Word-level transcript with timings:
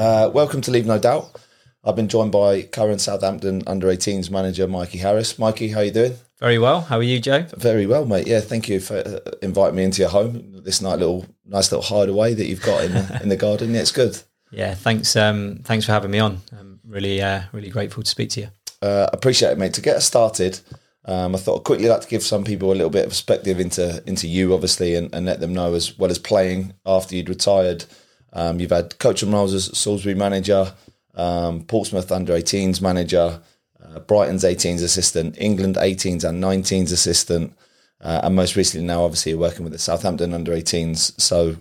Uh, 0.00 0.30
welcome 0.30 0.62
to 0.62 0.70
Leave 0.70 0.86
No 0.86 0.98
Doubt. 0.98 1.38
I've 1.84 1.94
been 1.94 2.08
joined 2.08 2.32
by 2.32 2.62
current 2.62 3.02
Southampton 3.02 3.62
under 3.66 3.88
18s 3.88 4.30
manager 4.30 4.66
Mikey 4.66 4.96
Harris. 4.96 5.38
Mikey, 5.38 5.68
how 5.68 5.80
you 5.80 5.90
doing? 5.90 6.14
Very 6.38 6.58
well. 6.58 6.80
How 6.80 6.96
are 6.96 7.02
you, 7.02 7.20
Joe? 7.20 7.42
Very 7.58 7.84
well, 7.84 8.06
mate. 8.06 8.26
Yeah, 8.26 8.40
thank 8.40 8.66
you 8.66 8.80
for 8.80 8.96
uh, 8.96 9.18
inviting 9.42 9.76
me 9.76 9.84
into 9.84 10.00
your 10.00 10.08
home. 10.08 10.62
This 10.64 10.80
nice 10.80 10.98
little, 10.98 11.26
nice 11.44 11.70
little 11.70 11.82
hideaway 11.82 12.32
that 12.32 12.46
you've 12.46 12.62
got 12.62 12.82
in 12.82 12.92
the, 12.92 13.20
in 13.22 13.28
the 13.28 13.36
garden. 13.36 13.74
Yeah, 13.74 13.82
it's 13.82 13.92
good. 13.92 14.18
Yeah, 14.50 14.72
thanks. 14.72 15.16
Um, 15.16 15.60
thanks 15.64 15.84
for 15.84 15.92
having 15.92 16.12
me 16.12 16.18
on. 16.18 16.40
I'm 16.58 16.80
really, 16.82 17.20
uh, 17.20 17.42
really 17.52 17.68
grateful 17.68 18.02
to 18.02 18.08
speak 18.08 18.30
to 18.30 18.40
you. 18.40 18.48
Uh, 18.80 19.10
appreciate 19.12 19.50
it, 19.50 19.58
mate. 19.58 19.74
To 19.74 19.82
get 19.82 19.96
us 19.96 20.06
started, 20.06 20.60
um, 21.04 21.34
I 21.34 21.38
thought 21.38 21.58
I'd 21.58 21.64
quickly 21.64 21.88
like 21.90 22.00
to 22.00 22.08
give 22.08 22.22
some 22.22 22.44
people 22.44 22.72
a 22.72 22.72
little 22.72 22.88
bit 22.88 23.04
of 23.04 23.10
perspective 23.10 23.60
into 23.60 24.02
into 24.06 24.28
you, 24.28 24.54
obviously, 24.54 24.94
and, 24.94 25.14
and 25.14 25.26
let 25.26 25.40
them 25.40 25.52
know 25.52 25.74
as 25.74 25.98
well 25.98 26.10
as 26.10 26.18
playing 26.18 26.72
after 26.86 27.16
you'd 27.16 27.28
retired. 27.28 27.84
Um, 28.32 28.60
you've 28.60 28.70
had 28.70 28.98
coaching 28.98 29.32
roles 29.32 29.54
as 29.54 29.76
Salisbury 29.76 30.14
manager, 30.14 30.72
um, 31.14 31.64
Portsmouth 31.64 32.12
under 32.12 32.32
18s 32.34 32.80
manager, 32.80 33.40
uh, 33.82 34.00
Brighton's 34.00 34.44
18s 34.44 34.82
assistant, 34.82 35.36
England 35.38 35.76
18s 35.76 36.24
and 36.24 36.42
19s 36.42 36.92
assistant, 36.92 37.54
uh, 38.00 38.20
and 38.24 38.34
most 38.34 38.56
recently 38.56 38.86
now, 38.86 39.04
obviously, 39.04 39.30
you're 39.30 39.40
working 39.40 39.64
with 39.64 39.72
the 39.72 39.78
Southampton 39.78 40.32
under 40.32 40.52
18s. 40.52 41.20
So 41.20 41.56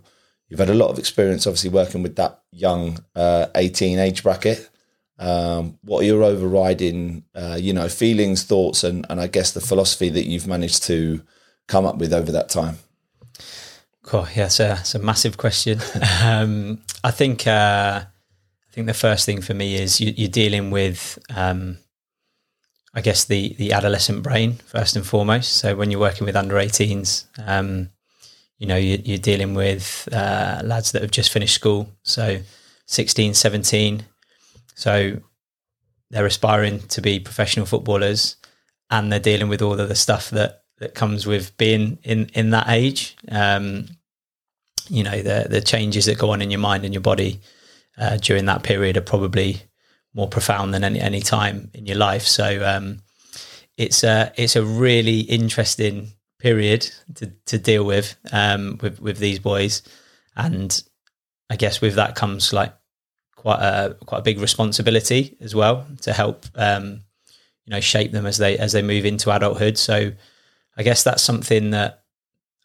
you've 0.48 0.60
had 0.60 0.70
a 0.70 0.76
lot 0.76 0.90
of 0.90 1.00
experience, 1.00 1.46
obviously, 1.46 1.70
working 1.70 2.04
with 2.04 2.16
that 2.16 2.42
young 2.52 3.00
uh, 3.16 3.48
18 3.56 4.00
age 4.00 4.24
bracket. 4.24 4.70
Um, 5.18 5.78
what 5.84 6.02
are 6.02 6.06
your 6.06 6.24
overriding, 6.24 7.26
uh, 7.36 7.58
you 7.60 7.74
know, 7.74 7.90
feelings, 7.90 8.44
thoughts, 8.44 8.86
and, 8.86 9.06
and 9.10 9.20
I 9.20 9.28
guess 9.28 9.52
the 9.52 9.60
philosophy 9.60 10.08
that 10.10 10.26
you've 10.26 10.48
managed 10.48 10.84
to 10.84 11.22
come 11.68 11.86
up 11.86 11.98
with 11.98 12.14
over 12.14 12.32
that 12.32 12.48
time? 12.48 12.78
Cool. 14.10 14.28
Yeah, 14.36 14.46
it's 14.46 14.60
a, 14.60 14.72
it's 14.72 14.96
a 14.96 15.00
massive 15.00 15.38
question. 15.38 15.80
um, 16.24 16.82
I 17.04 17.12
think 17.12 17.46
uh, 17.46 18.02
I 18.02 18.72
think 18.72 18.88
the 18.88 18.94
first 18.96 19.24
thing 19.24 19.40
for 19.40 19.54
me 19.54 19.76
is 19.76 20.02
you, 20.02 20.26
are 20.26 20.32
dealing 20.32 20.72
with, 20.72 21.20
um, 21.36 21.78
I 22.92 23.02
guess 23.02 23.26
the 23.26 23.54
the 23.60 23.72
adolescent 23.72 24.24
brain 24.24 24.54
first 24.66 24.96
and 24.96 25.06
foremost. 25.06 25.54
So 25.58 25.76
when 25.76 25.92
you're 25.92 26.00
working 26.00 26.26
with 26.26 26.36
under 26.36 26.56
18s, 26.56 27.26
um, 27.46 27.92
you 28.58 28.66
know 28.66 28.78
you, 28.78 29.14
are 29.14 29.20
dealing 29.20 29.54
with 29.54 30.10
uh, 30.12 30.64
lads 30.64 30.92
that 30.94 31.04
have 31.04 31.12
just 31.12 31.32
finished 31.32 31.54
school, 31.54 31.92
so 32.02 32.40
16, 32.88 33.36
17. 33.36 34.06
So 34.74 35.20
they're 36.10 36.26
aspiring 36.26 36.80
to 36.80 37.00
be 37.00 37.20
professional 37.20 37.68
footballers, 37.68 38.38
and 38.90 39.12
they're 39.12 39.20
dealing 39.20 39.50
with 39.50 39.62
all 39.62 39.80
of 39.80 39.88
the 39.88 39.94
stuff 39.94 40.32
that 40.32 40.64
that 40.80 40.96
comes 40.96 41.28
with 41.28 41.56
being 41.58 42.00
in 42.02 42.26
in 42.34 42.50
that 42.50 42.70
age. 42.70 43.16
Um, 43.30 43.86
you 44.90 45.04
know 45.04 45.22
the 45.22 45.48
the 45.50 45.62
changes 45.62 46.06
that 46.06 46.18
go 46.18 46.32
on 46.32 46.42
in 46.42 46.52
your 46.52 46.60
mind 46.60 46.84
and 46.84 46.94
your 46.94 47.02
body 47.02 47.40
uh, 47.98 48.18
during 48.18 48.46
that 48.46 48.64
period 48.64 48.98
are 48.98 49.02
probably 49.02 49.62
more 50.14 50.28
profound 50.28 50.74
than 50.74 50.84
any 50.84 51.00
any 51.00 51.22
time 51.22 51.70
in 51.74 51.86
your 51.86 51.98
life. 51.98 52.24
So 52.24 52.66
um, 52.66 53.00
it's 53.78 54.04
a 54.04 54.34
it's 54.36 54.56
a 54.56 54.64
really 54.64 55.22
interesting 55.22 56.14
period 56.40 56.90
to, 57.16 57.32
to 57.46 57.58
deal 57.58 57.84
with 57.84 58.16
um, 58.32 58.80
with 58.82 59.00
with 59.00 59.18
these 59.18 59.40
boys, 59.40 59.84
and 60.36 60.82
I 61.50 61.56
guess 61.56 61.82
with 61.82 61.96
that 61.96 62.16
comes 62.16 62.54
like 62.54 62.74
quite 63.36 63.60
a 63.60 63.96
quite 64.06 64.20
a 64.20 64.24
big 64.24 64.40
responsibility 64.40 65.38
as 65.40 65.56
well 65.56 65.86
to 66.02 66.14
help 66.14 66.46
um, 66.56 67.02
you 67.66 67.72
know 67.72 67.80
shape 67.80 68.12
them 68.12 68.26
as 68.26 68.38
they 68.38 68.58
as 68.58 68.72
they 68.72 68.82
move 68.82 69.06
into 69.06 69.32
adulthood. 69.32 69.78
So 69.78 70.12
I 70.78 70.84
guess 70.84 71.04
that's 71.04 71.24
something 71.24 71.72
that 71.72 71.99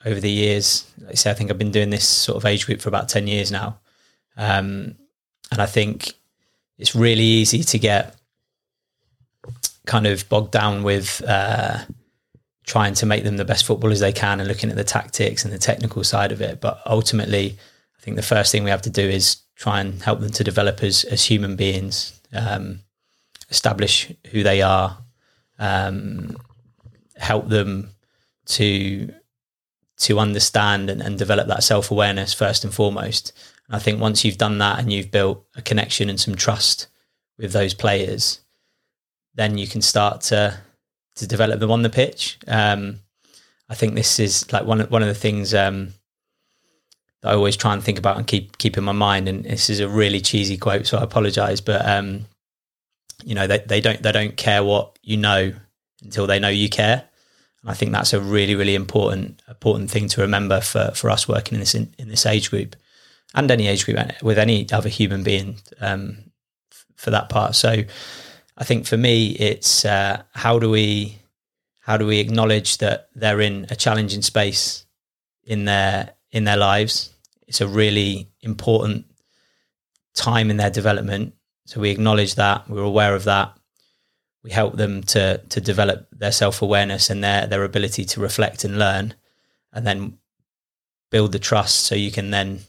over 0.05 0.21
the 0.21 0.31
years, 0.31 0.91
like 1.01 1.13
I 1.13 1.15
say, 1.15 1.31
I 1.31 1.35
think 1.35 1.51
I've 1.51 1.59
been 1.59 1.71
doing 1.71 1.91
this 1.91 2.07
sort 2.07 2.37
of 2.37 2.45
age 2.45 2.67
group 2.67 2.81
for 2.81 2.89
about 2.89 3.09
ten 3.09 3.27
years 3.27 3.51
now, 3.51 3.79
um, 4.37 4.97
and 5.51 5.61
I 5.61 5.67
think 5.67 6.13
it's 6.79 6.95
really 6.95 7.23
easy 7.23 7.63
to 7.63 7.79
get 7.79 8.17
kind 9.87 10.07
of 10.07 10.29
bogged 10.29 10.51
down 10.51 10.83
with 10.83 11.23
uh, 11.27 11.79
trying 12.67 12.95
to 12.95 13.07
make 13.07 13.25
them 13.25 13.37
the 13.37 13.45
best 13.45 13.65
footballers 13.67 14.01
they 14.01 14.13
can 14.13 14.41
and 14.41 14.49
looking 14.49 14.71
at 14.71 14.77
the 14.77 14.85
tactics 14.85 15.45
and 15.45 15.53
the 15.53 15.59
technical 15.59 16.03
side 16.03 16.33
of 16.33 16.41
it. 16.41 16.61
But 16.61 16.81
ultimately, 16.87 17.59
I 17.99 18.03
think 18.03 18.17
the 18.17 18.23
first 18.23 18.51
thing 18.51 18.65
we 18.65 18.71
have 18.71 18.83
to 18.83 18.91
do 18.91 19.03
is 19.03 19.37
try 19.57 19.81
and 19.81 20.03
help 20.03 20.21
them 20.21 20.33
to 20.33 20.45
develop 20.45 20.83
as 20.83 21.05
as 21.05 21.25
human 21.25 21.57
beings, 21.57 22.21
um, 22.33 22.81
establish 23.51 24.13
who 24.31 24.43
they 24.43 24.63
are, 24.63 24.99
um, 25.59 26.37
help 27.17 27.49
them 27.49 27.91
to 28.47 29.13
to 30.05 30.19
understand 30.19 30.91
and, 30.91 31.03
and 31.03 31.19
develop 31.19 31.49
that 31.49 31.65
self 31.65 31.91
awareness 31.91 32.33
first 32.33 32.65
and 32.65 32.73
foremost. 32.73 33.33
And 33.67 33.77
I 33.77 33.79
think 33.79 34.01
once 34.01 34.25
you've 34.25 34.39
done 34.39 34.59
that 34.59 34.79
and 34.79 34.93
you've 34.93 35.11
built 35.11 35.45
a 35.57 35.63
connection 35.63 36.09
and 36.09 36.21
some 36.21 36.35
trust 36.35 36.87
with 37.39 37.53
those 37.53 37.75
players, 37.75 38.41
then 39.35 39.59
you 39.59 39.67
can 39.67 39.83
start 39.83 40.21
to 40.23 40.59
to 41.17 41.27
develop 41.27 41.61
them 41.61 41.71
on 41.71 41.83
the 41.83 41.91
pitch. 41.91 42.39
Um, 42.49 43.01
I 43.69 43.75
think 43.75 43.95
this 43.95 44.19
is 44.19 44.53
like 44.53 44.65
one 44.65 44.81
one 44.81 45.03
of 45.03 45.09
the 45.09 45.15
things 45.15 45.55
um, 45.55 45.95
that 47.23 47.31
I 47.31 47.35
always 47.35 47.57
try 47.57 47.73
and 47.73 47.83
think 47.83 47.99
about 47.99 48.19
and 48.19 48.27
keep 48.27 48.59
keep 48.59 48.77
in 48.77 48.85
my 48.85 48.93
mind. 48.93 49.29
And 49.29 49.45
this 49.45 49.71
is 49.71 49.81
a 49.81 49.89
really 49.89 50.21
cheesy 50.21 50.59
quote, 50.59 50.87
so 50.87 50.99
I 50.99 51.03
apologise. 51.03 51.61
But 51.61 51.87
um, 51.89 52.27
you 53.25 53.35
know, 53.35 53.47
they, 53.47 53.59
they 53.59 53.81
don't 53.81 54.03
they 54.03 54.13
don't 54.13 54.37
care 54.37 54.63
what 54.63 54.99
you 55.03 55.17
know 55.17 55.53
until 56.03 56.27
they 56.27 56.39
know 56.39 56.49
you 56.49 56.69
care. 56.69 57.05
And 57.65 57.71
I 57.71 57.75
think 57.75 57.91
that's 57.91 58.13
a 58.13 58.21
really 58.21 58.55
really 58.55 58.75
important 58.75 59.43
important 59.49 59.91
thing 59.91 60.09
to 60.09 60.21
remember 60.21 60.61
for 60.61 60.93
for 60.95 61.11
us 61.11 61.27
working 61.27 61.55
in 61.55 61.61
this 61.61 61.75
in, 61.75 61.93
in 61.99 62.09
this 62.09 62.27
age 62.27 62.51
group 62.51 62.77
and 63.35 63.51
any 63.51 63.67
age 63.67 63.85
group 63.85 63.99
with 64.23 64.39
any 64.39 64.71
other 64.71 64.89
human 64.89 65.25
being 65.25 65.59
um, 65.81 66.31
for 66.95 67.11
that 67.11 67.29
part. 67.29 67.57
So 67.57 67.83
I 68.57 68.65
think 68.65 68.87
for 68.87 68.97
me, 68.97 69.31
it's 69.33 69.85
uh, 69.85 70.23
how 70.33 70.61
do 70.61 70.71
we 70.71 71.19
how 71.81 71.97
do 71.97 72.07
we 72.07 72.21
acknowledge 72.21 72.79
that 72.79 73.09
they're 73.17 73.41
in 73.41 73.67
a 73.71 73.77
challenging 73.77 74.23
space 74.23 74.85
in 75.43 75.65
their 75.65 76.15
in 76.31 76.45
their 76.45 76.57
lives 76.57 77.15
it's 77.47 77.61
a 77.61 77.69
really 77.69 78.31
important 78.41 79.07
time 80.15 80.51
in 80.51 80.57
their 80.57 80.71
development. 80.71 81.35
So 81.67 81.81
we 81.81 81.91
acknowledge 81.91 82.35
that, 82.37 82.69
we're 82.69 82.83
aware 82.83 83.15
of 83.15 83.25
that. 83.25 83.57
We 84.45 84.51
help 84.51 84.77
them 84.77 85.03
to 85.05 85.39
to 85.39 85.61
develop 85.61 86.07
their 86.13 86.33
self 86.33 86.63
awareness 86.63 87.11
and 87.11 87.25
their 87.25 87.47
their 87.47 87.65
ability 87.65 88.05
to 88.05 88.21
reflect 88.21 88.63
and 88.65 88.79
learn, 88.79 89.15
and 89.73 89.87
then 89.87 90.19
build 91.11 91.33
the 91.33 91.39
trust 91.39 91.81
so 91.81 91.95
you 91.95 92.13
can 92.13 92.31
then 92.31 92.61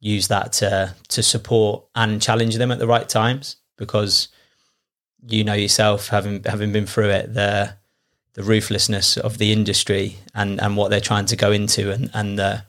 use 0.00 0.28
that 0.28 0.52
to 0.52 0.94
to 1.08 1.22
support 1.22 1.84
and 1.94 2.22
challenge 2.22 2.56
them 2.56 2.70
at 2.70 2.78
the 2.78 2.86
right 2.86 3.08
times 3.08 3.56
because 3.76 4.28
you 5.26 5.44
know 5.44 5.54
yourself 5.54 6.08
having 6.08 6.42
having 6.44 6.72
been 6.72 6.86
through 6.86 7.08
it 7.08 7.32
the 7.34 7.74
the 8.34 8.42
ruthlessness 8.42 9.16
of 9.16 9.38
the 9.38 9.52
industry 9.52 10.16
and 10.34 10.60
and 10.60 10.76
what 10.76 10.90
they're 10.90 11.00
trying 11.00 11.26
to 11.26 11.36
go 11.36 11.52
into 11.52 11.92
and 11.92 12.10
and 12.12 12.38
the 12.38 12.64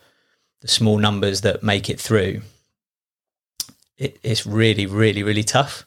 the 0.63 0.69
small 0.69 0.97
numbers 0.97 1.41
that 1.41 1.61
make 1.61 1.89
it 1.89 1.99
through, 1.99 2.41
it, 3.97 4.17
it's 4.23 4.45
really, 4.45 4.85
really, 4.85 5.21
really 5.21 5.43
tough. 5.43 5.85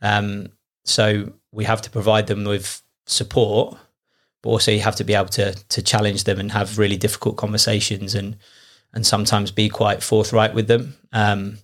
Um, 0.00 0.48
so 0.84 1.34
we 1.54 1.64
have 1.64 1.80
to 1.82 1.90
provide 1.90 2.26
them 2.26 2.44
with 2.44 2.82
support, 3.06 3.78
but 4.42 4.50
also 4.50 4.72
you 4.72 4.80
have 4.80 4.96
to 4.96 5.04
be 5.04 5.14
able 5.14 5.28
to 5.28 5.54
to 5.54 5.82
challenge 5.82 6.24
them 6.24 6.40
and 6.40 6.52
have 6.52 6.78
really 6.78 6.96
difficult 6.96 7.36
conversations 7.36 8.14
and 8.14 8.36
and 8.92 9.06
sometimes 9.06 9.50
be 9.50 9.68
quite 9.68 10.02
forthright 10.02 10.54
with 10.54 10.68
them. 10.68 10.96
Um, 11.12 11.58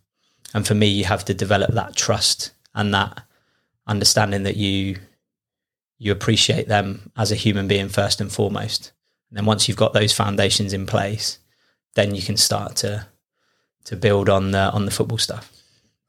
and 0.55 0.67
for 0.67 0.75
me, 0.75 0.87
you 0.87 1.05
have 1.05 1.25
to 1.27 1.35
develop 1.35 1.73
that 1.75 1.95
trust 1.95 2.53
and 2.75 2.95
that 2.95 3.23
understanding 3.87 4.45
that 4.45 4.57
you 4.57 4.97
you 5.99 6.13
appreciate 6.13 6.69
them 6.69 7.13
as 7.17 7.31
a 7.31 7.37
human 7.37 7.69
being 7.69 7.89
first 7.89 8.21
and 8.21 8.33
foremost. 8.33 8.93
And 9.29 9.37
then 9.37 9.45
once 9.45 9.69
you've 9.69 9.77
got 9.77 9.93
those 9.93 10.13
foundations 10.13 10.73
in 10.73 10.87
place, 10.87 11.39
then 11.95 12.15
you 12.15 12.23
can 12.23 12.37
start 12.37 12.77
to 12.77 13.07
to 13.85 13.97
build 13.97 14.29
on 14.29 14.53
the 14.53 14.71
on 14.71 14.85
the 14.85 14.93
football 14.93 15.19
stuff. 15.19 15.50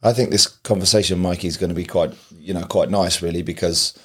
I 0.04 0.14
think 0.14 0.32
this 0.32 0.48
conversation, 0.48 1.20
Mikey, 1.20 1.48
is 1.48 1.58
going 1.58 1.70
to 1.70 1.76
be 1.76 1.86
quite 1.86 2.14
you 2.38 2.54
know 2.54 2.64
quite 2.64 2.90
nice, 2.90 3.22
really, 3.22 3.42
because 3.42 3.98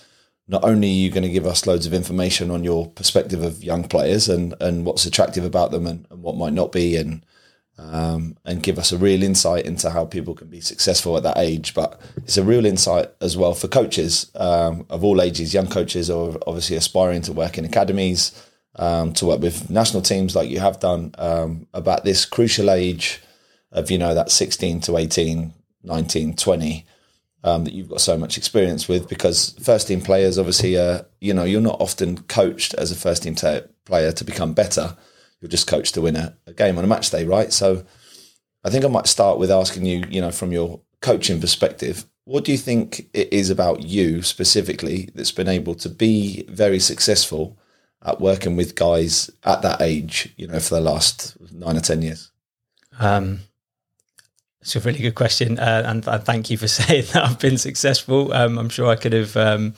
not 0.48 0.64
only 0.64 0.88
are 0.88 0.90
you 0.90 1.10
going 1.10 1.22
to 1.22 1.28
give 1.28 1.46
us 1.46 1.66
loads 1.66 1.86
of 1.86 1.94
information 1.94 2.50
on 2.50 2.62
your 2.64 2.88
perspective 2.90 3.42
of 3.42 3.64
young 3.64 3.84
players 3.84 4.28
and 4.28 4.54
and 4.60 4.84
what's 4.84 5.06
attractive 5.06 5.44
about 5.44 5.70
them 5.70 5.86
and, 5.86 6.06
and 6.10 6.22
what 6.22 6.36
might 6.36 6.52
not 6.52 6.72
be, 6.72 6.96
and 6.96 7.24
um, 7.78 8.36
and 8.44 8.62
give 8.62 8.78
us 8.78 8.92
a 8.92 8.98
real 8.98 9.22
insight 9.22 9.66
into 9.66 9.90
how 9.90 10.04
people 10.04 10.34
can 10.34 10.48
be 10.48 10.60
successful 10.60 11.16
at 11.16 11.22
that 11.22 11.38
age. 11.38 11.74
But 11.74 12.00
it's 12.18 12.36
a 12.36 12.44
real 12.44 12.66
insight 12.66 13.10
as 13.20 13.36
well 13.36 13.54
for 13.54 13.68
coaches 13.68 14.30
um, 14.34 14.86
of 14.90 15.04
all 15.04 15.20
ages, 15.20 15.54
young 15.54 15.68
coaches 15.68 16.10
are 16.10 16.36
obviously 16.46 16.76
aspiring 16.76 17.22
to 17.22 17.32
work 17.32 17.58
in 17.58 17.64
academies 17.64 18.32
um, 18.78 19.12
to 19.14 19.26
work 19.26 19.40
with 19.40 19.70
national 19.70 20.02
teams 20.02 20.36
like 20.36 20.50
you 20.50 20.60
have 20.60 20.80
done 20.80 21.14
um, 21.18 21.66
about 21.72 22.04
this 22.04 22.24
crucial 22.24 22.70
age 22.70 23.20
of, 23.72 23.90
you 23.90 23.98
know, 23.98 24.14
that 24.14 24.30
16 24.30 24.80
to 24.82 24.96
18, 24.96 25.52
19, 25.86 26.36
20 26.36 26.86
um, 27.44 27.64
that 27.64 27.72
you've 27.72 27.88
got 27.88 28.00
so 28.00 28.18
much 28.18 28.36
experience 28.36 28.88
with 28.88 29.08
because 29.08 29.54
first 29.62 29.88
team 29.88 30.00
players, 30.00 30.38
obviously, 30.38 30.76
uh, 30.76 31.02
you 31.20 31.32
know, 31.32 31.44
you're 31.44 31.60
not 31.60 31.80
often 31.80 32.18
coached 32.24 32.74
as 32.74 32.90
a 32.90 32.96
first 32.96 33.22
team 33.22 33.34
t- 33.34 33.60
player 33.84 34.12
to 34.12 34.24
become 34.24 34.52
better. 34.52 34.96
You're 35.40 35.48
just 35.48 35.68
coached 35.68 35.94
to 35.94 36.00
win 36.00 36.16
a, 36.16 36.36
a 36.46 36.52
game 36.52 36.76
on 36.76 36.84
a 36.84 36.88
match 36.88 37.10
day, 37.10 37.24
right? 37.24 37.52
So 37.52 37.84
I 38.64 38.70
think 38.70 38.84
I 38.84 38.88
might 38.88 39.06
start 39.06 39.38
with 39.38 39.50
asking 39.50 39.86
you, 39.86 40.04
you 40.10 40.20
know, 40.20 40.32
from 40.32 40.50
your 40.50 40.80
coaching 41.00 41.40
perspective, 41.40 42.04
what 42.24 42.44
do 42.44 42.50
you 42.50 42.58
think 42.58 43.08
it 43.14 43.32
is 43.32 43.50
about 43.50 43.84
you 43.84 44.22
specifically 44.22 45.08
that's 45.14 45.30
been 45.30 45.48
able 45.48 45.76
to 45.76 45.88
be 45.88 46.44
very 46.48 46.80
successful 46.80 47.56
at 48.04 48.20
working 48.20 48.56
with 48.56 48.74
guys 48.74 49.30
at 49.44 49.62
that 49.62 49.80
age, 49.80 50.34
you 50.36 50.48
know, 50.48 50.58
for 50.58 50.74
the 50.74 50.80
last 50.80 51.36
nine 51.52 51.76
or 51.76 51.80
10 51.80 52.02
years? 52.02 52.32
Um, 52.98 53.40
it's 54.66 54.74
a 54.74 54.80
really 54.80 54.98
good 54.98 55.14
question, 55.14 55.60
uh, 55.60 55.84
and, 55.86 56.06
and, 56.08 56.24
thank 56.24 56.50
you 56.50 56.58
for 56.58 56.66
saying 56.78 57.04
that 57.12 57.24
I've 57.24 57.38
been 57.38 57.56
successful. 57.56 58.32
Um, 58.32 58.58
I'm 58.58 58.68
sure 58.68 58.90
I 58.90 58.96
could 58.96 59.12
have 59.12 59.36
um, 59.36 59.74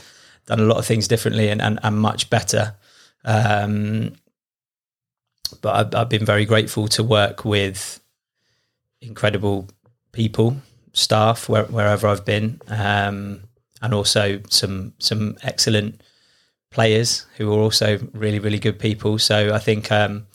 done 0.47 0.61
a 0.61 0.65
lot 0.65 0.79
of 0.79 0.87
things 0.87 1.07
differently 1.07 1.51
and, 1.51 1.61
and, 1.61 1.79
and 1.83 2.01
much 2.01 2.31
better. 2.31 2.75
Um, 3.23 4.15
but 5.61 5.75
I've, 5.75 5.95
I've, 5.95 6.09
been 6.09 6.25
very 6.25 6.47
grateful 6.47 6.89
to 6.89 7.05
work 7.05 7.45
with 7.45 8.01
incredible 9.03 9.69
people, 10.13 10.57
staff 10.95 11.51
where, 11.51 11.65
wherever 11.65 12.09
I've 12.09 12.25
been, 12.25 12.59
um, 12.69 13.41
and 13.83 13.93
also 13.93 14.41
some 14.49 14.95
some 14.99 15.37
excellent 15.43 16.01
players 16.71 17.27
who 17.37 17.53
are 17.53 17.59
also 17.59 17.99
really 18.15 18.39
really 18.39 18.59
good 18.59 18.79
people. 18.79 19.19
So 19.19 19.55
I 19.55 19.59
think 19.59 19.93
um, 19.93 20.27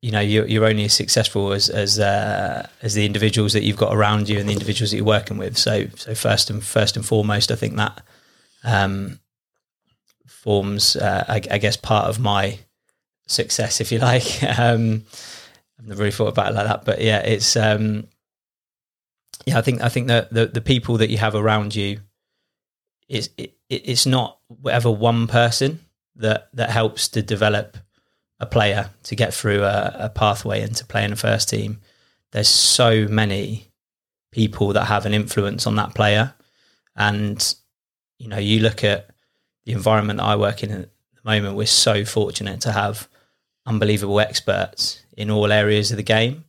you 0.00 0.10
know 0.10 0.20
you're, 0.20 0.46
you're 0.46 0.64
only 0.64 0.84
as 0.84 0.92
successful 0.92 1.52
as 1.52 1.68
as 1.68 1.98
uh, 1.98 2.66
as 2.82 2.94
the 2.94 3.06
individuals 3.06 3.52
that 3.52 3.62
you've 3.62 3.76
got 3.76 3.94
around 3.94 4.28
you 4.28 4.38
and 4.38 4.48
the 4.48 4.52
individuals 4.52 4.90
that 4.90 4.96
you're 4.96 5.06
working 5.06 5.38
with. 5.38 5.56
So 5.56 5.86
so 5.96 6.14
first 6.14 6.50
and 6.50 6.62
first 6.62 6.96
and 6.96 7.04
foremost, 7.04 7.50
I 7.50 7.56
think 7.56 7.76
that 7.76 8.02
um, 8.64 9.20
forms 10.26 10.96
uh, 10.96 11.24
I, 11.28 11.36
I, 11.50 11.58
guess 11.58 11.76
part 11.76 12.06
of 12.06 12.18
my 12.18 12.58
success, 13.26 13.80
if 13.80 13.92
you 13.92 13.98
like. 13.98 14.42
um, 14.58 15.04
I've 15.78 15.86
never 15.86 16.00
really 16.00 16.10
thought 16.10 16.28
about 16.28 16.52
it 16.52 16.54
like 16.54 16.66
that, 16.66 16.84
but 16.84 17.00
yeah, 17.00 17.20
it's 17.20 17.56
um, 17.56 18.08
yeah. 19.46 19.58
I 19.58 19.62
think 19.62 19.80
I 19.80 19.88
think 19.88 20.08
that 20.08 20.32
the 20.32 20.46
the 20.46 20.60
people 20.60 20.98
that 20.98 21.10
you 21.10 21.18
have 21.18 21.34
around 21.34 21.74
you 21.74 22.00
is 23.08 23.30
it, 23.36 23.54
it's 23.68 24.06
not 24.06 24.38
whatever 24.48 24.90
one 24.90 25.28
person 25.28 25.80
that 26.16 26.48
that 26.54 26.70
helps 26.70 27.08
to 27.10 27.22
develop 27.22 27.76
a 28.40 28.46
player 28.46 28.90
to 29.04 29.16
get 29.16 29.34
through 29.34 29.64
a, 29.64 29.96
a 29.98 30.08
pathway 30.08 30.62
into 30.62 30.84
playing 30.86 31.12
a 31.12 31.16
first 31.16 31.48
team. 31.48 31.80
There's 32.32 32.48
so 32.48 33.06
many 33.08 33.70
people 34.30 34.72
that 34.74 34.84
have 34.84 35.06
an 35.06 35.14
influence 35.14 35.66
on 35.66 35.76
that 35.76 35.94
player, 35.94 36.34
and 36.94 37.54
you 38.18 38.28
know, 38.28 38.38
you 38.38 38.60
look 38.60 38.84
at 38.84 39.10
the 39.64 39.72
environment 39.72 40.20
I 40.20 40.36
work 40.36 40.62
in 40.62 40.70
at 40.70 40.80
the 41.14 41.20
moment. 41.24 41.56
We're 41.56 41.66
so 41.66 42.04
fortunate 42.04 42.60
to 42.62 42.72
have 42.72 43.08
unbelievable 43.66 44.20
experts 44.20 45.02
in 45.16 45.30
all 45.30 45.52
areas 45.52 45.90
of 45.90 45.96
the 45.96 46.02
game, 46.02 46.44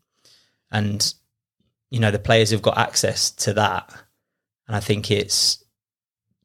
and 0.71 1.13
you 1.89 1.99
know, 1.99 2.11
the 2.11 2.19
players 2.19 2.51
have 2.51 2.61
got 2.61 2.77
access 2.77 3.31
to 3.31 3.53
that, 3.53 3.89
and 4.67 4.75
I 4.75 4.79
think 4.79 5.09
it's 5.09 5.63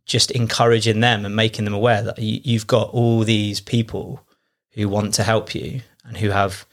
just 0.07 0.31
encouraging 0.31 1.01
them 1.01 1.25
and 1.25 1.35
making 1.35 1.65
them 1.65 1.75
aware 1.75 2.03
that 2.03 2.19
you, 2.19 2.41
you've 2.45 2.67
got 2.67 2.91
all 2.91 3.25
these 3.25 3.61
people 3.61 4.24
who 4.75 4.89
want 4.89 5.15
to 5.15 5.23
help 5.23 5.55
you 5.55 5.83
and 6.05 6.17
who 6.17 6.31
have 6.31 6.67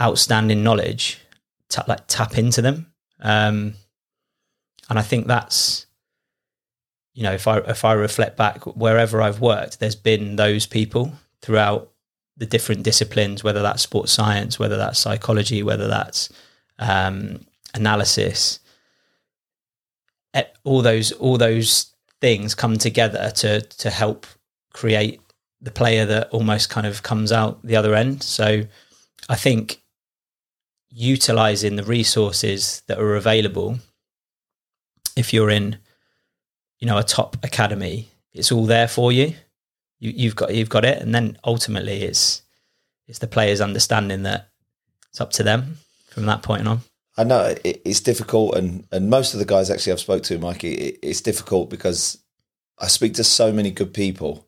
outstanding 0.00 0.62
knowledge 0.62 1.20
to 1.70 1.84
like 1.88 2.06
tap 2.06 2.36
into 2.38 2.60
them. 2.62 2.92
Um, 3.20 3.74
and 4.88 5.00
i 5.00 5.02
think 5.02 5.26
that's 5.26 5.86
you 7.12 7.24
know 7.24 7.32
if 7.32 7.48
i 7.48 7.58
if 7.58 7.84
i 7.84 7.92
reflect 7.92 8.36
back 8.36 8.64
wherever 8.76 9.20
i've 9.20 9.40
worked 9.40 9.80
there's 9.80 9.96
been 9.96 10.36
those 10.36 10.64
people 10.64 11.12
throughout 11.40 11.90
the 12.36 12.46
different 12.46 12.84
disciplines 12.84 13.42
whether 13.42 13.62
that's 13.62 13.82
sports 13.82 14.12
science 14.12 14.60
whether 14.60 14.76
that's 14.76 15.00
psychology 15.00 15.62
whether 15.62 15.88
that's 15.88 16.28
um, 16.78 17.40
analysis. 17.74 18.60
All 20.64 20.82
those 20.82 21.12
all 21.12 21.38
those 21.38 21.92
things 22.20 22.54
come 22.54 22.76
together 22.76 23.30
to 23.36 23.60
to 23.60 23.90
help 23.90 24.26
create 24.72 25.20
the 25.60 25.70
player 25.70 26.04
that 26.06 26.28
almost 26.30 26.70
kind 26.70 26.86
of 26.86 27.02
comes 27.02 27.32
out 27.32 27.62
the 27.62 27.76
other 27.76 27.94
end. 27.94 28.22
So 28.22 28.62
I 29.28 29.36
think 29.36 29.82
utilizing 30.90 31.76
the 31.76 31.82
resources 31.84 32.82
that 32.86 32.98
are 32.98 33.16
available 33.16 33.78
if 35.16 35.32
you're 35.32 35.50
in 35.50 35.76
you 36.78 36.86
know 36.86 36.96
a 36.96 37.02
top 37.02 37.36
academy 37.42 38.08
it's 38.32 38.50
all 38.50 38.64
there 38.64 38.88
for 38.88 39.12
you. 39.12 39.34
you 39.98 40.28
have 40.28 40.36
got 40.36 40.54
you've 40.54 40.70
got 40.70 40.86
it 40.86 41.02
and 41.02 41.14
then 41.14 41.36
ultimately 41.44 42.02
it's 42.02 42.42
it's 43.08 43.18
the 43.18 43.26
players 43.26 43.60
understanding 43.60 44.22
that 44.22 44.48
it's 45.10 45.20
up 45.20 45.32
to 45.32 45.42
them 45.42 45.76
from 46.08 46.24
that 46.24 46.42
point 46.42 46.66
on 46.66 46.80
I 47.18 47.24
know 47.24 47.54
it's 47.64 48.00
difficult, 48.00 48.56
and, 48.56 48.86
and 48.92 49.08
most 49.08 49.32
of 49.32 49.38
the 49.38 49.46
guys 49.46 49.70
actually 49.70 49.92
I've 49.92 50.00
spoke 50.00 50.22
to, 50.24 50.38
Mikey, 50.38 50.74
it's 51.02 51.22
difficult 51.22 51.70
because 51.70 52.18
I 52.78 52.88
speak 52.88 53.14
to 53.14 53.24
so 53.24 53.52
many 53.52 53.70
good 53.70 53.94
people 53.94 54.45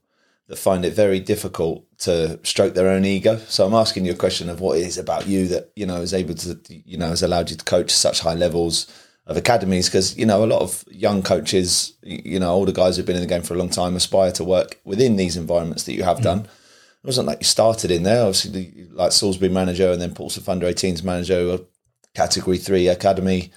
that 0.49 0.59
find 0.59 0.85
it 0.85 0.95
very 0.95 1.21
difficult 1.21 1.85
to 1.99 2.41
stroke 2.43 2.75
their 2.75 2.89
own 2.89 3.05
ego. 3.05 3.37
So 3.49 3.67
I'm 3.67 3.75
asking 3.75 4.07
you 4.07 4.13
a 4.13 4.17
question 4.17 4.49
of 4.49 4.61
what 4.61 4.79
it 4.79 4.87
is 4.87 4.99
about 4.99 5.27
you 5.27 5.47
that 5.49 5.71
you 5.77 5.87
know 5.87 6.01
is 6.01 6.15
able 6.15 6.35
to 6.35 6.59
you 6.69 6.97
know 6.97 7.09
has 7.09 7.23
allowed 7.23 7.51
you 7.51 7.57
to 7.57 7.65
coach 7.65 7.91
such 7.91 8.21
high 8.21 8.35
levels 8.35 8.87
of 9.27 9.37
academies 9.37 9.89
because 9.89 10.17
you 10.17 10.25
know 10.25 10.43
a 10.43 10.47
lot 10.47 10.63
of 10.63 10.85
young 10.91 11.23
coaches, 11.23 11.95
you 12.03 12.41
know 12.41 12.51
older 12.51 12.73
guys 12.73 12.97
who've 12.97 13.07
been 13.07 13.17
in 13.17 13.23
the 13.23 13.29
game 13.29 13.43
for 13.43 13.55
a 13.55 13.59
long 13.59 13.69
time 13.69 13.95
aspire 13.95 14.33
to 14.33 14.45
work 14.45 14.81
within 14.85 15.17
these 15.17 15.37
environments 15.37 15.85
that 15.85 15.95
you 15.95 16.03
have 16.03 16.19
mm. 16.19 16.25
done. 16.25 16.41
It 16.41 17.07
wasn't 17.07 17.29
like 17.29 17.41
you 17.41 17.45
started 17.45 17.91
in 17.91 18.03
there, 18.03 18.23
obviously 18.23 18.89
like 18.91 19.13
Salisbury 19.13 19.51
manager 19.51 19.93
and 19.93 20.01
then 20.01 20.15
Portsmouth 20.15 20.49
under 20.49 20.67
18s 20.67 21.05
manager, 21.05 21.59
category 22.15 22.59
three 22.59 22.89
academy. 22.89 23.53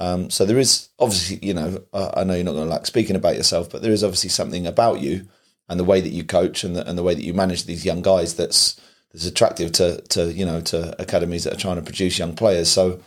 Um, 0.00 0.30
so 0.30 0.46
there 0.46 0.58
is 0.58 0.88
obviously, 1.00 1.40
you 1.42 1.52
know, 1.52 1.82
I, 1.92 2.20
I 2.20 2.24
know 2.24 2.34
you're 2.34 2.44
not 2.44 2.52
going 2.52 2.68
to 2.68 2.70
like 2.70 2.86
speaking 2.86 3.16
about 3.16 3.36
yourself, 3.36 3.68
but 3.68 3.82
there 3.82 3.92
is 3.92 4.04
obviously 4.04 4.30
something 4.30 4.66
about 4.66 5.00
you 5.00 5.28
and 5.68 5.78
the 5.78 5.84
way 5.84 6.00
that 6.00 6.10
you 6.10 6.24
coach 6.24 6.64
and 6.64 6.76
the, 6.76 6.88
and 6.88 6.96
the 6.96 7.02
way 7.02 7.14
that 7.14 7.24
you 7.24 7.34
manage 7.34 7.64
these 7.64 7.84
young 7.84 8.02
guys 8.02 8.34
that's 8.34 8.80
that's 9.12 9.26
attractive 9.26 9.72
to 9.72 10.00
to 10.02 10.32
you 10.32 10.44
know 10.44 10.60
to 10.60 11.00
academies 11.00 11.44
that 11.44 11.54
are 11.54 11.60
trying 11.60 11.76
to 11.76 11.82
produce 11.82 12.18
young 12.18 12.34
players. 12.34 12.70
So 12.70 13.00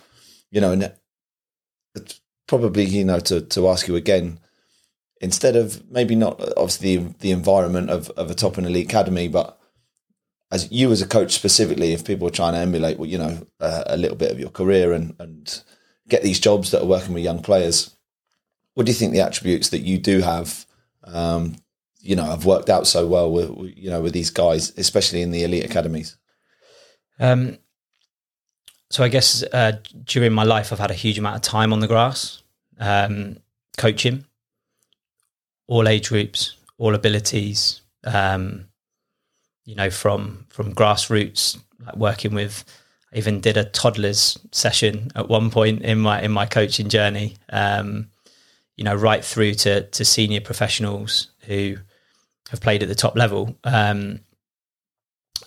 you 0.52 0.62
know, 0.62 0.72
and 0.72 0.94
it's 1.96 2.22
probably 2.48 2.86
you 2.86 3.06
know 3.06 3.20
to 3.20 3.42
to 3.42 3.68
ask 3.70 3.88
you 3.88 3.96
again 3.96 4.40
instead 5.22 5.56
of 5.56 5.90
maybe 5.90 6.16
not 6.16 6.42
obviously 6.58 6.98
the, 6.98 7.16
the 7.20 7.32
environment 7.32 7.90
of, 7.90 8.10
of 8.12 8.32
a 8.32 8.34
top 8.34 8.58
and 8.58 8.66
elite 8.66 8.88
academy, 8.88 9.28
but 9.28 9.58
as 10.52 10.70
you 10.72 10.92
as 10.92 11.02
a 11.02 11.08
coach 11.08 11.32
specifically, 11.32 11.94
if 11.94 12.04
people 12.04 12.28
are 12.28 12.32
trying 12.32 12.54
to 12.54 12.60
emulate, 12.60 12.98
well, 12.98 13.08
you 13.08 13.18
know, 13.18 13.48
uh, 13.60 13.84
a 13.86 13.96
little 13.96 14.18
bit 14.18 14.32
of 14.32 14.40
your 14.40 14.50
career 14.50 14.92
and 14.92 15.16
and 15.20 15.64
get 16.10 16.24
these 16.24 16.40
jobs 16.40 16.72
that 16.72 16.82
are 16.82 16.88
working 16.88 17.14
with 17.14 17.24
young 17.24 17.42
players, 17.42 17.96
what 18.74 18.86
do 18.86 18.92
you 18.92 18.98
think 18.98 19.14
the 19.14 19.22
attributes 19.22 19.70
that 19.70 19.82
you 19.82 19.98
do 19.98 20.20
have 20.22 20.66
um, 21.06 21.56
you 22.02 22.16
know 22.16 22.26
I've 22.26 22.46
worked 22.46 22.70
out 22.70 22.88
so 22.88 23.08
well 23.08 23.32
with 23.32 23.50
you 23.76 23.90
know 23.90 24.02
with 24.02 24.14
these 24.14 24.30
guys, 24.30 24.74
especially 24.78 25.22
in 25.22 25.32
the 25.32 25.44
elite 25.44 25.66
academies? 25.66 26.18
Um, 27.20 27.58
so 28.90 29.04
I 29.04 29.08
guess 29.08 29.44
uh, 29.54 29.74
during 30.04 30.34
my 30.34 30.44
life, 30.44 30.74
I've 30.74 30.80
had 30.80 30.92
a 30.92 30.96
huge 30.96 31.18
amount 31.18 31.38
of 31.38 31.42
time 31.42 31.72
on 31.72 31.80
the 31.80 31.88
grass, 31.88 32.42
um, 32.80 33.38
coaching, 33.78 34.26
all 35.68 35.88
age 35.88 36.10
groups, 36.10 36.56
all 36.78 36.96
abilities. 36.96 37.82
Um, 38.04 38.66
you 39.64 39.76
know, 39.76 39.90
from 39.90 40.46
from 40.50 40.74
grassroots, 40.76 41.60
like 41.86 41.96
working 41.96 42.34
with. 42.34 42.66
I 43.14 43.18
even 43.18 43.42
did 43.42 43.58
a 43.58 43.66
toddlers 43.66 44.40
session 44.54 45.12
at 45.16 45.28
one 45.28 45.52
point 45.52 45.82
in 45.82 46.00
my 46.00 46.22
in 46.22 46.32
my 46.32 46.46
coaching 46.46 46.90
journey. 46.90 47.36
Um, 47.50 48.10
you 48.78 48.84
know, 48.84 48.96
right 48.96 49.24
through 49.24 49.54
to 49.56 49.84
to 49.84 50.06
senior 50.06 50.42
professionals 50.42 51.28
who 51.42 51.78
have 52.52 52.62
played 52.62 52.84
at 52.84 52.90
the 52.90 52.96
top 52.96 53.16
level. 53.16 53.58
Um, 53.64 54.20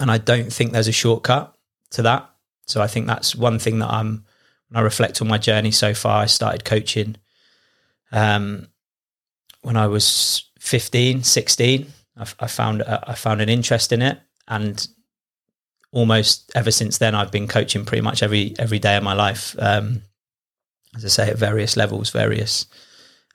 and 0.01 0.11
I 0.11 0.19
don't 0.19 0.53
think 0.53 0.73
there's 0.73 0.89
a 0.89 0.93
shortcut 0.93 1.55
to 1.91 2.03
that. 2.03 2.29
So 2.67 2.83
I 2.83 2.87
think 2.87 3.07
that's 3.07 3.37
one 3.37 3.59
thing 3.59 3.79
that 3.79 3.91
I'm 3.91 4.25
when 4.69 4.81
I 4.81 4.81
reflect 4.81 5.21
on 5.21 5.29
my 5.29 5.39
journey 5.39 5.71
so 5.71 5.95
far. 5.95 6.23
I 6.23 6.27
started 6.27 6.65
coaching 6.65 7.17
um, 8.11 8.69
when 9.63 9.77
I 9.77 9.87
was 9.87 10.49
15, 10.61 11.23
16. 11.23 11.87
I, 12.17 12.27
I 12.41 12.47
found 12.47 12.83
uh, 12.83 13.01
I 13.07 13.15
found 13.15 13.43
an 13.43 13.51
interest 13.51 13.93
in 13.93 14.01
it, 14.01 14.19
and 14.49 14.89
almost 15.93 16.51
ever 16.55 16.71
since 16.71 16.99
then, 16.99 17.15
I've 17.15 17.31
been 17.31 17.49
coaching 17.49 17.85
pretty 17.85 18.03
much 18.03 18.23
every 18.23 18.55
every 18.59 18.79
day 18.79 18.97
of 18.97 19.03
my 19.03 19.15
life. 19.15 19.55
Um, 19.59 20.03
as 20.97 21.05
I 21.05 21.09
say, 21.09 21.31
at 21.31 21.37
various 21.37 21.77
levels, 21.77 22.09
various 22.11 22.67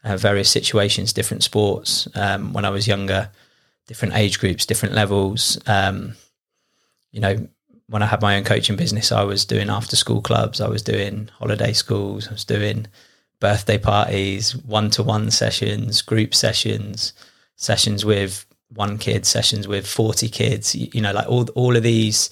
uh, 0.04 0.18
various 0.18 0.50
situations, 0.50 1.14
different 1.14 1.44
sports. 1.44 2.08
Um, 2.16 2.52
when 2.52 2.66
I 2.66 2.72
was 2.72 2.88
younger, 2.88 3.30
different 3.90 4.14
age 4.14 4.40
groups, 4.40 4.68
different 4.68 4.94
levels. 4.94 5.60
Um, 5.66 6.14
you 7.12 7.20
know, 7.20 7.48
when 7.88 8.04
I 8.04 8.06
had 8.06 8.22
my 8.22 8.38
own 8.38 8.44
coaching 8.44 8.76
business, 8.76 9.12
I 9.12 9.24
was 9.24 9.46
doing 9.46 9.68
after 9.68 9.96
school 9.96 10.22
clubs, 10.22 10.62
I 10.62 10.68
was 10.70 10.84
doing 10.84 11.28
holiday 11.40 11.74
schools, 11.74 12.28
I 12.28 12.34
was 12.34 12.46
doing 12.46 12.86
birthday 13.40 13.80
parties, 13.80 14.56
one 14.56 14.92
to 14.92 15.02
one 15.02 15.32
sessions, 15.32 16.04
group 16.04 16.36
sessions, 16.36 17.14
sessions 17.56 18.06
with 18.06 18.46
one 18.72 19.00
kid, 19.00 19.26
sessions 19.26 19.68
with 19.68 19.88
40 19.88 20.30
kids, 20.30 20.76
you, 20.76 20.90
you 20.94 21.02
know, 21.02 21.12
like 21.12 21.28
all, 21.28 21.50
all 21.56 21.76
of 21.76 21.82
these, 21.82 22.30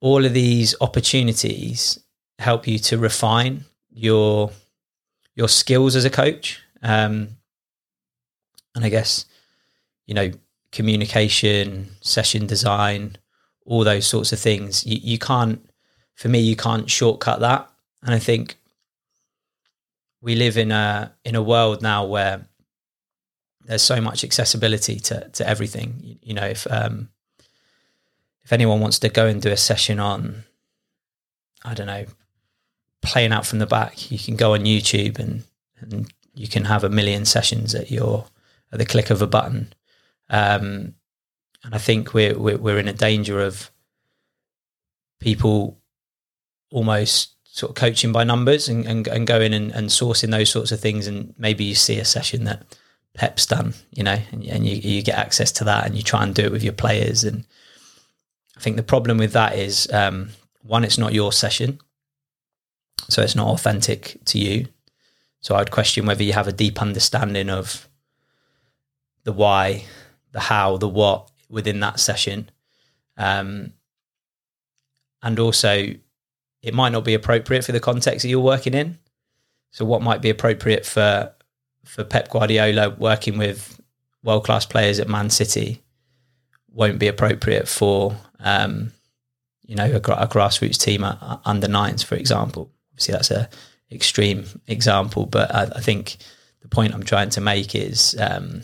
all 0.00 0.24
of 0.24 0.34
these 0.34 0.76
opportunities 0.80 1.98
help 2.38 2.68
you 2.68 2.78
to 2.78 2.96
refine 2.96 3.64
your 3.90 4.52
your 5.34 5.48
skills 5.48 5.96
as 5.96 6.04
a 6.04 6.10
coach. 6.10 6.62
Um, 6.80 7.38
and 8.76 8.84
I 8.84 8.88
guess, 8.88 9.26
you 10.06 10.14
know, 10.14 10.30
communication, 10.74 11.88
session 12.00 12.46
design, 12.46 13.16
all 13.64 13.84
those 13.84 14.06
sorts 14.06 14.32
of 14.32 14.40
things. 14.40 14.84
You, 14.84 14.98
you 15.00 15.18
can't, 15.18 15.64
for 16.16 16.28
me, 16.28 16.40
you 16.40 16.56
can't 16.56 16.90
shortcut 16.90 17.40
that. 17.40 17.70
And 18.02 18.14
I 18.14 18.18
think 18.18 18.56
we 20.20 20.34
live 20.34 20.58
in 20.58 20.72
a 20.72 21.12
in 21.24 21.34
a 21.36 21.42
world 21.42 21.80
now 21.80 22.04
where 22.04 22.46
there's 23.66 23.82
so 23.82 24.00
much 24.00 24.24
accessibility 24.24 24.98
to 25.00 25.28
to 25.30 25.48
everything. 25.48 26.00
You, 26.02 26.16
you 26.22 26.34
know, 26.34 26.46
if 26.46 26.66
um, 26.70 27.08
if 28.42 28.52
anyone 28.52 28.80
wants 28.80 28.98
to 28.98 29.08
go 29.08 29.26
and 29.26 29.40
do 29.40 29.50
a 29.50 29.56
session 29.56 30.00
on, 30.00 30.44
I 31.64 31.74
don't 31.74 31.86
know, 31.86 32.04
playing 33.00 33.32
out 33.32 33.46
from 33.46 33.60
the 33.60 33.66
back, 33.66 34.10
you 34.10 34.18
can 34.18 34.36
go 34.36 34.54
on 34.54 34.60
YouTube 34.60 35.18
and 35.18 35.44
and 35.80 36.12
you 36.34 36.48
can 36.48 36.64
have 36.64 36.84
a 36.84 36.90
million 36.90 37.24
sessions 37.24 37.74
at 37.74 37.90
your 37.90 38.26
at 38.72 38.78
the 38.78 38.86
click 38.86 39.10
of 39.10 39.22
a 39.22 39.26
button. 39.26 39.72
Um, 40.34 40.94
and 41.62 41.74
I 41.74 41.78
think 41.78 42.12
we're, 42.12 42.36
we're 42.36 42.58
we're 42.58 42.78
in 42.78 42.88
a 42.88 42.92
danger 42.92 43.40
of 43.40 43.70
people 45.20 45.78
almost 46.70 47.36
sort 47.44 47.70
of 47.70 47.76
coaching 47.76 48.10
by 48.10 48.24
numbers 48.24 48.68
and, 48.68 48.84
and, 48.84 49.06
and 49.06 49.28
going 49.28 49.54
and, 49.54 49.70
and 49.70 49.88
sourcing 49.88 50.32
those 50.32 50.50
sorts 50.50 50.72
of 50.72 50.80
things. 50.80 51.06
And 51.06 51.34
maybe 51.38 51.62
you 51.62 51.76
see 51.76 52.00
a 52.00 52.04
session 52.04 52.44
that 52.44 52.64
Pep's 53.14 53.46
done, 53.46 53.74
you 53.92 54.02
know, 54.02 54.18
and, 54.32 54.44
and 54.44 54.66
you, 54.66 54.76
you 54.76 55.02
get 55.02 55.16
access 55.16 55.52
to 55.52 55.64
that 55.64 55.86
and 55.86 55.94
you 55.94 56.02
try 56.02 56.24
and 56.24 56.34
do 56.34 56.42
it 56.42 56.50
with 56.50 56.64
your 56.64 56.72
players. 56.72 57.22
And 57.22 57.46
I 58.56 58.60
think 58.60 58.74
the 58.74 58.82
problem 58.82 59.18
with 59.18 59.32
that 59.34 59.56
is 59.56 59.88
um, 59.92 60.30
one, 60.62 60.82
it's 60.82 60.98
not 60.98 61.14
your 61.14 61.32
session. 61.32 61.78
So 63.08 63.22
it's 63.22 63.36
not 63.36 63.48
authentic 63.48 64.18
to 64.24 64.38
you. 64.38 64.66
So 65.40 65.54
I'd 65.54 65.70
question 65.70 66.06
whether 66.06 66.24
you 66.24 66.32
have 66.32 66.48
a 66.48 66.52
deep 66.52 66.82
understanding 66.82 67.50
of 67.50 67.88
the 69.22 69.32
why, 69.32 69.84
the 70.34 70.40
how, 70.40 70.76
the 70.76 70.88
what 70.88 71.30
within 71.48 71.80
that 71.80 71.98
session. 71.98 72.50
Um, 73.16 73.72
and 75.22 75.38
also 75.38 75.94
it 76.60 76.74
might 76.74 76.92
not 76.92 77.04
be 77.04 77.14
appropriate 77.14 77.64
for 77.64 77.72
the 77.72 77.80
context 77.80 78.22
that 78.22 78.28
you're 78.28 78.40
working 78.40 78.74
in. 78.74 78.98
So 79.70 79.84
what 79.84 80.02
might 80.02 80.20
be 80.20 80.28
appropriate 80.30 80.84
for 80.84 81.32
for 81.84 82.04
Pep 82.04 82.30
Guardiola 82.30 82.90
working 82.90 83.38
with 83.38 83.80
world 84.22 84.44
class 84.44 84.66
players 84.66 84.98
at 84.98 85.08
Man 85.08 85.30
City 85.30 85.82
won't 86.72 86.98
be 86.98 87.06
appropriate 87.06 87.68
for 87.68 88.16
um, 88.40 88.92
you 89.64 89.76
know 89.76 89.84
a, 89.84 89.96
a 89.96 90.28
grassroots 90.28 90.78
team 90.78 91.04
at, 91.04 91.18
under 91.44 91.68
nines, 91.68 92.02
for 92.02 92.16
example. 92.16 92.70
Obviously, 92.92 93.12
that's 93.12 93.30
a 93.30 93.48
extreme 93.92 94.44
example, 94.66 95.26
but 95.26 95.54
I, 95.54 95.62
I 95.76 95.80
think 95.80 96.16
the 96.62 96.68
point 96.68 96.94
I'm 96.94 97.04
trying 97.04 97.30
to 97.30 97.40
make 97.40 97.74
is 97.74 98.16
um, 98.18 98.62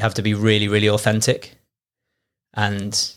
you 0.00 0.02
have 0.02 0.14
to 0.14 0.22
be 0.22 0.32
really, 0.32 0.66
really 0.66 0.88
authentic, 0.88 1.58
and 2.54 3.14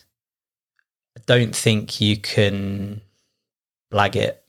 I 1.18 1.22
don't 1.26 1.56
think 1.56 2.02
you 2.02 2.18
can 2.18 3.00
blag 3.90 4.18
it. 4.18 4.44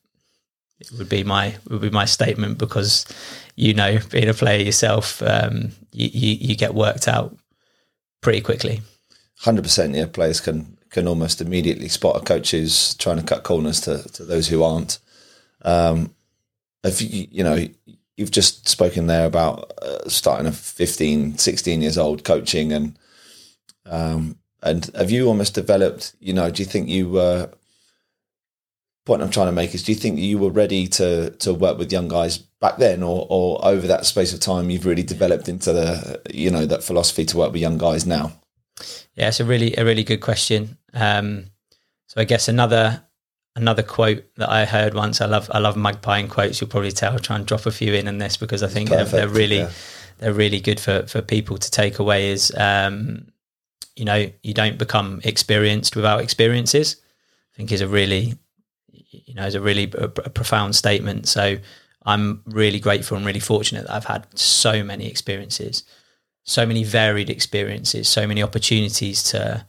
It 0.81 0.91
would 0.99 1.09
be 1.09 1.23
my 1.23 1.55
would 1.71 1.81
be 1.81 1.91
my 1.91 2.07
statement 2.07 2.59
because 2.59 3.07
you 3.55 3.73
know, 3.73 4.01
being 4.11 4.29
a 4.29 4.35
player 4.35 4.61
yourself, 4.61 5.23
um, 5.23 5.71
you, 5.93 6.09
you, 6.13 6.35
you 6.49 6.57
get 6.57 6.75
worked 6.75 7.07
out 7.07 7.37
pretty 8.21 8.41
quickly. 8.41 8.83
Hundred 9.39 9.63
percent. 9.63 9.95
Yeah, 9.95 10.07
players 10.07 10.41
can 10.41 10.77
can 10.91 11.07
almost 11.07 11.41
immediately 11.41 11.89
spot 11.89 12.17
a 12.17 12.25
coach 12.25 12.51
who's 12.51 12.95
trying 12.95 13.19
to 13.19 13.23
cut 13.23 13.45
corners 13.45 13.81
to, 13.83 14.03
to 14.13 14.25
those 14.25 14.49
who 14.49 14.65
aren't. 14.65 14.99
Um, 15.63 16.15
if 16.83 17.01
you, 17.01 17.29
you 17.31 17.45
know, 17.45 17.67
you've 18.17 18.31
just 18.31 18.69
spoken 18.69 19.07
there 19.07 19.27
about 19.27 19.73
uh, 19.83 20.09
starting 20.09 20.47
at 20.47 20.55
15, 20.55 21.39
16 21.39 21.83
years 21.83 21.99
old 21.99 22.25
coaching 22.25 22.73
and 22.73 22.99
um, 23.87 24.39
and 24.63 24.91
have 24.95 25.11
you 25.11 25.27
almost 25.27 25.55
developed, 25.55 26.15
you 26.21 26.33
know, 26.33 26.51
do 26.51 26.63
you 26.63 26.67
think 26.67 26.89
you 26.89 27.11
were 27.11 27.51
point 29.05 29.21
I'm 29.23 29.31
trying 29.31 29.49
to 29.49 29.53
make 29.53 29.75
is 29.75 29.83
do 29.83 29.93
you 29.93 29.99
think 29.99 30.19
you 30.19 30.39
were 30.39 30.51
ready 30.51 30.89
to 30.89 31.31
to 31.31 31.53
work 31.53 31.77
with 31.77 31.93
young 31.93 32.09
guys 32.09 32.39
back 32.39 32.79
then 32.79 33.03
or 33.03 33.27
or 33.29 33.63
over 33.63 33.87
that 33.87 34.07
space 34.07 34.33
of 34.33 34.41
time 34.41 34.71
you've 34.71 34.87
really 34.87 35.03
developed 35.03 35.47
into 35.47 35.75
the 35.75 36.23
you 36.33 36.51
know 36.51 36.65
that 36.65 36.83
philosophy 36.83 37.25
to 37.27 37.37
work 37.37 37.53
with 37.53 37.61
young 37.61 37.77
guys 37.77 38.07
now? 38.07 38.33
Yeah 39.15 39.29
it's 39.29 39.41
a 39.41 39.45
really 39.45 39.75
a 39.77 39.85
really 39.85 40.05
good 40.05 40.21
question. 40.21 40.79
Um, 40.95 41.47
so 42.07 42.21
i 42.21 42.25
guess 42.25 42.49
another 42.49 43.03
another 43.57 43.83
quote 43.83 44.25
that 44.37 44.51
i 44.51 44.65
heard 44.65 44.95
once 44.95 45.21
i 45.21 45.27
love 45.27 45.51
i 45.53 45.59
love 45.59 45.77
magpieing 45.77 46.29
quotes 46.29 46.61
you'll 46.61 46.71
probably 46.71 46.93
tell 46.93 47.13
I'll 47.13 47.19
try 47.19 47.37
and 47.37 47.47
drop 47.47 47.67
a 47.67 47.71
few 47.71 47.95
in 47.95 48.09
in 48.09 48.19
this 48.19 48.37
because 48.37 48.63
i 48.63 48.69
think 48.69 48.91
they're, 48.91 49.05
they're, 49.05 49.29
really 49.29 49.59
yeah. 49.59 49.71
they're 50.19 50.33
really 50.33 50.61
good 50.61 50.81
for 50.81 51.07
for 51.07 51.23
people 51.23 51.59
to 51.59 51.71
take 51.71 51.99
away 51.99 52.31
is 52.31 52.53
um, 52.57 53.27
you 53.97 54.05
know 54.05 54.31
you 54.43 54.55
don't 54.55 54.79
become 54.79 55.21
experienced 55.25 55.95
without 55.95 56.21
experiences 56.21 56.97
i 57.53 57.57
think 57.57 57.71
is 57.71 57.81
a 57.81 57.89
really 57.89 58.35
you 59.27 59.35
know, 59.35 59.47
is 59.47 59.55
a 59.55 59.61
really 59.61 59.93
a, 59.97 60.05
a 60.05 60.31
profound 60.31 60.75
statement. 60.77 61.29
So 61.29 61.57
I'm 62.05 62.43
really 62.47 62.81
grateful 62.81 63.17
and 63.17 63.27
really 63.27 63.41
fortunate 63.41 63.87
that 63.87 63.95
I've 63.95 64.05
had 64.05 64.27
so 64.39 64.83
many 64.83 65.07
experiences, 65.07 65.85
so 66.43 66.67
many 66.67 66.85
varied 66.85 67.31
experiences, 67.31 68.09
so 68.09 68.27
many 68.27 68.43
opportunities 68.43 69.23
to 69.25 69.67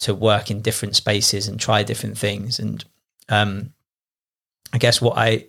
to 0.00 0.14
work 0.14 0.50
in 0.50 0.60
different 0.60 0.96
spaces 0.96 1.46
and 1.46 1.60
try 1.60 1.82
different 1.84 2.18
things. 2.18 2.58
And 2.58 2.84
um, 3.32 3.72
I 4.72 4.78
guess 4.78 5.00
what 5.00 5.16
I 5.16 5.46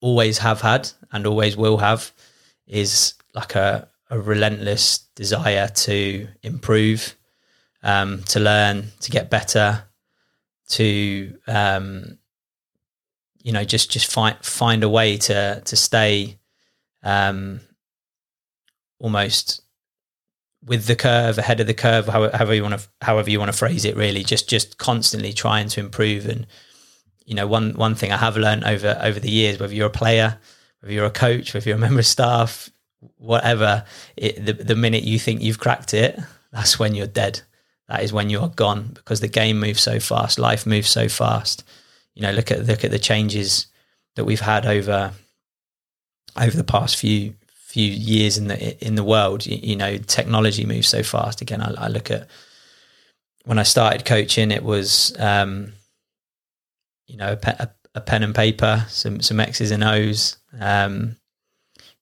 always 0.00 0.38
have 0.38 0.60
had 0.60 0.88
and 1.10 1.26
always 1.26 1.56
will 1.56 1.78
have 1.78 2.12
is 2.66 3.14
like 3.34 3.56
a, 3.56 3.88
a 4.10 4.18
relentless 4.18 4.98
desire 5.16 5.68
to 5.68 6.28
improve, 6.42 7.16
um, 7.82 8.22
to 8.24 8.38
learn, 8.38 8.92
to 9.00 9.10
get 9.10 9.28
better, 9.28 9.84
to 10.68 11.36
um, 11.48 12.18
you 13.42 13.52
know 13.52 13.64
just 13.64 13.90
just 13.90 14.10
find 14.10 14.36
find 14.44 14.84
a 14.84 14.88
way 14.88 15.16
to 15.16 15.60
to 15.64 15.76
stay 15.76 16.38
um, 17.02 17.60
almost 18.98 19.62
with 20.64 20.86
the 20.86 20.96
curve 20.96 21.38
ahead 21.38 21.60
of 21.60 21.68
the 21.68 21.74
curve 21.74 22.08
however 22.08 22.54
you 22.54 22.62
want 22.62 22.78
to 22.80 22.88
however 23.02 23.30
you 23.30 23.38
want 23.38 23.52
to 23.52 23.56
phrase 23.56 23.84
it 23.84 23.96
really 23.96 24.24
just 24.24 24.48
just 24.48 24.78
constantly 24.78 25.32
trying 25.32 25.68
to 25.68 25.78
improve 25.78 26.26
and 26.26 26.46
you 27.26 27.34
know 27.34 27.46
one 27.46 27.74
one 27.74 27.94
thing 27.94 28.10
i 28.10 28.16
have 28.16 28.36
learned 28.36 28.64
over 28.64 28.98
over 29.02 29.20
the 29.20 29.30
years 29.30 29.60
whether 29.60 29.74
you're 29.74 29.88
a 29.88 29.90
player 29.90 30.38
whether 30.80 30.94
you're 30.94 31.04
a 31.04 31.10
coach 31.10 31.52
whether 31.52 31.68
you're 31.68 31.76
a 31.76 31.80
member 31.80 32.00
of 32.00 32.06
staff 32.06 32.70
whatever 33.18 33.84
it, 34.16 34.44
the, 34.44 34.54
the 34.54 34.74
minute 34.74 35.04
you 35.04 35.18
think 35.18 35.42
you've 35.42 35.60
cracked 35.60 35.92
it 35.92 36.18
that's 36.50 36.78
when 36.78 36.94
you're 36.94 37.06
dead 37.06 37.42
that 37.88 38.02
is 38.02 38.12
when 38.12 38.30
you're 38.30 38.48
gone 38.48 38.90
because 38.94 39.20
the 39.20 39.28
game 39.28 39.60
moves 39.60 39.82
so 39.82 40.00
fast 40.00 40.38
life 40.38 40.66
moves 40.66 40.88
so 40.88 41.08
fast 41.08 41.62
you 42.16 42.22
know, 42.22 42.32
look 42.32 42.50
at 42.50 42.66
look 42.66 42.82
at 42.82 42.90
the 42.90 42.98
changes 42.98 43.66
that 44.16 44.24
we've 44.24 44.40
had 44.40 44.66
over 44.66 45.12
over 46.34 46.56
the 46.56 46.64
past 46.64 46.96
few 46.96 47.34
few 47.52 47.92
years 47.92 48.38
in 48.38 48.48
the 48.48 48.84
in 48.84 48.94
the 48.94 49.04
world. 49.04 49.44
You, 49.46 49.58
you 49.58 49.76
know, 49.76 49.98
technology 49.98 50.64
moves 50.64 50.88
so 50.88 51.02
fast. 51.02 51.42
Again, 51.42 51.60
I, 51.60 51.74
I, 51.76 51.88
look 51.88 52.10
at 52.10 52.26
when 53.44 53.58
I 53.58 53.64
started 53.64 54.06
coaching, 54.06 54.50
it 54.50 54.62
was 54.62 55.14
um, 55.18 55.74
you 57.06 57.16
know 57.16 57.32
a, 57.32 57.36
pe- 57.36 57.66
a, 57.94 58.00
pen 58.00 58.22
and 58.22 58.34
paper, 58.34 58.84
some 58.88 59.20
some 59.20 59.40
X's 59.40 59.70
and 59.70 59.84
O's. 59.84 60.36
Um, 60.58 61.16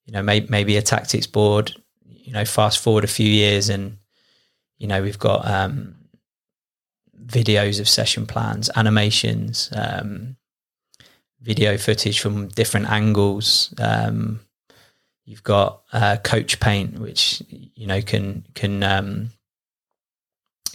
you 0.07 0.13
know, 0.13 0.23
may, 0.23 0.41
maybe 0.49 0.77
a 0.77 0.83
tactics 0.83 1.27
board. 1.27 1.75
You 2.07 2.33
know, 2.33 2.45
fast 2.45 2.79
forward 2.79 3.05
a 3.05 3.09
few 3.09 3.29
years, 3.29 3.69
and 3.69 3.99
you 4.79 4.87
know 4.87 5.03
we've 5.03 5.19
got 5.19 5.49
um, 5.49 5.95
videos 7.25 7.81
of 7.81 7.89
session 7.89 8.27
plans, 8.27 8.71
animations, 8.77 9.71
um, 9.75 10.37
video 11.41 11.77
footage 11.77 12.21
from 12.21 12.49
different 12.49 12.91
angles. 12.91 13.73
Um, 13.79 14.41
you've 15.25 15.43
got 15.43 15.83
uh, 15.93 16.17
Coach 16.23 16.61
Paint, 16.61 16.99
which 16.99 17.43
you 17.49 17.87
know 17.87 18.03
can 18.03 18.47
can 18.55 18.83
um, 18.83 19.31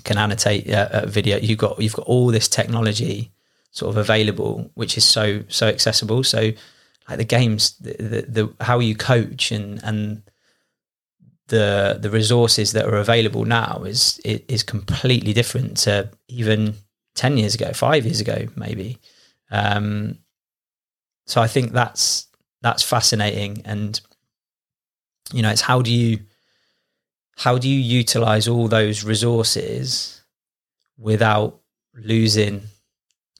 can 0.03 0.17
annotate 0.17 0.67
a, 0.67 1.03
a, 1.03 1.07
video. 1.07 1.37
You've 1.37 1.59
got 1.59 1.79
you've 1.81 1.93
got 1.93 2.05
all 2.05 2.27
this 2.27 2.47
technology 2.47 3.31
sort 3.71 3.89
of 3.89 3.97
available, 3.97 4.71
which 4.75 4.97
is 4.97 5.05
so 5.05 5.43
so 5.47 5.67
accessible. 5.67 6.23
So 6.23 6.51
like 7.07 7.17
the 7.17 7.23
games, 7.23 7.77
the, 7.77 7.93
the, 7.93 8.21
the 8.27 8.63
how 8.63 8.79
you 8.79 8.95
coach 8.95 9.51
and 9.51 9.81
and 9.83 10.21
the 11.47 11.97
the 11.99 12.09
resources 12.09 12.71
that 12.73 12.85
are 12.85 12.97
available 12.97 13.45
now 13.45 13.83
is 13.85 14.19
is 14.23 14.63
completely 14.63 15.33
different 15.33 15.77
to 15.77 16.09
even 16.27 16.75
ten 17.15 17.37
years 17.37 17.55
ago, 17.55 17.73
five 17.73 18.05
years 18.05 18.21
ago, 18.21 18.47
maybe. 18.55 18.97
Um, 19.51 20.19
so 21.25 21.41
I 21.41 21.47
think 21.47 21.71
that's 21.71 22.27
that's 22.61 22.83
fascinating, 22.83 23.61
and 23.65 23.99
you 25.33 25.41
know, 25.41 25.49
it's 25.49 25.61
how 25.61 25.81
do 25.81 25.91
you 25.93 26.19
how 27.37 27.57
do 27.57 27.69
you 27.69 27.79
utilize 27.79 28.47
all 28.47 28.67
those 28.67 29.03
resources 29.03 30.21
without 30.97 31.61
losing, 31.95 32.61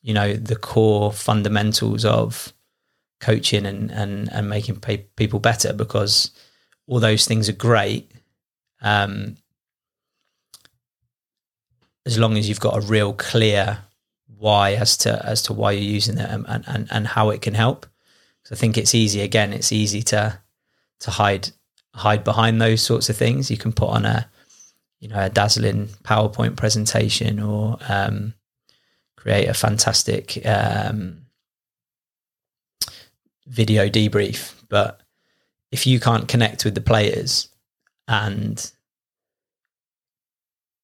you 0.01 0.13
know, 0.13 0.33
the 0.33 0.55
core 0.55 1.11
fundamentals 1.11 2.05
of 2.05 2.53
coaching 3.19 3.65
and 3.65 3.91
and 3.91 4.31
and 4.31 4.49
making 4.49 4.79
pay, 4.79 4.97
people 5.15 5.39
better 5.39 5.73
because 5.73 6.31
all 6.87 6.99
those 6.99 7.25
things 7.25 7.49
are 7.49 7.53
great. 7.53 8.11
Um, 8.81 9.37
as 12.05 12.17
long 12.17 12.37
as 12.37 12.47
you've 12.47 12.59
got 12.59 12.77
a 12.77 12.87
real 12.87 13.13
clear 13.13 13.79
why 14.37 14.73
as 14.73 14.97
to 14.97 15.23
as 15.25 15.41
to 15.43 15.53
why 15.53 15.71
you're 15.71 15.83
using 15.83 16.17
it 16.17 16.29
and 16.29 16.45
and, 16.47 16.87
and 16.89 17.07
how 17.07 17.29
it 17.29 17.41
can 17.41 17.53
help. 17.53 17.85
So 18.43 18.55
I 18.55 18.57
think 18.57 18.77
it's 18.77 18.95
easy 18.95 19.21
again. 19.21 19.53
It's 19.53 19.71
easy 19.71 20.01
to 20.03 20.39
to 21.01 21.11
hide 21.11 21.49
hide 21.93 22.23
behind 22.23 22.61
those 22.61 22.81
sorts 22.81 23.09
of 23.09 23.17
things. 23.17 23.51
You 23.51 23.57
can 23.57 23.73
put 23.73 23.89
on 23.89 24.05
a 24.05 24.29
you 24.99 25.09
know 25.09 25.19
a 25.19 25.29
dazzling 25.29 25.87
PowerPoint 26.03 26.55
presentation 26.55 27.39
or 27.39 27.77
um, 27.87 28.33
create 29.19 29.47
a 29.47 29.53
fantastic 29.53 30.39
um, 30.45 31.25
video 33.45 33.89
debrief. 33.89 34.53
But 34.69 35.01
if 35.71 35.85
you 35.85 35.99
can't 35.99 36.27
connect 36.27 36.65
with 36.65 36.75
the 36.75 36.81
players 36.81 37.49
and 38.07 38.71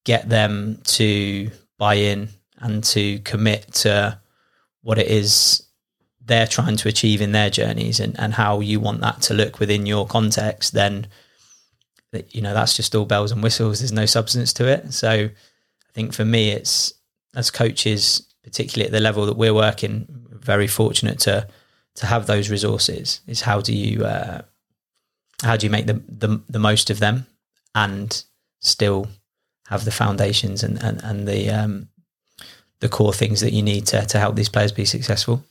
get 0.03 0.29
them 0.29 0.79
to 0.83 1.49
buy 1.77 1.95
in 1.95 2.29
and 2.57 2.83
to 2.83 3.19
commit 3.19 3.73
to 3.73 4.19
what 4.81 4.99
it 4.99 5.07
is 5.07 5.65
they're 6.25 6.47
trying 6.47 6.75
to 6.75 6.89
achieve 6.89 7.21
in 7.21 7.31
their 7.31 7.49
journeys 7.49 7.99
and, 7.99 8.19
and 8.19 8.33
how 8.33 8.59
you 8.59 8.79
want 8.79 9.01
that 9.01 9.21
to 9.21 9.33
look 9.33 9.59
within 9.59 9.85
your 9.85 10.07
context, 10.07 10.73
then 10.73 11.07
you 12.29 12.41
know 12.41 12.53
that's 12.53 12.75
just 12.75 12.95
all 12.95 13.05
bells 13.05 13.31
and 13.31 13.43
whistles. 13.43 13.79
There's 13.79 13.91
no 13.91 14.05
substance 14.05 14.53
to 14.53 14.67
it. 14.67 14.93
So 14.93 15.09
I 15.09 15.91
think 15.93 16.13
for 16.13 16.25
me, 16.25 16.49
it's 16.51 16.93
as 17.35 17.51
coaches, 17.51 18.33
particularly 18.43 18.87
at 18.87 18.91
the 18.91 18.99
level 18.99 19.25
that 19.25 19.37
we're 19.37 19.53
working, 19.53 20.07
very 20.29 20.67
fortunate 20.67 21.19
to 21.19 21.47
to 21.95 22.05
have 22.05 22.27
those 22.27 22.49
resources. 22.49 23.21
Is 23.27 23.41
how 23.41 23.61
do 23.61 23.73
you 23.73 24.05
uh, 24.05 24.41
how 25.43 25.57
do 25.57 25.65
you 25.65 25.71
make 25.71 25.85
the, 25.85 26.01
the 26.07 26.41
the 26.49 26.59
most 26.59 26.89
of 26.89 26.99
them 26.99 27.27
and 27.73 28.23
still 28.59 29.07
have 29.67 29.85
the 29.85 29.91
foundations 29.91 30.63
and 30.63 30.81
and, 30.81 31.01
and 31.03 31.27
the 31.27 31.49
um, 31.49 31.89
the 32.79 32.89
core 32.89 33.13
things 33.13 33.41
that 33.41 33.53
you 33.53 33.61
need 33.61 33.85
to 33.87 34.05
to 34.05 34.19
help 34.19 34.35
these 34.35 34.49
players 34.49 34.71
be 34.71 34.85
successful. 34.85 35.43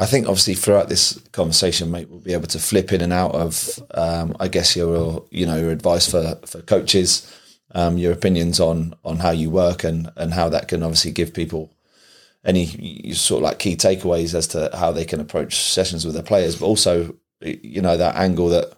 I 0.00 0.06
think 0.06 0.26
obviously 0.26 0.54
throughout 0.54 0.88
this 0.88 1.18
conversation, 1.32 1.90
mate, 1.90 2.08
we'll 2.08 2.20
be 2.20 2.32
able 2.32 2.46
to 2.48 2.60
flip 2.60 2.92
in 2.92 3.00
and 3.00 3.12
out 3.12 3.34
of, 3.34 3.80
um, 3.94 4.36
I 4.38 4.46
guess 4.46 4.76
your, 4.76 5.24
you 5.30 5.44
know, 5.44 5.56
your 5.56 5.72
advice 5.72 6.08
for 6.08 6.38
for 6.46 6.62
coaches, 6.62 7.26
um, 7.74 7.98
your 7.98 8.12
opinions 8.12 8.60
on 8.60 8.94
on 9.04 9.18
how 9.18 9.30
you 9.30 9.50
work 9.50 9.84
and 9.84 10.10
and 10.16 10.34
how 10.34 10.48
that 10.48 10.68
can 10.68 10.82
obviously 10.82 11.10
give 11.10 11.34
people 11.34 11.72
any 12.44 13.12
sort 13.12 13.40
of 13.40 13.44
like 13.44 13.58
key 13.58 13.76
takeaways 13.76 14.34
as 14.34 14.46
to 14.48 14.70
how 14.74 14.92
they 14.92 15.04
can 15.04 15.20
approach 15.20 15.56
sessions 15.56 16.04
with 16.04 16.14
their 16.14 16.22
players, 16.22 16.56
but 16.56 16.66
also, 16.66 17.14
you 17.42 17.82
know, 17.82 17.96
that 17.96 18.16
angle 18.16 18.48
that 18.48 18.72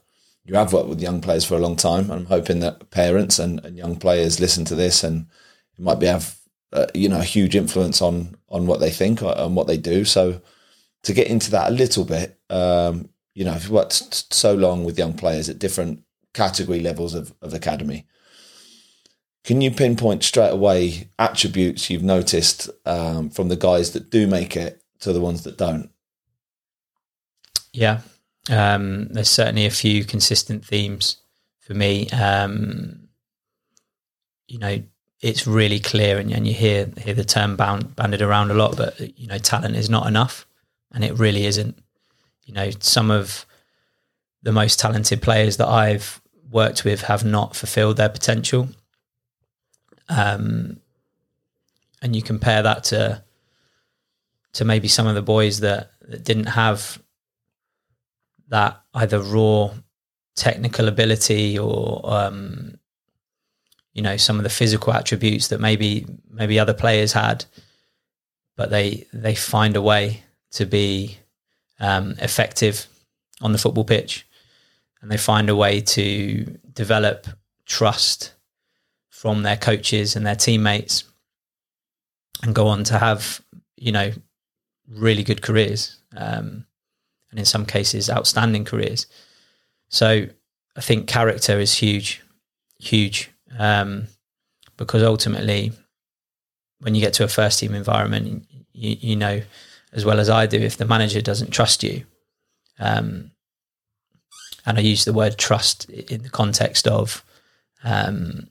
you 0.45 0.55
have 0.55 0.73
worked 0.73 0.89
with 0.89 1.01
young 1.01 1.21
players 1.21 1.45
for 1.45 1.55
a 1.55 1.61
long 1.61 1.77
time. 1.77 2.11
I'm 2.11 2.27
hoping 2.27 2.61
that 2.61 2.91
parents 2.91 3.39
and, 3.39 3.65
and 3.65 3.77
young 3.77 3.97
players 3.97 4.41
listen 4.41 4.65
to 4.67 4.75
this 4.75 5.05
and 5.05 5.27
it 5.79 5.83
might 5.83 6.01
be 6.01 6.07
have, 6.07 6.37
uh, 6.73 6.87
you 6.95 7.09
know, 7.09 7.21
a 7.21 7.25
huge 7.25 7.55
influence 7.55 8.03
on 8.03 8.37
on 8.49 8.67
what 8.67 8.81
they 8.81 8.91
think 8.91 9.21
and 9.23 9.55
what 9.55 9.67
they 9.67 9.77
do. 9.77 10.05
So 10.05 10.41
to 11.05 11.13
get 11.13 11.29
into 11.29 11.51
that 11.53 11.71
a 11.71 11.75
little 11.75 12.05
bit, 12.05 12.39
um, 12.49 13.11
you 13.35 13.45
know, 13.45 13.53
I've 13.53 13.71
worked 13.71 14.35
so 14.35 14.55
long 14.55 14.85
with 14.85 14.99
young 14.99 15.15
players 15.15 15.49
at 15.49 15.59
different 15.59 16.03
category 16.35 16.81
levels 16.81 17.15
of, 17.15 17.33
of 17.43 17.55
academy. 17.55 18.07
Can 19.45 19.61
you 19.61 19.71
pinpoint 19.71 20.23
straight 20.23 20.51
away 20.51 21.09
attributes 21.19 21.89
you've 21.89 22.03
noticed 22.03 22.69
um, 22.85 23.31
from 23.31 23.49
the 23.49 23.57
guys 23.57 23.93
that 23.93 24.11
do 24.11 24.27
make 24.27 24.57
it 24.57 24.83
to 25.01 25.13
the 25.13 25.21
ones 25.21 25.45
that 25.45 25.57
don't? 25.57 25.91
Yeah, 27.73 28.01
um, 28.51 29.09
there's 29.09 29.31
certainly 29.31 29.67
a 29.67 29.71
few 29.71 30.05
consistent 30.05 30.65
themes 30.65 31.17
for 31.61 31.75
me. 31.75 32.09
Um, 32.11 33.09
you 34.47 34.59
know, 34.59 34.83
it's 35.21 35.47
really 35.47 35.81
clear, 35.81 36.19
and, 36.19 36.31
and 36.33 36.47
you 36.47 36.53
hear 36.53 36.91
hear 36.99 37.15
the 37.15 37.25
term 37.25 37.57
bound, 37.57 37.97
banded 37.97 38.23
around 38.23 38.51
a 38.51 38.55
lot, 38.55 38.77
but 38.77 39.19
you 39.19 39.27
know, 39.27 39.39
talent 39.39 39.77
is 39.77 39.89
not 39.89 40.07
enough 40.07 40.47
and 40.93 41.05
it 41.05 41.19
really 41.19 41.47
isn't. 41.47 41.79
You 42.45 42.55
know, 42.55 42.71
some 42.81 43.11
of 43.11 43.47
the 44.43 44.53
most 44.53 44.79
talented 44.79 45.23
players 45.23 45.57
that 45.59 45.69
I've 45.69 46.21
worked 46.51 46.85
with 46.85 47.03
have 47.03 47.25
not 47.25 47.55
fulfilled 47.55 47.97
their 47.97 48.09
potential. 48.09 48.69
Um, 50.11 50.81
and 52.03 52.15
you 52.17 52.23
compare 52.23 52.63
that 52.63 52.85
to 52.85 53.23
to 54.53 54.65
maybe 54.65 54.89
some 54.89 55.07
of 55.07 55.15
the 55.15 55.23
boys 55.23 55.61
that, 55.61 55.93
that 56.09 56.25
didn't 56.25 56.47
have 56.47 57.01
that 58.49 58.81
either 58.95 59.21
raw 59.21 59.71
technical 60.35 60.89
ability 60.89 61.57
or 61.57 62.01
um, 62.05 62.79
you 63.93 64.03
know 64.03 64.17
some 64.17 64.39
of 64.39 64.43
the 64.43 64.51
physical 64.51 64.93
attributes 64.93 65.49
that 65.49 65.61
maybe 65.61 66.07
maybe 66.29 66.59
other 66.59 66.75
players 66.75 67.13
had, 67.13 67.45
but 68.57 68.71
they 68.71 69.07
they 69.13 69.35
find 69.35 69.77
a 69.77 69.83
way 69.83 70.23
to 70.53 70.67
be 70.67 71.19
um, 71.79 72.15
effective 72.19 72.87
on 73.41 73.53
the 73.53 73.59
football 73.59 73.85
pitch, 73.85 74.27
and 75.01 75.11
they 75.11 75.17
find 75.17 75.49
a 75.49 75.57
way 75.57 75.81
to 75.81 76.59
develop 76.73 77.29
trust 77.67 78.33
from 79.21 79.43
their 79.43 79.59
coaches 79.59 80.17
and 80.17 80.25
their 80.25 80.35
teammates, 80.35 81.05
and 82.43 82.55
go 82.55 82.69
on 82.69 82.85
to 82.85 82.99
have 82.99 83.43
you 83.77 83.93
know 83.93 84.11
really 84.89 85.23
good 85.23 85.43
careers, 85.43 85.99
um, 86.17 86.65
and 87.31 87.39
in 87.39 87.45
some 87.45 87.67
cases 87.67 88.09
outstanding 88.09 88.65
careers. 88.65 89.07
So 89.91 90.27
I 90.75 90.81
think 90.81 91.07
character 91.07 91.61
is 91.61 91.75
huge, 91.75 92.23
huge, 92.79 93.31
um, 93.59 94.07
because 94.79 95.03
ultimately, 95.03 95.73
when 96.79 96.95
you 96.95 97.03
get 97.03 97.13
to 97.15 97.25
a 97.25 97.29
first 97.29 97.59
team 97.61 97.75
environment, 97.75 98.47
you, 98.73 98.97
you 99.01 99.17
know 99.17 99.43
as 99.93 100.05
well 100.05 100.19
as 100.19 100.31
I 100.31 100.47
do 100.47 100.57
if 100.57 100.79
the 100.79 100.87
manager 100.87 101.21
doesn't 101.21 101.51
trust 101.51 101.83
you. 101.83 102.07
Um, 102.79 103.33
and 104.65 104.79
I 104.79 104.81
use 104.81 105.05
the 105.05 105.13
word 105.13 105.37
trust 105.37 105.91
in 105.91 106.23
the 106.23 106.31
context 106.31 106.87
of 106.87 107.23
um, 107.85 108.50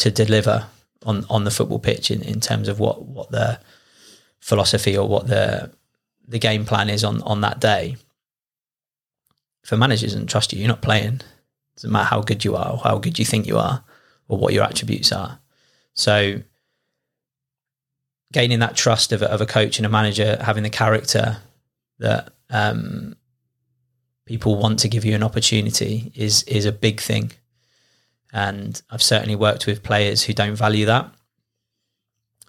to 0.00 0.10
deliver 0.10 0.66
on 1.06 1.24
on 1.30 1.44
the 1.44 1.50
football 1.50 1.78
pitch 1.78 2.10
in, 2.10 2.22
in 2.22 2.40
terms 2.40 2.68
of 2.68 2.78
what 2.78 3.02
what 3.06 3.30
the 3.30 3.60
philosophy 4.40 4.96
or 4.96 5.08
what 5.08 5.26
the 5.26 5.70
the 6.26 6.38
game 6.38 6.64
plan 6.64 6.90
is 6.90 7.04
on 7.04 7.22
on 7.22 7.40
that 7.40 7.60
day. 7.60 7.96
If 9.62 9.72
a 9.72 9.76
manager 9.76 10.06
doesn't 10.06 10.28
trust 10.28 10.52
you, 10.52 10.58
you're 10.58 10.68
not 10.68 10.82
playing. 10.82 11.20
Doesn't 11.76 11.92
matter 11.92 12.06
how 12.06 12.22
good 12.22 12.44
you 12.44 12.56
are 12.56 12.72
or 12.72 12.78
how 12.78 12.98
good 12.98 13.18
you 13.18 13.24
think 13.24 13.46
you 13.46 13.58
are 13.58 13.84
or 14.28 14.38
what 14.38 14.52
your 14.52 14.64
attributes 14.64 15.12
are. 15.12 15.38
So 15.94 16.42
gaining 18.32 18.60
that 18.60 18.76
trust 18.76 19.12
of 19.12 19.22
a, 19.22 19.30
of 19.30 19.40
a 19.40 19.46
coach 19.46 19.78
and 19.78 19.86
a 19.86 19.90
manager, 19.90 20.38
having 20.40 20.62
the 20.62 20.70
character 20.70 21.38
that 21.98 22.32
um, 22.48 23.16
people 24.24 24.56
want 24.56 24.78
to 24.78 24.88
give 24.88 25.04
you 25.04 25.14
an 25.14 25.22
opportunity 25.22 26.12
is 26.14 26.42
is 26.44 26.64
a 26.64 26.72
big 26.72 27.00
thing. 27.00 27.32
And 28.32 28.80
I've 28.90 29.02
certainly 29.02 29.36
worked 29.36 29.66
with 29.66 29.82
players 29.82 30.22
who 30.22 30.32
don't 30.32 30.54
value 30.54 30.86
that, 30.86 31.12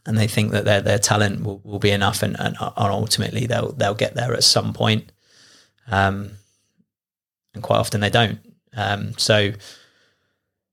and 0.05 0.17
they 0.17 0.27
think 0.27 0.51
that 0.51 0.65
their 0.65 0.81
their 0.81 0.99
talent 0.99 1.43
will, 1.43 1.59
will 1.63 1.79
be 1.79 1.91
enough, 1.91 2.23
and, 2.23 2.35
and, 2.39 2.55
ultimately 2.59 3.47
they'll 3.47 3.71
they'll 3.73 3.95
get 3.95 4.13
there 4.13 4.33
at 4.33 4.43
some 4.43 4.73
point. 4.73 5.11
Um, 5.87 6.31
and 7.53 7.63
quite 7.63 7.77
often 7.77 8.01
they 8.01 8.09
don't. 8.09 8.39
Um, 8.75 9.17
so 9.17 9.51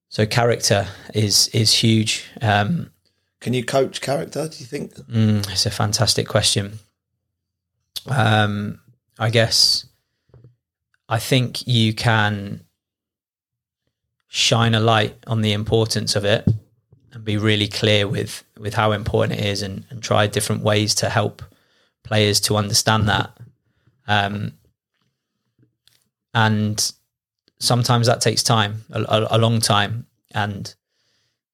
so 0.09 0.27
character 0.27 0.87
is 1.15 1.49
is 1.49 1.73
huge. 1.73 2.25
Um, 2.41 2.91
can 3.41 3.55
you 3.55 3.65
coach 3.65 4.01
character? 4.01 4.49
Do 4.49 4.57
you 4.59 4.67
think? 4.67 4.95
Mm, 4.95 5.51
it's 5.51 5.67
a 5.67 5.71
fantastic 5.71 6.27
question. 6.27 6.79
Um, 8.07 8.81
I 9.19 9.31
guess 9.31 9.87
I 11.09 11.19
think 11.19 11.67
you 11.67 11.95
can 11.95 12.65
shine 14.29 14.75
a 14.75 14.81
light 14.81 15.17
on 15.27 15.41
the 15.41 15.53
importance 15.53 16.15
of 16.15 16.25
it 16.25 16.47
and 17.13 17.25
be 17.25 17.37
really 17.37 17.67
clear 17.67 18.07
with 18.07 18.45
with 18.59 18.75
how 18.75 18.93
important 18.93 19.41
it 19.41 19.47
is 19.47 19.63
and, 19.63 19.85
and 19.91 20.03
try 20.03 20.27
different 20.27 20.63
ways 20.63 20.95
to 20.95 21.09
help 21.09 21.43
players 22.03 22.41
to 22.41 22.57
understand 22.57 23.09
that. 23.09 23.31
Um, 24.07 24.53
and 26.35 26.93
sometimes 27.59 28.07
that 28.07 28.21
takes 28.21 28.43
time, 28.43 28.85
a, 28.91 29.01
a, 29.03 29.29
a 29.33 29.39
long 29.39 29.61
time. 29.61 30.07
And 30.33 30.75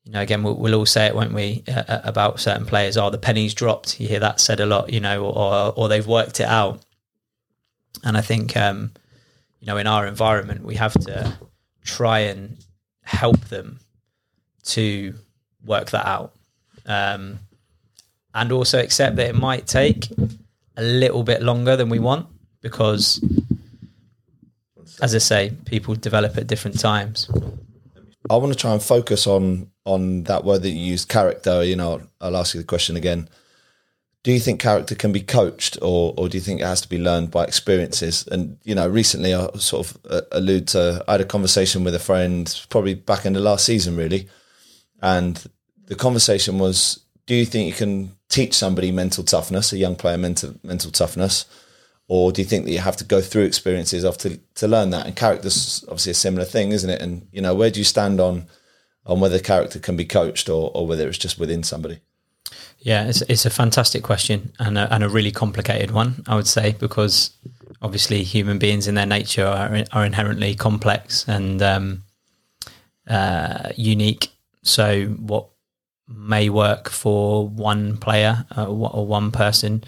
you 0.05 0.13
know, 0.13 0.21
again, 0.21 0.43
we'll, 0.43 0.57
we'll 0.57 0.75
all 0.75 0.87
say 0.87 1.07
it, 1.07 1.15
won't 1.15 1.33
we, 1.33 1.65
uh, 1.69 1.85
uh, 1.89 2.01
about 2.05 2.41
certain 2.41 2.67
players? 2.67 2.97
Oh, 2.97 3.09
the 3.11 3.19
pennies 3.19 3.55
dropped. 3.55 4.01
You 4.01 4.09
hear 4.09 4.21
that 4.21 4.41
said 4.41 4.61
a 4.61 4.67
lot, 4.67 4.93
you 4.93 5.01
know, 5.01 5.25
or 5.25 5.73
or 5.77 5.89
they've 5.89 6.07
worked 6.07 6.41
it 6.41 6.47
out. 6.47 6.85
And 8.03 8.17
I 8.17 8.21
think, 8.21 8.57
um, 8.57 8.93
you 9.61 9.67
know, 9.67 9.77
in 9.77 9.87
our 9.87 10.07
environment, 10.07 10.65
we 10.65 10.75
have 10.75 10.93
to 10.93 11.39
try 11.85 12.19
and 12.21 12.59
help 13.05 13.41
them 13.47 13.79
to 14.65 15.15
work 15.65 15.91
that 15.91 16.07
out, 16.07 16.33
um, 16.87 17.39
and 18.35 18.53
also 18.53 18.79
accept 18.81 19.17
that 19.17 19.29
it 19.29 19.35
might 19.35 19.67
take 19.67 20.09
a 20.77 20.83
little 20.83 21.23
bit 21.23 21.43
longer 21.43 21.77
than 21.77 21.89
we 21.89 21.99
want 21.99 22.27
because 22.61 23.21
as 25.03 25.15
I 25.15 25.19
say, 25.19 25.53
people 25.67 25.95
develop 25.95 26.37
at 26.37 26.47
different 26.47 26.79
times. 26.79 27.31
I 28.31 28.37
want 28.37 28.53
to 28.53 28.59
try 28.59 28.73
and 28.73 28.83
focus 28.83 29.27
on 29.27 29.71
on 29.85 30.23
that 30.25 30.45
word 30.45 30.63
that 30.63 30.71
you 30.71 30.81
used, 30.93 31.09
character. 31.09 31.63
You 31.63 31.77
know, 31.77 32.03
I'll 32.21 32.37
ask 32.37 32.55
you 32.55 32.61
the 32.61 32.67
question 32.67 32.97
again. 32.97 33.29
Do 34.25 34.33
you 34.33 34.41
think 34.41 34.61
character 34.61 34.97
can 34.97 35.13
be 35.13 35.21
coached, 35.21 35.79
or 35.81 36.13
or 36.17 36.29
do 36.29 36.37
you 36.37 36.43
think 36.43 36.61
it 36.61 36.67
has 36.67 36.81
to 36.81 36.89
be 36.89 36.99
learned 36.99 37.31
by 37.31 37.45
experiences? 37.45 38.27
And 38.27 38.59
you 38.65 38.75
know, 38.75 38.89
recently 38.89 39.35
I 39.35 39.47
sort 39.59 39.87
of 39.87 39.99
uh, 40.11 40.21
allude 40.33 40.67
to 40.69 41.05
I 41.07 41.13
had 41.13 41.21
a 41.21 41.27
conversation 41.27 41.85
with 41.85 41.95
a 41.95 42.01
friend, 42.01 42.67
probably 42.71 42.95
back 42.95 43.27
in 43.27 43.35
the 43.35 43.41
last 43.41 43.65
season, 43.65 43.97
really, 43.97 44.29
and 45.01 45.47
the 45.87 45.95
conversation 45.95 46.59
was: 46.59 47.05
Do 47.27 47.37
you 47.37 47.45
think 47.45 47.69
you 47.69 47.75
can 47.75 48.17
teach 48.29 48.55
somebody 48.55 48.91
mental 48.91 49.23
toughness, 49.23 49.73
a 49.73 49.77
young 49.77 49.95
player 49.95 50.19
mental 50.19 50.55
mental 50.65 50.91
toughness? 50.91 51.47
or 52.09 52.33
do 52.33 52.43
you 52.43 52.47
think 52.47 52.65
that 52.65 52.73
you 52.73 52.79
have 52.79 52.97
to 52.97 53.05
go 53.05 53.21
through 53.21 53.45
experiences 53.45 54.05
of 54.05 54.19
to, 54.19 54.39
to 54.55 54.69
learn 54.69 54.91
that 54.91 55.07
and 55.07 55.17
character's 55.17 55.85
obviously 55.85 56.11
a 56.11 56.15
similar 56.15 56.45
thing 56.45 56.73
isn't 56.73 56.91
it 56.91 57.01
and 57.01 57.27
you 57.33 57.41
know 57.41 57.55
where 57.55 57.71
do 57.71 57.81
you 57.81 57.85
stand 57.85 58.21
on 58.21 58.47
on 59.07 59.21
whether 59.21 59.39
character 59.39 59.79
can 59.79 59.97
be 59.97 60.05
coached 60.05 60.49
or, 60.49 60.71
or 60.75 60.87
whether 60.87 61.09
it's 61.09 61.19
just 61.19 61.39
within 61.39 61.63
somebody 61.63 62.01
yeah 62.85 63.09
it's, 63.09 63.23
it's 63.23 63.45
a 63.45 63.51
fantastic 63.51 64.05
question 64.05 64.53
and 64.61 64.79
a, 64.79 64.93
and 64.95 65.03
a 65.03 65.09
really 65.09 65.33
complicated 65.33 65.91
one 65.91 66.23
i 66.29 66.37
would 66.37 66.47
say 66.47 66.77
because 66.79 67.33
obviously 67.83 68.23
human 68.23 68.59
beings 68.59 68.87
in 68.87 68.95
their 68.95 69.07
nature 69.07 69.45
are, 69.47 69.85
are 69.93 70.05
inherently 70.05 70.55
complex 70.55 71.27
and 71.29 71.61
um, 71.61 72.03
uh, 73.09 73.71
unique 73.77 74.29
so 74.63 75.07
what 75.07 75.49
may 76.09 76.49
work 76.49 76.89
for 76.89 77.49
one 77.49 77.97
player 77.97 78.47
uh, 78.57 78.67
or 78.67 79.07
one 79.07 79.31
person 79.31 79.83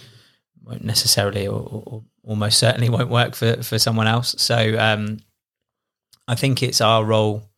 won't 0.64 0.85
necessarily 0.85 1.46
or, 1.46 1.82
or, 1.87 2.02
almost 2.24 2.59
certainly 2.59 2.88
won't 2.96 3.09
work 3.09 3.35
for, 3.35 3.62
for 3.62 3.78
someone 3.78 4.09
else. 4.09 4.35
So 4.38 4.76
um, 4.78 5.18
I 6.26 6.35
think 6.35 6.62
it's 6.62 6.80
our 6.80 7.04
role 7.04 7.48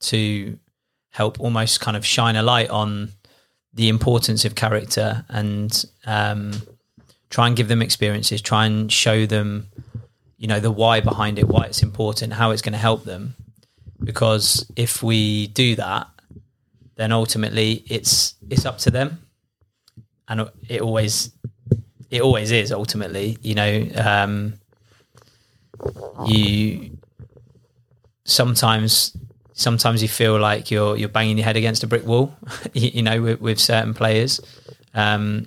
to 0.00 0.58
help 1.10 1.40
almost 1.40 1.80
kind 1.80 1.96
of 1.96 2.06
shine 2.06 2.36
a 2.36 2.42
light 2.42 2.70
on 2.70 3.10
the 3.74 3.88
importance 3.88 4.44
of 4.44 4.54
character 4.54 5.24
and 5.28 5.84
um, 6.06 6.52
try 7.30 7.46
and 7.46 7.56
give 7.56 7.68
them 7.68 7.82
experiences, 7.82 8.42
try 8.42 8.66
and 8.66 8.92
show 8.92 9.26
them, 9.26 9.68
you 10.36 10.46
know, 10.46 10.60
the 10.60 10.70
why 10.70 11.00
behind 11.00 11.38
it, 11.38 11.48
why 11.48 11.64
it's 11.64 11.82
important, 11.82 12.34
how 12.34 12.50
it's 12.50 12.62
going 12.62 12.72
to 12.72 12.78
help 12.78 13.04
them. 13.04 13.34
Because 14.02 14.66
if 14.76 15.02
we 15.02 15.46
do 15.48 15.76
that, 15.76 16.08
then 16.96 17.12
ultimately 17.12 17.84
it's 17.86 18.34
it's 18.50 18.66
up 18.66 18.78
to 18.78 18.90
them, 18.90 19.18
and 20.28 20.50
it 20.68 20.80
always 20.80 21.30
it 22.10 22.20
always 22.20 22.50
is 22.50 22.72
ultimately 22.72 23.38
you 23.42 23.54
know 23.54 23.88
um, 23.96 24.54
you 26.26 26.98
sometimes 28.24 29.16
sometimes 29.54 30.02
you 30.02 30.08
feel 30.08 30.38
like 30.38 30.70
you're 30.70 30.96
you're 30.96 31.08
banging 31.08 31.38
your 31.38 31.44
head 31.44 31.56
against 31.56 31.82
a 31.82 31.86
brick 31.86 32.06
wall 32.06 32.34
you, 32.72 32.90
you, 32.94 33.02
know 33.02 33.20
with, 33.20 33.40
with 33.40 33.60
certain 33.60 33.94
players. 33.94 34.40
Um, 34.94 35.46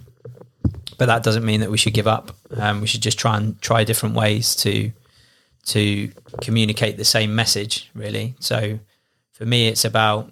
but 0.97 1.07
that 1.07 1.23
doesn't 1.23 1.45
mean 1.45 1.59
that 1.59 1.71
we 1.71 1.77
should 1.77 1.93
give 1.93 2.07
up. 2.07 2.35
Um, 2.55 2.81
we 2.81 2.87
should 2.87 3.01
just 3.01 3.19
try 3.19 3.37
and 3.37 3.59
try 3.61 3.83
different 3.83 4.15
ways 4.15 4.55
to 4.57 4.91
to 5.67 6.11
communicate 6.41 6.97
the 6.97 7.05
same 7.05 7.35
message 7.35 7.89
really. 7.93 8.35
So 8.39 8.79
for 9.31 9.45
me 9.45 9.67
it's 9.67 9.85
about 9.85 10.31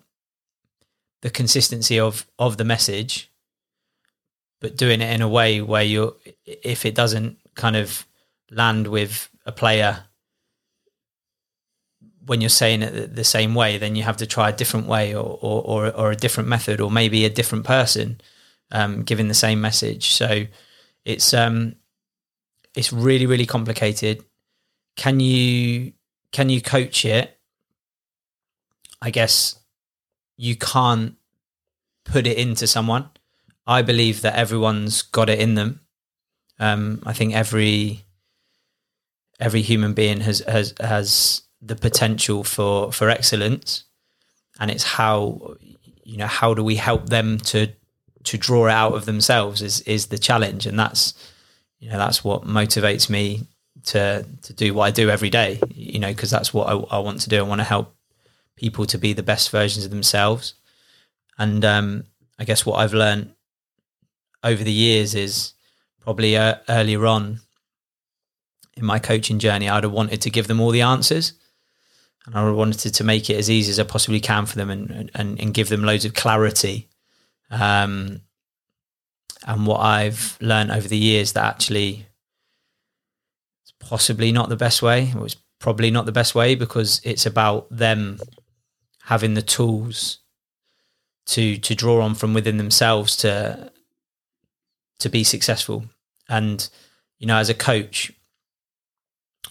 the 1.22 1.30
consistency 1.30 2.00
of 2.00 2.26
of 2.38 2.58
the 2.58 2.64
message 2.64 3.30
but 4.60 4.78
doing 4.78 5.02
it 5.02 5.14
in 5.14 5.22
a 5.22 5.28
way 5.28 5.62
where 5.62 5.84
you're 5.84 6.14
if 6.46 6.86
it 6.86 6.96
doesn't 6.96 7.38
kind 7.56 7.76
of 7.76 8.06
land 8.50 8.88
with 8.88 9.30
a 9.46 9.52
player 9.52 10.04
when 12.26 12.42
you're 12.42 12.50
saying 12.50 12.82
it 12.82 13.16
the 13.16 13.24
same 13.24 13.54
way, 13.56 13.78
then 13.78 13.96
you 13.96 14.04
have 14.04 14.18
to 14.18 14.26
try 14.26 14.50
a 14.50 14.56
different 14.56 14.88
way 14.88 15.14
or 15.16 15.38
or, 15.42 15.62
or, 15.62 15.92
or 15.96 16.12
a 16.12 16.16
different 16.16 16.50
method 16.50 16.80
or 16.82 16.90
maybe 16.92 17.26
a 17.26 17.30
different 17.30 17.66
person 17.66 18.22
um, 18.72 19.04
giving 19.04 19.28
the 19.28 19.34
same 19.34 19.62
message. 19.62 20.10
So 20.10 20.46
it's 21.06 21.34
um 21.34 21.76
it's 22.76 22.94
really 22.94 23.26
really 23.26 23.46
complicated. 23.46 24.24
Can 24.96 25.20
you 25.20 25.94
can 26.32 26.50
you 26.50 26.62
coach 26.62 27.06
it? 27.06 27.38
I 29.02 29.10
guess 29.10 29.60
you 30.38 30.56
can't 30.56 31.16
put 32.06 32.28
it 32.28 32.38
into 32.38 32.68
someone. 32.68 33.10
I 33.66 33.82
believe 33.82 34.22
that 34.22 34.36
everyone's 34.36 35.02
got 35.02 35.30
it 35.30 35.40
in 35.40 35.56
them. 35.56 35.82
Um, 36.60 37.02
I 37.06 37.14
think 37.14 37.34
every 37.34 38.06
every 39.40 39.62
human 39.62 39.94
being 39.94 40.22
has 40.22 40.40
has 40.40 40.74
has 40.80 41.42
the 41.66 41.76
potential 41.76 42.44
for 42.44 42.92
for 42.92 43.10
excellence, 43.10 43.86
and 44.60 44.70
it's 44.70 44.84
how 44.84 45.56
you 46.04 46.18
know 46.18 46.28
how 46.28 46.54
do 46.54 46.64
we 46.64 46.76
help 46.76 47.10
them 47.10 47.38
to 47.38 47.68
to 48.24 48.38
draw 48.38 48.68
it 48.68 48.72
out 48.72 48.94
of 48.94 49.06
themselves 49.06 49.62
is 49.62 49.82
is 49.82 50.08
the 50.08 50.18
challenge, 50.18 50.66
and 50.66 50.78
that's 50.78 51.14
you 51.80 51.90
know 51.90 51.98
that's 51.98 52.24
what 52.24 52.44
motivates 52.44 53.10
me 53.10 53.48
to 53.86 54.26
to 54.42 54.54
do 54.54 54.74
what 54.74 54.86
I 54.86 54.92
do 54.92 55.10
every 55.10 55.30
day. 55.30 55.60
You 55.74 56.00
know, 56.00 56.10
because 56.10 56.32
that's 56.32 56.54
what 56.54 56.68
I, 56.68 56.74
I 56.74 57.00
want 57.00 57.22
to 57.22 57.30
do. 57.30 57.40
I 57.40 57.48
want 57.48 57.60
to 57.60 57.66
help 57.66 57.96
people 58.56 58.86
to 58.86 58.98
be 58.98 59.14
the 59.14 59.24
best 59.24 59.50
versions 59.50 59.86
of 59.86 59.92
themselves, 59.92 60.56
and 61.38 61.64
um, 61.64 62.04
I 62.38 62.44
guess 62.44 62.66
what 62.66 62.76
I've 62.76 62.94
learned 62.94 63.34
over 64.44 64.64
the 64.64 64.72
years 64.72 65.16
is 65.16 65.54
probably 66.02 66.36
uh, 66.36 66.56
earlier 66.68 67.06
on 67.08 67.40
in 68.76 68.86
my 68.86 69.00
coaching 69.00 69.40
journey, 69.40 69.70
I'd 69.70 69.84
have 69.84 69.94
wanted 69.94 70.22
to 70.22 70.30
give 70.30 70.48
them 70.48 70.60
all 70.60 70.72
the 70.72 70.82
answers. 70.82 71.34
And 72.26 72.36
I 72.36 72.50
wanted 72.52 72.94
to 72.94 73.04
make 73.04 73.30
it 73.30 73.38
as 73.38 73.50
easy 73.50 73.72
as 73.72 73.80
I 73.80 73.84
possibly 73.84 74.20
can 74.20 74.46
for 74.46 74.56
them 74.56 74.70
and, 74.70 75.12
and, 75.14 75.40
and 75.40 75.54
give 75.54 75.70
them 75.70 75.84
loads 75.84 76.06
of 76.06 76.14
clarity. 76.14 76.90
Um, 77.50 78.22
and 79.46 79.68
what 79.68 79.82
I've 79.82 80.38
learned 80.40 80.72
over 80.72 80.88
the 80.88 80.98
years 80.98 81.34
that 81.34 81.44
actually 81.44 82.08
it's 83.64 83.74
possibly 83.80 84.32
not 84.32 84.50
the 84.50 84.56
best 84.56 84.82
way. 84.82 85.04
It 85.04 85.16
was 85.16 85.36
probably 85.60 85.92
not 85.92 86.06
the 86.06 86.12
best 86.12 86.34
way 86.34 86.56
because 86.56 87.02
it's 87.04 87.26
about 87.26 87.68
them 87.70 88.20
having 89.04 89.34
the 89.34 89.42
tools 89.42 90.20
to 91.26 91.58
to 91.58 91.76
draw 91.76 92.02
on 92.02 92.16
from 92.16 92.34
within 92.34 92.58
themselves 92.58 93.18
to 93.18 93.72
to 95.00 95.10
be 95.10 95.24
successful. 95.24 95.86
And, 96.30 96.68
you 97.20 97.28
know, 97.28 97.38
as 97.38 97.50
a 97.50 97.54
coach 97.54 98.12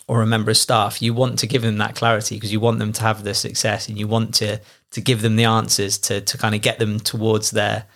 or 0.06 0.22
a 0.22 0.26
member 0.26 0.50
of 0.50 0.56
staff, 0.56 1.00
you 1.00 1.14
want 1.14 1.38
to 1.38 1.46
give 1.46 1.62
them 1.62 1.78
that 1.78 1.94
clarity 1.94 2.36
because 2.36 2.52
you 2.52 2.60
want 2.60 2.78
them 2.78 2.92
to 2.92 3.02
have 3.02 3.24
the 3.24 3.34
success 3.34 3.88
and 3.88 3.98
you 3.98 4.08
want 4.08 4.34
to 4.34 4.60
to 4.90 5.00
give 5.00 5.22
them 5.22 5.36
the 5.36 5.44
answers 5.44 5.98
to 5.98 6.20
to 6.20 6.38
kind 6.38 6.54
of 6.54 6.60
get 6.60 6.78
them 6.78 7.00
towards 7.00 7.50
their, 7.50 7.86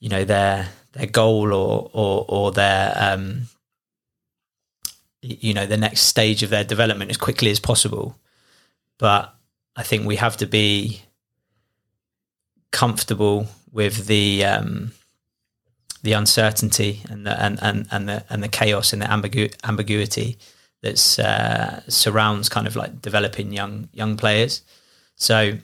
you 0.00 0.08
know, 0.08 0.24
their 0.24 0.68
their 0.92 1.06
goal 1.06 1.52
or 1.52 1.90
or 1.92 2.24
or 2.28 2.52
their 2.52 2.94
um 2.96 3.42
you 5.22 5.54
know 5.54 5.66
the 5.66 5.76
next 5.76 6.02
stage 6.02 6.42
of 6.42 6.50
their 6.50 6.64
development 6.64 7.10
as 7.10 7.16
quickly 7.16 7.50
as 7.50 7.60
possible. 7.60 8.16
But 8.98 9.34
I 9.76 9.82
think 9.82 10.06
we 10.06 10.16
have 10.16 10.36
to 10.38 10.46
be 10.46 11.02
comfortable 12.72 13.46
with 13.70 14.06
the 14.06 14.44
um, 14.44 14.92
the 16.02 16.12
uncertainty 16.12 17.02
and 17.08 17.26
the 17.26 17.40
and, 17.40 17.58
and, 17.62 17.86
and 17.90 18.08
the 18.08 18.24
and 18.28 18.42
the 18.42 18.48
chaos 18.48 18.92
and 18.92 19.00
the 19.00 19.06
ambigu- 19.06 19.54
ambiguity 19.64 20.38
that 20.82 21.18
uh, 21.18 21.80
surrounds 21.88 22.48
kind 22.48 22.66
of 22.66 22.76
like 22.76 23.00
developing 23.00 23.52
young 23.52 23.88
young 23.92 24.16
players. 24.16 24.62
So 25.16 25.58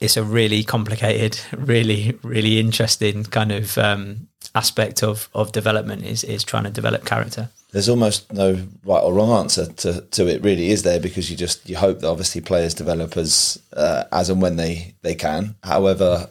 it's 0.00 0.16
a 0.16 0.22
really 0.22 0.62
complicated, 0.62 1.40
really 1.56 2.18
really 2.22 2.58
interesting 2.58 3.24
kind 3.24 3.52
of 3.52 3.76
um, 3.78 4.28
aspect 4.54 5.02
of 5.02 5.28
of 5.34 5.52
development 5.52 6.04
is 6.04 6.24
is 6.24 6.44
trying 6.44 6.64
to 6.64 6.70
develop 6.70 7.04
character. 7.04 7.50
There's 7.72 7.88
almost 7.88 8.32
no 8.32 8.66
right 8.84 9.00
or 9.00 9.14
wrong 9.14 9.30
answer 9.30 9.66
to, 9.66 10.00
to 10.00 10.26
it, 10.26 10.42
really, 10.42 10.70
is 10.70 10.82
there? 10.82 10.98
Because 10.98 11.30
you 11.30 11.36
just 11.36 11.68
you 11.68 11.76
hope 11.76 12.00
that 12.00 12.08
obviously 12.08 12.40
players 12.40 12.74
develop 12.74 13.16
as 13.16 13.62
uh, 13.72 14.04
as 14.12 14.28
and 14.30 14.42
when 14.42 14.56
they 14.56 14.94
they 15.02 15.14
can. 15.14 15.54
However, 15.62 16.28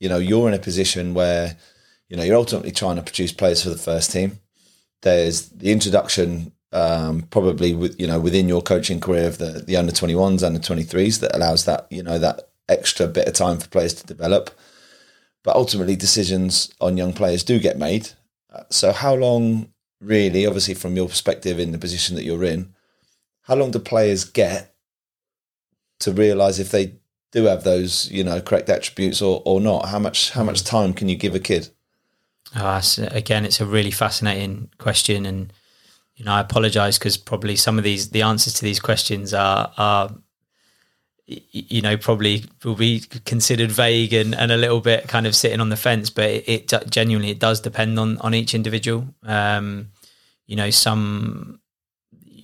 you 0.00 0.08
know 0.08 0.18
you're 0.18 0.48
in 0.48 0.54
a 0.54 0.58
position 0.58 1.14
where 1.14 1.56
you 2.08 2.16
know, 2.16 2.22
you're 2.22 2.36
ultimately 2.36 2.72
trying 2.72 2.96
to 2.96 3.02
produce 3.02 3.32
players 3.32 3.62
for 3.62 3.70
the 3.70 3.78
first 3.78 4.10
team. 4.10 4.40
There's 5.02 5.50
the 5.50 5.70
introduction, 5.70 6.52
um, 6.72 7.22
probably 7.30 7.74
with 7.74 7.98
you 8.00 8.06
know 8.06 8.20
within 8.20 8.48
your 8.48 8.62
coaching 8.62 9.00
career 9.00 9.26
of 9.26 9.38
the 9.38 9.62
the 9.66 9.76
under 9.76 9.92
21s, 9.92 10.46
under 10.46 10.58
23s 10.58 11.20
that 11.20 11.34
allows 11.34 11.64
that 11.64 11.86
you 11.90 12.02
know 12.02 12.18
that 12.18 12.48
extra 12.68 13.06
bit 13.06 13.26
of 13.26 13.34
time 13.34 13.58
for 13.58 13.68
players 13.68 13.94
to 13.94 14.06
develop. 14.06 14.50
But 15.42 15.56
ultimately, 15.56 15.96
decisions 15.96 16.72
on 16.80 16.96
young 16.96 17.12
players 17.12 17.42
do 17.42 17.58
get 17.58 17.78
made. 17.78 18.10
Uh, 18.52 18.64
so, 18.70 18.92
how 18.92 19.14
long, 19.14 19.72
really, 20.00 20.46
obviously, 20.46 20.74
from 20.74 20.96
your 20.96 21.08
perspective 21.08 21.58
in 21.58 21.72
the 21.72 21.78
position 21.78 22.16
that 22.16 22.24
you're 22.24 22.44
in, 22.44 22.74
how 23.42 23.54
long 23.54 23.70
do 23.70 23.78
players 23.78 24.24
get 24.24 24.74
to 26.00 26.12
realise 26.12 26.58
if 26.58 26.70
they 26.70 26.96
do 27.32 27.44
have 27.44 27.64
those, 27.64 28.10
you 28.10 28.24
know, 28.24 28.40
correct 28.40 28.68
attributes 28.68 29.22
or, 29.22 29.42
or 29.44 29.60
not? 29.60 29.88
How 29.88 29.98
much 29.98 30.30
how 30.32 30.44
much 30.44 30.62
mm. 30.62 30.66
time 30.66 30.92
can 30.92 31.08
you 31.08 31.16
give 31.16 31.34
a 31.34 31.40
kid? 31.40 31.70
Oh, 32.56 32.80
again, 33.10 33.44
it's 33.44 33.60
a 33.60 33.66
really 33.66 33.90
fascinating 33.90 34.70
question, 34.78 35.24
and 35.24 35.52
you 36.18 36.24
know, 36.24 36.32
I 36.32 36.40
apologise 36.40 36.98
because 36.98 37.16
probably 37.16 37.54
some 37.54 37.78
of 37.78 37.84
these 37.84 38.10
the 38.10 38.22
answers 38.22 38.54
to 38.54 38.64
these 38.64 38.80
questions 38.80 39.32
are 39.32 39.72
are 39.78 40.10
you 41.26 41.80
know 41.80 41.96
probably 41.96 42.44
will 42.64 42.74
be 42.74 43.00
considered 43.24 43.70
vague 43.70 44.12
and, 44.12 44.34
and 44.34 44.50
a 44.50 44.56
little 44.56 44.80
bit 44.80 45.06
kind 45.06 45.26
of 45.26 45.36
sitting 45.36 45.60
on 45.60 45.68
the 45.68 45.76
fence 45.76 46.08
but 46.08 46.24
it, 46.24 46.72
it 46.72 46.90
genuinely 46.90 47.30
it 47.30 47.38
does 47.38 47.60
depend 47.60 47.98
on 48.00 48.18
on 48.18 48.34
each 48.34 48.52
individual. 48.52 49.06
Um, 49.22 49.90
you 50.46 50.56
know 50.56 50.70
some 50.70 51.60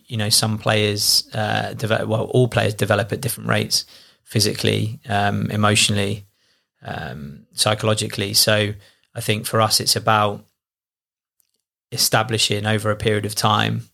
you 0.07 0.17
know 0.17 0.29
some 0.29 0.57
players 0.57 1.29
uh, 1.35 1.75
develop 1.75 2.09
well 2.09 2.25
all 2.27 2.47
players 2.47 2.75
develop 2.75 3.13
at 3.13 3.21
different 3.21 3.49
rates 3.49 3.87
physically 4.23 5.01
um, 5.09 5.51
emotionally 5.51 6.27
um, 6.83 7.47
psychologically. 7.53 8.35
So 8.35 8.73
i 9.17 9.21
think 9.21 9.47
for 9.47 9.61
us 9.61 9.79
it's 9.79 9.95
about 9.97 10.45
establishing 11.92 12.66
over 12.66 12.90
a 12.90 12.97
period 12.97 13.25
of 13.25 13.35
time 13.35 13.88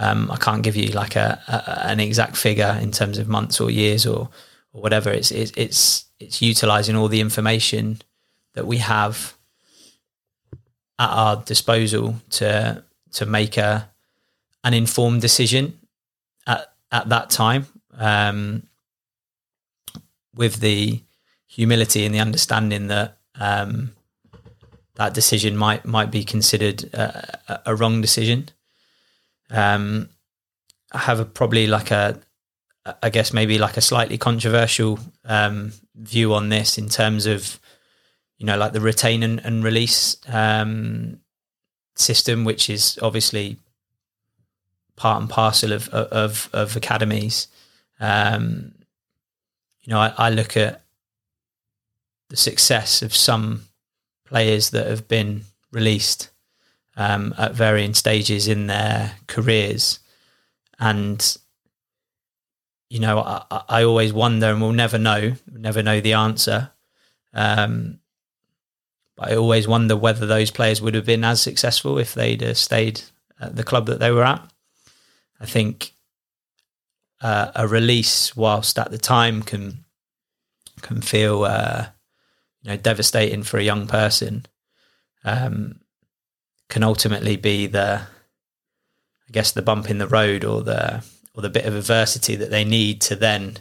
um, 0.00 0.30
I 0.30 0.36
can't 0.36 0.62
give 0.62 0.76
you 0.76 0.92
like 0.92 1.14
a, 1.14 1.38
a, 1.46 1.86
an 1.90 2.00
exact 2.00 2.36
figure 2.36 2.78
in 2.80 2.90
terms 2.90 3.18
of 3.18 3.28
months 3.28 3.60
or 3.60 3.70
years 3.70 4.06
or 4.06 4.30
or 4.72 4.82
whatever. 4.82 5.10
It's 5.10 5.30
it's 5.30 5.52
it's, 5.56 6.06
it's 6.18 6.42
utilizing 6.42 6.96
all 6.96 7.08
the 7.08 7.20
information 7.20 8.00
that 8.54 8.66
we 8.66 8.78
have 8.78 9.34
at 10.98 11.10
our 11.10 11.36
disposal 11.36 12.16
to 12.30 12.82
to 13.12 13.26
make 13.26 13.58
a 13.58 13.90
an 14.64 14.72
informed 14.72 15.20
decision 15.20 15.78
at 16.46 16.72
at 16.90 17.10
that 17.10 17.28
time 17.28 17.66
um, 17.98 18.62
with 20.34 20.60
the 20.60 21.02
humility 21.46 22.06
and 22.06 22.14
the 22.14 22.20
understanding 22.20 22.86
that 22.86 23.18
um, 23.34 23.92
that 25.00 25.14
decision 25.14 25.56
might 25.56 25.84
might 25.84 26.10
be 26.10 26.24
considered 26.24 26.84
a, 26.94 27.60
a 27.64 27.74
wrong 27.74 28.00
decision 28.00 28.50
um, 29.50 30.08
I 30.92 30.98
have 30.98 31.20
a, 31.20 31.24
probably 31.24 31.66
like 31.66 31.90
a, 31.90 32.20
I 33.02 33.10
guess 33.10 33.32
maybe 33.32 33.58
like 33.58 33.76
a 33.76 33.80
slightly 33.82 34.18
controversial 34.18 34.98
um, 35.24 35.72
view 35.94 36.34
on 36.34 36.48
this 36.48 36.78
in 36.78 36.88
terms 36.88 37.26
of, 37.26 37.60
you 38.38 38.46
know, 38.46 38.56
like 38.56 38.72
the 38.72 38.80
retain 38.80 39.22
and, 39.22 39.44
and 39.44 39.62
release 39.62 40.16
um, 40.28 41.20
system, 41.94 42.44
which 42.44 42.70
is 42.70 42.98
obviously 43.02 43.58
part 44.96 45.20
and 45.20 45.30
parcel 45.30 45.72
of 45.72 45.88
of, 45.90 46.48
of 46.52 46.76
academies. 46.76 47.48
Um, 48.00 48.72
you 49.82 49.92
know, 49.92 49.98
I, 49.98 50.14
I 50.16 50.30
look 50.30 50.56
at 50.56 50.82
the 52.30 52.36
success 52.36 53.02
of 53.02 53.14
some 53.14 53.69
players 54.30 54.70
that 54.70 54.86
have 54.86 55.08
been 55.08 55.42
released 55.72 56.30
um, 56.96 57.34
at 57.36 57.52
varying 57.52 57.94
stages 57.94 58.48
in 58.48 58.68
their 58.68 59.16
careers. 59.26 59.98
And, 60.78 61.36
you 62.88 63.00
know, 63.00 63.18
I, 63.18 63.62
I 63.68 63.82
always 63.82 64.12
wonder, 64.12 64.46
and 64.46 64.60
we'll 64.60 64.72
never 64.72 64.98
know, 64.98 65.34
never 65.52 65.82
know 65.82 66.00
the 66.00 66.14
answer. 66.14 66.70
Um, 67.34 67.98
but 69.16 69.32
I 69.32 69.36
always 69.36 69.66
wonder 69.66 69.96
whether 69.96 70.26
those 70.26 70.50
players 70.50 70.80
would 70.80 70.94
have 70.94 71.04
been 71.04 71.24
as 71.24 71.42
successful 71.42 71.98
if 71.98 72.14
they'd 72.14 72.56
stayed 72.56 73.02
at 73.40 73.56
the 73.56 73.64
club 73.64 73.86
that 73.86 73.98
they 73.98 74.12
were 74.12 74.24
at. 74.24 74.48
I 75.40 75.46
think 75.46 75.92
uh, 77.20 77.50
a 77.54 77.66
release, 77.66 78.36
whilst 78.36 78.78
at 78.78 78.90
the 78.90 78.98
time 78.98 79.42
can 79.42 79.84
can 80.82 81.02
feel 81.02 81.44
uh, 81.44 81.86
you 82.62 82.70
know 82.70 82.76
devastating 82.76 83.42
for 83.42 83.58
a 83.58 83.62
young 83.64 83.86
person, 83.86 84.46
um, 85.24 85.80
can 86.68 86.82
ultimately 86.82 87.36
be 87.36 87.66
the, 87.66 88.02
I 88.02 89.32
guess, 89.32 89.52
the 89.52 89.62
bump 89.62 89.90
in 89.90 89.98
the 89.98 90.06
road 90.06 90.44
or 90.44 90.62
the 90.62 91.04
or 91.34 91.42
the 91.42 91.50
bit 91.50 91.64
of 91.64 91.74
adversity 91.74 92.36
that 92.36 92.50
they 92.50 92.64
need 92.64 93.00
to 93.00 93.16
then 93.16 93.58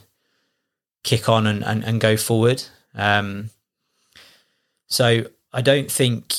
kick 1.03 1.29
on 1.29 1.47
and, 1.47 1.63
and, 1.63 1.83
and 1.83 2.01
go 2.01 2.17
forward. 2.17 2.63
Um, 2.95 3.51
so 4.87 5.25
I 5.53 5.61
don't 5.61 5.91
think 5.91 6.35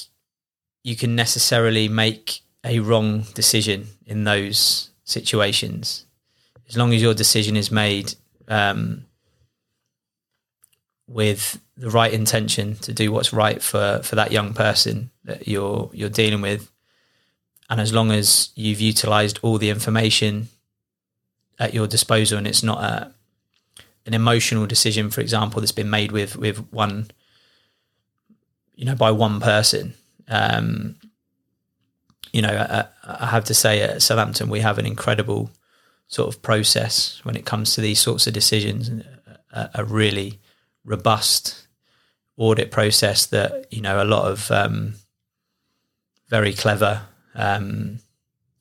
you 0.82 0.96
can 0.96 1.14
necessarily 1.14 1.88
make 1.88 2.40
a 2.64 2.80
wrong 2.80 3.24
decision 3.34 3.86
in 4.06 4.24
those 4.24 4.90
situations, 5.04 6.06
as 6.68 6.76
long 6.76 6.92
as 6.92 7.00
your 7.00 7.14
decision 7.14 7.56
is 7.56 7.70
made 7.70 8.14
um, 8.48 9.06
with 11.10 11.60
the 11.76 11.90
right 11.90 12.12
intention 12.12 12.76
to 12.76 12.92
do 12.92 13.10
what's 13.10 13.32
right 13.32 13.60
for 13.60 14.00
for 14.04 14.14
that 14.14 14.30
young 14.30 14.54
person 14.54 15.10
that 15.24 15.48
you're 15.48 15.90
you're 15.92 16.08
dealing 16.08 16.40
with. 16.40 16.70
And 17.68 17.80
as 17.80 17.92
long 17.92 18.12
as 18.12 18.50
you've 18.54 18.80
utilized 18.80 19.38
all 19.42 19.58
the 19.58 19.70
information 19.70 20.48
at 21.58 21.74
your 21.74 21.86
disposal 21.86 22.38
and 22.38 22.46
it's 22.46 22.62
not 22.62 22.82
a 22.82 23.12
an 24.06 24.14
emotional 24.14 24.66
decision 24.66 25.10
for 25.10 25.20
example 25.20 25.60
that's 25.60 25.72
been 25.72 25.90
made 25.90 26.10
with 26.10 26.34
with 26.36 26.58
one 26.72 27.10
you 28.74 28.86
know 28.86 28.94
by 28.94 29.10
one 29.10 29.40
person 29.40 29.92
um, 30.28 30.96
you 32.32 32.40
know 32.40 32.48
I, 32.48 32.86
I 33.04 33.26
have 33.26 33.44
to 33.44 33.54
say 33.54 33.82
at 33.82 34.00
Southampton 34.00 34.48
we 34.48 34.60
have 34.60 34.78
an 34.78 34.86
incredible 34.86 35.50
sort 36.08 36.34
of 36.34 36.40
process 36.40 37.20
when 37.24 37.36
it 37.36 37.44
comes 37.44 37.74
to 37.74 37.80
these 37.80 38.00
sorts 38.00 38.26
of 38.26 38.32
decisions 38.32 39.04
a, 39.52 39.70
a 39.74 39.84
really 39.84 40.40
robust 40.84 41.66
audit 42.36 42.70
process 42.70 43.26
that 43.26 43.66
you 43.70 43.80
know 43.80 44.02
a 44.02 44.04
lot 44.04 44.30
of 44.30 44.50
um, 44.50 44.94
very 46.28 46.52
clever, 46.52 47.02
um, 47.34 47.98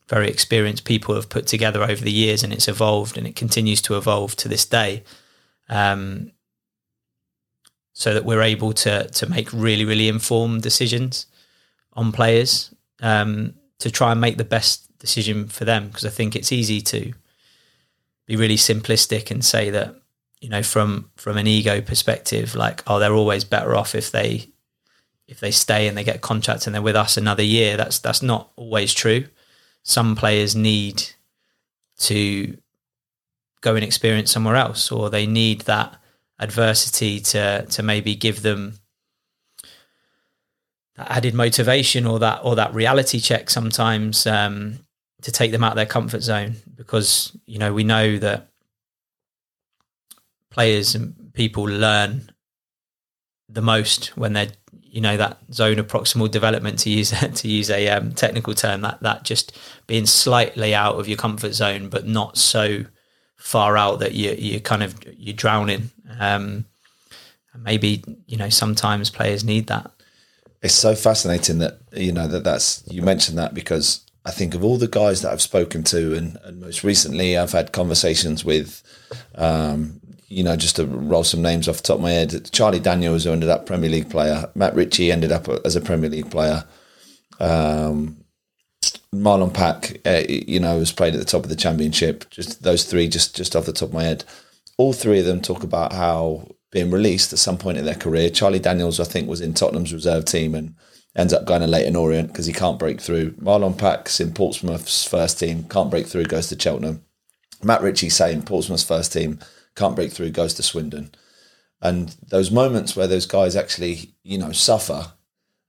very 0.07 0.29
experienced 0.29 0.85
people 0.85 1.15
have 1.15 1.29
put 1.29 1.47
together 1.47 1.83
over 1.83 2.03
the 2.03 2.11
years, 2.11 2.43
and 2.43 2.51
it's 2.51 2.67
evolved 2.67 3.17
and 3.17 3.25
it 3.25 3.35
continues 3.35 3.81
to 3.83 3.97
evolve 3.97 4.35
to 4.37 4.47
this 4.47 4.65
day. 4.65 5.03
Um, 5.69 6.31
so 7.93 8.13
that 8.13 8.25
we're 8.25 8.41
able 8.41 8.71
to 8.71 9.07
to 9.09 9.29
make 9.29 9.51
really 9.51 9.83
really 9.83 10.07
informed 10.07 10.61
decisions 10.61 11.25
on 11.93 12.11
players 12.13 12.73
um, 13.01 13.53
to 13.79 13.91
try 13.91 14.11
and 14.11 14.21
make 14.21 14.37
the 14.37 14.45
best 14.45 14.97
decision 14.99 15.47
for 15.47 15.65
them 15.65 15.87
because 15.87 16.05
I 16.05 16.09
think 16.09 16.35
it's 16.35 16.51
easy 16.51 16.81
to 16.81 17.13
be 18.25 18.35
really 18.35 18.55
simplistic 18.55 19.31
and 19.31 19.43
say 19.43 19.69
that 19.71 19.98
you 20.41 20.49
know 20.49 20.63
from 20.63 21.09
from 21.15 21.37
an 21.37 21.47
ego 21.47 21.81
perspective 21.81 22.55
like 22.55 22.81
oh 22.87 22.97
they're 22.97 23.13
always 23.13 23.43
better 23.43 23.75
off 23.75 23.93
if 23.93 24.11
they 24.11 24.49
if 25.29 25.39
they 25.39 25.51
stay 25.51 25.87
and 25.87 25.95
they 25.95 26.03
get 26.03 26.21
contracts 26.21 26.65
and 26.65 26.73
they're 26.73 26.81
with 26.81 26.95
us 26.95 27.15
another 27.15 27.43
year. 27.43 27.77
That's 27.77 27.99
that's 27.99 28.23
not 28.23 28.51
always 28.55 28.93
true. 28.93 29.25
Some 29.83 30.15
players 30.15 30.55
need 30.55 31.03
to 31.99 32.57
go 33.61 33.75
and 33.75 33.83
experience 33.83 34.31
somewhere 34.31 34.55
else 34.55 34.91
or 34.91 35.09
they 35.09 35.27
need 35.27 35.61
that 35.61 35.95
adversity 36.39 37.19
to 37.19 37.65
to 37.67 37.83
maybe 37.83 38.15
give 38.15 38.41
them 38.41 38.79
that 40.95 41.11
added 41.11 41.35
motivation 41.35 42.07
or 42.07 42.17
that 42.19 42.41
or 42.43 42.55
that 42.55 42.73
reality 42.73 43.19
check 43.19 43.51
sometimes 43.51 44.25
um, 44.25 44.79
to 45.21 45.31
take 45.31 45.51
them 45.51 45.63
out 45.63 45.73
of 45.73 45.75
their 45.75 45.85
comfort 45.85 46.23
zone. 46.23 46.55
Because 46.75 47.37
you 47.45 47.59
know 47.59 47.71
we 47.71 47.83
know 47.83 48.17
that 48.17 48.47
players 50.49 50.95
and 50.95 51.33
people 51.33 51.63
learn 51.63 52.31
the 53.47 53.61
most 53.61 54.17
when 54.17 54.33
they're 54.33 54.51
you 54.81 55.01
know 55.01 55.17
that 55.17 55.37
zone 55.53 55.77
of 55.79 55.87
proximal 55.87 56.29
development 56.29 56.79
to 56.79 56.89
use 56.89 57.11
to 57.35 57.47
use 57.47 57.69
a 57.69 57.87
um, 57.89 58.11
technical 58.11 58.53
term 58.53 58.81
that 58.81 58.99
that 59.01 59.23
just 59.23 59.57
being 59.87 60.05
slightly 60.05 60.73
out 60.73 60.99
of 60.99 61.07
your 61.07 61.17
comfort 61.17 61.53
zone 61.53 61.89
but 61.89 62.07
not 62.07 62.37
so 62.37 62.85
far 63.39 63.77
out 63.77 63.99
that 63.99 64.13
you 64.13 64.31
you 64.33 64.59
kind 64.59 64.83
of 64.83 64.95
you're 65.17 65.33
drowning. 65.35 65.89
Um, 66.19 66.65
maybe 67.57 68.03
you 68.27 68.37
know 68.37 68.49
sometimes 68.49 69.09
players 69.09 69.43
need 69.43 69.67
that. 69.67 69.91
It's 70.61 70.75
so 70.75 70.93
fascinating 70.93 71.59
that 71.59 71.79
you 71.93 72.11
know 72.11 72.27
that 72.27 72.43
that's 72.43 72.83
you 72.87 73.01
mentioned 73.01 73.37
that 73.37 73.53
because 73.53 74.05
I 74.25 74.31
think 74.31 74.53
of 74.53 74.63
all 74.63 74.77
the 74.77 74.87
guys 74.87 75.21
that 75.21 75.31
I've 75.31 75.41
spoken 75.41 75.83
to 75.85 76.15
and, 76.15 76.37
and 76.43 76.59
most 76.59 76.83
recently 76.83 77.37
I've 77.37 77.53
had 77.53 77.71
conversations 77.71 78.43
with 78.43 78.83
um, 79.35 79.98
you 80.29 80.43
know, 80.43 80.55
just 80.55 80.75
to 80.75 80.85
roll 80.85 81.23
some 81.23 81.41
names 81.41 81.67
off 81.67 81.77
the 81.77 81.83
top 81.83 81.95
of 81.95 82.01
my 82.01 82.11
head, 82.11 82.51
Charlie 82.51 82.79
Daniels, 82.79 83.23
who 83.23 83.31
ended 83.31 83.49
up 83.49 83.65
Premier 83.65 83.89
League 83.89 84.09
player, 84.09 84.49
Matt 84.53 84.75
Ritchie 84.75 85.11
ended 85.11 85.31
up 85.31 85.47
as 85.65 85.75
a 85.75 85.81
Premier 85.81 86.09
League 86.09 86.29
player. 86.29 86.63
Um, 87.39 88.23
Marlon 89.13 89.53
Pack, 89.53 89.99
uh, 90.05 90.21
you 90.29 90.59
know, 90.59 90.77
was 90.77 90.91
played 90.91 91.15
at 91.15 91.19
the 91.19 91.25
top 91.25 91.43
of 91.43 91.49
the 91.49 91.55
championship. 91.55 92.29
Just 92.29 92.61
those 92.61 92.83
three, 92.85 93.07
just 93.07 93.35
just 93.35 93.55
off 93.55 93.65
the 93.65 93.73
top 93.73 93.89
of 93.89 93.95
my 93.95 94.03
head. 94.03 94.23
All 94.77 94.93
three 94.93 95.19
of 95.19 95.25
them 95.25 95.41
talk 95.41 95.63
about 95.63 95.93
how 95.93 96.47
being 96.71 96.91
released 96.91 97.33
at 97.33 97.39
some 97.39 97.57
point 97.57 97.79
in 97.79 97.85
their 97.85 97.95
career. 97.95 98.29
Charlie 98.29 98.59
Daniels, 98.59 98.99
I 98.99 99.05
think, 99.05 99.27
was 99.27 99.41
in 99.41 99.55
Tottenham's 99.55 99.93
reserve 99.93 100.25
team 100.25 100.53
and 100.53 100.75
ends 101.17 101.33
up 101.33 101.45
going 101.45 101.61
to 101.61 101.67
Leyton 101.67 101.95
Orient 101.95 102.27
because 102.27 102.45
he 102.45 102.53
can't 102.53 102.77
break 102.77 103.01
through. 103.01 103.31
Marlon 103.31 103.75
Pack's 103.75 104.19
in 104.19 104.31
Portsmouth's 104.31 105.03
first 105.03 105.39
team, 105.39 105.63
can't 105.63 105.89
break 105.89 106.05
through, 106.05 106.25
goes 106.25 106.47
to 106.49 106.59
Cheltenham. 106.59 107.03
Matt 107.63 107.81
Ritchie, 107.81 108.09
same, 108.09 108.43
Portsmouth's 108.43 108.83
first 108.83 109.11
team 109.11 109.39
can't 109.75 109.95
break 109.95 110.11
through, 110.11 110.31
goes 110.31 110.53
to 110.55 110.63
Swindon. 110.63 111.11
And 111.81 112.15
those 112.27 112.51
moments 112.51 112.95
where 112.95 113.07
those 113.07 113.25
guys 113.25 113.55
actually, 113.55 114.13
you 114.23 114.37
know, 114.37 114.51
suffer 114.51 115.13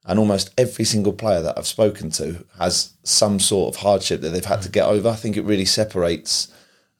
And 0.06 0.18
almost 0.18 0.50
every 0.58 0.84
single 0.84 1.12
player 1.12 1.42
that 1.42 1.56
I've 1.58 1.66
spoken 1.66 2.10
to 2.12 2.44
has 2.58 2.94
some 3.04 3.38
sort 3.38 3.74
of 3.74 3.82
hardship 3.82 4.22
that 4.22 4.30
they've 4.30 4.44
had 4.44 4.62
to 4.62 4.70
get 4.70 4.86
over. 4.86 5.08
I 5.08 5.14
think 5.14 5.36
it 5.36 5.44
really 5.44 5.66
separates 5.66 6.52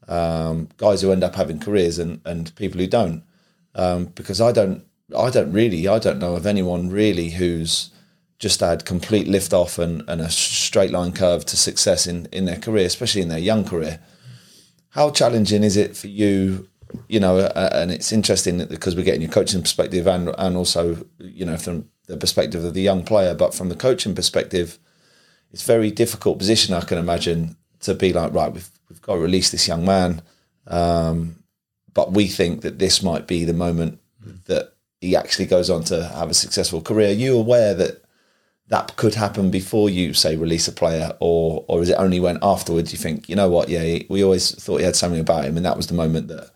um, 0.07 0.69
guys 0.77 1.03
who 1.03 1.11
end 1.11 1.25
up 1.25 1.35
having 1.35 1.59
careers 1.59 1.99
and, 1.99 2.21
and 2.25 2.55
people 2.57 2.81
who 2.81 2.87
don't. 2.87 3.25
Um, 3.75 4.07
because 4.07 4.41
I 4.41 4.53
don't, 4.53 4.85
I 5.17 5.31
don't 5.31 5.53
really, 5.53 5.89
I 5.89 5.99
don't 5.99 6.21
know 6.21 6.37
of 6.37 6.47
anyone 6.47 6.89
really 6.89 7.31
who's 7.31 7.91
just 8.39 8.61
had 8.61 8.85
complete 8.85 9.29
lift 9.29 9.53
off 9.53 9.79
and, 9.79 10.03
and 10.09 10.21
a 10.21 10.31
straight 10.31 10.91
line 10.93 11.13
curve 11.13 11.45
to 11.47 11.57
success 11.57 12.07
in, 12.07 12.27
in 12.33 12.45
their 12.45 12.57
career, 12.57 12.87
especially 12.87 13.23
in 13.23 13.29
their 13.29 13.39
young 13.39 13.65
career. 13.65 14.01
How 14.91 15.11
challenging 15.11 15.63
is 15.65 15.77
it 15.77 15.97
for 15.97 16.07
you? 16.07 16.70
You 17.09 17.21
know, 17.21 17.39
uh, 17.39 17.71
and 17.73 17.91
it's 17.91 18.13
interesting 18.13 18.65
because 18.67 18.97
we're 18.97 19.05
getting 19.05 19.23
your 19.23 19.31
coaching 19.31 19.63
perspective 19.63 20.07
and 20.07 20.35
and 20.39 20.57
also 20.57 21.07
you 21.19 21.45
know 21.45 21.57
from 21.57 21.89
the 22.07 22.17
perspective 22.17 22.65
of 22.65 22.75
the 22.75 22.83
young 22.83 23.05
player, 23.05 23.35
but 23.35 23.55
from 23.55 23.69
the 23.69 23.77
coaching 23.77 24.15
perspective, 24.15 24.79
it's 25.53 25.63
very 25.63 25.91
difficult 25.91 26.39
position 26.39 26.75
I 26.75 26.81
can 26.81 26.99
imagine 26.99 27.57
to 27.81 27.95
be 27.95 28.13
like 28.13 28.33
right, 28.33 28.53
we've 28.53 28.71
we've 28.89 29.03
got 29.03 29.15
to 29.15 29.21
release 29.21 29.51
this 29.51 29.69
young 29.69 29.85
man, 29.85 30.23
um, 30.67 31.43
but 31.95 32.13
we 32.13 32.27
think 32.27 32.63
that 32.63 32.79
this 32.79 33.03
might 33.03 33.27
be 33.27 33.45
the 33.45 33.53
moment 33.53 34.01
that 34.47 34.75
he 35.01 35.17
actually 35.17 35.47
goes 35.47 35.71
on 35.71 35.83
to 35.85 36.05
have 36.09 36.31
a 36.31 36.35
successful 36.35 36.83
career. 36.83 37.09
Are 37.09 37.13
you 37.13 37.39
aware 37.39 37.75
that 37.75 38.05
that 38.69 38.95
could 38.97 39.15
happen 39.15 39.51
before 39.51 39.91
you 39.91 40.15
say 40.15 40.37
release 40.37 40.69
a 40.69 40.73
player, 40.73 41.17
or 41.21 41.65
or 41.69 41.83
is 41.83 41.91
it 41.91 41.99
only 41.99 42.21
when 42.21 42.39
afterwards 42.43 42.93
you 42.93 42.99
think 42.99 43.29
you 43.29 43.37
know 43.37 43.49
what? 43.49 43.69
Yeah, 43.69 44.01
we 44.09 44.23
always 44.23 44.53
thought 44.63 44.79
he 44.79 44.85
had 44.85 44.97
something 44.97 45.21
about 45.21 45.45
him, 45.45 45.57
and 45.57 45.67
that 45.67 45.77
was 45.77 45.87
the 45.87 45.95
moment 45.95 46.29
that 46.29 46.51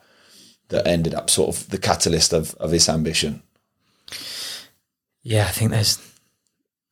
that 0.68 0.86
ended 0.86 1.14
up 1.14 1.30
sort 1.30 1.54
of 1.54 1.68
the 1.70 1.78
catalyst 1.78 2.32
of 2.32 2.54
of 2.56 2.70
his 2.70 2.88
ambition. 2.88 3.42
Yeah, 5.22 5.46
I 5.46 5.50
think 5.50 5.70
there's 5.70 5.98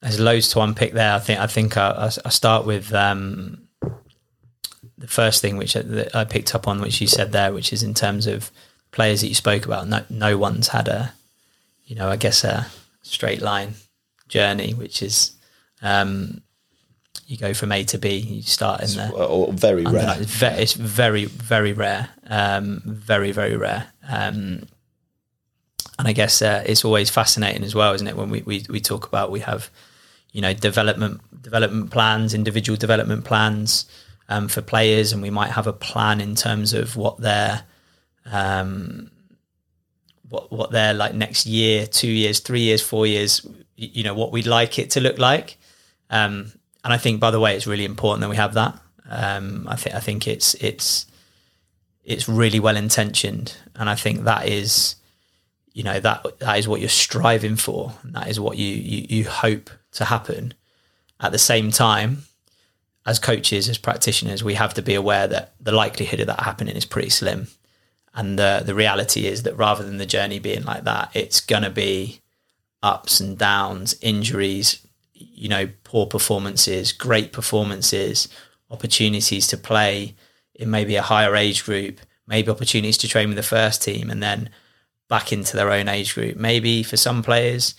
there's 0.01 0.21
loads 0.21 0.49
to 0.49 0.61
unpick 0.61 0.93
there. 0.93 1.15
I 1.15 1.19
think 1.19 1.41
I 1.41 1.47
think 1.47 1.77
I, 1.77 2.11
I 2.25 2.29
start 2.29 2.67
with 2.67 2.93
um, 2.93 3.69
the 4.99 5.09
first 5.09 5.43
thing 5.43 5.57
which 5.57 5.77
I 5.77 6.25
picked 6.25 6.55
up 6.55 6.67
on, 6.69 6.81
which 6.81 7.01
you 7.01 7.07
said 7.07 7.33
there, 7.33 7.53
which 7.53 7.73
is 7.73 7.83
in 7.83 7.95
terms 7.95 8.27
of 8.27 8.51
players 8.91 9.21
that 9.21 9.29
you 9.29 9.35
spoke 9.35 9.67
about. 9.67 9.89
No, 9.89 10.05
no 10.09 10.39
one's 10.39 10.69
had 10.69 10.89
a, 10.89 11.13
you 11.87 11.97
know, 11.97 12.09
I 12.09 12.17
guess 12.17 12.45
a 12.45 12.67
straight 13.03 13.43
line 13.43 13.75
journey, 14.29 14.75
which 14.75 15.03
is 15.03 15.33
um, 15.83 16.43
you 17.33 17.38
go 17.38 17.55
from 17.55 17.73
A 17.73 17.83
to 17.85 17.99
B. 17.99 18.18
You 18.18 18.42
start 18.42 18.83
in 18.83 18.90
there. 18.95 19.11
very 19.53 19.85
rare. 19.85 20.16
It's, 20.21 20.35
ve- 20.35 20.62
it's, 20.62 20.75
very, 20.75 21.25
very 21.25 21.73
rare. 21.73 22.11
Um, 22.27 22.83
very, 22.85 23.33
very 23.33 23.57
rare. 23.57 23.87
Um, 24.07 24.68
and 25.99 26.09
I 26.09 26.12
guess 26.12 26.42
uh, 26.42 26.62
it's 26.66 26.85
always 26.85 27.09
fascinating 27.09 27.64
as 27.64 27.75
well, 27.75 27.95
isn't 27.95 28.07
it? 28.07 28.16
When 28.16 28.29
we, 28.29 28.42
we, 28.42 28.66
we 28.68 28.81
talk 28.81 29.07
about 29.07 29.31
we 29.31 29.40
have, 29.40 29.71
you 30.33 30.42
know, 30.42 30.53
development 30.53 31.21
development 31.42 31.90
plans, 31.90 32.35
individual 32.35 32.77
development 32.77 33.25
plans 33.25 33.87
um, 34.29 34.47
for 34.49 34.61
players, 34.61 35.12
and 35.12 35.23
we 35.23 35.31
might 35.31 35.53
have 35.53 35.66
a 35.66 35.73
plan 35.73 36.21
in 36.21 36.35
terms 36.35 36.75
of 36.75 36.97
what 36.97 37.18
their 37.18 37.62
um, 38.27 39.11
what 40.29 40.53
what 40.53 40.71
their 40.71 40.92
like 40.92 41.14
next 41.14 41.47
year, 41.47 41.87
two 41.87 42.11
years, 42.11 42.40
three 42.40 42.61
years, 42.61 42.83
four 42.83 43.07
years 43.07 43.47
you 43.77 44.05
know 44.05 44.14
what 44.14 44.33
we'd 44.33 44.47
like 44.47 44.79
it 44.79 44.90
to 44.90 45.01
look 45.01 45.18
like. 45.18 45.57
Um, 46.11 46.53
and 46.85 46.92
I 46.92 46.99
think, 46.99 47.21
by 47.21 47.31
the 47.31 47.40
way, 47.40 47.55
it's 47.57 47.66
really 47.66 47.85
important 47.85 48.23
that 48.23 48.31
we 48.31 48.37
have 48.37 48.55
that. 48.55 48.79
Um, 49.09 49.66
I 49.68 49.77
think 49.77 49.95
I 49.95 50.01
think 50.01 50.27
it's 50.27 50.55
it's 50.55 51.07
it's 52.05 52.29
really 52.29 52.61
well 52.61 52.77
intentioned, 52.77 53.57
and 53.77 53.88
I 53.88 53.95
think 53.95 54.25
that 54.25 54.49
is, 54.49 54.97
you 55.73 55.83
know, 55.83 56.01
that 56.01 56.27
that 56.40 56.59
is 56.59 56.66
what 56.66 56.81
you're 56.81 56.88
striving 56.88 57.57
for, 57.57 57.95
and 58.03 58.14
that 58.14 58.29
is 58.29 58.40
what 58.40 58.59
you 58.59 58.68
you, 58.68 59.07
you 59.09 59.25
hope 59.25 59.71
to 59.92 60.07
happen. 60.07 60.55
At 61.21 61.31
the 61.31 61.38
same 61.38 61.71
time, 61.71 62.25
as 63.07 63.21
coaches, 63.21 63.68
as 63.68 63.79
practitioners, 63.79 64.42
we 64.42 64.55
have 64.55 64.75
to 64.75 64.83
be 64.83 64.95
aware 64.95 65.29
that 65.29 65.55
the 65.61 65.73
likelihood 65.73 66.21
of 66.21 66.27
that 66.27 66.40
happening 66.40 66.75
is 66.77 66.85
pretty 66.85 67.11
slim. 67.11 67.49
And 68.14 68.38
the 68.38 68.62
the 68.64 68.75
reality 68.75 69.27
is 69.27 69.45
that 69.45 69.57
rather 69.57 69.85
than 69.85 69.99
the 69.99 70.07
journey 70.07 70.40
being 70.40 70.64
like 70.64 70.85
that, 70.85 71.11
it's 71.14 71.40
gonna 71.40 71.71
be 71.71 72.21
ups 72.83 73.21
and 73.21 73.38
downs, 73.38 73.95
injuries, 74.01 74.85
you 75.33 75.49
know, 75.49 75.69
poor 75.85 76.07
performances, 76.07 76.93
great 76.93 77.33
performances, 77.33 78.29
opportunities 78.71 79.47
to 79.49 79.57
play 79.57 80.15
in 80.55 80.71
maybe 80.71 80.97
a 80.97 81.03
higher 81.03 81.37
age 81.37 81.65
group, 81.65 82.01
maybe 82.27 82.51
opportunities 82.51 82.99
to 82.99 83.09
train 83.09 83.29
with 83.29 83.37
the 83.37 83.43
first 83.43 83.83
team 83.83 84.11
and 84.11 84.23
then 84.23 84.51
back 85.09 85.33
into 85.33 85.57
their 85.57 85.71
own 85.71 85.89
age 85.89 86.15
group. 86.15 86.37
Maybe 86.37 86.83
for 86.83 86.97
some 86.97 87.23
players, 87.23 87.75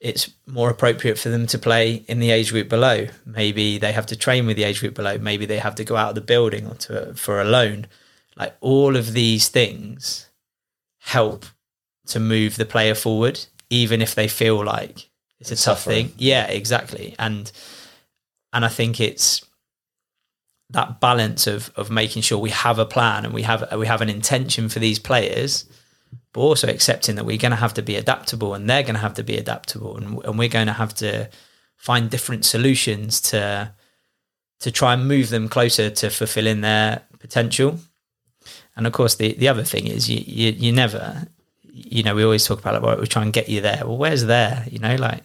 it's 0.00 0.30
more 0.46 0.68
appropriate 0.68 1.18
for 1.18 1.28
them 1.28 1.46
to 1.46 1.58
play 1.58 2.04
in 2.08 2.18
the 2.18 2.30
age 2.30 2.50
group 2.50 2.68
below. 2.68 3.06
Maybe 3.24 3.78
they 3.78 3.92
have 3.92 4.06
to 4.06 4.16
train 4.16 4.46
with 4.46 4.56
the 4.56 4.64
age 4.64 4.80
group 4.80 4.94
below. 4.94 5.16
Maybe 5.18 5.46
they 5.46 5.58
have 5.58 5.76
to 5.76 5.84
go 5.84 5.96
out 5.96 6.10
of 6.10 6.14
the 6.16 6.20
building 6.20 6.66
or 6.66 6.74
to, 6.74 7.14
for 7.14 7.40
a 7.40 7.44
loan. 7.44 7.86
Like 8.36 8.56
all 8.60 8.96
of 8.96 9.12
these 9.12 9.48
things 9.48 10.28
help 10.98 11.46
to 12.06 12.20
move 12.20 12.56
the 12.56 12.66
player 12.66 12.94
forward 12.94 13.46
even 13.70 14.02
if 14.02 14.14
they 14.14 14.28
feel 14.28 14.62
like 14.62 15.08
it's 15.42 15.50
a 15.50 15.56
tough 15.56 15.80
Suffering. 15.80 16.08
thing. 16.08 16.16
Yeah, 16.18 16.46
exactly. 16.46 17.16
And 17.18 17.50
and 18.52 18.64
I 18.64 18.68
think 18.68 19.00
it's 19.00 19.44
that 20.70 21.00
balance 21.00 21.46
of 21.46 21.72
of 21.74 21.90
making 21.90 22.22
sure 22.22 22.38
we 22.38 22.50
have 22.50 22.78
a 22.78 22.86
plan 22.86 23.24
and 23.24 23.34
we 23.34 23.42
have 23.42 23.72
we 23.76 23.86
have 23.86 24.00
an 24.00 24.08
intention 24.08 24.68
for 24.68 24.78
these 24.78 25.00
players, 25.00 25.64
but 26.32 26.40
also 26.40 26.68
accepting 26.68 27.16
that 27.16 27.24
we're 27.24 27.38
going 27.38 27.50
to 27.50 27.56
have 27.56 27.74
to 27.74 27.82
be 27.82 27.96
adaptable 27.96 28.54
and 28.54 28.70
they're 28.70 28.84
going 28.84 28.94
to 28.94 29.00
have 29.00 29.14
to 29.14 29.24
be 29.24 29.36
adaptable 29.36 29.96
and, 29.96 30.24
and 30.24 30.38
we're 30.38 30.48
going 30.48 30.68
to 30.68 30.72
have 30.72 30.94
to 30.94 31.28
find 31.76 32.08
different 32.08 32.44
solutions 32.44 33.20
to 33.20 33.72
to 34.60 34.70
try 34.70 34.94
and 34.94 35.08
move 35.08 35.30
them 35.30 35.48
closer 35.48 35.90
to 35.90 36.08
fulfilling 36.08 36.60
their 36.60 37.02
potential. 37.18 37.80
And 38.76 38.86
of 38.86 38.92
course, 38.92 39.16
the, 39.16 39.32
the 39.34 39.48
other 39.48 39.64
thing 39.64 39.88
is 39.88 40.08
you, 40.08 40.22
you, 40.24 40.52
you 40.52 40.72
never 40.72 41.26
you 41.72 42.02
know, 42.02 42.14
we 42.14 42.22
always 42.22 42.46
talk 42.46 42.60
about 42.60 42.74
like, 42.74 42.82
well, 42.82 43.00
we 43.00 43.06
try 43.06 43.22
and 43.22 43.32
get 43.32 43.48
you 43.48 43.60
there. 43.60 43.82
Well, 43.84 43.96
where's 43.96 44.24
there? 44.26 44.64
You 44.70 44.78
know, 44.78 44.94
like, 44.96 45.24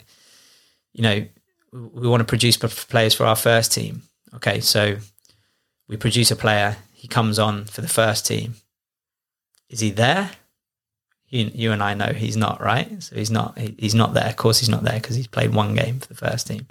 you 0.98 1.04
know, 1.04 1.26
we 1.72 2.08
want 2.08 2.22
to 2.22 2.26
produce 2.26 2.58
players 2.58 3.14
for 3.14 3.26
our 3.26 3.36
first 3.36 3.72
team. 3.72 4.02
Okay, 4.36 4.60
so 4.60 4.98
we 5.88 5.96
produce 5.96 6.32
a 6.32 6.36
player. 6.36 6.78
He 6.92 7.08
comes 7.08 7.38
on 7.40 7.66
for 7.66 7.82
the 7.82 7.88
first 7.88 8.26
team. 8.26 8.56
Is 9.70 9.80
he 9.80 9.92
there? 9.92 10.32
You, 11.30 11.52
you 11.54 11.72
and 11.72 11.84
I 11.84 11.94
know 11.94 12.14
he's 12.14 12.36
not, 12.36 12.62
right? 12.62 13.02
So 13.04 13.16
he's 13.16 13.30
not. 13.30 13.58
He, 13.60 13.76
he's 13.78 13.96
not 13.96 14.14
there. 14.14 14.28
Of 14.28 14.38
course, 14.38 14.60
he's 14.60 14.70
not 14.70 14.84
there 14.84 15.00
because 15.00 15.16
he's 15.16 15.28
played 15.28 15.54
one 15.54 15.76
game 15.76 16.00
for 16.00 16.08
the 16.08 16.16
first 16.16 16.48
team. 16.48 16.68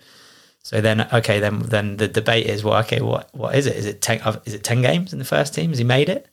So 0.62 0.80
then, 0.80 1.06
okay, 1.12 1.38
then 1.38 1.60
then 1.60 1.96
the 1.98 2.08
debate 2.08 2.46
is, 2.46 2.64
well, 2.64 2.78
okay, 2.80 3.00
what 3.00 3.28
what 3.32 3.54
is 3.54 3.66
it? 3.66 3.76
Is 3.76 3.86
it 3.86 4.00
ten? 4.02 4.20
Is 4.44 4.54
it 4.54 4.64
ten 4.64 4.82
games 4.82 5.12
in 5.12 5.20
the 5.20 5.24
first 5.24 5.54
team? 5.54 5.70
Has 5.70 5.78
he 5.78 5.84
made 5.84 6.08
it? 6.08 6.28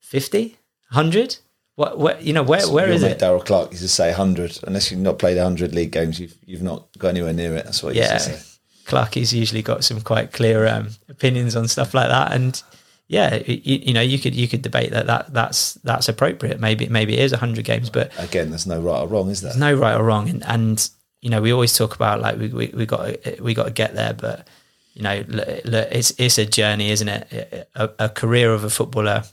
50? 0.00 0.58
100? 0.90 1.38
What, 1.76 1.98
what 1.98 2.22
you 2.22 2.32
know, 2.32 2.42
where 2.42 2.60
so 2.60 2.72
where 2.72 2.90
is 2.90 3.02
it? 3.02 3.18
Daryl 3.18 3.44
Clark 3.44 3.70
used 3.70 3.82
to 3.82 3.88
say 3.88 4.12
hundred. 4.12 4.58
Unless 4.66 4.90
you've 4.90 5.00
not 5.00 5.18
played 5.18 5.38
hundred 5.38 5.74
league 5.74 5.92
games, 5.92 6.20
you've 6.20 6.36
you've 6.44 6.62
not 6.62 6.86
got 6.98 7.08
anywhere 7.08 7.32
near 7.32 7.56
it. 7.56 7.64
That's 7.64 7.82
what 7.82 7.94
yeah. 7.94 8.14
used 8.14 8.26
to 8.26 8.32
say. 8.38 8.58
Clarkie's 8.84 9.32
usually 9.32 9.62
got 9.62 9.84
some 9.84 10.00
quite 10.00 10.32
clear 10.32 10.66
um, 10.66 10.90
opinions 11.08 11.56
on 11.56 11.68
stuff 11.68 11.94
like 11.94 12.08
that, 12.08 12.32
and 12.32 12.62
yeah, 13.08 13.36
you, 13.46 13.60
you, 13.64 13.92
know, 13.94 14.00
you 14.00 14.18
could 14.18 14.34
you 14.34 14.48
could 14.48 14.62
debate 14.62 14.90
that, 14.90 15.06
that 15.06 15.32
that's 15.32 15.74
that's 15.74 16.08
appropriate. 16.08 16.60
Maybe 16.60 16.88
maybe 16.88 17.14
it 17.14 17.20
is 17.20 17.32
hundred 17.32 17.64
games, 17.64 17.88
but 17.88 18.12
again, 18.18 18.50
there's 18.50 18.66
no 18.66 18.80
right 18.80 19.00
or 19.00 19.06
wrong, 19.06 19.30
is 19.30 19.40
there? 19.40 19.50
There's 19.50 19.60
no 19.60 19.74
right 19.74 19.94
or 19.94 20.02
wrong, 20.02 20.28
and, 20.28 20.44
and 20.44 20.90
you 21.20 21.30
know, 21.30 21.40
we 21.40 21.52
always 21.52 21.76
talk 21.76 21.94
about 21.94 22.20
like 22.20 22.38
we 22.38 22.48
we, 22.48 22.66
we 22.68 22.86
got 22.86 23.40
we 23.40 23.54
got 23.54 23.64
to 23.64 23.70
get 23.70 23.94
there, 23.94 24.12
but 24.12 24.46
you 24.94 25.02
know, 25.02 25.24
it's 25.28 26.12
it's 26.18 26.36
a 26.36 26.44
journey, 26.44 26.90
isn't 26.90 27.08
it? 27.08 27.68
A, 27.74 27.90
a 27.98 28.08
career 28.10 28.52
of 28.52 28.62
a 28.64 28.70
footballer 28.70 29.24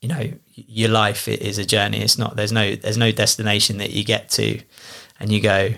you 0.00 0.08
know 0.08 0.32
your 0.68 0.88
life 0.88 1.28
is 1.28 1.58
a 1.58 1.64
journey 1.64 2.00
it's 2.00 2.18
not 2.18 2.36
there's 2.36 2.52
no 2.52 2.74
there's 2.74 2.96
no 2.96 3.12
destination 3.12 3.78
that 3.78 3.90
you 3.90 4.04
get 4.04 4.28
to 4.28 4.60
and 5.18 5.32
you 5.32 5.40
go 5.40 5.70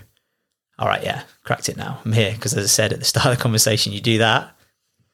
all 0.78 0.88
right 0.88 1.02
yeah 1.02 1.22
cracked 1.44 1.68
it 1.68 1.76
now 1.76 2.00
i'm 2.04 2.12
here 2.12 2.32
because 2.32 2.54
as 2.54 2.64
i 2.64 2.68
said 2.68 2.92
at 2.92 2.98
the 2.98 3.04
start 3.12 3.26
of 3.26 3.36
the 3.36 3.42
conversation 3.42 3.92
you 3.92 4.00
do 4.00 4.18
that 4.18 4.56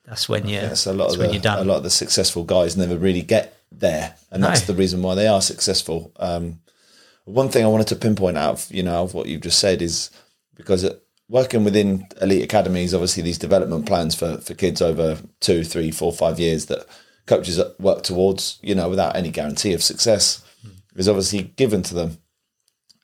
that's 0.04 0.28
when 0.28 0.48
you're 0.48 0.62
a 0.62 0.92
lot 0.92 1.12
of 1.12 1.18
the, 1.18 1.28
you're 1.32 1.42
done. 1.42 1.58
a 1.58 1.64
lot 1.64 1.78
of 1.78 1.82
the 1.82 1.90
successful 1.90 2.44
guys 2.44 2.76
never 2.76 2.96
really 2.96 3.22
get 3.22 3.60
there 3.70 4.14
and 4.30 4.42
that's 4.42 4.66
no. 4.66 4.74
the 4.74 4.78
reason 4.78 5.02
why 5.02 5.14
they 5.14 5.26
are 5.26 5.42
successful 5.42 6.12
um, 6.16 6.60
one 7.24 7.48
thing 7.48 7.64
i 7.64 7.68
wanted 7.68 7.86
to 7.86 7.96
pinpoint 7.96 8.38
out 8.38 8.54
of, 8.54 8.74
you 8.74 8.82
know 8.82 9.02
of 9.02 9.14
what 9.14 9.26
you've 9.26 9.42
just 9.42 9.58
said 9.58 9.82
is 9.82 10.10
because 10.54 10.88
working 11.28 11.64
within 11.64 12.06
elite 12.22 12.42
academies 12.42 12.94
obviously 12.94 13.22
these 13.22 13.38
development 13.38 13.84
plans 13.84 14.14
for 14.14 14.38
for 14.38 14.54
kids 14.54 14.80
over 14.80 15.18
two 15.40 15.62
three 15.62 15.90
four 15.90 16.12
five 16.12 16.40
years 16.40 16.66
that 16.66 16.86
coaches 17.28 17.60
work 17.78 18.02
towards, 18.02 18.58
you 18.62 18.74
know, 18.74 18.88
without 18.88 19.14
any 19.14 19.30
guarantee 19.30 19.72
of 19.74 19.82
success, 19.82 20.42
is 20.96 21.08
obviously 21.08 21.42
given 21.56 21.82
to 21.82 21.94
them. 21.94 22.18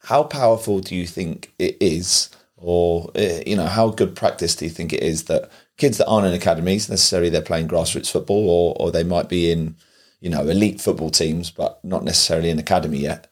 How 0.04 0.24
powerful 0.24 0.80
do 0.80 0.96
you 0.96 1.06
think 1.06 1.52
it 1.58 1.76
is, 1.80 2.30
or 2.56 3.10
eh, 3.14 3.42
you 3.46 3.56
know, 3.56 3.66
how 3.66 3.90
good 3.90 4.16
practice 4.16 4.56
do 4.56 4.64
you 4.64 4.70
think 4.70 4.92
it 4.92 5.02
is 5.02 5.24
that 5.24 5.50
kids 5.76 5.98
that 5.98 6.06
aren't 6.06 6.26
in 6.26 6.34
academies 6.34 6.88
necessarily 6.88 7.30
they're 7.30 7.42
playing 7.42 7.68
grassroots 7.68 8.10
football, 8.10 8.48
or 8.48 8.76
or 8.80 8.90
they 8.90 9.04
might 9.04 9.28
be 9.28 9.50
in, 9.50 9.76
you 10.20 10.30
know, 10.30 10.42
elite 10.42 10.80
football 10.80 11.10
teams, 11.10 11.50
but 11.50 11.82
not 11.84 12.04
necessarily 12.04 12.50
in 12.50 12.58
academy 12.58 12.98
yet. 12.98 13.28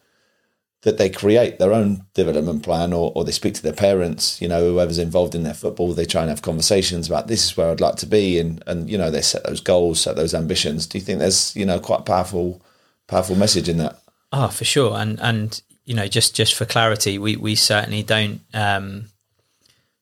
That 0.82 0.98
they 0.98 1.08
create 1.08 1.58
their 1.58 1.72
own 1.72 2.04
development 2.12 2.62
plan 2.62 2.92
or, 2.92 3.12
or 3.14 3.24
they 3.24 3.32
speak 3.32 3.54
to 3.54 3.62
their 3.62 3.72
parents, 3.72 4.40
you 4.42 4.48
know, 4.48 4.60
whoever's 4.60 4.98
involved 4.98 5.34
in 5.34 5.44
their 5.44 5.54
football, 5.54 5.94
they 5.94 6.04
try 6.04 6.22
and 6.22 6.30
have 6.30 6.42
conversations 6.42 7.06
about 7.06 7.28
this 7.28 7.44
is 7.44 7.56
where 7.56 7.70
I'd 7.70 7.80
like 7.80 7.96
to 7.96 8.06
be 8.06 8.38
and, 8.40 8.62
and 8.66 8.90
you 8.90 8.98
know, 8.98 9.10
they 9.10 9.22
set 9.22 9.44
those 9.44 9.60
goals, 9.60 10.00
set 10.00 10.16
those 10.16 10.34
ambitions. 10.34 10.86
Do 10.86 10.98
you 10.98 11.04
think 11.04 11.20
there's, 11.20 11.54
you 11.54 11.64
know, 11.64 11.78
quite 11.78 12.04
powerful 12.04 12.60
powerful 13.06 13.36
message 13.36 13.68
in 13.68 13.76
that? 13.78 13.98
Oh, 14.32 14.48
for 14.48 14.64
sure. 14.64 14.96
And 14.96 15.20
and 15.20 15.60
you 15.84 15.94
know, 15.94 16.08
just 16.08 16.34
just 16.34 16.54
for 16.54 16.64
clarity, 16.64 17.18
we 17.18 17.36
we 17.36 17.54
certainly 17.54 18.02
don't 18.02 18.40
um, 18.54 19.06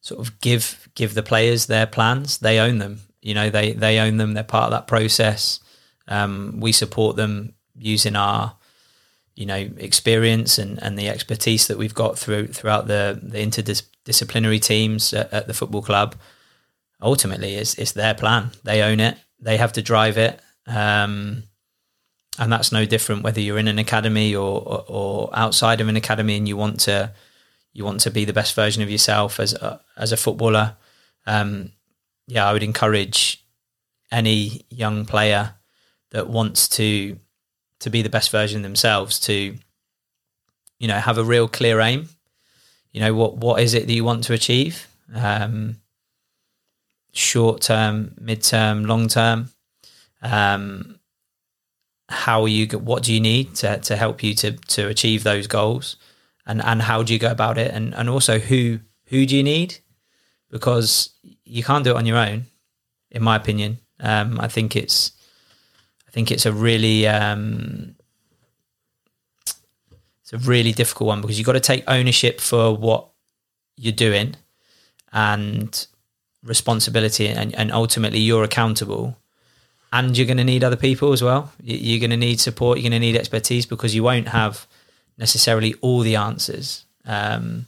sort 0.01 0.21
of 0.21 0.39
give 0.41 0.89
give 0.95 1.15
the 1.15 1.23
players 1.23 1.67
their 1.67 1.87
plans. 1.87 2.39
They 2.39 2.59
own 2.59 2.79
them. 2.79 3.01
You 3.21 3.35
know, 3.35 3.51
they 3.51 3.73
they 3.73 3.99
own 3.99 4.17
them. 4.17 4.35
They're 4.35 4.45
part 4.45 4.67
of 4.67 4.71
that 4.71 4.87
process. 4.87 5.61
Um, 6.09 6.61
we 6.61 6.73
support 6.73 7.17
them 7.17 7.55
using 7.77 8.17
our 8.17 8.57
you 9.41 9.47
know 9.47 9.71
experience 9.79 10.59
and, 10.59 10.81
and 10.83 10.99
the 10.99 11.09
expertise 11.09 11.67
that 11.69 11.79
we've 11.79 11.95
got 11.95 12.19
through 12.19 12.49
throughout 12.49 12.87
the 12.87 13.19
the 13.23 13.39
interdisciplinary 13.39 14.61
teams 14.61 15.15
at, 15.15 15.33
at 15.33 15.47
the 15.47 15.55
football 15.55 15.81
club. 15.81 16.15
Ultimately, 17.01 17.55
it's 17.55 17.75
it's 17.79 17.93
their 17.93 18.15
plan. 18.15 18.51
They 18.65 18.83
own 18.83 19.01
it. 19.01 19.17
They 19.41 19.57
have 19.57 19.73
to 19.73 19.83
drive 19.83 20.19
it. 20.19 20.39
Um, 20.67 21.45
and 22.39 22.53
that's 22.53 22.71
no 22.71 22.85
different 22.85 23.23
whether 23.23 23.41
you're 23.41 23.59
in 23.59 23.67
an 23.69 23.79
academy 23.79 24.35
or, 24.35 24.61
or, 24.61 24.85
or 24.89 25.31
outside 25.33 25.81
of 25.81 25.89
an 25.89 25.97
academy 25.97 26.37
and 26.37 26.47
you 26.47 26.57
want 26.57 26.81
to 26.81 27.13
you 27.73 27.83
want 27.83 28.01
to 28.01 28.11
be 28.11 28.27
the 28.27 28.35
best 28.35 28.55
version 28.55 28.83
of 28.83 28.91
yourself 28.91 29.41
as 29.41 29.55
a, 29.55 29.81
as 29.97 30.13
a 30.13 30.19
footballer. 30.19 30.77
Um, 31.27 31.73
yeah, 32.27 32.47
I 32.47 32.53
would 32.53 32.63
encourage 32.63 33.43
any 34.13 34.67
young 34.69 35.07
player 35.07 35.55
that 36.11 36.29
wants 36.29 36.69
to 36.69 37.19
to 37.81 37.91
be 37.91 38.03
the 38.03 38.11
best 38.11 38.31
version 38.31 38.63
themselves 38.63 39.19
to 39.21 39.57
you 40.79 40.89
know 40.89 40.99
have 40.99 41.19
a 41.19 41.25
real 41.25 41.49
clear 41.49 41.81
aim. 41.81 42.09
You 42.93 43.01
know 43.01 43.15
what 43.15 43.37
what 43.37 43.61
is 43.61 43.75
it 43.75 43.87
that 43.87 43.93
you 43.93 44.05
want 44.05 44.25
to 44.25 44.33
achieve? 44.33 44.87
Um, 45.15 45.77
short 47.13 47.63
term 47.63 48.15
mid 48.21 48.43
term 48.43 48.85
long 48.85 49.09
term 49.09 49.51
um, 50.23 50.99
how 52.09 52.45
you 52.47 52.67
what 52.79 53.03
do 53.03 53.15
you 53.15 53.21
need 53.21 53.55
to, 53.57 53.79
to 53.79 53.97
help 53.97 54.23
you 54.23 54.35
to 54.35 54.53
to 54.53 54.89
achieve 54.89 55.23
those 55.23 55.47
goals? 55.47 55.97
And 56.47 56.63
and 56.65 56.83
how 56.83 57.03
do 57.03 57.13
you 57.13 57.19
go 57.19 57.31
about 57.31 57.59
it? 57.59 57.71
And 57.73 57.95
and 57.95 58.09
also 58.09 58.39
who 58.39 58.81
who 59.07 59.27
do 59.27 59.37
you 59.37 59.43
need? 59.43 59.79
Because 60.51 61.11
you 61.45 61.63
can't 61.63 61.85
do 61.85 61.93
it 61.93 61.97
on 61.97 62.07
your 62.07 62.19
own 62.19 62.47
in 63.11 63.23
my 63.23 63.37
opinion. 63.37 63.79
Um, 64.03 64.41
i 64.41 64.49
think 64.49 64.77
it's 64.77 65.13
I 66.11 66.13
think 66.13 66.33
it's 66.33 66.45
a 66.45 66.53
really 66.53 67.07
um, 67.07 67.95
it's 70.23 70.33
a 70.33 70.39
really 70.39 70.73
difficult 70.73 71.07
one 71.07 71.21
because 71.21 71.39
you've 71.39 71.47
got 71.47 71.53
to 71.53 71.61
take 71.61 71.85
ownership 71.87 72.41
for 72.41 72.77
what 72.77 73.07
you're 73.77 73.93
doing 73.93 74.35
and 75.13 75.87
responsibility, 76.43 77.29
and, 77.29 77.55
and 77.55 77.71
ultimately 77.71 78.19
you're 78.19 78.43
accountable. 78.43 79.19
And 79.93 80.19
you're 80.19 80.27
going 80.27 80.39
to 80.39 80.45
need 80.45 80.65
other 80.65 80.77
people 80.77 81.13
as 81.13 81.23
well. 81.23 81.53
You're 81.63 82.01
going 82.01 82.11
to 82.11 82.17
need 82.17 82.41
support. 82.41 82.79
You're 82.79 82.91
going 82.91 83.01
to 83.01 83.07
need 83.07 83.17
expertise 83.17 83.67
because 83.67 83.95
you 83.95 84.03
won't 84.03 84.29
have 84.29 84.67
necessarily 85.17 85.75
all 85.81 86.01
the 86.01 86.17
answers. 86.17 86.87
Um, 87.05 87.67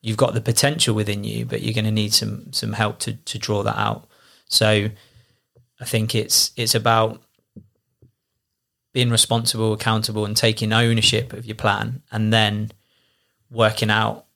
you've 0.00 0.16
got 0.16 0.34
the 0.34 0.40
potential 0.40 0.94
within 0.94 1.24
you, 1.24 1.44
but 1.44 1.62
you're 1.62 1.74
going 1.74 1.84
to 1.84 1.90
need 1.90 2.14
some 2.14 2.52
some 2.52 2.72
help 2.72 3.00
to 3.00 3.14
to 3.14 3.36
draw 3.36 3.64
that 3.64 3.78
out. 3.78 4.08
So 4.46 4.90
I 5.80 5.84
think 5.84 6.14
it's 6.14 6.52
it's 6.56 6.76
about 6.76 7.20
being 8.98 9.10
responsible, 9.10 9.72
accountable, 9.72 10.24
and 10.24 10.36
taking 10.36 10.72
ownership 10.72 11.32
of 11.32 11.46
your 11.46 11.54
plan, 11.54 12.02
and 12.10 12.32
then 12.32 12.72
working 13.48 13.90
out 13.90 14.26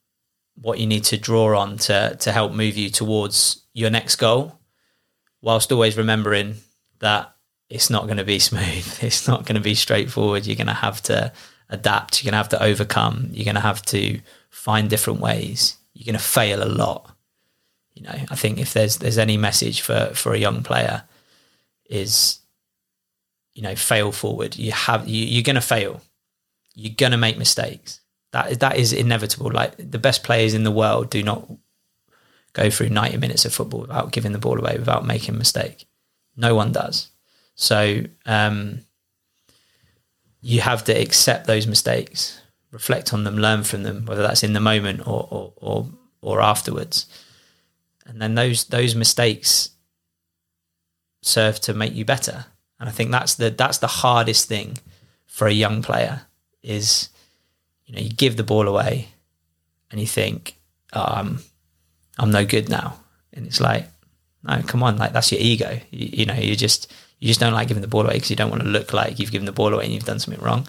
what 0.55 0.79
you 0.79 0.87
need 0.87 1.03
to 1.03 1.17
draw 1.17 1.59
on 1.59 1.77
to 1.77 2.17
to 2.21 2.31
help 2.31 2.53
move 2.53 2.77
you 2.77 2.89
towards 2.89 3.61
your 3.73 3.91
next 3.91 4.15
goal, 4.15 4.61
whilst 5.41 5.73
always 5.73 5.97
remembering 5.97 6.55
that 7.01 7.35
it's 7.69 7.91
not 7.91 8.05
going 8.05 8.19
to 8.19 8.25
be 8.25 8.39
smooth. 8.51 8.99
It's 9.03 9.27
not 9.27 9.47
going 9.47 9.57
to 9.57 9.61
be 9.61 9.75
straightforward. 9.75 10.47
You're 10.47 10.55
going 10.55 10.69
to 10.69 10.75
have 10.75 11.03
to 11.03 11.33
adapt. 11.69 12.23
You're 12.23 12.31
going 12.31 12.39
to 12.39 12.45
have 12.45 12.61
to 12.61 12.63
overcome. 12.63 13.31
You're 13.33 13.45
going 13.47 13.57
to 13.57 13.61
have 13.61 13.83
to 13.87 14.21
find 14.49 14.89
different 14.89 15.19
ways. 15.19 15.77
You're 15.93 16.07
going 16.07 16.23
to 16.23 16.25
fail 16.25 16.63
a 16.63 16.71
lot. 16.71 17.11
You 17.95 18.05
know, 18.05 18.15
I 18.31 18.37
think 18.37 18.61
if 18.61 18.75
there's 18.75 18.99
there's 18.99 19.19
any 19.19 19.37
message 19.37 19.81
for 19.81 20.13
for 20.15 20.33
a 20.33 20.39
young 20.39 20.63
player 20.63 21.03
is 21.91 22.39
you 23.55 23.63
know 23.63 23.75
fail 23.75 24.13
forward. 24.13 24.57
You 24.57 24.73
have 24.73 25.09
you, 25.09 25.25
you're 25.25 25.43
going 25.43 25.57
to 25.57 25.61
fail. 25.61 26.01
You're 26.75 26.95
going 26.97 27.13
to 27.13 27.19
make 27.19 27.39
mistakes. 27.39 28.01
That 28.33 28.61
that 28.61 28.77
is 28.77 28.93
inevitable. 28.93 29.51
Like 29.51 29.75
the 29.77 29.99
best 29.99 30.23
players 30.23 30.55
in 30.55 30.65
the 30.65 30.71
world 30.71 31.11
do 31.11 31.23
not 31.23 31.49
go 32.55 32.71
through 32.71 32.91
90 32.91 33.17
minutes 33.17 33.45
of 33.45 33.55
football 33.55 33.81
without 33.81 34.13
giving 34.13 34.33
the 34.33 34.39
ball 34.39 34.59
away 34.59 34.77
without 34.79 35.07
making 35.07 35.35
a 35.35 35.39
mistake. 35.39 35.87
No 36.37 36.55
one 36.55 36.73
does. 36.73 37.11
So 37.55 38.05
um, 38.27 38.81
you 40.41 40.61
have 40.61 40.85
to 40.85 40.93
accept 40.93 41.47
those 41.47 41.67
mistakes 41.67 42.41
reflect 42.71 43.13
on 43.13 43.25
them 43.25 43.37
learn 43.37 43.63
from 43.63 43.83
them 43.83 44.07
whether 44.07 44.23
that's 44.23 44.43
in 44.43 44.55
the 44.55 44.61
moment 44.61 45.07
or 45.07 45.29
or 45.31 45.53
or, 45.57 45.87
or 46.21 46.41
afterwards. 46.41 47.07
And 48.07 48.21
then 48.21 48.35
those 48.35 48.65
those 48.65 48.95
mistakes 48.95 49.71
serve 51.23 51.61
to 51.61 51.75
make 51.75 51.95
you 51.95 52.05
better 52.05 52.47
and 52.83 52.89
I 52.89 52.93
think 52.93 53.13
that's 53.13 53.37
the 53.37 53.51
that's 53.51 53.79
the 53.79 53.87
hardest 53.87 54.49
thing 54.49 54.77
for 55.27 55.47
a 55.47 55.53
young 55.53 55.83
player 55.83 56.23
is 56.65 57.11
you 57.87 57.95
know 57.95 58.01
you 58.01 58.11
give 58.11 58.37
the 58.37 58.43
ball 58.43 58.67
away 58.67 59.11
and 59.93 60.01
you 60.01 60.07
think 60.09 60.57
I'm 60.93 61.39
I'm 62.19 62.33
no 62.33 62.45
good 62.45 62.69
now. 62.69 62.97
And 63.33 63.47
it's 63.47 63.61
like 63.61 63.87
no 64.43 64.61
come 64.67 64.83
on 64.83 64.97
like 64.97 65.13
that's 65.13 65.31
your 65.31 65.41
ego. 65.41 65.79
You, 65.93 66.09
you 66.13 66.27
know 66.27 66.35
you 66.35 66.57
just 66.57 66.93
you 67.21 67.29
just 67.29 67.39
don't 67.39 67.53
like 67.53 67.69
giving 67.69 67.83
the 67.83 67.87
ball 67.87 68.03
away 68.03 68.15
because 68.15 68.31
you 68.31 68.37
don't 68.37 68.51
want 68.51 68.65
to 68.65 68.69
look 68.69 68.93
like 68.93 69.21
you've 69.21 69.31
given 69.31 69.47
the 69.47 69.53
ball 69.53 69.73
away 69.73 69.85
and 69.85 69.95
you've 69.95 70.03
done 70.03 70.19
something 70.19 70.43
wrong. 70.43 70.67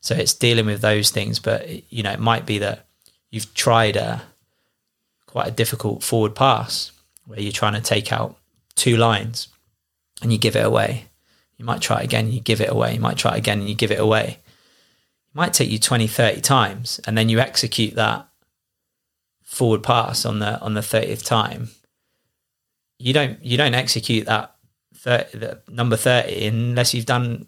So 0.00 0.14
it's 0.14 0.34
dealing 0.34 0.66
with 0.66 0.80
those 0.80 1.10
things 1.10 1.40
but 1.40 1.92
you 1.92 2.04
know 2.04 2.12
it 2.12 2.20
might 2.20 2.46
be 2.46 2.58
that 2.58 2.86
you've 3.32 3.52
tried 3.54 3.96
a 3.96 4.22
quite 5.26 5.48
a 5.48 5.50
difficult 5.50 6.04
forward 6.04 6.36
pass 6.36 6.92
where 7.26 7.40
you're 7.40 7.50
trying 7.50 7.74
to 7.74 7.80
take 7.80 8.12
out 8.12 8.36
two 8.76 8.96
lines 8.96 9.48
and 10.22 10.32
you 10.32 10.38
give 10.38 10.54
it 10.54 10.64
away 10.64 11.07
you 11.58 11.64
might 11.64 11.80
try 11.80 12.00
it 12.00 12.04
again, 12.04 12.26
and 12.26 12.34
you 12.34 12.40
give 12.40 12.60
it 12.60 12.70
away. 12.70 12.94
You 12.94 13.00
might 13.00 13.18
try 13.18 13.34
it 13.34 13.38
again 13.38 13.60
and 13.60 13.68
you 13.68 13.74
give 13.74 13.90
it 13.90 13.98
away. 13.98 14.38
It 14.38 15.34
might 15.34 15.52
take 15.52 15.70
you 15.70 15.78
20, 15.78 16.06
30 16.06 16.40
times 16.40 17.00
and 17.04 17.18
then 17.18 17.28
you 17.28 17.40
execute 17.40 17.94
that 17.96 18.28
forward 19.42 19.82
pass 19.82 20.24
on 20.24 20.38
the 20.38 20.60
on 20.60 20.74
the 20.74 20.80
30th 20.80 21.24
time. 21.24 21.70
You 22.98 23.12
don't 23.12 23.42
you 23.44 23.56
don't 23.56 23.74
execute 23.74 24.26
that 24.26 24.54
30, 24.94 25.38
the 25.38 25.62
number 25.68 25.96
30 25.96 26.46
unless 26.46 26.94
you've 26.94 27.06
done 27.06 27.46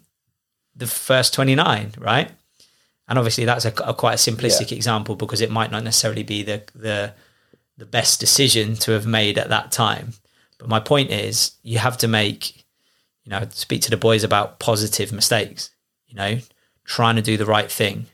the 0.75 0.87
first 0.87 1.33
29, 1.33 1.93
right? 1.97 2.31
And 3.07 3.17
obviously 3.17 3.45
that's 3.45 3.65
a, 3.65 3.73
a 3.83 3.93
quite 3.93 4.13
a 4.13 4.31
simplistic 4.31 4.71
yeah. 4.71 4.77
example 4.77 5.15
because 5.15 5.41
it 5.41 5.51
might 5.51 5.71
not 5.71 5.83
necessarily 5.83 6.23
be 6.23 6.43
the 6.43 6.63
the 6.75 7.13
the 7.77 7.85
best 7.85 8.19
decision 8.19 8.75
to 8.75 8.91
have 8.91 9.07
made 9.07 9.37
at 9.37 9.49
that 9.49 9.71
time. 9.71 10.13
But 10.59 10.69
my 10.69 10.79
point 10.79 11.11
is 11.11 11.53
you 11.63 11.79
have 11.79 11.97
to 11.99 12.07
make 12.07 12.60
you 13.23 13.29
know, 13.29 13.47
speak 13.51 13.81
to 13.81 13.91
the 13.91 13.97
boys 13.97 14.23
about 14.23 14.59
positive 14.59 15.11
mistakes, 15.11 15.69
you 16.07 16.15
know, 16.15 16.39
trying 16.85 17.15
to 17.15 17.21
do 17.21 17.37
the 17.37 17.45
right 17.45 17.71
thing, 17.71 18.07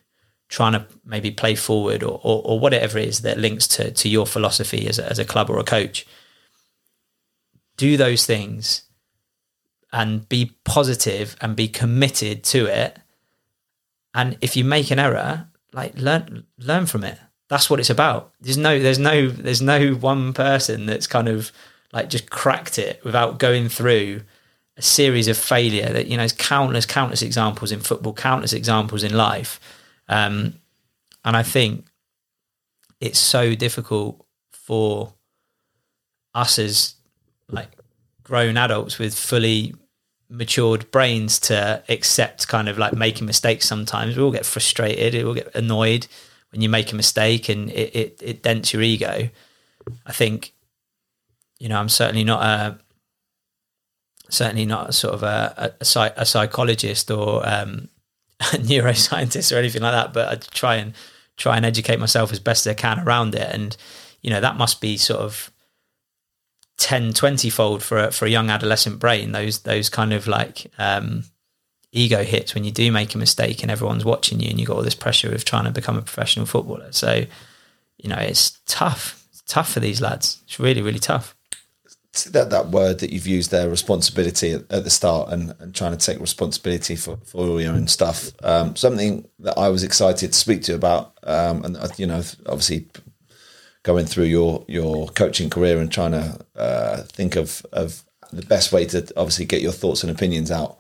trying 0.50 0.74
to 0.74 0.86
maybe 1.06 1.32
play 1.32 1.56
forward 1.56 2.04
or, 2.04 2.20
or, 2.24 2.42
or 2.44 2.60
whatever 2.60 2.98
it 2.98 3.08
is 3.08 3.22
that 3.22 3.38
links 3.38 3.68
to, 3.68 3.92
to 3.92 4.10
your 4.10 4.26
philosophy 4.26 4.88
as 4.88 5.00
a, 5.00 5.10
as 5.10 5.20
a 5.20 5.26
club 5.26 5.50
or 5.50 5.60
a 5.60 5.64
coach. 5.64 6.06
Do 7.78 7.96
those 7.96 8.26
things 8.26 8.84
and 9.94 10.28
be 10.28 10.54
positive 10.64 11.36
and 11.42 11.56
be 11.56 11.68
committed 11.68 12.44
to 12.44 12.66
it. 12.66 13.00
And 14.14 14.38
if 14.42 14.58
you 14.58 14.64
make 14.64 14.92
an 14.92 15.00
error, 15.00 15.48
like 15.74 15.98
learn 15.98 16.46
learn 16.58 16.86
from 16.86 17.04
it. 17.04 17.20
That's 17.50 17.70
what 17.70 17.80
it's 17.80 17.90
about. 17.90 18.34
There's 18.42 18.58
no 18.58 18.80
there's 18.80 19.00
no 19.00 19.30
there's 19.30 19.62
no 19.62 19.92
one 19.94 20.34
person 20.34 20.86
that's 20.86 21.08
kind 21.08 21.28
of 21.28 21.52
like 21.94 22.10
just 22.10 22.30
cracked 22.30 22.78
it 22.80 23.04
without 23.04 23.40
going 23.40 23.70
through 23.70 24.22
a 24.78 24.82
series 24.82 25.28
of 25.28 25.38
failure 25.38 25.90
that 25.90 26.08
you 26.08 26.16
know 26.16 26.22
there's 26.22 26.34
countless 26.34 26.86
countless 26.86 27.22
examples 27.22 27.72
in 27.72 27.80
football 27.80 28.14
countless 28.14 28.54
examples 28.54 29.04
in 29.04 29.16
life. 29.16 29.60
Um, 30.08 30.54
and 31.26 31.36
i 31.36 31.44
think 31.44 31.86
it's 33.02 33.20
so 33.20 33.54
difficult 33.54 34.26
for 34.52 35.14
us 36.34 36.58
as 36.58 36.96
like 37.50 37.70
grown 38.24 38.58
adults 38.58 38.98
with 38.98 39.14
fully 39.14 39.76
matured 40.30 40.90
brains 40.92 41.40
to 41.40 41.84
accept 41.90 42.48
kind 42.48 42.68
of 42.68 42.78
like 42.78 42.94
making 42.94 43.26
mistakes 43.26 43.66
sometimes. 43.66 44.18
We 44.18 44.24
all 44.24 44.32
get 44.32 44.46
frustrated 44.46 45.14
we 45.14 45.24
all 45.24 45.34
get 45.34 45.56
annoyed 45.56 46.08
when 46.52 46.62
you 46.62 46.70
make 46.70 46.92
a 46.92 46.96
mistake 46.96 47.50
and 47.50 47.70
it, 47.72 47.96
it, 47.96 48.22
it 48.24 48.44
dents 48.44 48.74
your 48.74 48.82
ego. 48.82 49.30
I 50.06 50.12
think 50.12 50.54
you 51.60 51.70
know 51.70 51.80
i'm 51.80 51.90
certainly 51.90 52.24
not 52.24 52.44
a 52.44 52.78
certainly 54.30 54.66
not 54.66 54.90
a 54.90 54.94
sort 54.94 55.14
of 55.14 55.24
a, 55.24 55.74
a, 55.80 56.12
a 56.18 56.26
psychologist 56.26 57.10
or 57.12 57.48
um, 57.48 57.90
neuroscientist 58.42 59.56
or 59.56 59.60
anything 59.60 59.82
like 59.82 59.94
that, 59.94 60.14
but 60.14 60.28
I 60.30 60.36
try 60.36 60.76
and 60.76 60.94
try 61.38 61.56
and 61.56 61.66
educate 61.66 62.00
myself 62.00 62.32
as 62.32 62.40
best 62.40 62.68
I 62.68 62.74
can 62.74 63.00
around 63.00 63.36
it. 63.36 63.54
And 63.54 63.76
you 64.22 64.30
know 64.30 64.42
that 64.42 64.58
must 64.58 64.82
be 64.82 64.98
sort 64.98 65.22
of 65.22 65.52
10 66.80 67.14
20 67.14 67.50
fold 67.50 67.82
for 67.82 67.98
a, 67.98 68.12
for 68.12 68.26
a 68.26 68.30
young 68.30 68.50
adolescent 68.50 69.00
brain 69.00 69.32
those 69.32 69.60
those 69.60 69.90
kind 69.90 70.12
of 70.12 70.28
like 70.28 70.68
um, 70.78 71.24
ego 71.94 72.24
hits 72.24 72.54
when 72.54 72.66
you 72.66 72.72
do 72.72 72.92
make 72.92 73.16
a 73.16 73.18
mistake 73.18 73.62
and 73.62 73.72
everyone's 73.72 74.04
watching 74.04 74.42
you 74.42 74.50
and 74.50 74.60
you've 74.60 74.68
got 74.68 74.76
all 74.76 74.84
this 74.84 74.96
pressure 74.96 75.34
of 75.34 75.46
trying 75.46 75.64
to 75.64 75.72
become 75.72 75.98
a 75.98 76.02
professional 76.02 76.46
footballer. 76.46 76.92
So 76.92 77.24
you 77.98 78.10
know 78.10 78.18
it's 78.18 78.60
tough 78.66 79.26
it's 79.32 79.42
tough 79.44 79.72
for 79.72 79.80
these 79.80 80.02
lads. 80.02 80.42
It's 80.44 80.60
really 80.60 80.82
really 80.82 81.00
tough 81.00 81.37
that 82.26 82.50
that 82.50 82.68
word 82.70 83.00
that 83.00 83.12
you've 83.12 83.28
used 83.28 83.52
there, 83.52 83.70
responsibility 83.70 84.52
at, 84.52 84.72
at 84.72 84.84
the 84.84 84.90
start, 84.90 85.30
and, 85.32 85.56
and 85.60 85.74
trying 85.74 85.98
to 85.98 86.06
take 86.06 86.20
responsibility 86.20 86.96
for, 86.96 87.18
for 87.26 87.38
all 87.38 87.62
your 87.62 87.74
own 87.74 87.88
stuff. 87.88 88.32
Um, 88.44 88.76
something 88.76 89.28
that 89.40 89.58
I 89.58 89.70
was 89.70 89.84
excited 89.84 90.34
to 90.34 90.38
speak 90.38 90.64
to 90.64 90.74
you 90.74 90.76
about, 90.78 91.18
um, 91.24 91.64
and 91.64 91.78
uh, 91.78 91.88
you 91.98 92.08
know, 92.08 92.22
obviously 92.46 92.88
going 93.84 94.06
through 94.06 94.26
your 94.26 94.66
your 94.68 95.08
coaching 95.10 95.50
career 95.50 95.80
and 95.80 95.92
trying 95.92 96.12
to 96.12 96.46
uh, 96.56 96.98
think 97.04 97.36
of 97.36 97.66
of 97.72 98.04
the 98.32 98.46
best 98.46 98.72
way 98.72 98.86
to 98.86 99.00
obviously 99.16 99.46
get 99.46 99.62
your 99.62 99.72
thoughts 99.72 100.04
and 100.04 100.12
opinions 100.12 100.52
out. 100.52 100.78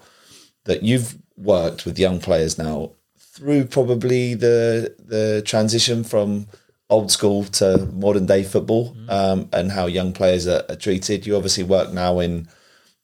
That 0.65 0.83
you've 0.83 1.17
worked 1.37 1.85
with 1.85 1.97
young 1.97 2.19
players 2.19 2.57
now 2.57 2.91
through 3.17 3.65
probably 3.65 4.33
the 4.33 4.95
the 4.99 5.41
transition 5.45 6.03
from 6.03 6.47
old 6.89 7.11
school 7.11 7.43
to 7.43 7.77
modern 7.93 8.25
day 8.25 8.43
football 8.43 8.93
mm-hmm. 8.93 9.09
um, 9.09 9.49
and 9.51 9.71
how 9.71 9.85
young 9.85 10.13
players 10.13 10.47
are, 10.47 10.63
are, 10.69 10.75
treated. 10.75 11.25
You 11.25 11.35
obviously 11.35 11.63
work 11.63 11.91
now 11.91 12.19
in 12.19 12.47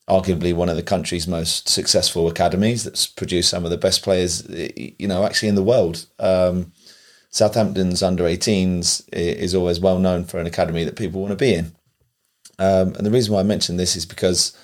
arguably 0.09 0.53
one 0.53 0.69
of 0.69 0.75
the 0.75 0.83
country's 0.83 1.27
most 1.27 1.67
successful 1.67 2.27
academies 2.27 2.83
that's 2.83 3.07
produced 3.07 3.49
some 3.49 3.65
of 3.65 3.71
the 3.71 3.77
best 3.77 4.03
players, 4.03 4.47
you 4.49 5.07
know, 5.07 5.25
actually 5.25 5.49
in 5.49 5.55
the 5.55 5.63
world. 5.63 6.05
Um, 6.19 6.71
Southampton's 7.29 8.03
under 8.03 8.23
18s 8.25 9.07
is 9.11 9.55
always 9.55 9.79
well 9.79 9.99
known 9.99 10.23
for 10.25 10.39
an 10.39 10.45
academy 10.47 10.83
that 10.83 10.95
people 10.95 11.21
want 11.21 11.31
to 11.31 11.37
be 11.37 11.55
in. 11.55 11.75
Um, 12.59 12.93
and 12.95 13.05
the 13.05 13.11
reason 13.11 13.33
why 13.33 13.39
I 13.39 13.43
mention 13.43 13.77
this 13.77 13.95
is 13.95 14.05
because 14.05 14.55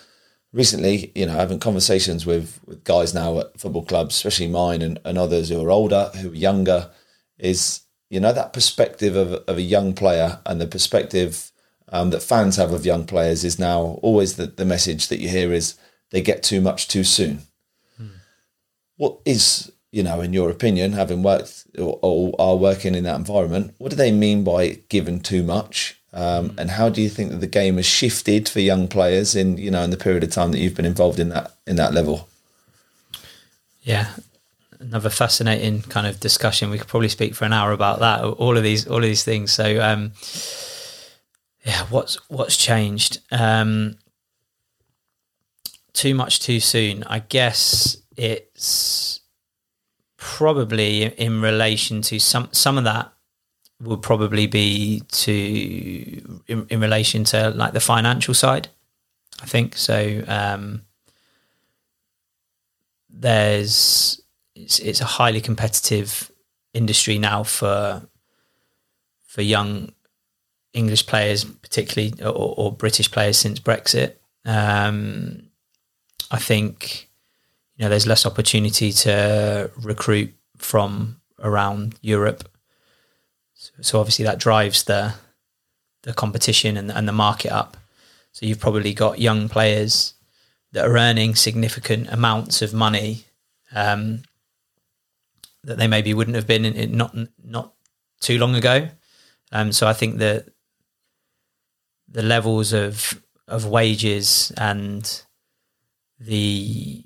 recently, 0.53 1.11
you 1.15 1.25
know, 1.25 1.33
having 1.33 1.59
conversations 1.59 2.25
with, 2.25 2.59
with 2.65 2.83
guys 2.83 3.13
now 3.13 3.39
at 3.39 3.59
football 3.59 3.85
clubs, 3.85 4.15
especially 4.15 4.47
mine 4.47 4.81
and, 4.81 4.99
and 5.03 5.17
others 5.17 5.49
who 5.49 5.63
are 5.63 5.71
older, 5.71 6.11
who 6.15 6.31
are 6.31 6.35
younger, 6.35 6.91
is, 7.39 7.81
you 8.09 8.19
know, 8.19 8.33
that 8.33 8.53
perspective 8.53 9.15
of, 9.15 9.33
of 9.47 9.57
a 9.57 9.61
young 9.61 9.93
player 9.93 10.39
and 10.45 10.59
the 10.59 10.67
perspective 10.67 11.51
um, 11.91 12.09
that 12.09 12.21
fans 12.21 12.55
have 12.57 12.71
of 12.71 12.85
young 12.85 13.05
players 13.05 13.43
is 13.43 13.59
now 13.59 13.99
always 14.01 14.35
the, 14.35 14.47
the 14.47 14.65
message 14.65 15.07
that 15.07 15.19
you 15.19 15.29
hear 15.29 15.53
is 15.53 15.77
they 16.11 16.21
get 16.21 16.43
too 16.43 16.61
much 16.61 16.87
too 16.87 17.03
soon. 17.03 17.41
Hmm. 17.97 18.07
What 18.97 19.19
is 19.25 19.71
you 19.91 20.03
know, 20.03 20.21
in 20.21 20.33
your 20.33 20.49
opinion, 20.49 20.93
having 20.93 21.23
worked 21.23 21.65
or, 21.77 21.97
or, 22.01 22.35
are 22.37 22.55
working 22.55 22.93
in 22.93 23.05
that 23.05 23.15
environment, 23.15 23.73
what 23.79 23.89
do 23.89 23.95
they 23.95 24.11
mean 24.11 24.43
by 24.43 24.79
given 24.89 25.19
too 25.19 25.41
much? 25.43 25.99
Um, 26.13 26.49
mm. 26.49 26.59
and 26.59 26.71
how 26.71 26.89
do 26.89 27.01
you 27.01 27.09
think 27.09 27.31
that 27.31 27.37
the 27.37 27.47
game 27.47 27.75
has 27.75 27.85
shifted 27.85 28.49
for 28.49 28.59
young 28.59 28.87
players 28.87 29.35
in 29.35 29.57
you 29.57 29.69
know 29.69 29.83
in 29.83 29.91
the 29.91 29.97
period 29.97 30.23
of 30.23 30.31
time 30.31 30.51
that 30.51 30.57
you've 30.57 30.75
been 30.75 30.85
involved 30.85 31.19
in 31.19 31.29
that 31.29 31.53
in 31.67 31.75
that 31.75 31.93
level? 31.93 32.27
Yeah, 33.83 34.09
another 34.79 35.09
fascinating 35.09 35.81
kind 35.81 36.07
of 36.07 36.19
discussion. 36.19 36.69
We 36.69 36.77
could 36.77 36.87
probably 36.87 37.09
speak 37.09 37.35
for 37.35 37.45
an 37.45 37.53
hour 37.53 37.71
about 37.71 37.99
that. 37.99 38.23
All 38.23 38.57
of 38.57 38.63
these, 38.63 38.87
all 38.87 38.97
of 38.97 39.03
these 39.03 39.23
things. 39.23 39.51
So, 39.51 39.81
um, 39.81 40.13
yeah, 41.65 41.85
what's 41.89 42.15
what's 42.29 42.57
changed? 42.57 43.19
Um, 43.31 43.97
too 45.93 46.15
much 46.15 46.39
too 46.39 46.59
soon. 46.59 47.03
I 47.03 47.19
guess 47.19 47.97
it's 48.15 49.19
probably 50.17 51.03
in 51.03 51.41
relation 51.41 52.01
to 52.03 52.19
some 52.19 52.49
some 52.51 52.77
of 52.77 52.83
that 52.85 53.11
would 53.81 54.01
probably 54.01 54.47
be 54.47 55.01
to 55.09 56.41
in, 56.47 56.67
in 56.69 56.79
relation 56.79 57.23
to 57.25 57.49
like 57.51 57.73
the 57.73 57.79
financial 57.79 58.33
side. 58.33 58.67
I 59.41 59.45
think 59.45 59.77
so. 59.77 60.23
Um, 60.27 60.83
there's 63.09 64.21
it's, 64.59 64.79
it's 64.79 65.01
a 65.01 65.05
highly 65.05 65.41
competitive 65.41 66.31
industry 66.73 67.17
now 67.17 67.43
for 67.43 68.07
for 69.25 69.41
young 69.41 69.91
English 70.73 71.05
players, 71.05 71.43
particularly 71.45 72.13
or, 72.21 72.53
or 72.57 72.71
British 72.71 73.11
players 73.11 73.37
since 73.37 73.59
Brexit. 73.59 74.15
Um, 74.45 75.43
I 76.31 76.39
think 76.39 77.09
you 77.75 77.85
know, 77.85 77.89
there's 77.89 78.07
less 78.07 78.25
opportunity 78.25 78.91
to 78.91 79.71
recruit 79.81 80.33
from 80.57 81.21
around 81.39 81.95
Europe. 82.01 82.49
So, 83.53 83.71
so 83.81 83.99
obviously 83.99 84.25
that 84.25 84.39
drives 84.39 84.83
the 84.83 85.13
the 86.03 86.13
competition 86.13 86.77
and, 86.77 86.91
and 86.91 87.07
the 87.07 87.13
market 87.13 87.51
up. 87.51 87.77
So 88.31 88.45
you've 88.45 88.59
probably 88.59 88.93
got 88.93 89.19
young 89.19 89.49
players 89.49 90.13
that 90.71 90.87
are 90.87 90.97
earning 90.97 91.35
significant 91.35 92.07
amounts 92.09 92.61
of 92.61 92.73
money 92.73 93.25
um, 93.73 94.23
that 95.63 95.77
they 95.77 95.87
maybe 95.87 96.13
wouldn't 96.13 96.35
have 96.35 96.47
been 96.47 96.65
in, 96.65 96.73
in 96.73 96.97
not 96.97 97.15
not 97.43 97.73
too 98.19 98.37
long 98.37 98.55
ago. 98.55 98.89
Um, 99.51 99.71
so 99.71 99.87
I 99.87 99.93
think 99.93 100.17
that 100.17 100.47
the 102.07 102.23
levels 102.23 102.73
of 102.73 103.21
of 103.47 103.65
wages 103.65 104.51
and 104.57 105.23
the 106.19 107.03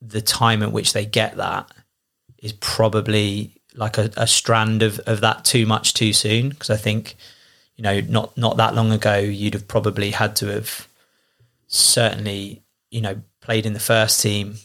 the 0.00 0.20
time 0.20 0.62
at 0.62 0.72
which 0.72 0.92
they 0.92 1.06
get 1.06 1.36
that 1.36 1.70
is 2.38 2.52
probably 2.52 3.62
like 3.74 3.98
a, 3.98 4.10
a 4.16 4.26
strand 4.26 4.82
of, 4.82 5.00
of 5.00 5.20
that 5.20 5.44
too 5.44 5.66
much 5.66 5.94
too 5.94 6.12
soon. 6.12 6.50
Because 6.50 6.70
I 6.70 6.76
think, 6.76 7.16
you 7.76 7.82
know, 7.82 8.00
not 8.00 8.36
not 8.36 8.56
that 8.58 8.74
long 8.74 8.92
ago, 8.92 9.16
you'd 9.16 9.54
have 9.54 9.66
probably 9.66 10.10
had 10.10 10.36
to 10.36 10.48
have 10.48 10.88
certainly, 11.66 12.62
you 12.90 13.00
know, 13.00 13.22
played 13.40 13.66
in 13.66 13.72
the 13.72 13.80
first 13.80 14.20
team 14.20 14.56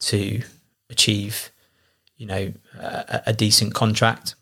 to 0.00 0.42
achieve, 0.90 1.50
you 2.18 2.26
know, 2.26 2.52
a, 2.78 3.22
a 3.26 3.32
decent 3.32 3.72
contract. 3.74 4.34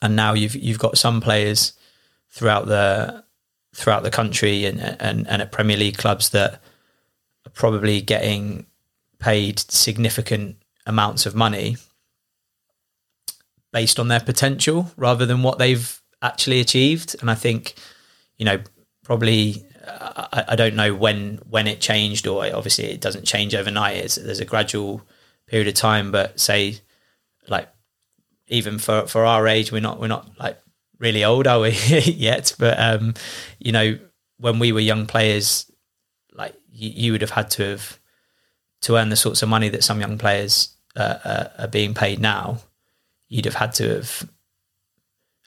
And 0.00 0.16
now 0.16 0.32
you've 0.32 0.54
you've 0.54 0.78
got 0.78 0.96
some 0.96 1.20
players 1.20 1.74
throughout 2.30 2.66
the 2.66 3.24
throughout 3.74 4.04
the 4.04 4.10
country 4.10 4.64
and 4.64 4.80
and, 4.80 5.26
and 5.28 5.42
at 5.42 5.52
Premier 5.52 5.76
League 5.76 5.98
clubs 5.98 6.30
that 6.30 6.54
are 7.46 7.50
probably 7.52 8.00
getting 8.00 8.66
paid 9.18 9.58
significant 9.58 10.56
amounts 10.86 11.26
of 11.26 11.34
money 11.34 11.76
based 13.72 13.98
on 13.98 14.08
their 14.08 14.20
potential 14.20 14.90
rather 14.96 15.26
than 15.26 15.42
what 15.42 15.58
they've 15.58 16.00
actually 16.22 16.60
achieved. 16.60 17.16
And 17.20 17.30
I 17.30 17.34
think, 17.34 17.74
you 18.38 18.44
know, 18.44 18.60
probably 19.04 19.64
I, 19.86 20.44
I, 20.48 20.56
don't 20.56 20.74
know 20.74 20.94
when 20.94 21.40
when 21.48 21.66
it 21.66 21.80
changed, 21.80 22.26
or 22.26 22.44
obviously 22.54 22.86
it 22.86 23.00
doesn't 23.00 23.24
change 23.24 23.54
overnight. 23.54 23.96
It's, 23.96 24.14
there's 24.14 24.40
a 24.40 24.44
gradual 24.44 25.02
period 25.48 25.68
of 25.68 25.74
time, 25.74 26.12
but 26.12 26.38
say 26.38 26.80
like 27.48 27.68
even 28.48 28.78
for 28.78 29.06
for 29.06 29.24
our 29.24 29.46
age, 29.46 29.72
we're 29.72 29.80
not 29.80 30.00
we're 30.00 30.08
not 30.08 30.38
like 30.38 30.58
really 30.98 31.24
old, 31.24 31.46
are 31.46 31.60
we 31.60 31.70
yet? 32.04 32.54
But 32.58 32.78
um, 32.78 33.14
you 33.58 33.72
know, 33.72 33.98
when 34.38 34.58
we 34.58 34.72
were 34.72 34.80
young 34.80 35.06
players, 35.06 35.70
like 36.32 36.54
you, 36.72 36.90
you 36.90 37.12
would 37.12 37.20
have 37.20 37.30
had 37.30 37.50
to 37.52 37.62
have 37.70 37.98
to 38.82 38.96
earn 38.96 39.08
the 39.08 39.16
sorts 39.16 39.42
of 39.42 39.48
money 39.48 39.68
that 39.68 39.84
some 39.84 40.00
young 40.00 40.18
players 40.18 40.74
uh, 40.96 41.18
uh, 41.24 41.48
are 41.58 41.68
being 41.68 41.94
paid 41.94 42.20
now, 42.20 42.58
you'd 43.28 43.44
have 43.44 43.54
had 43.54 43.72
to 43.74 43.88
have, 43.96 44.28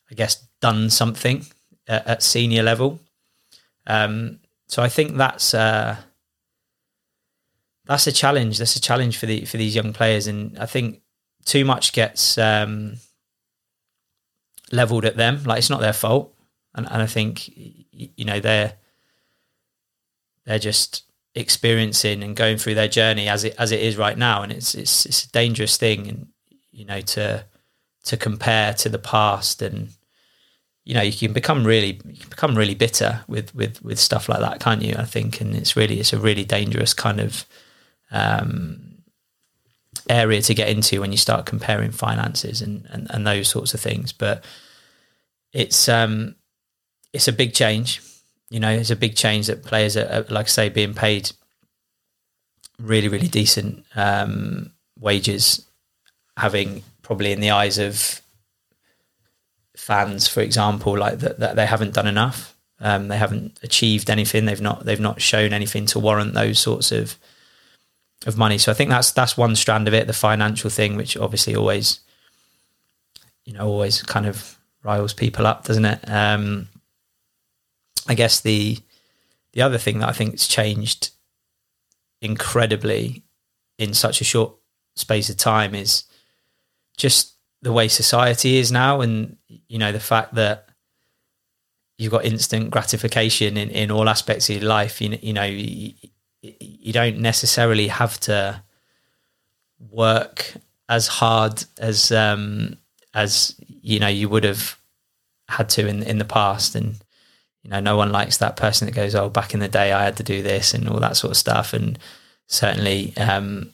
I 0.10 0.16
guess, 0.16 0.45
done 0.60 0.89
something 0.89 1.45
at, 1.88 2.08
at 2.08 2.24
senior 2.24 2.64
level. 2.64 2.99
Um, 3.88 4.39
so 4.68 4.84
I 4.84 4.89
think 4.89 5.18
that's 5.18 5.54
uh, 5.54 5.97
that's 7.92 8.08
a 8.08 8.12
challenge. 8.12 8.58
That's 8.58 8.78
a 8.78 8.82
challenge 8.82 9.18
for 9.18 9.26
the 9.26 9.44
for 9.44 9.58
these 9.58 9.76
young 9.76 9.92
players, 9.92 10.28
and 10.28 10.58
I 10.58 10.66
think 10.66 11.02
too 11.44 11.66
much 11.66 11.92
gets 11.92 12.38
um, 12.38 12.96
leveled 14.72 15.04
at 15.04 15.18
them. 15.18 15.44
Like 15.44 15.58
it's 15.58 15.70
not 15.70 15.82
their 15.82 15.92
fault, 15.92 16.34
and, 16.74 16.88
and 16.89 17.02
I 17.02 17.06
think 17.06 17.50
you 17.50 18.24
know 18.24 18.39
they're 18.39 18.74
they're 20.46 20.60
just 20.60 21.04
experiencing 21.36 22.24
and 22.24 22.36
going 22.36 22.58
through 22.58 22.76
their 22.76 22.88
journey 22.88 23.28
as 23.28 23.44
it 23.44 23.56
as 23.60 23.74
it 23.74 23.82
is 23.82 23.98
right 23.98 24.18
now. 24.18 24.42
And 24.42 24.54
it's 24.54 24.74
it's 24.74 25.06
it's 25.06 25.26
a 25.26 25.32
dangerous 25.32 25.76
thing 25.76 26.08
and 26.08 26.28
you 26.72 26.86
know 26.86 27.02
to 27.02 27.44
to 28.06 28.16
compare 28.16 28.74
to 28.76 28.88
the 28.88 29.00
past. 29.00 29.62
And 29.62 29.89
you 30.86 30.94
know 30.94 31.02
you 31.02 31.12
can 31.12 31.34
become 31.34 31.68
really 31.68 32.00
you 32.06 32.18
can 32.22 32.30
become 32.30 32.58
really 32.58 32.76
bitter 32.76 33.26
with 33.28 33.54
with 33.54 33.84
with 33.84 34.00
stuff 34.00 34.30
like 34.30 34.39
that 34.39 34.62
can't 34.62 34.82
you? 34.82 34.96
I 34.98 35.04
think 35.04 35.42
and 35.42 35.54
it's 35.54 35.76
really 35.76 36.00
it's 36.00 36.14
a 36.14 36.20
really 36.20 36.46
dangerous 36.46 36.94
kind 36.94 37.20
of 37.20 37.46
um, 38.12 39.03
area 40.09 40.41
to 40.41 40.53
get 40.53 40.70
into 40.70 41.01
when 41.01 41.12
you 41.12 41.18
start 41.18 41.45
comparing 41.45 41.91
finances 41.91 42.62
and, 42.62 42.86
and 42.89 43.07
and 43.12 43.26
those 43.26 43.47
sorts 43.47 43.74
of 43.74 43.80
things 43.80 44.12
but 44.12 44.43
it's 45.53 45.88
um 45.88 46.36
it's 47.14 47.28
a 47.28 47.34
big 47.34 47.53
change 47.53 48.01
you 48.51 48.59
know, 48.59 48.70
it's 48.70 48.91
a 48.91 48.97
big 48.97 49.16
change 49.16 49.47
that 49.47 49.64
players 49.64 49.95
are, 49.95 50.26
like 50.30 50.45
I 50.45 50.49
say, 50.49 50.70
being 50.70 50.93
paid 50.93 51.32
really, 52.78 53.07
really 53.07 53.30
decent 53.30 53.86
um, 53.95 54.74
wages 54.99 55.66
having 56.36 56.84
probably 57.01 57.32
in 57.32 57.39
the 57.39 57.51
eyes 57.51 57.78
of 57.78 58.22
fans, 59.78 60.28
for 60.28 60.41
example, 60.41 60.97
like 60.97 61.20
that, 61.20 61.39
that 61.39 61.55
they 61.55 61.66
haven't 61.66 61.93
done 61.93 62.07
enough. 62.07 62.53
Um, 62.82 63.07
they 63.07 63.18
haven't 63.18 63.57
achieved 63.64 64.09
anything. 64.09 64.45
They've 64.45 64.59
not 64.59 64.84
they've 64.84 64.99
not 64.99 65.22
shown 65.22 65.53
anything 65.53 65.86
to 65.88 65.99
warrant 65.99 66.34
those 66.34 66.59
sorts 66.59 66.91
of 66.91 67.16
of 68.26 68.38
money. 68.38 68.58
So 68.58 68.72
I 68.72 68.76
think 68.76 68.90
that's 68.90 69.12
that's 69.12 69.38
one 69.38 69.56
strand 69.56 69.88
of 69.88 69.94
it, 69.94 70.08
the 70.08 70.14
financial 70.14 70.70
thing, 70.70 70.96
which 70.96 71.18
obviously 71.18 71.56
always 71.56 72.00
you 73.46 73.54
know 73.54 73.68
always 73.68 74.02
kind 74.04 74.26
of 74.26 74.58
riles 74.84 75.14
people 75.14 75.48
up, 75.48 75.66
doesn't 75.66 75.86
it? 75.86 76.10
Um, 76.10 76.68
I 78.08 78.14
guess 78.14 78.42
the 78.42 78.78
the 79.54 79.62
other 79.62 79.78
thing 79.78 80.00
that 80.00 80.10
I 80.10 80.14
think 80.14 80.32
has 80.32 80.48
changed 80.48 81.12
incredibly 82.22 83.24
in 83.78 83.94
such 83.94 84.22
a 84.22 84.24
short 84.26 84.54
space 84.96 85.30
of 85.30 85.38
time 85.38 85.74
is 85.74 86.04
just 86.98 87.36
the 87.62 87.72
way 87.72 87.88
society 87.88 88.58
is 88.58 88.72
now 88.72 89.02
and 89.02 89.38
you 89.48 89.78
know 89.78 89.92
the 89.92 90.00
fact 90.00 90.36
that 90.36 90.68
you've 91.98 92.12
got 92.12 92.26
instant 92.26 92.70
gratification 92.70 93.58
in, 93.58 93.70
in 93.70 93.92
all 93.92 94.10
aspects 94.10 94.50
of 94.50 94.58
your 94.58 94.66
life 94.66 95.02
you, 95.02 95.18
you 95.22 95.34
know 95.34 95.44
you 96.42 96.94
don't 96.94 97.20
necessarily 97.20 97.88
have 97.88 98.20
to 98.22 98.62
work 99.92 100.54
as 100.89 101.08
hard 101.08 101.64
as 101.78 102.12
um 102.12 102.78
as 103.14 103.56
you 103.68 104.00
know 104.00 104.08
you 104.08 104.30
would 104.30 104.44
have 104.44 104.78
had 105.48 105.70
to 105.70 105.88
in 105.88 106.04
in 106.04 106.18
the 106.18 106.26
past. 106.26 106.76
And 106.76 106.96
you 107.64 107.70
know 107.70 107.80
no 107.80 107.96
one 107.96 108.12
likes 108.12 108.38
that 108.38 108.58
person 108.58 108.86
that 108.86 108.96
goes 108.96 109.16
oh 109.16 109.30
back 109.30 109.54
in 109.54 109.60
the 109.60 109.68
day 109.68 109.92
I 109.92 110.04
had 110.04 110.18
to 110.18 110.24
do 110.24 110.42
this 110.42 110.74
and 110.74 110.89
all 110.89 111.00
that 111.00 111.18
sort 111.18 111.32
of 111.32 111.38
stuff. 111.38 111.74
And 111.74 111.98
certainly 112.48 113.14
um 113.18 113.72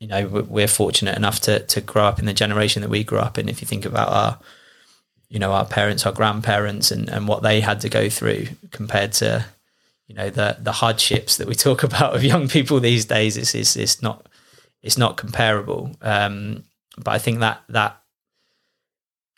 you 0.00 0.08
know 0.08 0.26
we're 0.26 0.68
fortunate 0.68 1.16
enough 1.16 1.40
to 1.40 1.60
to 1.60 1.80
grow 1.80 2.04
up 2.04 2.18
in 2.18 2.26
the 2.26 2.34
generation 2.34 2.82
that 2.82 2.90
we 2.90 3.04
grew 3.04 3.18
up 3.18 3.38
in. 3.38 3.48
If 3.48 3.60
you 3.60 3.66
think 3.66 3.84
about 3.84 4.08
our 4.08 4.38
you 5.28 5.38
know 5.38 5.52
our 5.52 5.64
parents 5.64 6.06
our 6.06 6.12
grandparents 6.12 6.90
and 6.90 7.08
and 7.08 7.28
what 7.28 7.42
they 7.42 7.60
had 7.60 7.80
to 7.82 7.88
go 7.88 8.08
through 8.08 8.46
compared 8.70 9.12
to 9.12 9.44
you 10.06 10.14
know 10.14 10.30
the 10.30 10.56
the 10.60 10.72
hardships 10.72 11.36
that 11.36 11.48
we 11.48 11.54
talk 11.54 11.82
about 11.90 12.14
of 12.14 12.24
young 12.24 12.48
people 12.48 12.80
these 12.80 13.04
days 13.04 13.36
it's 13.36 13.54
it's, 13.54 13.76
it's 13.76 14.02
not 14.02 14.28
it's 14.82 14.98
not 14.98 15.16
comparable. 15.16 15.96
Um, 16.02 16.64
but 16.96 17.12
i 17.12 17.18
think 17.18 17.40
that 17.40 17.62
that 17.68 18.00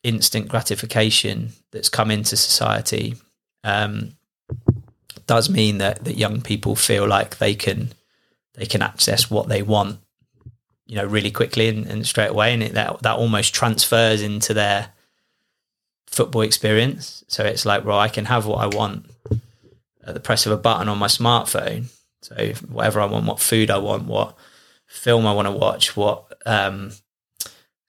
instant 0.02 0.48
gratification 0.48 1.50
that's 1.72 1.88
come 1.88 2.10
into 2.10 2.36
society 2.36 3.16
um, 3.64 4.16
does 5.26 5.50
mean 5.50 5.78
that 5.78 6.04
that 6.04 6.16
young 6.16 6.40
people 6.40 6.76
feel 6.76 7.06
like 7.06 7.38
they 7.38 7.54
can 7.54 7.90
they 8.54 8.66
can 8.66 8.82
access 8.82 9.30
what 9.30 9.48
they 9.48 9.62
want 9.62 9.98
you 10.86 10.94
know 10.94 11.04
really 11.04 11.30
quickly 11.30 11.68
and, 11.68 11.86
and 11.86 12.06
straight 12.06 12.30
away. 12.30 12.54
And 12.54 12.62
it, 12.62 12.74
that 12.74 13.02
that 13.02 13.16
almost 13.16 13.54
transfers 13.54 14.22
into 14.22 14.54
their 14.54 14.92
football 16.06 16.42
experience. 16.42 17.24
So 17.28 17.44
it's 17.44 17.66
like 17.66 17.84
well 17.84 17.98
I 17.98 18.08
can 18.08 18.26
have 18.26 18.46
what 18.46 18.58
I 18.58 18.74
want 18.74 19.10
at 20.06 20.14
the 20.14 20.20
press 20.20 20.46
of 20.46 20.52
a 20.52 20.56
button 20.56 20.88
on 20.88 20.98
my 20.98 21.06
smartphone 21.06 21.86
so 22.22 22.34
whatever 22.68 23.00
I 23.00 23.06
want 23.06 23.26
what 23.26 23.40
food 23.40 23.70
I 23.70 23.78
want 23.78 24.04
what 24.04 24.36
film 24.86 25.26
I 25.26 25.32
want 25.32 25.46
to 25.46 25.52
watch 25.52 25.96
what 25.96 26.32
um, 26.46 26.92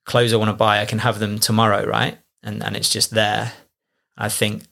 clothes 0.06 0.34
I 0.34 0.38
want 0.38 0.50
to 0.50 0.54
buy 0.54 0.82
I 0.82 0.86
can 0.86 1.00
have 1.00 1.20
them 1.20 1.40
tomorrow 1.40 1.86
right 1.86 2.18
and 2.44 2.64
and 2.64 2.76
it's 2.76 2.90
just 2.90 3.12
there 3.12 3.54
I 4.18 4.30
think 4.30 4.64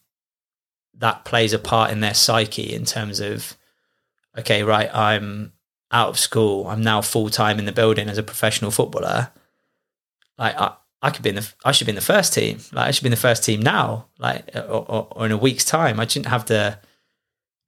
that 0.97 1.25
plays 1.25 1.53
a 1.53 1.59
part 1.59 1.91
in 1.91 1.99
their 1.99 2.13
psyche 2.13 2.73
in 2.73 2.85
terms 2.85 3.19
of 3.19 3.55
okay 4.37 4.63
right 4.63 4.93
I'm 4.93 5.53
out 5.91 6.09
of 6.09 6.19
school. 6.19 6.67
I'm 6.67 6.81
now 6.81 7.01
full 7.01 7.29
time 7.29 7.57
in 7.57 7.65
the 7.65 7.71
building 7.71 8.09
as 8.09 8.17
a 8.17 8.23
professional 8.23 8.69
footballer. 8.69 9.31
Like 10.37 10.59
I, 10.59 10.73
I 11.01 11.09
could 11.09 11.23
be 11.23 11.29
in 11.29 11.35
the, 11.35 11.53
I 11.63 11.71
should 11.71 11.87
be 11.87 11.91
in 11.91 11.95
the 11.95 12.01
first 12.01 12.33
team. 12.33 12.59
Like 12.73 12.87
I 12.87 12.91
should 12.91 13.03
be 13.03 13.07
in 13.07 13.11
the 13.11 13.17
first 13.17 13.43
team 13.43 13.61
now. 13.61 14.07
Like 14.19 14.55
or, 14.55 14.61
or, 14.61 15.07
or 15.11 15.25
in 15.25 15.31
a 15.31 15.37
week's 15.37 15.65
time. 15.65 15.99
I 15.99 16.07
shouldn't 16.07 16.31
have 16.31 16.45
to, 16.45 16.79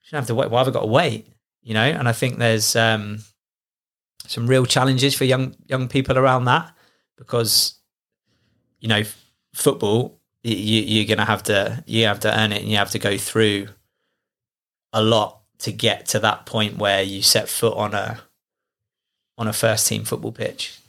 shouldn't 0.07 0.21
have 0.21 0.27
to 0.27 0.35
wait. 0.35 0.49
Why 0.49 0.59
have 0.59 0.69
I 0.69 0.71
got 0.71 0.81
to 0.81 0.87
wait? 0.87 1.27
You 1.61 1.73
know. 1.73 1.83
And 1.83 2.07
I 2.07 2.13
think 2.13 2.37
there's 2.37 2.77
um, 2.77 3.19
some 4.25 4.47
real 4.47 4.65
challenges 4.65 5.13
for 5.13 5.25
young 5.25 5.53
young 5.67 5.89
people 5.89 6.17
around 6.17 6.45
that 6.45 6.73
because, 7.17 7.75
you 8.79 8.87
know, 8.87 9.03
football 9.53 10.17
you, 10.43 10.81
you're 10.81 11.05
gonna 11.07 11.25
have 11.25 11.43
to 11.43 11.83
you 11.85 12.05
have 12.05 12.21
to 12.21 12.39
earn 12.39 12.53
it 12.53 12.61
and 12.61 12.71
you 12.71 12.77
have 12.77 12.91
to 12.91 12.99
go 12.99 13.17
through 13.17 13.67
a 14.93 15.01
lot 15.01 15.41
to 15.59 15.73
get 15.73 16.05
to 16.05 16.19
that 16.19 16.45
point 16.45 16.77
where 16.77 17.03
you 17.03 17.21
set 17.21 17.49
foot 17.49 17.75
on 17.75 17.93
a 17.93 18.21
on 19.37 19.47
a 19.47 19.53
first 19.53 19.87
team 19.87 20.05
football 20.05 20.31
pitch? 20.31 20.79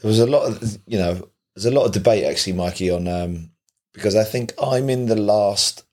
There 0.00 0.08
was 0.08 0.18
a 0.18 0.26
lot 0.26 0.46
of 0.46 0.78
you 0.86 0.98
know 0.98 1.28
there's 1.54 1.66
a 1.66 1.70
lot 1.70 1.84
of 1.84 1.92
debate 1.92 2.24
actually, 2.24 2.54
Mikey, 2.54 2.90
on 2.90 3.06
um, 3.06 3.50
because 3.92 4.16
I 4.16 4.24
think 4.24 4.52
I'm 4.60 4.90
in 4.90 5.06
the 5.06 5.16
last 5.16 5.84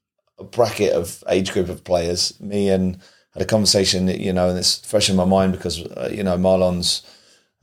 bracket 0.44 0.94
of 0.94 1.24
age 1.30 1.52
group 1.52 1.70
of 1.70 1.84
players. 1.84 2.40
Me 2.40 2.70
and 2.70 2.98
had 3.34 3.44
a 3.44 3.46
conversation, 3.46 4.08
you 4.08 4.34
know, 4.34 4.50
and 4.50 4.58
it's 4.58 4.86
fresh 4.86 5.10
in 5.10 5.16
my 5.16 5.26
mind 5.26 5.54
because 5.54 5.82
uh, 5.82 6.10
you 6.12 6.24
know 6.24 6.38
Marlon's 6.38 7.04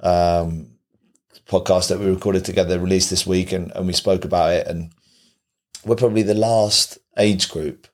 um, 0.00 0.68
podcast 1.46 1.88
that 1.88 1.98
we 1.98 2.06
recorded 2.06 2.44
together 2.44 2.78
released 2.78 3.10
this 3.10 3.26
week, 3.26 3.52
and, 3.52 3.70
and 3.72 3.86
we 3.86 3.92
spoke 3.92 4.24
about 4.24 4.52
it, 4.52 4.66
and 4.66 4.92
we're 5.84 5.96
probably 5.96 6.22
the 6.22 6.34
last 6.34 6.98
age 7.18 7.48
group 7.50 7.88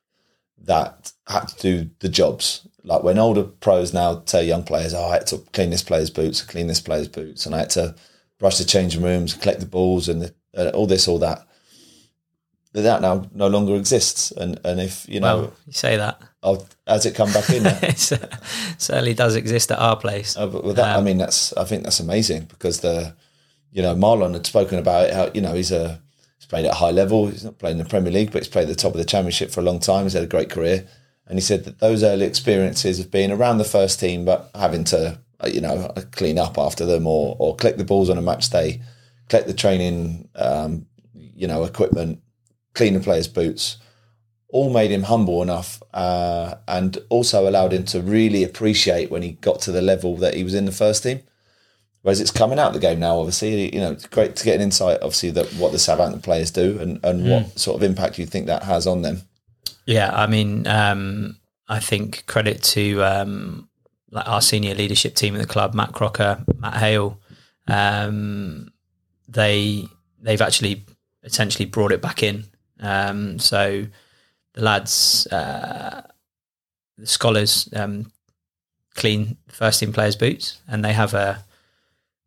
that 0.62 1.12
had 1.26 1.48
to 1.48 1.56
do 1.60 1.90
the 2.00 2.08
jobs. 2.08 2.66
Like 2.84 3.02
when 3.02 3.18
older 3.18 3.44
pros 3.44 3.92
now 3.92 4.20
tell 4.20 4.42
young 4.42 4.62
players, 4.64 4.94
oh, 4.94 5.04
I 5.04 5.14
had 5.14 5.26
to 5.28 5.38
clean 5.52 5.70
this 5.70 5.82
player's 5.82 6.10
boots, 6.10 6.42
clean 6.42 6.66
this 6.66 6.80
player's 6.80 7.08
boots, 7.08 7.46
and 7.46 7.54
I 7.54 7.58
had 7.58 7.70
to 7.70 7.94
brush 8.38 8.58
the 8.58 8.64
changing 8.64 9.02
rooms, 9.02 9.34
collect 9.34 9.60
the 9.60 9.66
balls, 9.66 10.08
and 10.08 10.22
the, 10.22 10.34
uh, 10.56 10.70
all 10.74 10.86
this, 10.86 11.08
all 11.08 11.18
that. 11.18 11.47
That 12.72 13.02
now 13.02 13.28
no 13.34 13.48
longer 13.48 13.74
exists, 13.76 14.30
and 14.30 14.60
and 14.64 14.80
if 14.80 15.08
you 15.08 15.20
know, 15.20 15.36
well, 15.36 15.52
you 15.66 15.72
say 15.72 15.96
that, 15.96 16.22
I'll, 16.42 16.66
has 16.86 17.06
it 17.06 17.14
come 17.14 17.32
back 17.32 17.50
in? 17.50 17.66
it 17.82 17.98
certainly 18.78 19.14
does 19.14 19.36
exist 19.36 19.72
at 19.72 19.78
our 19.78 19.96
place. 19.96 20.36
Uh, 20.36 20.46
but 20.46 20.62
with 20.62 20.76
that, 20.76 20.94
um, 20.94 21.00
I 21.00 21.04
mean, 21.04 21.18
that's 21.18 21.52
I 21.54 21.64
think 21.64 21.82
that's 21.82 21.98
amazing 21.98 22.44
because 22.44 22.80
the, 22.80 23.16
you 23.72 23.82
know, 23.82 23.94
Marlon 23.96 24.34
had 24.34 24.46
spoken 24.46 24.78
about 24.78 25.06
it. 25.06 25.14
How 25.14 25.30
you 25.34 25.40
know 25.40 25.54
he's 25.54 25.72
a 25.72 26.00
he's 26.36 26.46
played 26.46 26.66
at 26.66 26.72
a 26.72 26.76
high 26.76 26.90
level. 26.90 27.28
He's 27.28 27.44
not 27.44 27.58
playing 27.58 27.78
in 27.78 27.84
the 27.84 27.88
Premier 27.88 28.12
League, 28.12 28.32
but 28.32 28.42
he's 28.42 28.52
played 28.52 28.64
at 28.64 28.68
the 28.68 28.74
top 28.74 28.92
of 28.92 28.98
the 28.98 29.04
Championship 29.04 29.50
for 29.50 29.60
a 29.60 29.64
long 29.64 29.80
time. 29.80 30.04
He's 30.04 30.12
had 30.12 30.22
a 30.22 30.26
great 30.26 30.50
career. 30.50 30.86
And 31.28 31.36
he 31.36 31.42
said 31.42 31.64
that 31.64 31.78
those 31.78 32.02
early 32.02 32.24
experiences 32.24 32.98
of 32.98 33.10
being 33.10 33.30
around 33.30 33.58
the 33.58 33.64
first 33.64 34.00
team, 34.00 34.24
but 34.24 34.50
having 34.54 34.84
to, 34.84 35.18
uh, 35.40 35.48
you 35.48 35.60
know, 35.60 35.92
clean 36.12 36.38
up 36.38 36.56
after 36.56 36.86
them 36.86 37.06
or, 37.06 37.36
or 37.38 37.54
collect 37.54 37.76
the 37.76 37.84
balls 37.84 38.08
on 38.08 38.16
a 38.16 38.22
match 38.22 38.48
day, 38.48 38.80
collect 39.28 39.46
the 39.46 39.52
training, 39.52 40.28
um, 40.34 40.86
you 41.14 41.46
know, 41.46 41.64
equipment, 41.64 42.22
clean 42.78 42.94
the 42.94 43.00
players' 43.00 43.28
boots, 43.28 43.76
all 44.48 44.70
made 44.72 44.90
him 44.90 45.02
humble 45.02 45.42
enough 45.42 45.82
uh, 45.92 46.54
and 46.66 46.96
also 47.10 47.48
allowed 47.48 47.72
him 47.72 47.84
to 47.84 48.00
really 48.00 48.42
appreciate 48.42 49.10
when 49.10 49.20
he 49.20 49.32
got 49.32 49.60
to 49.60 49.72
the 49.72 49.82
level 49.82 50.16
that 50.16 50.34
he 50.34 50.44
was 50.44 50.54
in 50.54 50.64
the 50.64 50.72
first 50.72 51.02
team. 51.02 51.20
Whereas 52.02 52.20
it's 52.20 52.30
coming 52.30 52.58
out 52.58 52.68
of 52.68 52.74
the 52.74 52.80
game 52.80 53.00
now, 53.00 53.18
obviously, 53.18 53.74
you 53.74 53.80
know, 53.80 53.92
it's 53.92 54.06
great 54.06 54.36
to 54.36 54.44
get 54.44 54.54
an 54.54 54.62
insight, 54.62 54.98
obviously, 55.02 55.30
that 55.32 55.46
what 55.54 55.72
the 55.72 55.78
Southampton 55.78 56.22
players 56.22 56.50
do 56.50 56.78
and, 56.78 57.04
and 57.04 57.22
mm. 57.22 57.30
what 57.30 57.58
sort 57.58 57.76
of 57.76 57.82
impact 57.82 58.18
you 58.18 58.24
think 58.24 58.46
that 58.46 58.62
has 58.62 58.86
on 58.86 59.02
them. 59.02 59.22
Yeah, 59.84 60.10
I 60.14 60.26
mean, 60.26 60.66
um, 60.66 61.36
I 61.68 61.80
think 61.80 62.24
credit 62.26 62.62
to 62.74 63.02
um, 63.02 63.68
like 64.10 64.28
our 64.28 64.40
senior 64.40 64.74
leadership 64.74 65.14
team 65.14 65.34
at 65.34 65.40
the 65.40 65.46
club, 65.46 65.74
Matt 65.74 65.92
Crocker, 65.92 66.44
Matt 66.58 66.74
Hale. 66.74 67.20
Um, 67.66 68.70
they 69.28 69.86
they've 70.20 70.40
actually 70.40 70.84
essentially 71.22 71.66
brought 71.66 71.92
it 71.92 72.00
back 72.00 72.22
in. 72.22 72.44
Um, 72.80 73.38
so 73.38 73.86
the 74.54 74.60
lads, 74.62 75.26
uh, 75.28 76.02
the 76.96 77.06
scholars, 77.06 77.68
um, 77.74 78.12
clean 78.94 79.36
first 79.48 79.80
team 79.80 79.92
players' 79.92 80.16
boots, 80.16 80.60
and 80.68 80.84
they 80.84 80.92
have 80.92 81.14
a 81.14 81.44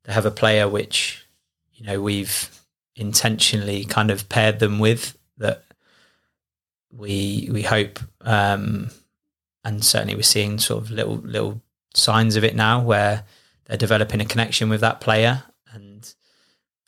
they 0.03 0.13
have 0.13 0.25
a 0.25 0.31
player 0.31 0.67
which 0.67 1.25
you 1.73 1.85
know 1.85 2.01
we've 2.01 2.49
intentionally 2.95 3.83
kind 3.85 4.11
of 4.11 4.29
paired 4.29 4.59
them 4.59 4.79
with 4.79 5.17
that 5.37 5.63
we 6.91 7.49
we 7.51 7.61
hope, 7.61 7.99
um, 8.21 8.89
and 9.63 9.83
certainly 9.83 10.15
we're 10.15 10.23
seeing 10.23 10.59
sort 10.59 10.83
of 10.83 10.91
little 10.91 11.15
little 11.15 11.61
signs 11.93 12.35
of 12.35 12.43
it 12.43 12.55
now 12.55 12.81
where 12.81 13.23
they're 13.65 13.77
developing 13.77 14.21
a 14.21 14.25
connection 14.25 14.69
with 14.69 14.81
that 14.81 15.01
player, 15.01 15.43
and 15.73 16.13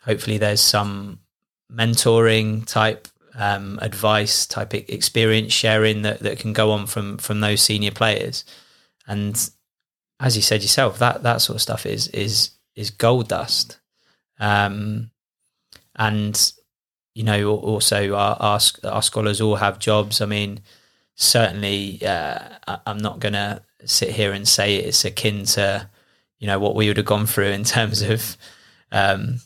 hopefully 0.01 0.37
there's 0.37 0.61
some 0.61 1.19
mentoring 1.71 2.65
type 2.65 3.07
um, 3.35 3.79
advice 3.81 4.45
type 4.45 4.73
experience 4.73 5.53
sharing 5.53 6.03
that, 6.03 6.19
that 6.19 6.39
can 6.39 6.53
go 6.53 6.71
on 6.71 6.85
from 6.85 7.17
from 7.17 7.39
those 7.39 7.61
senior 7.61 7.91
players 7.91 8.45
and 9.07 9.49
as 10.19 10.35
you 10.35 10.41
said 10.41 10.61
yourself 10.61 10.99
that 10.99 11.23
that 11.23 11.41
sort 11.41 11.55
of 11.55 11.61
stuff 11.61 11.85
is 11.85 12.07
is 12.09 12.51
is 12.75 12.89
gold 12.89 13.27
dust 13.27 13.79
um, 14.39 15.09
and 15.95 16.53
you 17.13 17.23
know, 17.23 17.57
also 17.57 18.13
our, 18.15 18.35
our, 18.39 18.59
our 18.83 19.01
scholars 19.01 19.39
all 19.39 19.55
have 19.55 19.79
jobs. 19.79 20.21
I 20.21 20.25
mean, 20.25 20.61
certainly, 21.15 22.03
uh, 22.05 22.39
I'm 22.87 22.97
not 22.97 23.19
going 23.19 23.33
to 23.33 23.61
sit 23.85 24.09
here 24.09 24.31
and 24.31 24.47
say 24.47 24.77
it's 24.77 25.05
akin 25.05 25.45
to, 25.45 25.89
you 26.39 26.47
know 26.47 26.59
what 26.59 26.75
we 26.75 26.87
would 26.87 26.97
have 26.97 27.05
gone 27.05 27.25
through 27.25 27.51
in 27.51 27.63
terms 27.63 28.01
of 28.01 28.37
um, 28.91 29.39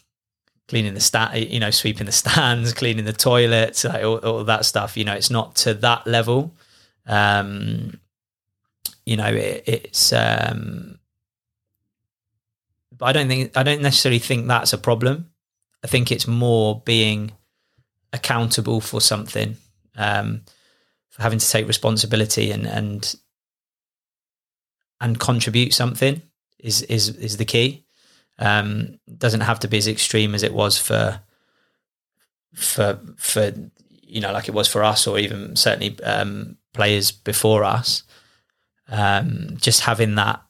cleaning 0.67 0.93
the 0.93 0.99
stand, 0.99 1.49
you 1.49 1.59
know, 1.59 1.71
sweeping 1.71 2.05
the 2.05 2.11
stands, 2.11 2.73
cleaning 2.73 3.05
the 3.05 3.13
toilets, 3.13 3.83
like 3.83 4.03
all, 4.03 4.17
all 4.17 4.43
that 4.43 4.65
stuff. 4.65 4.97
You 4.97 5.05
know, 5.05 5.13
it's 5.13 5.29
not 5.29 5.55
to 5.57 5.73
that 5.75 6.05
level. 6.05 6.55
Um, 7.05 7.99
you 9.05 9.17
know, 9.17 9.27
it, 9.27 9.63
it's. 9.65 10.13
Um, 10.13 10.99
but 12.97 13.05
I 13.05 13.11
don't 13.11 13.27
think 13.27 13.55
I 13.55 13.63
don't 13.63 13.81
necessarily 13.81 14.19
think 14.19 14.47
that's 14.47 14.73
a 14.73 14.77
problem. 14.77 15.29
I 15.83 15.87
think 15.87 16.11
it's 16.11 16.27
more 16.27 16.81
being 16.85 17.31
accountable 18.11 18.81
for 18.81 18.99
something, 18.99 19.57
um, 19.95 20.41
for 21.09 21.21
having 21.21 21.39
to 21.39 21.49
take 21.49 21.67
responsibility 21.67 22.51
and 22.51 22.65
and 22.65 23.15
and 24.99 25.19
contribute 25.19 25.73
something 25.73 26.21
is 26.59 26.81
is 26.83 27.09
is 27.09 27.37
the 27.37 27.45
key. 27.45 27.85
Um, 28.39 28.99
doesn't 29.17 29.41
have 29.41 29.59
to 29.61 29.67
be 29.67 29.77
as 29.77 29.87
extreme 29.87 30.35
as 30.35 30.43
it 30.43 30.53
was 30.53 30.77
for 30.77 31.19
for 32.53 32.99
for 33.17 33.53
you 34.01 34.21
know 34.21 34.31
like 34.31 34.47
it 34.47 34.53
was 34.53 34.67
for 34.67 34.83
us 34.83 35.07
or 35.07 35.17
even 35.17 35.55
certainly 35.55 36.01
um, 36.03 36.57
players 36.73 37.11
before 37.11 37.63
us. 37.63 38.03
Um, 38.89 39.57
just 39.57 39.81
having 39.81 40.15
that 40.15 40.41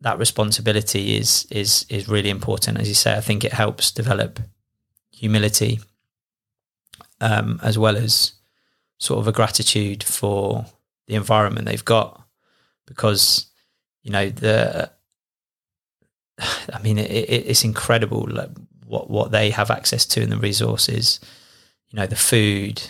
that 0.00 0.18
responsibility 0.18 1.16
is 1.16 1.46
is 1.50 1.86
is 1.88 2.08
really 2.08 2.30
important. 2.30 2.80
As 2.80 2.88
you 2.88 2.94
say, 2.94 3.16
I 3.16 3.20
think 3.20 3.44
it 3.44 3.52
helps 3.52 3.90
develop 3.90 4.40
humility 5.10 5.80
um, 7.20 7.60
as 7.62 7.78
well 7.78 7.96
as 7.96 8.32
sort 8.98 9.20
of 9.20 9.28
a 9.28 9.32
gratitude 9.32 10.02
for 10.02 10.66
the 11.06 11.14
environment 11.14 11.66
they've 11.66 11.84
got 11.84 12.22
because 12.86 13.46
you 14.02 14.10
know 14.10 14.28
the 14.30 14.90
I 16.72 16.80
mean, 16.82 16.98
it, 16.98 17.10
it, 17.10 17.46
it's 17.46 17.64
incredible 17.64 18.26
like, 18.30 18.50
what 18.86 19.08
what 19.08 19.30
they 19.30 19.50
have 19.50 19.70
access 19.70 20.04
to 20.06 20.22
and 20.22 20.32
the 20.32 20.36
resources. 20.36 21.20
You 21.88 21.96
know, 21.96 22.06
the 22.06 22.16
food, 22.16 22.82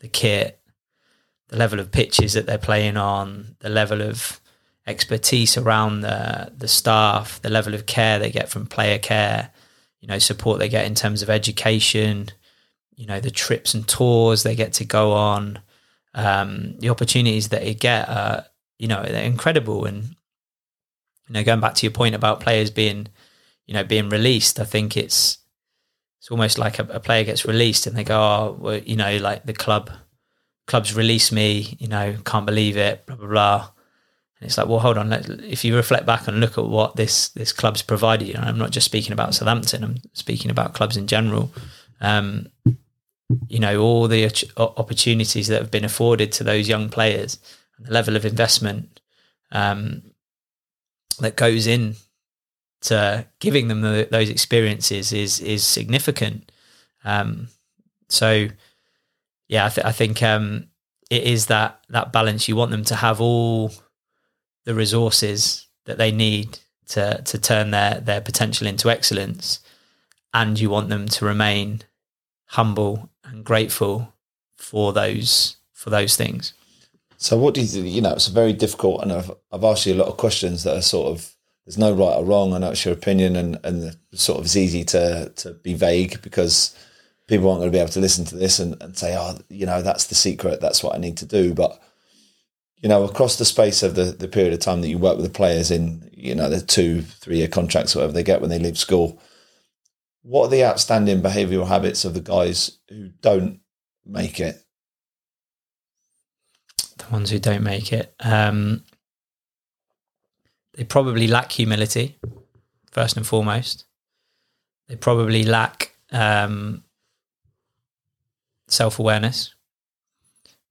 the 0.00 0.08
kit, 0.08 0.60
the 1.48 1.56
level 1.56 1.80
of 1.80 1.90
pitches 1.90 2.34
that 2.34 2.46
they're 2.46 2.58
playing 2.58 2.96
on, 2.96 3.56
the 3.60 3.68
level 3.68 4.02
of 4.02 4.40
expertise 4.86 5.56
around 5.56 6.00
the 6.02 6.52
the 6.56 6.68
staff, 6.68 7.40
the 7.42 7.50
level 7.50 7.74
of 7.74 7.86
care 7.86 8.18
they 8.18 8.30
get 8.30 8.48
from 8.48 8.66
player 8.66 8.98
care. 8.98 9.50
You 10.00 10.08
know, 10.08 10.18
support 10.18 10.58
they 10.58 10.68
get 10.68 10.86
in 10.86 10.94
terms 10.94 11.22
of 11.22 11.30
education. 11.30 12.28
You 12.96 13.06
know, 13.06 13.20
the 13.20 13.30
trips 13.30 13.74
and 13.74 13.88
tours 13.88 14.42
they 14.42 14.54
get 14.54 14.74
to 14.74 14.84
go 14.84 15.12
on, 15.12 15.58
um, 16.14 16.78
the 16.78 16.90
opportunities 16.90 17.48
that 17.48 17.62
they 17.62 17.74
get 17.74 18.08
are, 18.08 18.44
you 18.78 18.86
know, 18.86 19.02
they're 19.02 19.24
incredible. 19.24 19.84
And 19.84 20.14
you 21.28 21.34
know, 21.34 21.44
going 21.44 21.60
back 21.60 21.74
to 21.74 21.86
your 21.86 21.92
point 21.92 22.14
about 22.14 22.40
players 22.40 22.70
being, 22.70 23.08
you 23.66 23.74
know, 23.74 23.84
being 23.84 24.08
released, 24.08 24.60
I 24.60 24.64
think 24.64 24.96
it's 24.96 25.38
it's 26.18 26.30
almost 26.30 26.58
like 26.58 26.78
a, 26.78 26.84
a 26.84 27.00
player 27.00 27.24
gets 27.24 27.44
released 27.44 27.86
and 27.86 27.96
they 27.96 28.04
go, 28.04 28.18
oh, 28.18 28.56
well, 28.58 28.78
you 28.78 28.96
know, 28.96 29.16
like 29.18 29.44
the 29.44 29.52
club 29.52 29.90
clubs 30.66 30.94
release 30.94 31.30
me, 31.30 31.76
you 31.78 31.88
know, 31.88 32.16
can't 32.24 32.46
believe 32.46 32.76
it, 32.76 33.06
blah 33.06 33.16
blah 33.16 33.28
blah. 33.28 33.70
And 34.40 34.48
it's 34.48 34.58
like, 34.58 34.68
well, 34.68 34.78
hold 34.78 34.98
on. 34.98 35.12
If 35.12 35.64
you 35.64 35.76
reflect 35.76 36.06
back 36.06 36.26
and 36.28 36.40
look 36.40 36.58
at 36.58 36.64
what 36.64 36.96
this 36.96 37.28
this 37.28 37.52
club's 37.52 37.82
provided, 37.82 38.28
you 38.28 38.34
know, 38.34 38.40
I'm 38.40 38.58
not 38.58 38.70
just 38.70 38.86
speaking 38.86 39.12
about 39.12 39.34
Southampton. 39.34 39.84
I'm 39.84 39.96
speaking 40.12 40.50
about 40.50 40.74
clubs 40.74 40.96
in 40.96 41.06
general. 41.06 41.52
Um, 42.00 42.48
you 43.48 43.58
know, 43.58 43.80
all 43.80 44.08
the 44.08 44.26
opportunities 44.56 45.48
that 45.48 45.60
have 45.60 45.70
been 45.70 45.84
afforded 45.84 46.32
to 46.32 46.44
those 46.44 46.68
young 46.68 46.90
players, 46.90 47.38
and 47.78 47.86
the 47.86 47.92
level 47.92 48.16
of 48.16 48.26
investment 48.26 49.00
um, 49.52 50.02
that 51.20 51.36
goes 51.36 51.66
in 51.66 51.96
to 52.82 53.26
giving 53.40 53.68
them 53.68 53.80
the, 53.80 54.08
those 54.10 54.28
experiences 54.28 55.12
is 55.12 55.40
is 55.40 55.64
significant. 55.64 56.52
Um, 57.04 57.48
so, 58.08 58.48
yeah, 59.48 59.66
I, 59.66 59.68
th- 59.68 59.86
I 59.86 59.92
think 59.92 60.22
um, 60.22 60.68
it 61.10 61.24
is 61.24 61.46
that 61.46 61.80
that 61.88 62.12
balance. 62.12 62.48
You 62.48 62.56
want 62.56 62.70
them 62.70 62.84
to 62.84 62.96
have 62.96 63.20
all 63.20 63.72
the 64.64 64.74
resources 64.74 65.66
that 65.86 65.98
they 65.98 66.12
need 66.12 66.58
to 66.88 67.22
to 67.22 67.38
turn 67.38 67.70
their 67.70 68.00
their 68.00 68.20
potential 68.20 68.66
into 68.66 68.90
excellence, 68.90 69.60
and 70.32 70.58
you 70.58 70.70
want 70.70 70.88
them 70.88 71.08
to 71.08 71.24
remain 71.24 71.82
humble 72.48 73.10
and 73.24 73.44
grateful 73.44 74.12
for 74.56 74.92
those 74.92 75.56
for 75.72 75.90
those 75.90 76.16
things. 76.16 76.52
So, 77.16 77.36
what 77.36 77.54
do 77.54 77.62
you? 77.62 77.82
You 77.82 78.00
know, 78.00 78.12
it's 78.12 78.28
very 78.28 78.52
difficult, 78.52 79.02
and 79.02 79.12
I've, 79.12 79.30
I've 79.52 79.64
asked 79.64 79.86
you 79.86 79.94
a 79.94 79.96
lot 79.96 80.08
of 80.08 80.16
questions 80.16 80.64
that 80.64 80.76
are 80.76 80.82
sort 80.82 81.12
of 81.12 81.34
there's 81.64 81.78
no 81.78 81.92
right 81.92 82.16
or 82.16 82.24
wrong. 82.24 82.52
I 82.52 82.58
know 82.58 82.70
it's 82.70 82.84
your 82.84 82.94
opinion, 82.94 83.36
and 83.36 83.58
and 83.64 83.96
sort 84.12 84.38
of 84.38 84.44
it's 84.46 84.56
easy 84.56 84.84
to 84.84 85.32
to 85.36 85.52
be 85.54 85.74
vague 85.74 86.20
because 86.22 86.76
people 87.26 87.48
aren't 87.48 87.60
going 87.60 87.72
to 87.72 87.76
be 87.76 87.80
able 87.80 87.92
to 87.92 88.00
listen 88.00 88.24
to 88.26 88.36
this 88.36 88.58
and, 88.58 88.80
and 88.82 88.96
say, 88.96 89.16
oh, 89.16 89.38
you 89.48 89.64
know, 89.66 89.80
that's 89.80 90.06
the 90.06 90.14
secret. 90.14 90.60
That's 90.60 90.82
what 90.82 90.94
I 90.94 90.98
need 90.98 91.16
to 91.18 91.26
do. 91.26 91.54
But 91.54 91.80
you 92.82 92.88
know, 92.88 93.04
across 93.04 93.36
the 93.36 93.46
space 93.46 93.82
of 93.82 93.94
the 93.94 94.04
the 94.04 94.28
period 94.28 94.52
of 94.52 94.60
time 94.60 94.82
that 94.82 94.88
you 94.88 94.98
work 94.98 95.16
with 95.16 95.26
the 95.26 95.32
players 95.32 95.70
in, 95.70 96.10
you 96.12 96.34
know, 96.34 96.50
the 96.50 96.60
two 96.60 97.02
three 97.02 97.38
year 97.38 97.48
contracts, 97.48 97.94
whatever 97.94 98.12
they 98.12 98.22
get 98.22 98.40
when 98.40 98.50
they 98.50 98.58
leave 98.58 98.78
school. 98.78 99.20
What 100.22 100.46
are 100.46 100.50
the 100.50 100.64
outstanding 100.64 101.22
behavioural 101.22 101.68
habits 101.68 102.04
of 102.04 102.14
the 102.14 102.20
guys 102.20 102.78
who 102.88 103.08
don't 103.20 103.60
make 104.06 104.40
it 104.40 104.63
the 107.06 107.12
ones 107.12 107.30
who 107.30 107.38
don't 107.38 107.62
make 107.62 107.92
it. 107.92 108.14
Um, 108.20 108.84
they 110.74 110.84
probably 110.84 111.28
lack 111.28 111.52
humility, 111.52 112.18
first 112.90 113.16
and 113.16 113.26
foremost. 113.26 113.84
They 114.88 114.96
probably 114.96 115.44
lack 115.44 115.94
um, 116.10 116.84
self 118.68 118.98
awareness 118.98 119.54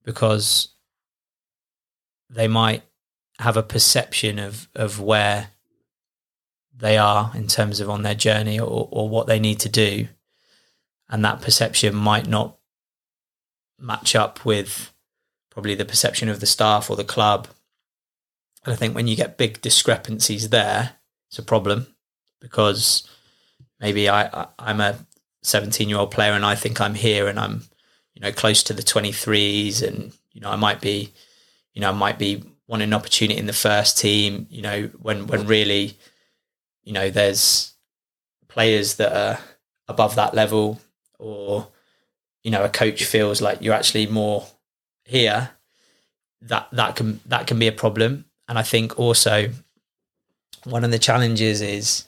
because 0.04 0.68
they 2.30 2.48
might 2.48 2.82
have 3.38 3.56
a 3.56 3.62
perception 3.62 4.38
of, 4.38 4.68
of 4.74 5.00
where 5.00 5.48
they 6.76 6.96
are 6.98 7.32
in 7.34 7.46
terms 7.46 7.80
of 7.80 7.88
on 7.88 8.02
their 8.02 8.14
journey 8.14 8.58
or, 8.58 8.88
or 8.90 9.08
what 9.08 9.26
they 9.26 9.40
need 9.40 9.60
to 9.60 9.68
do. 9.68 10.08
And 11.08 11.24
that 11.24 11.42
perception 11.42 11.94
might 11.94 12.26
not 12.26 12.56
match 13.78 14.14
up 14.14 14.44
with 14.44 14.92
probably 15.54 15.76
the 15.76 15.84
perception 15.84 16.28
of 16.28 16.40
the 16.40 16.46
staff 16.46 16.90
or 16.90 16.96
the 16.96 17.04
club. 17.04 17.48
And 18.64 18.72
I 18.72 18.76
think 18.76 18.94
when 18.94 19.06
you 19.06 19.16
get 19.16 19.38
big 19.38 19.62
discrepancies 19.62 20.50
there, 20.50 20.96
it's 21.30 21.38
a 21.38 21.42
problem 21.42 21.86
because 22.40 23.08
maybe 23.80 24.08
I, 24.08 24.24
I 24.26 24.46
I'm 24.58 24.80
a 24.80 24.98
17 25.42 25.88
year 25.88 25.98
old 25.98 26.10
player 26.10 26.32
and 26.32 26.44
I 26.44 26.56
think 26.56 26.80
I'm 26.80 26.94
here 26.94 27.28
and 27.28 27.38
I'm 27.38 27.62
you 28.14 28.20
know 28.20 28.32
close 28.32 28.62
to 28.64 28.72
the 28.72 28.82
23s 28.82 29.86
and 29.86 30.12
you 30.32 30.40
know 30.40 30.50
I 30.50 30.56
might 30.56 30.80
be 30.80 31.12
you 31.72 31.80
know 31.80 31.90
I 31.90 31.92
might 31.92 32.18
be 32.18 32.42
wanting 32.66 32.88
an 32.88 32.94
opportunity 32.94 33.38
in 33.38 33.46
the 33.46 33.52
first 33.52 33.98
team 33.98 34.46
you 34.50 34.62
know 34.62 34.90
when 35.00 35.26
when 35.26 35.46
really 35.46 35.96
you 36.82 36.92
know 36.92 37.10
there's 37.10 37.74
players 38.48 38.96
that 38.96 39.12
are 39.12 39.38
above 39.88 40.16
that 40.16 40.34
level 40.34 40.80
or 41.18 41.68
you 42.42 42.50
know 42.50 42.64
a 42.64 42.68
coach 42.68 43.04
feels 43.04 43.40
like 43.40 43.60
you're 43.60 43.74
actually 43.74 44.06
more 44.06 44.46
here, 45.04 45.50
that 46.42 46.68
that 46.72 46.96
can 46.96 47.20
that 47.26 47.46
can 47.46 47.58
be 47.58 47.68
a 47.68 47.72
problem. 47.72 48.26
And 48.48 48.58
I 48.58 48.62
think 48.62 48.98
also 48.98 49.50
one 50.64 50.84
of 50.84 50.90
the 50.90 50.98
challenges 50.98 51.60
is 51.60 52.06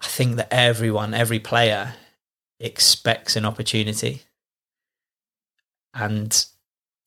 I 0.00 0.06
think 0.06 0.36
that 0.36 0.52
everyone, 0.52 1.14
every 1.14 1.38
player 1.38 1.94
expects 2.58 3.36
an 3.36 3.44
opportunity. 3.44 4.22
And 5.92 6.46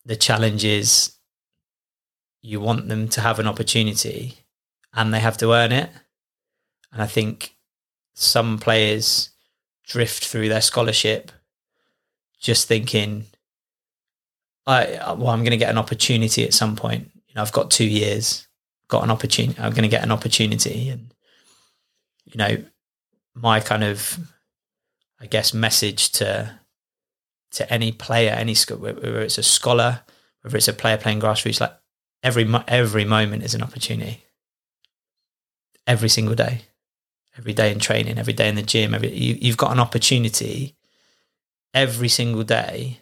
the 0.06 0.16
challenge 0.16 0.66
is 0.66 1.14
you 2.42 2.60
want 2.60 2.90
them 2.90 3.08
to 3.10 3.22
have 3.22 3.40
an 3.40 3.48
opportunity 3.48 4.40
and 4.94 5.14
they 5.14 5.20
have 5.20 5.38
to 5.38 5.54
earn 5.54 5.72
it. 5.72 5.90
And 6.92 7.02
I 7.02 7.08
think 7.08 7.56
some 8.14 8.60
players 8.60 9.30
drift 9.86 10.26
through 10.26 10.50
their 10.50 10.62
scholarship 10.62 11.32
just 12.40 12.68
thinking 12.68 13.26
I 14.66 14.96
uh, 14.96 15.16
well, 15.16 15.30
I'm 15.30 15.42
going 15.42 15.52
to 15.52 15.58
get 15.58 15.70
an 15.70 15.78
opportunity 15.78 16.44
at 16.44 16.54
some 16.54 16.76
point. 16.76 17.12
You 17.28 17.36
know, 17.36 17.42
I've 17.42 17.52
got 17.52 17.72
two 17.72 17.86
years, 17.86 18.48
got 18.88 19.04
an 19.04 19.12
opportunity. 19.12 19.60
I'm 19.60 19.72
going 19.72 19.84
to 19.84 19.90
get 19.90 20.04
an 20.04 20.12
opportunity, 20.12 20.90
and 20.90 21.14
you 22.26 22.38
know, 22.38 22.64
my 23.36 23.60
kind 23.60 23.84
of, 23.84 24.18
I 25.20 25.26
guess, 25.26 25.54
message 25.54 26.12
to 26.14 26.60
to 27.52 27.72
any 27.72 27.92
player, 27.92 28.32
any 28.32 28.56
school, 28.56 28.78
whether 28.78 29.22
it's 29.22 29.38
a 29.38 29.44
scholar, 29.44 30.02
whether 30.42 30.58
it's 30.58 30.68
a 30.68 30.74
player 30.74 30.98
playing 30.98 31.22
grassroots, 31.22 31.62
like 31.62 31.74
every 32.22 32.48
every 32.68 33.06
moment 33.06 33.44
is 33.44 33.54
an 33.54 33.64
opportunity. 33.64 34.24
Every 35.86 36.08
single 36.08 36.36
day, 36.36 36.62
every 37.38 37.52
day 37.54 37.70
in 37.70 37.80
training, 37.80 38.18
every 38.18 38.32
day 38.32 38.48
in 38.48 38.56
the 38.56 38.64
gym, 38.64 38.94
every 38.94 39.14
you, 39.14 39.38
you've 39.42 39.58
got 39.58 39.74
an 39.74 39.80
opportunity 39.80 40.78
every 41.74 42.08
single 42.08 42.44
day 42.44 43.02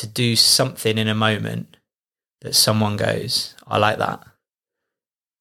to 0.00 0.06
do 0.06 0.34
something 0.34 0.96
in 0.96 1.08
a 1.08 1.14
moment 1.14 1.76
that 2.40 2.54
someone 2.54 2.96
goes, 2.96 3.54
I 3.66 3.76
like 3.76 3.98
that. 3.98 4.24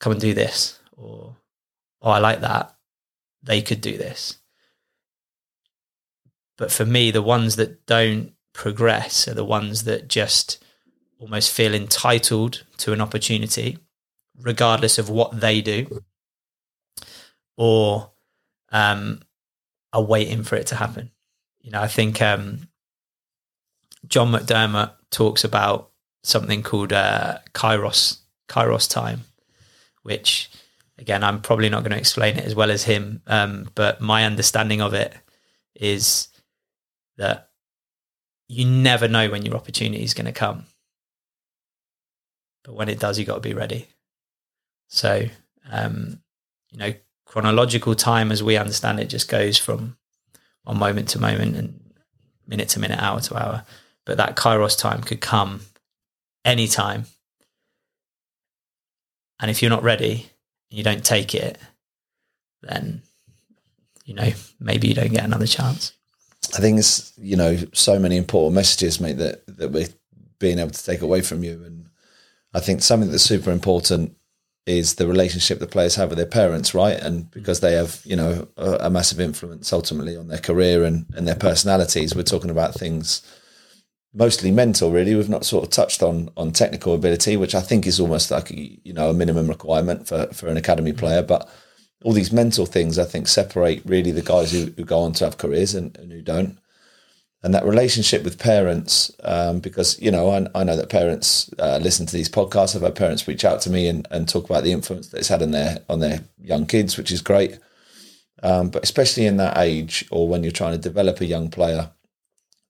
Come 0.01 0.11
and 0.11 0.21
do 0.21 0.33
this. 0.33 0.79
Or, 0.97 1.37
oh, 2.01 2.09
I 2.09 2.19
like 2.19 2.41
that. 2.41 2.75
They 3.41 3.61
could 3.61 3.79
do 3.79 3.97
this. 3.97 4.37
But 6.57 6.73
for 6.73 6.85
me, 6.85 7.09
the 7.09 7.21
ones 7.21 7.55
that 7.55 7.85
don't 7.85 8.33
progress 8.53 9.29
are 9.29 9.33
the 9.33 9.45
ones 9.45 9.85
that 9.85 10.09
just 10.09 10.61
almost 11.19 11.53
feel 11.53 11.73
entitled 11.73 12.65
to 12.77 12.91
an 12.91 12.99
opportunity, 12.99 13.77
regardless 14.41 14.97
of 14.97 15.09
what 15.09 15.39
they 15.39 15.61
do, 15.61 16.03
or 17.55 18.11
um, 18.73 19.21
are 19.93 20.03
waiting 20.03 20.43
for 20.43 20.57
it 20.57 20.67
to 20.67 20.75
happen. 20.75 21.11
You 21.61 21.71
know, 21.71 21.81
I 21.81 21.87
think 21.87 22.21
um, 22.21 22.68
John 24.07 24.31
McDermott 24.31 24.91
talks 25.11 25.43
about 25.43 25.91
something 26.23 26.63
called 26.63 26.93
uh, 26.93 27.39
Kairos 27.53 28.19
Kairos 28.47 28.89
time, 28.89 29.21
which 30.03 30.49
again 30.97 31.23
I'm 31.23 31.41
probably 31.41 31.69
not 31.69 31.83
going 31.83 31.91
to 31.91 31.97
explain 31.97 32.37
it 32.37 32.45
as 32.45 32.55
well 32.55 32.71
as 32.71 32.83
him, 32.83 33.21
um, 33.27 33.69
but 33.75 34.01
my 34.01 34.25
understanding 34.25 34.81
of 34.81 34.93
it 34.93 35.13
is 35.75 36.27
that 37.17 37.49
you 38.47 38.65
never 38.65 39.07
know 39.07 39.29
when 39.29 39.45
your 39.45 39.55
opportunity 39.55 40.03
is 40.03 40.13
going 40.13 40.25
to 40.25 40.31
come, 40.31 40.65
but 42.63 42.73
when 42.73 42.89
it 42.89 42.99
does, 42.99 43.19
you 43.19 43.25
got 43.25 43.35
to 43.35 43.41
be 43.41 43.53
ready. 43.53 43.87
So, 44.87 45.27
um, 45.71 46.21
you 46.71 46.79
know, 46.79 46.93
chronological 47.25 47.93
time 47.93 48.31
as 48.31 48.41
we 48.41 48.57
understand 48.57 48.99
it 48.99 49.05
just 49.05 49.29
goes 49.29 49.57
from 49.57 49.97
one 50.63 50.79
moment 50.79 51.09
to 51.09 51.19
moment 51.19 51.55
and 51.55 51.93
minute 52.47 52.69
to 52.69 52.79
minute, 52.79 53.01
hour 53.01 53.19
to 53.21 53.37
hour. 53.37 53.65
But 54.05 54.17
that 54.17 54.35
Kairos 54.35 54.77
time 54.77 55.01
could 55.01 55.21
come 55.21 55.61
anytime. 56.45 57.05
And 59.39 59.49
if 59.49 59.61
you're 59.61 59.69
not 59.69 59.83
ready, 59.83 60.29
you 60.69 60.83
don't 60.83 61.03
take 61.03 61.33
it, 61.33 61.57
then 62.61 63.01
you 64.05 64.13
know 64.13 64.31
maybe 64.59 64.87
you 64.87 64.93
don't 64.93 65.13
get 65.13 65.23
another 65.23 65.47
chance. 65.47 65.93
I 66.55 66.59
think 66.59 66.79
it's 66.79 67.13
you 67.17 67.35
know 67.35 67.57
so 67.73 67.99
many 67.99 68.17
important 68.17 68.55
messages, 68.55 68.99
mate, 68.99 69.17
that 69.17 69.45
that 69.57 69.71
we're 69.71 69.87
being 70.39 70.59
able 70.59 70.71
to 70.71 70.83
take 70.83 71.01
away 71.01 71.21
from 71.21 71.43
you, 71.43 71.63
and 71.63 71.89
I 72.53 72.59
think 72.59 72.81
something 72.81 73.11
that's 73.11 73.23
super 73.23 73.51
important 73.51 74.15
is 74.65 74.95
the 74.95 75.07
relationship 75.07 75.59
the 75.59 75.67
players 75.67 75.95
have 75.95 76.09
with 76.09 76.17
their 76.17 76.27
parents, 76.27 76.75
right? 76.75 76.99
And 76.99 77.31
because 77.31 77.61
they 77.61 77.73
have 77.73 78.01
you 78.03 78.15
know 78.15 78.47
a, 78.57 78.71
a 78.81 78.89
massive 78.89 79.19
influence 79.19 79.71
ultimately 79.71 80.17
on 80.17 80.27
their 80.27 80.39
career 80.39 80.83
and 80.83 81.05
and 81.15 81.27
their 81.27 81.35
personalities, 81.35 82.15
we're 82.15 82.23
talking 82.23 82.51
about 82.51 82.73
things 82.73 83.21
mostly 84.13 84.51
mental 84.51 84.91
really. 84.91 85.15
We've 85.15 85.29
not 85.29 85.45
sort 85.45 85.63
of 85.63 85.69
touched 85.69 86.01
on 86.01 86.29
on 86.35 86.51
technical 86.51 86.93
ability 86.93 87.37
which 87.37 87.55
i 87.55 87.61
think 87.61 87.85
is 87.85 87.99
almost 87.99 88.31
like 88.31 88.49
you 88.51 88.93
know 88.93 89.09
a 89.09 89.13
minimum 89.13 89.47
requirement 89.47 90.07
for 90.07 90.27
for 90.27 90.47
an 90.47 90.57
academy 90.57 90.93
player. 90.93 91.21
But 91.21 91.49
all 92.03 92.13
these 92.13 92.31
mental 92.31 92.65
things 92.65 92.97
i 92.97 93.03
think 93.03 93.27
separate 93.27 93.81
really 93.83 94.11
the 94.11 94.21
guys 94.21 94.53
who, 94.53 94.71
who 94.77 94.85
go 94.85 94.99
on 94.99 95.11
to 95.11 95.25
have 95.25 95.37
careers 95.37 95.75
and, 95.75 95.97
and 95.97 96.11
who 96.11 96.21
don't. 96.21 96.57
And 97.41 97.53
that 97.53 97.63
relationship 97.63 98.23
with 98.23 98.37
parents 98.37 99.11
um, 99.23 99.59
because 99.59 99.99
you 100.01 100.11
know 100.11 100.29
I, 100.29 100.47
I 100.55 100.63
know 100.63 100.75
that 100.75 100.89
parents 100.89 101.49
uh, 101.59 101.79
listen 101.81 102.05
to 102.05 102.13
these 102.13 102.29
podcasts. 102.29 102.75
I've 102.75 102.81
had 102.81 102.95
parents 102.95 103.27
reach 103.29 103.45
out 103.45 103.61
to 103.61 103.69
me 103.69 103.87
and, 103.87 104.05
and 104.11 104.27
talk 104.27 104.49
about 104.49 104.63
the 104.63 104.73
influence 104.73 105.07
that 105.09 105.19
it's 105.19 105.29
had 105.29 105.41
on 105.41 105.51
their 105.51 105.79
on 105.87 105.99
their 105.99 106.21
young 106.41 106.65
kids 106.65 106.97
which 106.97 107.11
is 107.11 107.21
great. 107.21 107.59
Um, 108.41 108.69
but 108.69 108.83
especially 108.83 109.25
in 109.25 109.37
that 109.37 109.57
age 109.57 110.05
or 110.11 110.27
when 110.27 110.43
you're 110.43 110.51
trying 110.51 110.71
to 110.71 110.77
develop 110.77 111.19
a 111.19 111.25
young 111.25 111.49
player 111.49 111.91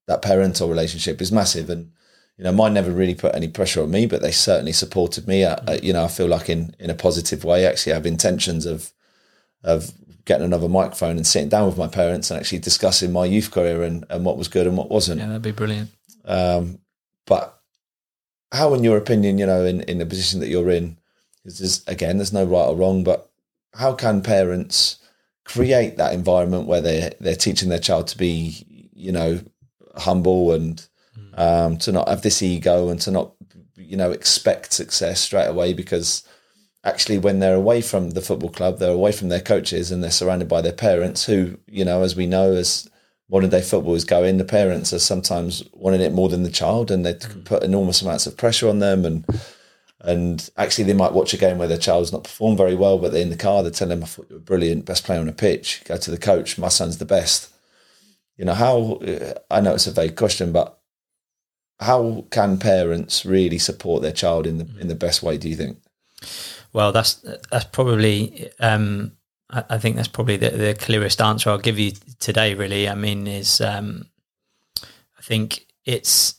that 0.10 0.24
parental 0.24 0.68
relationship 0.68 1.22
is 1.22 1.32
massive. 1.32 1.70
And 1.70 1.92
you 2.36 2.44
know, 2.44 2.52
mine 2.52 2.74
never 2.74 2.92
really 2.92 3.14
put 3.14 3.36
any 3.36 3.48
pressure 3.48 3.84
on 3.84 3.92
me, 3.92 4.08
but 4.08 4.22
they 4.22 4.32
certainly 4.32 4.74
supported 4.74 5.28
me. 5.28 5.44
Uh, 5.44 5.58
uh, 5.68 5.78
you 5.84 5.94
know, 5.94 6.04
I 6.04 6.08
feel 6.08 6.28
like 6.28 6.50
in 6.50 6.76
in 6.80 6.90
a 6.90 6.96
positive 6.96 7.44
way. 7.44 7.66
Actually, 7.66 7.94
I 7.94 7.96
have 7.96 8.06
intentions 8.06 8.66
of 8.66 8.92
of 9.64 9.92
getting 10.26 10.46
another 10.46 10.68
microphone 10.68 11.18
and 11.18 11.28
sitting 11.28 11.50
down 11.50 11.68
with 11.68 11.78
my 11.78 11.88
parents 11.88 12.32
and 12.32 12.40
actually 12.40 12.60
discussing 12.60 13.12
my 13.12 13.26
youth 13.26 13.52
career 13.52 13.84
and, 13.84 14.06
and 14.10 14.26
what 14.26 14.38
was 14.38 14.48
good 14.48 14.68
and 14.68 14.78
what 14.78 14.90
wasn't. 14.90 15.20
Yeah, 15.20 15.28
that'd 15.28 15.42
be 15.42 15.52
brilliant. 15.52 15.92
Um, 16.26 16.80
but 17.26 17.60
how, 18.52 18.74
in 18.74 18.84
your 18.84 18.98
opinion, 18.98 19.38
you 19.38 19.46
know, 19.46 19.64
in, 19.66 19.82
in 19.82 20.00
the 20.00 20.06
position 20.06 20.40
that 20.40 20.50
you're 20.50 20.70
in, 20.70 20.98
because 21.44 21.84
again, 21.88 22.18
there's 22.18 22.34
no 22.34 22.46
right 22.46 22.66
or 22.66 22.76
wrong, 22.76 23.04
but 23.04 23.30
how 23.74 23.94
can 23.94 24.22
parents 24.22 24.98
create 25.46 25.98
that 25.98 26.14
environment 26.14 26.68
where 26.68 26.82
they 26.82 27.12
they're 27.20 27.36
teaching 27.36 27.70
their 27.70 27.80
child 27.80 28.08
to 28.08 28.18
be, 28.18 28.90
you 28.94 29.12
know, 29.12 29.40
humble 30.02 30.52
and 30.52 30.88
um, 31.36 31.78
to 31.78 31.92
not 31.92 32.08
have 32.08 32.22
this 32.22 32.42
ego 32.42 32.90
and 32.90 33.00
to 33.02 33.12
not 33.12 33.34
you 33.76 33.98
know 33.98 34.12
expect 34.12 34.74
success 34.74 35.20
straight 35.20 35.48
away 35.48 35.74
because 35.74 36.24
actually 36.84 37.18
when 37.18 37.40
they're 37.40 37.56
away 37.56 37.82
from 37.82 38.12
the 38.12 38.22
football 38.22 38.50
club 38.50 38.78
they're 38.78 38.92
away 38.92 39.12
from 39.12 39.30
their 39.30 39.42
coaches 39.42 39.92
and 39.92 40.04
they're 40.04 40.12
surrounded 40.12 40.48
by 40.48 40.62
their 40.62 40.74
parents 40.74 41.26
who 41.26 41.58
you 41.68 41.84
know 41.84 42.04
as 42.04 42.16
we 42.16 42.26
know 42.26 42.54
as 42.54 42.90
modern 43.30 43.50
day 43.50 43.62
football 43.62 43.96
is 43.96 44.06
going 44.06 44.38
the 44.38 44.46
parents 44.46 44.94
are 44.94 45.00
sometimes 45.00 45.64
wanting 45.74 46.02
it 46.02 46.14
more 46.14 46.30
than 46.30 46.44
the 46.44 46.52
child 46.52 46.92
and 46.92 47.06
they 47.06 47.14
can 47.14 47.44
put 47.44 47.64
enormous 47.64 48.02
amounts 48.02 48.28
of 48.28 48.38
pressure 48.38 48.70
on 48.70 48.80
them 48.80 49.06
and 49.06 49.26
and 50.02 50.50
actually 50.56 50.86
they 50.86 50.94
might 50.94 51.12
watch 51.12 51.34
a 51.34 51.38
game 51.38 51.58
where 51.58 51.68
their 51.68 51.78
child's 51.78 52.14
not 52.14 52.24
performed 52.24 52.58
very 52.58 52.76
well 52.76 52.98
but 52.98 53.12
they're 53.12 53.22
in 53.22 53.30
the 53.30 53.36
car 53.36 53.62
they 53.64 53.70
tell 53.70 53.88
them 53.88 54.04
I 54.04 54.08
thought 54.08 54.30
you 54.30 54.36
were 54.36 54.42
brilliant 54.42 54.86
best 54.86 55.04
player 55.04 55.20
on 55.20 55.26
the 55.26 55.34
pitch 55.34 55.82
go 55.86 55.98
to 55.98 56.12
the 56.12 56.18
coach 56.18 56.58
my 56.58 56.70
son's 56.70 56.98
the 56.98 57.06
best 57.06 57.50
you 58.40 58.46
know 58.46 58.56
how 58.56 59.00
i 59.52 59.62
know 59.62 59.74
it's 59.76 59.86
a 59.86 59.92
vague 59.92 60.16
question 60.16 60.52
but 60.52 60.80
how 61.80 62.26
can 62.30 62.58
parents 62.58 63.26
really 63.26 63.58
support 63.58 64.02
their 64.02 64.12
child 64.12 64.46
in 64.46 64.58
the 64.58 64.68
in 64.80 64.88
the 64.88 64.96
best 64.96 65.24
way 65.24 65.38
do 65.38 65.48
you 65.50 65.56
think? 65.56 65.78
Well 66.74 66.92
that's 66.92 67.24
that's 67.52 67.66
probably 67.66 68.50
um, 68.60 69.14
I, 69.50 69.64
I, 69.70 69.78
think 69.78 69.96
that's 69.96 70.08
probably 70.08 70.38
the, 70.38 70.50
the, 70.50 70.74
clearest 70.76 71.22
answer 71.22 71.50
i'll 71.50 71.58
give 71.58 71.80
you 71.80 71.94
today 72.20 72.54
really. 72.54 72.88
I 72.90 72.96
mean 72.96 73.28
is 73.28 73.62
um, 73.62 74.08
i 74.84 75.22
think 75.22 75.66
it's 75.86 76.36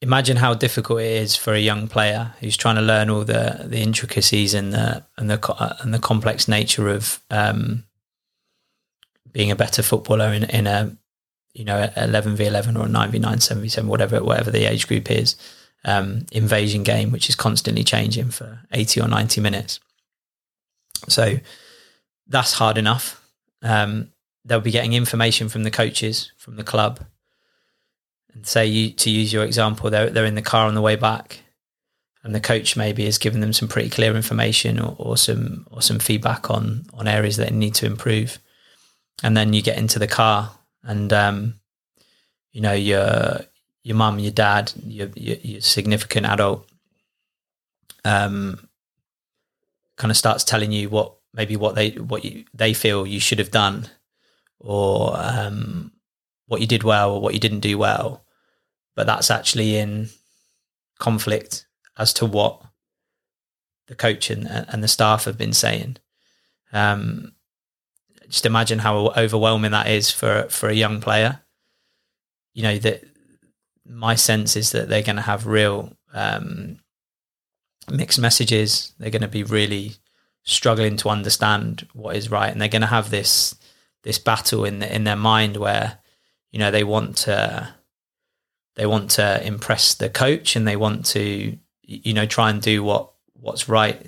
imagine 0.00 0.36
how 0.36 0.54
difficult 0.54 1.00
it 1.00 1.12
is 1.22 1.36
for 1.36 1.52
a 1.52 1.60
young 1.60 1.86
player 1.86 2.34
who's 2.40 2.56
trying 2.56 2.76
to 2.76 2.82
learn 2.82 3.10
all 3.10 3.24
the 3.24 3.64
the 3.64 3.80
intricacies 3.82 4.54
and 4.54 4.72
the 4.72 5.04
and 5.18 5.30
the 5.30 5.76
and 5.82 5.92
the 5.92 5.98
complex 5.98 6.48
nature 6.48 6.88
of 6.88 7.20
um, 7.30 7.84
being 9.32 9.50
a 9.50 9.56
better 9.56 9.82
footballer 9.82 10.32
in, 10.32 10.44
in 10.44 10.66
a 10.66 10.96
you 11.54 11.64
know 11.64 11.90
11 11.96 12.36
v 12.36 12.46
11 12.46 12.76
or 12.76 12.88
9 12.88 13.10
v 13.10 13.18
9 13.18 13.40
7 13.40 13.62
v 13.62 13.68
7 13.68 13.88
whatever 13.88 14.22
whatever 14.22 14.50
the 14.50 14.64
age 14.64 14.88
group 14.88 15.10
is 15.10 15.36
um, 15.84 16.26
invasion 16.32 16.82
game 16.82 17.10
which 17.10 17.28
is 17.28 17.34
constantly 17.34 17.84
changing 17.84 18.30
for 18.30 18.60
80 18.72 19.00
or 19.00 19.08
90 19.08 19.40
minutes. 19.40 19.80
So 21.08 21.38
that's 22.28 22.52
hard 22.52 22.78
enough. 22.78 23.20
Um, 23.62 24.12
they'll 24.44 24.60
be 24.60 24.70
getting 24.70 24.92
information 24.92 25.48
from 25.48 25.64
the 25.64 25.70
coaches 25.70 26.32
from 26.36 26.56
the 26.56 26.64
club. 26.64 27.00
And 28.32 28.46
say 28.46 28.66
you 28.66 28.90
to 28.92 29.10
use 29.10 29.32
your 29.32 29.44
example 29.44 29.90
they're, 29.90 30.08
they're 30.08 30.24
in 30.24 30.36
the 30.36 30.42
car 30.42 30.66
on 30.66 30.74
the 30.74 30.80
way 30.80 30.96
back 30.96 31.40
and 32.24 32.34
the 32.34 32.40
coach 32.40 32.76
maybe 32.76 33.04
has 33.04 33.18
given 33.18 33.40
them 33.40 33.52
some 33.52 33.68
pretty 33.68 33.90
clear 33.90 34.14
information 34.14 34.78
or, 34.78 34.94
or 34.98 35.16
some 35.16 35.66
or 35.70 35.82
some 35.82 35.98
feedback 35.98 36.50
on 36.50 36.86
on 36.94 37.08
areas 37.08 37.36
that 37.36 37.52
need 37.52 37.74
to 37.74 37.86
improve 37.86 38.38
and 39.22 39.36
then 39.36 39.52
you 39.52 39.62
get 39.62 39.78
into 39.78 39.98
the 39.98 40.06
car 40.06 40.52
and 40.82 41.12
um, 41.12 41.60
you 42.52 42.60
know 42.60 42.72
your 42.72 43.40
your 43.82 43.96
mum, 43.96 44.18
your 44.18 44.32
dad, 44.32 44.72
your, 44.86 45.08
your, 45.16 45.36
your 45.42 45.60
significant 45.60 46.24
adult, 46.26 46.68
um, 48.04 48.68
kind 49.96 50.10
of 50.10 50.16
starts 50.16 50.44
telling 50.44 50.72
you 50.72 50.88
what 50.88 51.14
maybe 51.34 51.56
what 51.56 51.74
they 51.74 51.90
what 51.90 52.24
you, 52.24 52.44
they 52.54 52.74
feel 52.74 53.06
you 53.06 53.20
should 53.20 53.38
have 53.38 53.50
done, 53.50 53.88
or 54.58 55.14
um, 55.16 55.92
what 56.46 56.60
you 56.60 56.66
did 56.66 56.84
well 56.84 57.12
or 57.14 57.20
what 57.20 57.34
you 57.34 57.40
didn't 57.40 57.60
do 57.60 57.76
well, 57.78 58.24
but 58.94 59.06
that's 59.06 59.30
actually 59.30 59.76
in 59.76 60.08
conflict 60.98 61.66
as 61.98 62.12
to 62.14 62.26
what 62.26 62.62
the 63.88 63.94
coach 63.94 64.30
and, 64.30 64.46
and 64.46 64.82
the 64.82 64.88
staff 64.88 65.24
have 65.24 65.36
been 65.36 65.52
saying. 65.52 65.96
Um, 66.72 67.32
just 68.32 68.46
imagine 68.46 68.78
how 68.78 69.08
overwhelming 69.08 69.72
that 69.72 69.88
is 69.88 70.10
for 70.10 70.46
for 70.48 70.70
a 70.70 70.74
young 70.74 71.02
player. 71.02 71.42
You 72.54 72.62
know 72.62 72.78
that 72.78 73.04
my 73.86 74.14
sense 74.14 74.56
is 74.56 74.72
that 74.72 74.88
they're 74.88 75.02
going 75.02 75.16
to 75.16 75.22
have 75.22 75.46
real 75.46 75.94
um, 76.14 76.78
mixed 77.90 78.18
messages. 78.18 78.94
They're 78.98 79.10
going 79.10 79.22
to 79.22 79.28
be 79.28 79.44
really 79.44 79.96
struggling 80.44 80.96
to 80.96 81.10
understand 81.10 81.86
what 81.92 82.16
is 82.16 82.30
right, 82.30 82.50
and 82.50 82.58
they're 82.60 82.68
going 82.68 82.80
to 82.80 82.86
have 82.88 83.10
this 83.10 83.54
this 84.02 84.18
battle 84.18 84.64
in 84.64 84.78
the, 84.78 84.92
in 84.92 85.04
their 85.04 85.14
mind 85.14 85.58
where 85.58 85.98
you 86.52 86.58
know 86.58 86.70
they 86.70 86.84
want 86.84 87.18
to 87.18 87.74
they 88.76 88.86
want 88.86 89.10
to 89.10 89.46
impress 89.46 89.94
the 89.94 90.08
coach 90.08 90.56
and 90.56 90.66
they 90.66 90.76
want 90.76 91.04
to 91.04 91.58
you 91.82 92.14
know 92.14 92.24
try 92.24 92.48
and 92.48 92.62
do 92.62 92.82
what 92.82 93.12
what's 93.34 93.68
right 93.68 94.06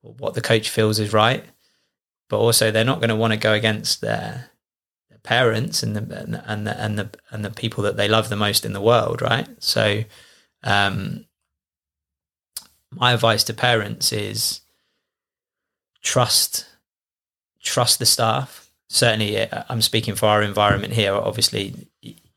what 0.00 0.34
the 0.34 0.40
coach 0.40 0.70
feels 0.70 1.00
is 1.00 1.12
right 1.12 1.44
but 2.28 2.38
also 2.38 2.70
they're 2.70 2.84
not 2.84 3.00
going 3.00 3.10
to 3.10 3.16
want 3.16 3.32
to 3.32 3.38
go 3.38 3.52
against 3.52 4.00
their, 4.00 4.50
their 5.08 5.18
parents 5.22 5.82
and 5.82 5.96
the 5.96 6.42
and 6.46 6.66
the, 6.66 6.80
and 6.80 6.98
the 6.98 7.10
and 7.30 7.44
the 7.44 7.50
people 7.50 7.84
that 7.84 7.96
they 7.96 8.08
love 8.08 8.28
the 8.28 8.36
most 8.36 8.64
in 8.64 8.72
the 8.72 8.80
world, 8.80 9.22
right? 9.22 9.48
So, 9.58 10.04
um, 10.62 11.26
my 12.90 13.12
advice 13.12 13.44
to 13.44 13.54
parents 13.54 14.12
is 14.12 14.60
trust 16.02 16.66
trust 17.62 17.98
the 17.98 18.06
staff. 18.06 18.70
Certainly, 18.88 19.48
I'm 19.68 19.82
speaking 19.82 20.14
for 20.14 20.26
our 20.26 20.42
environment 20.42 20.92
here. 20.92 21.14
Obviously, 21.14 21.88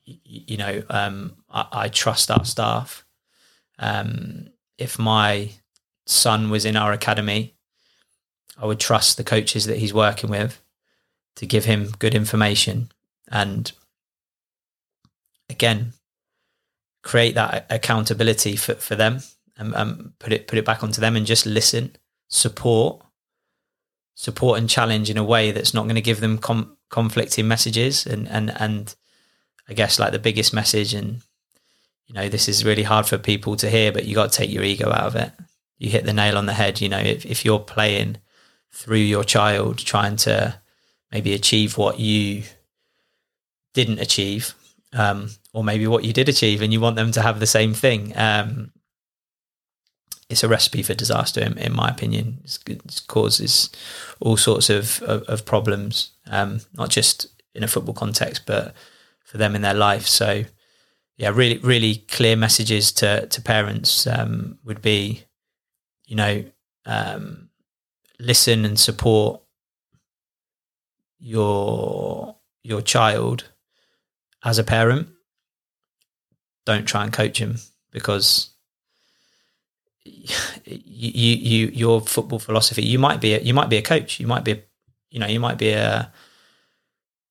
you 0.05 0.57
know, 0.57 0.81
um, 0.89 1.35
I, 1.49 1.67
I, 1.71 1.89
trust 1.89 2.31
our 2.31 2.45
staff. 2.45 3.05
Um, 3.77 4.47
if 4.77 4.97
my 4.97 5.51
son 6.05 6.49
was 6.49 6.63
in 6.65 6.77
our 6.77 6.93
academy, 6.93 7.56
I 8.57 8.65
would 8.65 8.79
trust 8.79 9.17
the 9.17 9.23
coaches 9.23 9.65
that 9.65 9.77
he's 9.77 9.93
working 9.93 10.29
with 10.29 10.61
to 11.35 11.45
give 11.45 11.65
him 11.65 11.91
good 11.99 12.15
information. 12.15 12.91
And 13.29 13.71
again 15.49 15.93
create 17.07 17.35
that 17.35 17.65
accountability 17.69 18.57
for, 18.57 18.75
for 18.75 18.95
them 18.95 19.19
and, 19.57 19.73
and 19.73 20.11
put 20.19 20.33
it 20.33 20.45
put 20.45 20.59
it 20.59 20.65
back 20.65 20.83
onto 20.83 20.99
them 20.99 21.15
and 21.15 21.25
just 21.25 21.45
listen, 21.45 21.95
support, 22.27 23.01
support 24.13 24.59
and 24.59 24.69
challenge 24.69 25.09
in 25.09 25.17
a 25.17 25.23
way 25.23 25.51
that's 25.51 25.73
not 25.73 25.83
going 25.83 25.95
to 25.95 26.01
give 26.01 26.19
them 26.19 26.37
com- 26.37 26.75
conflicting 26.89 27.47
messages 27.47 28.05
and 28.05 28.27
and 28.27 28.51
and 28.59 28.95
I 29.69 29.73
guess 29.73 29.99
like 29.99 30.11
the 30.11 30.19
biggest 30.19 30.53
message 30.53 30.93
and 30.93 31.21
you 32.07 32.13
know 32.13 32.27
this 32.27 32.49
is 32.49 32.65
really 32.65 32.83
hard 32.83 33.05
for 33.05 33.17
people 33.17 33.55
to 33.55 33.69
hear 33.69 33.93
but 33.93 34.05
you 34.05 34.13
got 34.13 34.31
to 34.31 34.37
take 34.37 34.51
your 34.51 34.63
ego 34.63 34.89
out 34.89 35.07
of 35.07 35.15
it. 35.15 35.31
You 35.77 35.89
hit 35.89 36.05
the 36.05 36.13
nail 36.13 36.37
on 36.37 36.45
the 36.45 36.53
head 36.53 36.81
you 36.81 36.89
know 36.89 36.99
if, 36.99 37.25
if 37.25 37.45
you're 37.45 37.59
playing 37.59 38.17
through 38.77 38.97
your 38.97 39.23
child 39.23 39.77
trying 39.77 40.15
to 40.15 40.59
maybe 41.11 41.33
achieve 41.33 41.77
what 41.77 41.99
you 41.99 42.43
didn't 43.73 43.99
achieve 43.99 44.53
um, 44.93 45.29
or 45.53 45.63
maybe 45.63 45.87
what 45.87 46.03
you 46.03 46.13
did 46.13 46.29
achieve 46.29 46.61
and 46.61 46.71
you 46.71 46.79
want 46.79 46.95
them 46.95 47.11
to 47.11 47.21
have 47.21 47.39
the 47.39 47.47
same 47.47 47.73
thing 47.73 48.13
um, 48.15 48.71
it's 50.29 50.43
a 50.43 50.47
recipe 50.47 50.83
for 50.83 50.93
disaster, 50.93 51.41
in, 51.41 51.57
in 51.57 51.73
my 51.73 51.89
opinion. 51.89 52.43
it 52.67 53.01
causes 53.07 53.69
all 54.19 54.37
sorts 54.37 54.69
of 54.69 55.01
of, 55.03 55.23
of 55.23 55.45
problems, 55.45 56.11
um, 56.27 56.61
not 56.73 56.89
just 56.89 57.27
in 57.55 57.63
a 57.63 57.67
football 57.67 57.93
context, 57.93 58.43
but 58.45 58.73
for 59.23 59.37
them 59.37 59.55
in 59.55 59.61
their 59.61 59.73
life. 59.73 60.05
So, 60.05 60.43
yeah, 61.17 61.29
really, 61.29 61.57
really 61.59 61.95
clear 62.09 62.35
messages 62.35 62.91
to 62.93 63.25
to 63.27 63.41
parents 63.41 64.05
um, 64.05 64.59
would 64.63 64.81
be, 64.81 65.23
you 66.05 66.15
know, 66.15 66.43
um, 66.85 67.46
listen 68.19 68.65
and 68.65 68.79
support 68.79 69.41
your 71.19 72.35
your 72.63 72.81
child 72.81 73.49
as 74.43 74.57
a 74.57 74.63
parent. 74.63 75.09
Don't 76.65 76.85
try 76.85 77.03
and 77.03 77.13
coach 77.13 77.39
him 77.39 77.57
because 77.91 78.49
you, 80.65 81.35
you, 81.35 81.67
your 81.67 82.01
football 82.01 82.39
philosophy. 82.39 82.83
You 82.83 82.99
might 82.99 83.21
be, 83.21 83.33
a, 83.33 83.39
you 83.39 83.53
might 83.53 83.69
be 83.69 83.77
a 83.77 83.81
coach. 83.81 84.19
You 84.19 84.27
might 84.27 84.43
be, 84.43 84.51
a, 84.51 84.63
you 85.09 85.19
know, 85.19 85.27
you 85.27 85.39
might 85.39 85.57
be 85.57 85.71
a, 85.71 86.11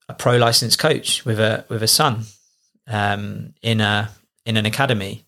a 0.09 0.15
pro 0.15 0.37
licensed 0.37 0.79
coach 0.79 1.25
with 1.25 1.41
a 1.41 1.65
with 1.69 1.83
a 1.83 1.89
son 1.89 2.25
um, 2.87 3.55
in 3.63 3.81
a 3.81 4.11
in 4.45 4.57
an 4.57 4.67
academy. 4.67 5.27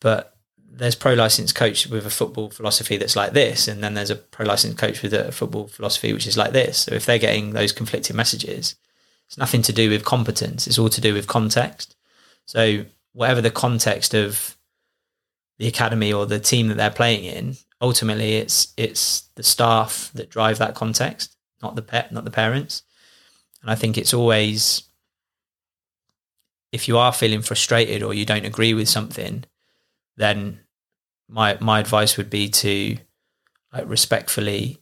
But 0.00 0.33
there's 0.76 0.94
pro 0.94 1.14
licensed 1.14 1.54
coach 1.54 1.86
with 1.86 2.04
a 2.04 2.10
football 2.10 2.50
philosophy 2.50 2.96
that's 2.96 3.16
like 3.16 3.32
this, 3.32 3.68
and 3.68 3.82
then 3.82 3.94
there's 3.94 4.10
a 4.10 4.16
pro 4.16 4.44
licensed 4.44 4.78
coach 4.78 5.02
with 5.02 5.14
a 5.14 5.30
football 5.30 5.68
philosophy 5.68 6.12
which 6.12 6.26
is 6.26 6.36
like 6.36 6.52
this. 6.52 6.78
So 6.78 6.94
if 6.94 7.06
they're 7.06 7.18
getting 7.18 7.52
those 7.52 7.72
conflicting 7.72 8.16
messages, 8.16 8.74
it's 9.26 9.38
nothing 9.38 9.62
to 9.62 9.72
do 9.72 9.88
with 9.88 10.04
competence. 10.04 10.66
It's 10.66 10.78
all 10.78 10.88
to 10.88 11.00
do 11.00 11.14
with 11.14 11.26
context. 11.26 11.96
So 12.46 12.84
whatever 13.12 13.40
the 13.40 13.50
context 13.50 14.14
of 14.14 14.56
the 15.58 15.68
academy 15.68 16.12
or 16.12 16.26
the 16.26 16.40
team 16.40 16.68
that 16.68 16.76
they're 16.76 16.90
playing 16.90 17.24
in, 17.24 17.56
ultimately 17.80 18.34
it's 18.34 18.74
it's 18.76 19.22
the 19.36 19.42
staff 19.44 20.10
that 20.14 20.30
drive 20.30 20.58
that 20.58 20.74
context, 20.74 21.36
not 21.62 21.76
the 21.76 21.82
pet, 21.82 22.10
not 22.10 22.24
the 22.24 22.30
parents. 22.30 22.82
And 23.62 23.70
I 23.70 23.76
think 23.76 23.96
it's 23.96 24.12
always 24.12 24.82
if 26.72 26.88
you 26.88 26.98
are 26.98 27.12
feeling 27.12 27.42
frustrated 27.42 28.02
or 28.02 28.12
you 28.12 28.26
don't 28.26 28.44
agree 28.44 28.74
with 28.74 28.88
something, 28.88 29.44
then 30.16 30.58
my 31.34 31.58
my 31.60 31.80
advice 31.80 32.16
would 32.16 32.30
be 32.30 32.48
to 32.48 32.96
like 33.72 33.88
respectfully 33.88 34.78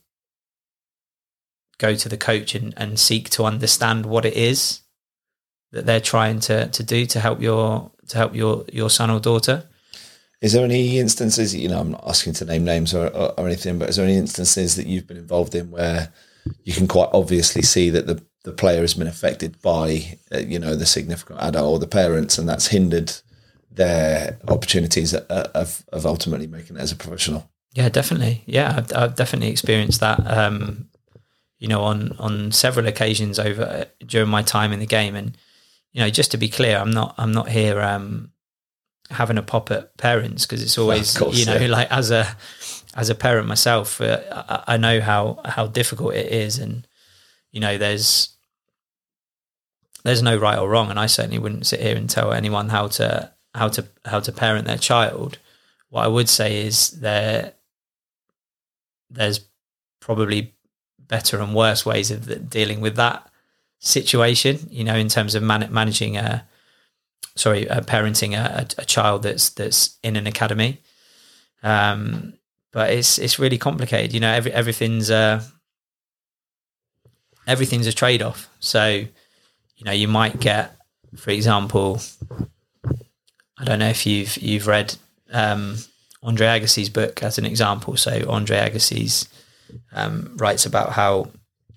go 1.78 1.94
to 1.94 2.08
the 2.08 2.18
coach 2.18 2.54
and, 2.54 2.74
and 2.76 2.98
seek 2.98 3.30
to 3.30 3.44
understand 3.44 4.04
what 4.04 4.24
it 4.26 4.34
is 4.34 4.82
that 5.72 5.86
they're 5.86 6.00
trying 6.00 6.38
to 6.38 6.68
to 6.68 6.82
do 6.82 7.06
to 7.06 7.18
help 7.18 7.40
your 7.40 7.90
to 8.08 8.18
help 8.18 8.34
your 8.34 8.64
your 8.70 8.90
son 8.90 9.10
or 9.10 9.18
daughter. 9.18 9.64
Is 10.42 10.52
there 10.52 10.64
any 10.64 10.98
instances, 10.98 11.54
you 11.54 11.68
know, 11.68 11.78
I'm 11.78 11.92
not 11.92 12.04
asking 12.04 12.32
to 12.34 12.44
name 12.44 12.64
names 12.64 12.92
or, 12.92 13.06
or, 13.06 13.32
or, 13.38 13.46
anything, 13.46 13.78
but 13.78 13.88
is 13.88 13.94
there 13.94 14.04
any 14.04 14.16
instances 14.16 14.74
that 14.74 14.88
you've 14.88 15.06
been 15.06 15.16
involved 15.16 15.54
in 15.54 15.70
where 15.70 16.12
you 16.64 16.72
can 16.72 16.88
quite 16.88 17.10
obviously 17.12 17.62
see 17.62 17.90
that 17.90 18.08
the, 18.08 18.20
the 18.42 18.50
player 18.50 18.80
has 18.80 18.94
been 18.94 19.06
affected 19.06 19.62
by, 19.62 20.18
uh, 20.34 20.38
you 20.38 20.58
know, 20.58 20.74
the 20.74 20.84
significant 20.84 21.38
adult 21.40 21.74
or 21.74 21.78
the 21.78 21.86
parents, 21.86 22.38
and 22.38 22.48
that's 22.48 22.66
hindered 22.66 23.12
their 23.74 24.38
opportunities 24.48 25.14
of, 25.14 25.22
of, 25.30 25.84
of 25.92 26.06
ultimately 26.06 26.46
making 26.46 26.76
it 26.76 26.80
as 26.80 26.92
a 26.92 26.96
professional? 26.96 27.50
Yeah, 27.74 27.88
definitely. 27.88 28.42
Yeah, 28.46 28.74
I've, 28.76 28.92
I've 28.94 29.14
definitely 29.14 29.48
experienced 29.48 30.00
that. 30.00 30.20
Um, 30.26 30.88
you 31.58 31.68
know, 31.68 31.82
on 31.82 32.16
on 32.18 32.52
several 32.52 32.86
occasions 32.88 33.38
over 33.38 33.86
during 34.04 34.28
my 34.28 34.42
time 34.42 34.72
in 34.72 34.80
the 34.80 34.86
game, 34.86 35.14
and 35.14 35.36
you 35.92 36.00
know, 36.00 36.10
just 36.10 36.32
to 36.32 36.36
be 36.36 36.48
clear, 36.48 36.76
I'm 36.76 36.90
not 36.90 37.14
I'm 37.16 37.32
not 37.32 37.48
here 37.48 37.80
um, 37.80 38.32
having 39.12 39.38
a 39.38 39.42
pop 39.42 39.70
at 39.70 39.96
parents 39.96 40.46
because 40.46 40.62
it's 40.62 40.78
always 40.78 41.16
course, 41.16 41.38
you 41.38 41.46
know 41.46 41.56
yeah. 41.56 41.66
like 41.68 41.90
as 41.90 42.10
a 42.10 42.36
as 42.94 43.10
a 43.10 43.14
parent 43.14 43.46
myself 43.46 44.00
uh, 44.00 44.20
I, 44.30 44.74
I, 44.74 44.76
know 44.76 45.00
how 45.00 45.40
how 45.44 45.66
difficult 45.66 46.14
it 46.14 46.32
is 46.32 46.58
and 46.58 46.86
you 47.52 47.60
know 47.60 47.78
there's 47.78 48.36
there's 50.04 50.22
no 50.22 50.36
right 50.36 50.58
or 50.58 50.68
wrong 50.68 50.90
and 50.90 50.98
I 50.98 51.06
certainly 51.06 51.38
wouldn't 51.38 51.66
sit 51.66 51.80
here 51.80 51.96
and 51.96 52.08
tell 52.08 52.32
anyone 52.32 52.68
how 52.68 52.88
to 52.88 53.31
how 53.54 53.68
to 53.68 53.86
how 54.04 54.20
to 54.20 54.32
parent 54.32 54.66
their 54.66 54.78
child 54.78 55.38
what 55.90 56.04
I 56.04 56.08
would 56.08 56.28
say 56.28 56.64
is 56.66 56.90
there 57.00 57.52
there's 59.10 59.40
probably 60.00 60.54
better 60.98 61.38
and 61.38 61.54
worse 61.54 61.84
ways 61.84 62.10
of 62.10 62.48
dealing 62.48 62.80
with 62.80 62.96
that 62.96 63.28
situation 63.78 64.58
you 64.70 64.84
know 64.84 64.94
in 64.94 65.08
terms 65.08 65.34
of 65.34 65.42
man- 65.42 65.72
managing 65.72 66.16
a 66.16 66.46
sorry, 67.34 67.68
uh, 67.68 67.80
parenting 67.80 68.36
a, 68.36 68.66
a, 68.80 68.84
child 68.84 69.22
that's 69.22 69.50
that's 69.50 69.98
in 70.02 70.16
an 70.16 70.26
academy. 70.26 70.80
Um, 71.62 72.34
but 72.72 72.90
it's 72.90 73.18
it's 73.18 73.38
really 73.38 73.58
complicated. 73.58 74.12
You 74.12 74.20
know, 74.20 74.32
every 74.32 74.52
everything's 74.52 75.10
a 75.10 75.42
everything's 77.46 77.86
a 77.86 77.92
trade 77.92 78.22
off. 78.22 78.48
So, 78.60 78.86
you 78.88 79.84
know, 79.84 79.92
you 79.92 80.08
might 80.08 80.40
get, 80.40 80.76
for 81.16 81.30
example, 81.30 82.00
I 83.62 83.64
don't 83.64 83.78
know 83.78 83.88
if 83.88 84.06
you've 84.06 84.36
you've 84.38 84.66
read 84.66 84.96
um, 85.32 85.76
Andre 86.20 86.48
Agassi's 86.48 86.90
book 86.90 87.22
as 87.22 87.38
an 87.38 87.46
example. 87.46 87.96
So 87.96 88.28
Andre 88.28 88.56
Agassi's 88.56 89.28
um, 89.92 90.36
writes 90.36 90.66
about 90.66 90.90
how 90.90 91.30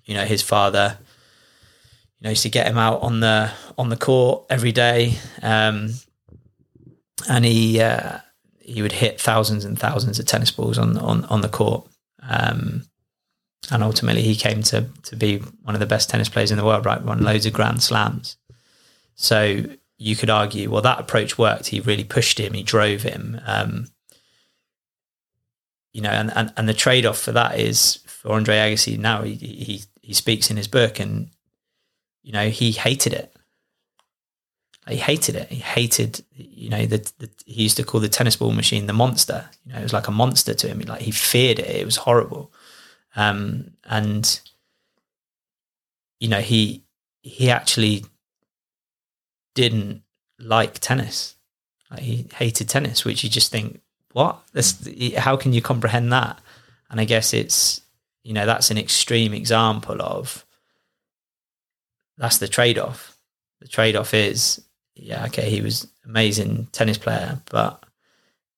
you 0.04 0.14
know 0.14 0.24
his 0.24 0.42
father 0.42 0.98
you 2.18 2.24
know, 2.24 2.30
used 2.30 2.42
to 2.42 2.48
get 2.48 2.66
him 2.66 2.76
out 2.76 3.02
on 3.02 3.20
the 3.20 3.52
on 3.78 3.88
the 3.88 3.96
court 3.96 4.46
every 4.50 4.72
day, 4.72 5.16
um, 5.42 5.90
and 7.28 7.44
he 7.44 7.80
uh, 7.80 8.18
he 8.58 8.82
would 8.82 8.92
hit 8.92 9.20
thousands 9.20 9.64
and 9.64 9.78
thousands 9.78 10.18
of 10.18 10.26
tennis 10.26 10.50
balls 10.50 10.78
on 10.78 10.98
on 10.98 11.24
on 11.26 11.42
the 11.42 11.48
court. 11.48 11.86
Um, 12.28 12.84
and 13.70 13.82
ultimately, 13.84 14.22
he 14.22 14.34
came 14.34 14.62
to 14.64 14.88
to 15.04 15.14
be 15.14 15.38
one 15.62 15.76
of 15.76 15.80
the 15.80 15.86
best 15.86 16.10
tennis 16.10 16.28
players 16.28 16.50
in 16.50 16.58
the 16.58 16.64
world. 16.64 16.84
Right, 16.84 17.00
won 17.00 17.22
loads 17.22 17.46
of 17.46 17.52
Grand 17.52 17.80
Slams. 17.80 18.36
So 19.14 19.64
you 19.98 20.16
could 20.16 20.30
argue, 20.30 20.70
well, 20.70 20.82
that 20.82 21.00
approach 21.00 21.38
worked. 21.38 21.68
He 21.68 21.80
really 21.80 22.04
pushed 22.04 22.38
him. 22.38 22.52
He 22.52 22.62
drove 22.62 23.02
him. 23.02 23.40
Um, 23.46 23.86
you 25.92 26.02
know, 26.02 26.10
and, 26.10 26.30
and, 26.36 26.52
and 26.56 26.68
the 26.68 26.74
trade 26.74 27.06
off 27.06 27.18
for 27.18 27.32
that 27.32 27.58
is 27.58 28.00
for 28.06 28.32
Andre 28.32 28.56
Agassi. 28.56 28.98
Now 28.98 29.22
he, 29.22 29.34
he 29.34 29.82
he 30.02 30.12
speaks 30.12 30.50
in 30.50 30.56
his 30.58 30.68
book, 30.68 31.00
and 31.00 31.30
you 32.22 32.32
know, 32.32 32.50
he 32.50 32.72
hated 32.72 33.14
it. 33.14 33.34
He 34.88 34.96
hated 34.96 35.34
it. 35.34 35.48
He 35.48 35.56
hated, 35.56 36.22
you 36.36 36.68
know, 36.68 36.86
the, 36.86 36.98
the, 37.18 37.28
he 37.44 37.64
used 37.64 37.76
to 37.78 37.82
call 37.82 38.00
the 38.00 38.08
tennis 38.08 38.36
ball 38.36 38.52
machine 38.52 38.86
the 38.86 38.92
monster. 38.92 39.48
You 39.64 39.72
know, 39.72 39.80
it 39.80 39.82
was 39.82 39.92
like 39.92 40.06
a 40.06 40.12
monster 40.12 40.54
to 40.54 40.68
him. 40.68 40.80
Like 40.80 41.00
he 41.00 41.10
feared 41.10 41.58
it. 41.58 41.68
It 41.68 41.84
was 41.84 41.96
horrible. 41.96 42.52
Um, 43.16 43.72
and 43.84 44.40
you 46.20 46.28
know, 46.28 46.40
he 46.40 46.84
he 47.22 47.50
actually 47.50 48.04
didn't 49.56 50.02
like 50.38 50.78
tennis. 50.78 51.34
Like 51.90 52.00
he 52.00 52.26
hated 52.34 52.68
tennis, 52.68 53.04
which 53.04 53.24
you 53.24 53.30
just 53.30 53.50
think, 53.50 53.80
what? 54.12 54.38
This, 54.52 54.88
how 55.16 55.36
can 55.36 55.52
you 55.52 55.60
comprehend 55.60 56.12
that? 56.12 56.38
And 56.90 57.00
I 57.00 57.04
guess 57.04 57.34
it's, 57.34 57.80
you 58.22 58.32
know, 58.32 58.46
that's 58.46 58.70
an 58.70 58.78
extreme 58.78 59.34
example 59.34 60.00
of 60.00 60.44
that's 62.16 62.38
the 62.38 62.48
trade 62.48 62.78
off. 62.78 63.18
The 63.60 63.68
trade 63.68 63.96
off 63.96 64.14
is, 64.14 64.62
yeah, 64.94 65.24
okay, 65.26 65.50
he 65.50 65.60
was 65.60 65.88
amazing 66.04 66.68
tennis 66.72 66.98
player, 66.98 67.40
but 67.50 67.82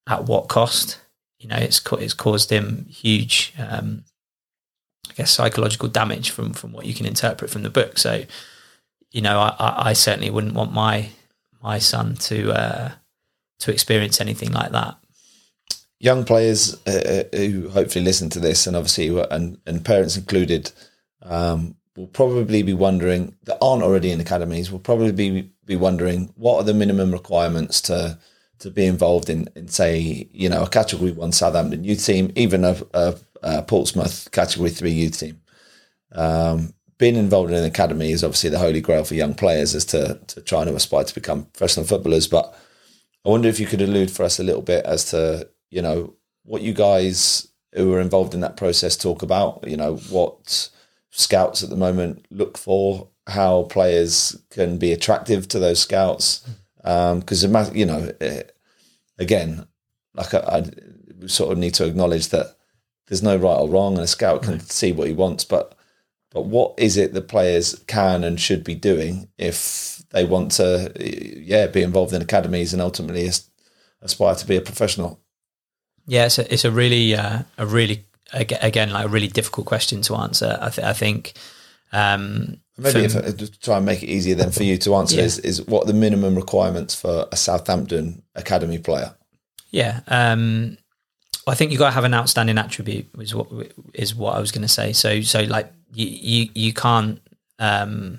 at 0.07 0.25
what 0.25 0.49
cost? 0.49 1.01
You 1.39 1.49
know, 1.49 1.57
it's 1.57 1.81
it's 1.93 2.15
caused 2.15 2.51
him 2.51 2.87
huge 2.89 3.55
um, 3.59 4.05
I 5.11 5.15
guess 5.15 5.31
psychological 5.31 5.89
damage 5.89 6.31
from 6.31 6.53
from 6.53 6.73
what 6.73 6.87
you 6.87 6.95
can 6.95 7.07
interpret 7.07 7.51
from 7.51 7.63
the 7.63 7.71
book. 7.71 7.99
So, 7.99 8.25
you 9.11 9.21
know, 9.21 9.39
I, 9.39 9.89
I, 9.89 9.93
certainly 9.95 10.31
wouldn't 10.31 10.55
want 10.55 10.73
my 10.73 11.09
my 11.63 11.79
son 11.79 12.15
to 12.15 12.53
uh, 12.53 12.93
to 13.61 13.73
experience 13.73 14.21
anything 14.21 14.53
like 14.53 14.73
that. 14.73 14.97
Young 15.99 16.25
players 16.25 16.75
uh, 16.87 17.25
uh 17.33 17.37
who 17.37 17.69
hopefully 17.71 18.05
listen 18.05 18.31
to 18.31 18.41
this, 18.41 18.67
and 18.67 18.77
obviously, 18.77 19.09
and 19.31 19.59
and 19.67 19.85
parents 19.85 20.17
included, 20.17 20.71
um, 21.23 21.77
will 21.97 22.07
probably 22.07 22.63
be 22.63 22.75
wondering 22.75 23.35
that 23.45 23.59
aren't 23.61 23.83
already 23.83 24.11
in 24.13 24.21
academies 24.21 24.71
will 24.71 24.79
probably 24.79 25.13
be 25.13 25.51
be 25.65 25.77
wondering 25.77 26.33
what 26.37 26.57
are 26.57 26.65
the 26.65 26.75
minimum 26.75 27.11
requirements 27.11 27.81
to 27.83 28.19
to 28.61 28.71
be 28.71 28.87
involved 28.87 29.31
in, 29.31 29.49
in 29.55 29.69
say, 29.69 30.29
you 30.33 30.49
know, 30.49 30.63
a 30.63 30.69
Category 30.69 31.13
One 31.13 31.33
Southampton 31.33 31.85
youth 31.85 32.05
team, 32.05 32.33
even 32.35 32.65
a, 32.65 32.77
a, 32.93 33.15
a 33.43 33.63
Portsmouth 33.63 34.31
Category 34.33 34.71
Three 34.71 34.93
youth 34.93 35.19
team. 35.19 35.41
Um, 36.13 36.75
being 36.99 37.17
involved 37.17 37.51
in 37.51 37.57
an 37.57 37.65
academy 37.65 38.11
is 38.11 38.25
obviously 38.25 38.51
the 38.51 38.59
holy 38.59 38.81
grail 38.81 39.05
for 39.05 39.15
young 39.15 39.35
players, 39.35 39.75
as 39.75 39.85
to 39.87 40.21
to 40.29 40.41
try 40.41 40.63
and 40.63 40.71
aspire 40.71 41.05
to 41.05 41.15
become 41.15 41.45
professional 41.45 41.87
footballers. 41.87 42.27
But 42.27 42.55
I 43.25 43.31
wonder 43.31 43.49
if 43.49 43.61
you 43.61 43.67
could 43.67 43.83
allude 43.83 44.11
for 44.11 44.25
us 44.25 44.39
a 44.39 44.45
little 44.45 44.63
bit 44.63 44.85
as 44.85 45.11
to 45.11 45.49
you 45.71 45.83
know 45.83 46.15
what 46.45 46.63
you 46.63 46.75
guys 46.75 47.49
who 47.75 47.93
are 47.93 48.01
involved 48.01 48.35
in 48.35 48.41
that 48.41 48.57
process 48.57 48.97
talk 48.97 49.23
about. 49.23 49.65
You 49.67 49.77
know 49.77 49.97
what 49.97 50.71
scouts 51.11 51.63
at 51.63 51.71
the 51.71 51.77
moment 51.77 52.27
look 52.31 52.59
for, 52.59 53.09
how 53.27 53.65
players 53.65 54.37
can 54.51 54.79
be 54.79 54.93
attractive 54.93 55.49
to 55.49 55.59
those 55.59 55.81
scouts 55.81 56.47
because 56.83 57.45
um, 57.45 57.77
you 57.77 57.85
know, 57.85 58.11
eh, 58.21 58.43
again, 59.19 59.67
like 60.15 60.33
I, 60.33 60.39
I, 60.39 60.71
we 61.21 61.29
sort 61.29 61.53
of 61.53 61.59
need 61.59 61.75
to 61.75 61.87
acknowledge 61.87 62.29
that 62.29 62.57
there's 63.07 63.23
no 63.23 63.37
right 63.37 63.57
or 63.57 63.69
wrong, 63.69 63.95
and 63.95 64.05
a 64.05 64.07
scout 64.07 64.43
can 64.43 64.55
right. 64.55 64.63
see 64.63 64.93
what 64.93 65.09
he 65.09 65.15
wants, 65.15 65.45
but 65.45 65.78
but 66.31 66.43
what 66.43 66.75
is 66.77 66.97
it 66.97 67.15
that 67.15 67.29
players 67.29 67.83
can 67.87 68.25
and 68.25 68.41
should 68.41 68.63
be 68.63 68.75
doing 68.75 69.29
if 69.39 70.03
they 70.11 70.25
want 70.25 70.53
to, 70.53 70.93
yeah, 70.99 71.67
be 71.67 71.83
involved 71.83 72.13
in 72.13 72.23
academies 72.23 72.73
and 72.73 72.83
ultimately 72.83 73.31
aspire 74.03 74.35
to 74.35 74.47
be 74.47 74.57
a 74.57 74.61
professional? 74.61 75.21
Yeah, 76.07 76.27
it's 76.27 76.39
a, 76.39 76.53
it's 76.53 76.65
a 76.65 76.71
really 76.71 77.15
uh, 77.15 77.43
a 77.57 77.67
really 77.67 78.07
again 78.33 78.91
like 78.91 79.07
a 79.07 79.09
really 79.09 79.29
difficult 79.29 79.67
question 79.67 80.03
to 80.03 80.17
answer. 80.17 80.59
I, 80.61 80.71
th- 80.71 80.87
I 80.87 80.93
think 80.93 81.35
um, 81.93 82.61
Maybe 82.77 83.01
if 83.01 83.17
I, 83.17 83.31
just 83.33 83.63
try 83.63 83.79
and 83.79 83.87
make 83.87 84.03
it 84.03 84.09
easier 84.09 84.35
then 84.35 84.51
for 84.51 84.63
you 84.63 84.79
to 84.79 84.95
answer 84.95 85.17
yeah. 85.17 85.25
is, 85.25 85.39
is 85.41 85.67
what 85.67 85.87
the 85.87 85.93
minimum 85.93 86.37
requirements 86.37 86.95
for 86.95 87.27
a 87.33 87.37
Southampton 87.37 88.23
academy 88.35 88.79
player? 88.79 89.15
Yeah, 89.71 90.01
um, 90.07 90.79
I 91.47 91.55
think 91.55 91.73
you 91.73 91.79
got 91.79 91.89
to 91.89 91.95
have 91.95 92.05
an 92.05 92.15
outstanding 92.15 92.57
attribute. 92.57 93.09
Is 93.19 93.35
what 93.35 93.49
is 93.95 94.15
what 94.15 94.37
I 94.37 94.41
was 94.41 94.53
going 94.53 94.63
to 94.63 94.69
say. 94.69 94.93
So 94.93 95.23
so 95.23 95.43
like 95.43 95.73
you 95.93 96.07
you, 96.07 96.51
you 96.55 96.73
can't 96.73 97.21
um, 97.59 98.19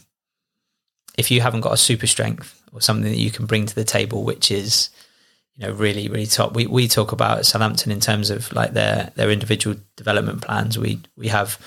if 1.18 1.32
you 1.32 1.42
haven't 1.42 1.62
got 1.62 1.74
a 1.74 1.78
super 1.78 2.08
strength 2.08 2.62
or 2.72 2.82
something 2.82 3.12
that 3.12 3.18
you 3.18 3.32
can 3.32 3.46
bring 3.46 3.66
to 3.66 3.76
the 3.76 3.84
table, 3.84 4.24
which 4.24 4.52
is 4.52 4.90
you 5.56 5.66
know 5.66 5.74
really 5.74 6.08
really 6.08 6.26
top. 6.26 6.56
We 6.56 6.68
we 6.68 6.88
talk 6.88 7.12
about 7.12 7.46
Southampton 7.46 7.92
in 7.92 8.00
terms 8.00 8.30
of 8.30 8.52
like 8.54 8.74
their 8.74 9.12
their 9.16 9.32
individual 9.32 9.78
development 9.96 10.42
plans. 10.42 10.78
We 10.78 11.02
we 11.16 11.28
have 11.28 11.60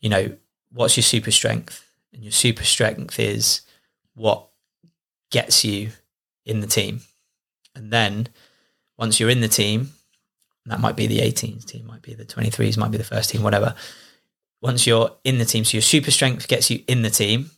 you 0.00 0.08
know 0.08 0.36
what's 0.72 0.96
your 0.96 1.04
super 1.04 1.30
strength 1.30 1.84
and 2.12 2.22
your 2.22 2.32
super 2.32 2.64
strength 2.64 3.18
is 3.18 3.62
what 4.14 4.48
gets 5.30 5.64
you 5.64 5.90
in 6.46 6.60
the 6.60 6.66
team. 6.66 7.00
And 7.74 7.92
then 7.92 8.28
once 8.96 9.18
you're 9.18 9.30
in 9.30 9.40
the 9.40 9.48
team, 9.48 9.90
that 10.66 10.80
might 10.80 10.96
be 10.96 11.06
the 11.06 11.18
18s 11.18 11.64
team, 11.64 11.86
might 11.86 12.02
be 12.02 12.14
the 12.14 12.24
23s, 12.24 12.78
might 12.78 12.90
be 12.90 12.98
the 12.98 13.04
first 13.04 13.30
team, 13.30 13.42
whatever. 13.42 13.74
Once 14.60 14.86
you're 14.86 15.10
in 15.24 15.38
the 15.38 15.44
team, 15.44 15.64
so 15.64 15.76
your 15.76 15.82
super 15.82 16.10
strength 16.10 16.48
gets 16.48 16.70
you 16.70 16.82
in 16.88 17.02
the 17.02 17.10
team. 17.10 17.50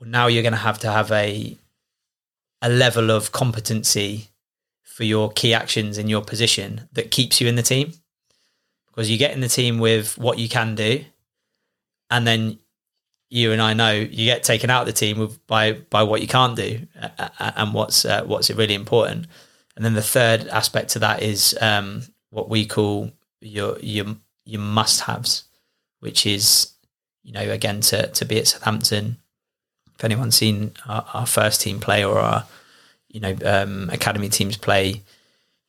Well, 0.00 0.10
now 0.10 0.26
you're 0.26 0.42
going 0.42 0.52
to 0.52 0.58
have 0.58 0.78
to 0.80 0.90
have 0.90 1.10
a 1.12 1.56
a 2.60 2.68
level 2.68 3.10
of 3.10 3.32
competency 3.32 4.28
for 4.82 5.04
your 5.04 5.30
key 5.32 5.52
actions 5.54 5.98
in 5.98 6.08
your 6.08 6.22
position 6.22 6.88
that 6.92 7.10
keeps 7.10 7.40
you 7.40 7.48
in 7.48 7.56
the 7.56 7.62
team. 7.62 7.92
Because 8.86 9.10
you 9.10 9.18
get 9.18 9.32
in 9.32 9.40
the 9.40 9.48
team 9.48 9.78
with 9.78 10.18
what 10.18 10.38
you 10.38 10.48
can 10.48 10.74
do, 10.74 11.04
and 12.10 12.26
then 12.26 12.58
you 13.30 13.52
and 13.52 13.62
I 13.62 13.72
know 13.72 13.92
you 13.92 14.26
get 14.26 14.42
taken 14.42 14.68
out 14.68 14.82
of 14.82 14.86
the 14.86 14.92
team 14.92 15.18
with, 15.18 15.46
by 15.46 15.72
by 15.72 16.02
what 16.02 16.20
you 16.20 16.28
can't 16.28 16.54
do 16.54 16.86
and 17.38 17.72
what's 17.72 18.04
uh, 18.04 18.24
what's 18.24 18.50
really 18.50 18.74
important. 18.74 19.26
And 19.74 19.84
then 19.84 19.94
the 19.94 20.02
third 20.02 20.46
aspect 20.48 20.90
to 20.90 20.98
that 20.98 21.22
is 21.22 21.56
um, 21.60 22.02
what 22.28 22.50
we 22.50 22.66
call 22.66 23.10
your 23.40 23.78
your 23.78 24.16
your 24.44 24.60
must 24.60 25.00
haves, 25.00 25.44
which 26.02 26.26
is 26.26 26.72
you 27.22 27.32
know 27.32 27.40
again 27.40 27.80
to 27.80 28.08
to 28.08 28.24
be 28.24 28.38
at 28.38 28.48
Southampton. 28.48 29.16
If 29.96 30.04
anyone's 30.04 30.34
seen 30.34 30.72
our, 30.88 31.06
our 31.14 31.26
first 31.26 31.60
team 31.60 31.78
play 31.78 32.04
or 32.04 32.18
our 32.18 32.44
you 33.08 33.20
know 33.20 33.36
um, 33.44 33.88
academy 33.90 34.28
teams 34.28 34.56
play, 34.56 35.02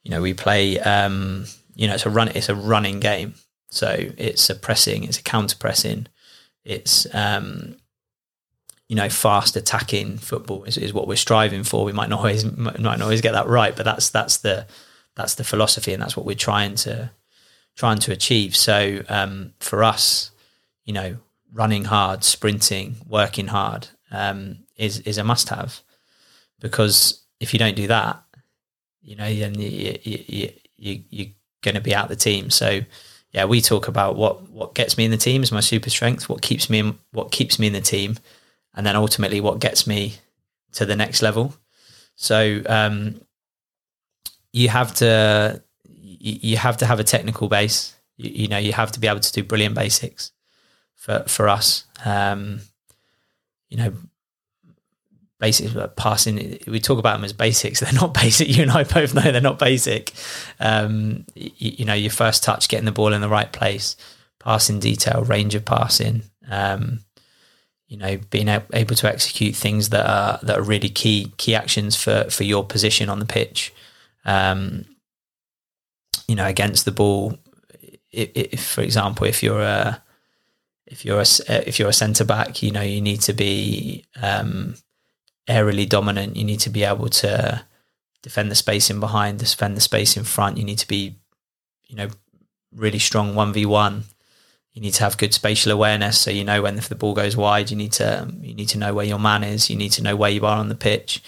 you 0.03 0.11
know 0.11 0.21
we 0.21 0.33
play 0.33 0.79
um, 0.79 1.45
you 1.75 1.87
know 1.87 1.93
it's 1.93 2.05
a 2.05 2.09
run 2.09 2.29
it's 2.29 2.49
a 2.49 2.55
running 2.55 2.99
game, 2.99 3.35
so 3.69 3.95
it's 4.17 4.49
a 4.49 4.55
pressing, 4.55 5.03
it's 5.03 5.19
a 5.19 5.23
counter 5.23 5.55
pressing 5.57 6.07
it's 6.65 7.13
um, 7.13 7.75
you 8.87 8.95
know 8.95 9.09
fast 9.09 9.55
attacking 9.55 10.17
football 10.17 10.63
is, 10.63 10.77
is 10.77 10.93
what 10.93 11.07
we're 11.07 11.15
striving 11.15 11.63
for. 11.63 11.83
We 11.85 11.91
might 11.91 12.09
not 12.09 12.19
always 12.19 12.45
might 12.57 12.79
not 12.79 13.01
always 13.01 13.21
get 13.21 13.33
that 13.33 13.47
right, 13.47 13.75
but 13.75 13.83
that's 13.83 14.09
that's 14.09 14.37
the 14.37 14.65
that's 15.15 15.35
the 15.35 15.43
philosophy 15.43 15.93
and 15.93 16.01
that's 16.01 16.17
what 16.17 16.25
we're 16.25 16.35
trying 16.35 16.75
to 16.75 17.11
trying 17.75 17.99
to 17.99 18.11
achieve. 18.11 18.55
So 18.55 19.03
um, 19.09 19.53
for 19.59 19.83
us, 19.83 20.31
you 20.85 20.93
know, 20.93 21.17
running 21.51 21.85
hard, 21.85 22.23
sprinting, 22.23 22.95
working 23.07 23.47
hard 23.47 23.87
um, 24.11 24.59
is 24.77 24.99
is 24.99 25.17
a 25.17 25.23
must 25.23 25.49
have 25.49 25.81
because 26.59 27.23
if 27.39 27.53
you 27.53 27.59
don't 27.59 27.75
do 27.75 27.87
that, 27.87 28.23
you 29.01 29.15
know, 29.15 29.33
then 29.33 29.59
you, 29.59 29.97
you, 30.03 30.23
you, 30.27 30.49
you 30.77 31.03
you're 31.09 31.27
going 31.61 31.75
to 31.75 31.81
be 31.81 31.95
out 31.95 32.09
the 32.09 32.15
team. 32.15 32.49
So 32.49 32.81
yeah, 33.31 33.45
we 33.45 33.61
talk 33.61 33.87
about 33.87 34.15
what 34.15 34.49
what 34.49 34.75
gets 34.75 34.97
me 34.97 35.05
in 35.05 35.11
the 35.11 35.17
team 35.17 35.43
is 35.43 35.51
my 35.51 35.59
super 35.59 35.89
strength, 35.89 36.29
what 36.29 36.41
keeps 36.41 36.69
me 36.69 36.79
in, 36.79 36.99
what 37.11 37.31
keeps 37.31 37.57
me 37.57 37.67
in 37.67 37.73
the 37.73 37.81
team, 37.81 38.17
and 38.75 38.85
then 38.85 38.95
ultimately 38.95 39.41
what 39.41 39.59
gets 39.59 39.87
me 39.87 40.15
to 40.73 40.85
the 40.85 40.95
next 40.95 41.21
level. 41.21 41.55
So 42.15 42.61
um, 42.67 43.21
you 44.51 44.69
have 44.69 44.93
to 44.95 45.62
you 46.23 46.57
have 46.57 46.77
to 46.77 46.85
have 46.85 46.99
a 46.99 47.03
technical 47.03 47.49
base. 47.49 47.95
You, 48.15 48.29
you, 48.29 48.47
know, 48.47 48.57
you 48.57 48.71
have 48.73 48.91
to 48.93 48.99
be 48.99 49.07
able 49.07 49.19
to 49.19 49.31
do 49.31 49.43
brilliant 49.43 49.75
basics 49.75 50.31
for 50.95 51.23
for 51.27 51.49
us. 51.49 51.85
Um, 52.05 52.61
you 53.69 53.77
know, 53.77 53.93
basics 55.39 55.75
passing 55.97 56.57
we 56.67 56.79
talk 56.79 56.99
about 56.99 57.17
them 57.17 57.25
as 57.25 57.33
basics 57.33 57.79
they're 57.81 57.91
not 57.91 58.13
basic 58.13 58.47
you 58.47 58.61
and 58.61 58.71
i 58.71 58.81
both 58.85 59.13
know 59.13 59.29
they're 59.29 59.41
not 59.41 59.59
basic 59.59 60.13
um, 60.61 61.25
you, 61.35 61.51
you, 61.57 61.85
know 61.85 61.93
your 61.93 62.11
first 62.11 62.43
touch 62.43 62.69
getting 62.69 62.85
the 62.85 62.93
ball 62.93 63.11
in 63.11 63.19
the 63.19 63.27
right 63.27 63.51
place 63.51 63.97
passing 64.39 64.79
detail 64.79 65.21
range 65.25 65.53
of 65.53 65.65
passing 65.65 66.23
um, 66.49 66.99
you 67.87 67.97
know 67.97 68.17
being 68.29 68.47
able 68.47 68.95
to 68.95 69.07
execute 69.09 69.53
things 69.53 69.89
that 69.89 70.09
are 70.09 70.39
that 70.43 70.59
are 70.59 70.63
really 70.63 70.87
key 70.87 71.33
key 71.35 71.53
actions 71.53 71.93
for 71.97 72.23
for 72.29 72.45
your 72.45 72.63
position 72.63 73.09
on 73.09 73.19
the 73.19 73.25
pitch 73.25 73.73
um, 74.23 74.85
you 76.27 76.35
know 76.35 76.45
against 76.47 76.85
the 76.85 76.91
ball 76.91 77.37
if, 78.11 78.29
if, 78.35 78.65
for 78.65 78.81
example 78.81 79.25
if 79.25 79.41
you're 79.41 79.61
a 79.61 80.01
if 80.85 81.05
you're 81.05 81.21
a 81.21 81.67
if 81.67 81.79
you're 81.79 81.89
a 81.89 81.93
centre 81.93 82.25
back 82.25 82.61
you 82.61 82.71
know 82.71 82.81
you 82.81 83.01
need 83.01 83.21
to 83.21 83.33
be 83.33 84.05
um, 84.21 84.75
aerially 85.47 85.87
dominant. 85.87 86.35
You 86.35 86.43
need 86.43 86.59
to 86.61 86.69
be 86.69 86.83
able 86.83 87.09
to 87.09 87.63
defend 88.21 88.51
the 88.51 88.55
space 88.55 88.89
in 88.89 88.99
behind, 88.99 89.39
defend 89.39 89.75
the 89.75 89.81
space 89.81 90.15
in 90.15 90.23
front. 90.23 90.57
You 90.57 90.63
need 90.63 90.79
to 90.79 90.87
be, 90.87 91.17
you 91.87 91.95
know, 91.95 92.09
really 92.73 92.99
strong 92.99 93.35
one 93.35 93.53
v 93.53 93.65
one. 93.65 94.05
You 94.73 94.81
need 94.81 94.93
to 94.95 95.03
have 95.03 95.19
good 95.19 95.35
spatial 95.35 95.71
awareness, 95.71 96.19
so 96.19 96.31
you 96.31 96.43
know 96.43 96.63
when 96.63 96.79
if 96.79 96.89
the 96.89 96.95
ball 96.95 97.13
goes 97.13 97.37
wide, 97.37 97.69
you 97.69 97.77
need 97.77 97.91
to 97.93 98.27
you 98.41 98.55
need 98.55 98.69
to 98.69 98.79
know 98.79 98.93
where 98.93 99.05
your 99.05 99.19
man 99.19 99.43
is. 99.43 99.69
You 99.69 99.75
need 99.75 99.91
to 99.91 100.03
know 100.03 100.15
where 100.15 100.31
you 100.31 100.45
are 100.45 100.57
on 100.57 100.69
the 100.69 100.75
pitch. 100.75 101.21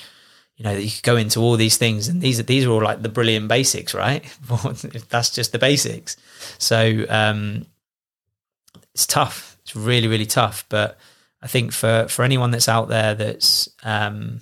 You 0.57 0.63
know 0.63 0.71
you 0.71 0.89
could 0.89 1.03
go 1.03 1.17
into 1.17 1.41
all 1.41 1.57
these 1.57 1.77
things, 1.77 2.07
and 2.07 2.21
these 2.21 2.39
are 2.39 2.43
these 2.43 2.65
are 2.65 2.71
all 2.71 2.81
like 2.81 3.01
the 3.01 3.09
brilliant 3.09 3.47
basics, 3.47 3.93
right? 3.93 4.23
That's 5.09 5.29
just 5.29 5.51
the 5.51 5.59
basics. 5.59 6.15
So 6.57 7.05
um, 7.09 7.65
it's 8.93 9.05
tough. 9.05 9.57
It's 9.63 9.75
really 9.75 10.07
really 10.07 10.25
tough, 10.25 10.65
but 10.69 10.97
I 11.41 11.47
think 11.47 11.73
for 11.73 12.07
for 12.07 12.23
anyone 12.23 12.51
that's 12.51 12.69
out 12.69 12.87
there 12.87 13.13
that's 13.13 13.69
um, 13.83 14.41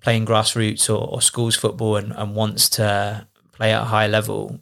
playing 0.00 0.26
grassroots 0.26 0.88
or, 0.88 1.08
or 1.08 1.20
schools 1.20 1.56
football 1.56 1.96
and, 1.96 2.12
and 2.12 2.34
wants 2.34 2.68
to 2.70 3.26
play 3.52 3.72
at 3.72 3.82
a 3.82 3.86
high 3.86 4.06
level, 4.06 4.60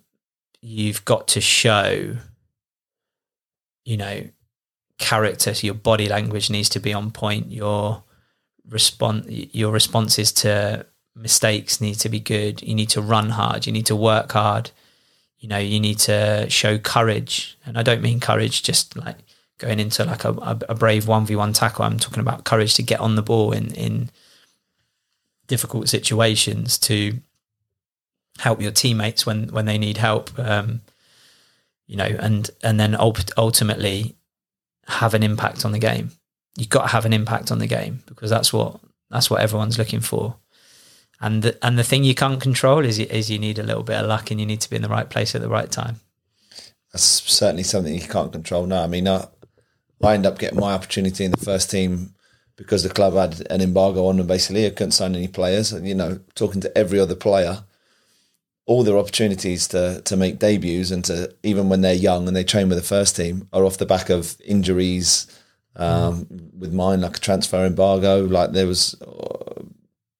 you've 0.63 1.05
got 1.05 1.29
to 1.29 1.41
show, 1.41 2.17
you 3.85 3.97
know, 3.97 4.23
character. 4.99 5.55
So 5.55 5.67
your 5.67 5.75
body 5.75 6.09
language 6.09 6.51
needs 6.51 6.69
to 6.71 6.81
be 6.81 6.95
on 6.95 7.11
point. 7.11 7.53
Your 7.53 8.03
response, 8.69 9.27
your 9.29 9.73
responses 9.73 10.33
to 10.33 10.87
mistakes 11.15 11.81
need 11.81 11.95
to 11.95 12.09
be 12.09 12.21
good. 12.21 12.63
You 12.63 12.75
need 12.75 12.91
to 12.91 13.01
run 13.01 13.31
hard. 13.31 13.67
You 13.67 13.73
need 13.73 13.87
to 13.87 13.97
work 13.97 14.33
hard. 14.33 14.71
you 15.39 15.49
know, 15.49 15.59
you 15.59 15.79
need 15.81 15.99
to 15.99 16.47
show 16.49 16.79
courage. 16.79 17.59
And 17.65 17.79
I 17.79 17.83
don't 17.83 18.03
mean 18.03 18.21
courage 18.21 18.63
just 18.63 18.97
like 18.97 19.17
going 19.59 19.81
into 19.81 20.05
like 20.05 20.25
a, 20.25 20.31
a 20.69 20.75
brave 20.75 21.05
1v1 21.05 21.55
tackle. 21.55 21.85
I'm 21.85 21.99
talking 21.99 22.21
about 22.21 22.45
courage 22.45 22.75
to 22.75 22.83
get 22.83 23.01
on 23.01 23.17
the 23.17 23.23
ball 23.23 23.53
in, 23.53 23.73
in 23.75 24.11
difficult 25.47 25.89
situations 25.89 26.79
to 26.79 27.21
help 28.39 28.61
your 28.61 28.73
teammates 28.73 29.25
when, 29.25 29.49
when 29.49 29.67
they 29.67 29.79
need 29.79 29.99
help. 29.99 30.37
Um, 30.39 30.83
you 31.87 31.97
know, 31.97 32.17
and, 32.19 32.51
and 32.63 32.81
then 32.81 32.97
ultimately 32.99 34.17
have 34.89 35.15
an 35.15 35.23
impact 35.23 35.65
on 35.65 35.73
the 35.73 35.79
game. 35.79 36.11
You've 36.57 36.69
got 36.69 36.83
to 36.83 36.89
have 36.89 37.05
an 37.05 37.13
impact 37.13 37.51
on 37.51 37.59
the 37.59 37.67
game 37.67 38.03
because 38.07 38.31
that's 38.31 38.53
what, 38.53 38.81
that's 39.11 39.31
what 39.31 39.41
everyone's 39.41 39.79
looking 39.79 40.01
for 40.01 40.37
and 41.21 41.43
the, 41.43 41.59
and 41.65 41.79
the 41.79 41.85
thing 41.85 42.05
you 42.05 42.15
can't 42.15 42.41
control 42.41 42.85
is 42.85 42.99
is 42.99 43.31
you 43.31 43.39
need 43.39 43.59
a 43.59 43.63
little 43.63 43.83
bit 43.83 43.97
of 43.97 44.07
luck 44.07 44.31
and 44.31 44.39
you 44.39 44.47
need 44.47 44.61
to 44.61 44.71
be 44.71 44.77
in 44.77 44.83
the 44.83 44.89
right 44.89 45.09
place 45.09 45.35
at 45.35 45.41
the 45.41 45.49
right 45.49 45.71
time. 45.71 46.01
That's 46.93 47.05
certainly 47.05 47.63
something 47.63 47.95
you 47.95 48.01
can't 48.01 48.33
control. 48.33 48.67
No, 48.67 48.83
I 48.83 48.87
mean, 48.87 49.09
I, 49.09 49.27
I 50.03 50.15
end 50.15 50.27
up 50.27 50.39
getting 50.39 50.61
my 50.61 50.73
opportunity 50.73 51.25
in 51.25 51.31
the 51.31 51.45
first 51.45 51.71
team 51.71 52.15
because 52.57 52.83
the 52.83 52.91
club 52.91 53.15
had 53.15 53.47
an 53.51 53.61
embargo 53.61 54.07
on 54.07 54.19
them. 54.19 54.27
Basically, 54.27 54.67
I 54.67 54.71
couldn't 54.71 54.93
sign 54.93 55.15
any 55.15 55.29
players, 55.29 55.73
and 55.73 55.89
you 55.89 55.95
know, 55.95 56.21
talking 56.35 56.61
to 56.61 56.79
every 56.79 57.01
other 57.01 57.17
player, 57.17 57.65
all 58.67 58.83
their 58.83 58.99
opportunities 58.99 59.69
to 59.69 60.03
to 60.03 60.17
make 60.17 60.39
debuts 60.39 60.91
and 60.91 61.05
to 61.07 61.35
even 61.43 61.71
when 61.71 61.81
they're 61.81 61.95
young 61.95 62.29
and 62.29 62.37
they 62.37 62.45
train 62.45 62.69
with 62.69 62.79
the 62.79 62.85
first 62.85 63.17
team 63.17 63.49
are 63.53 63.65
off 63.65 63.79
the 63.79 63.87
back 63.87 64.11
of 64.11 64.37
injuries. 64.45 65.27
Um, 65.79 66.27
with 66.59 66.73
mine, 66.73 67.03
like 67.03 67.19
a 67.19 67.21
transfer 67.21 67.67
embargo, 67.67 68.25
like 68.25 68.53
there 68.53 68.67
was 68.67 68.97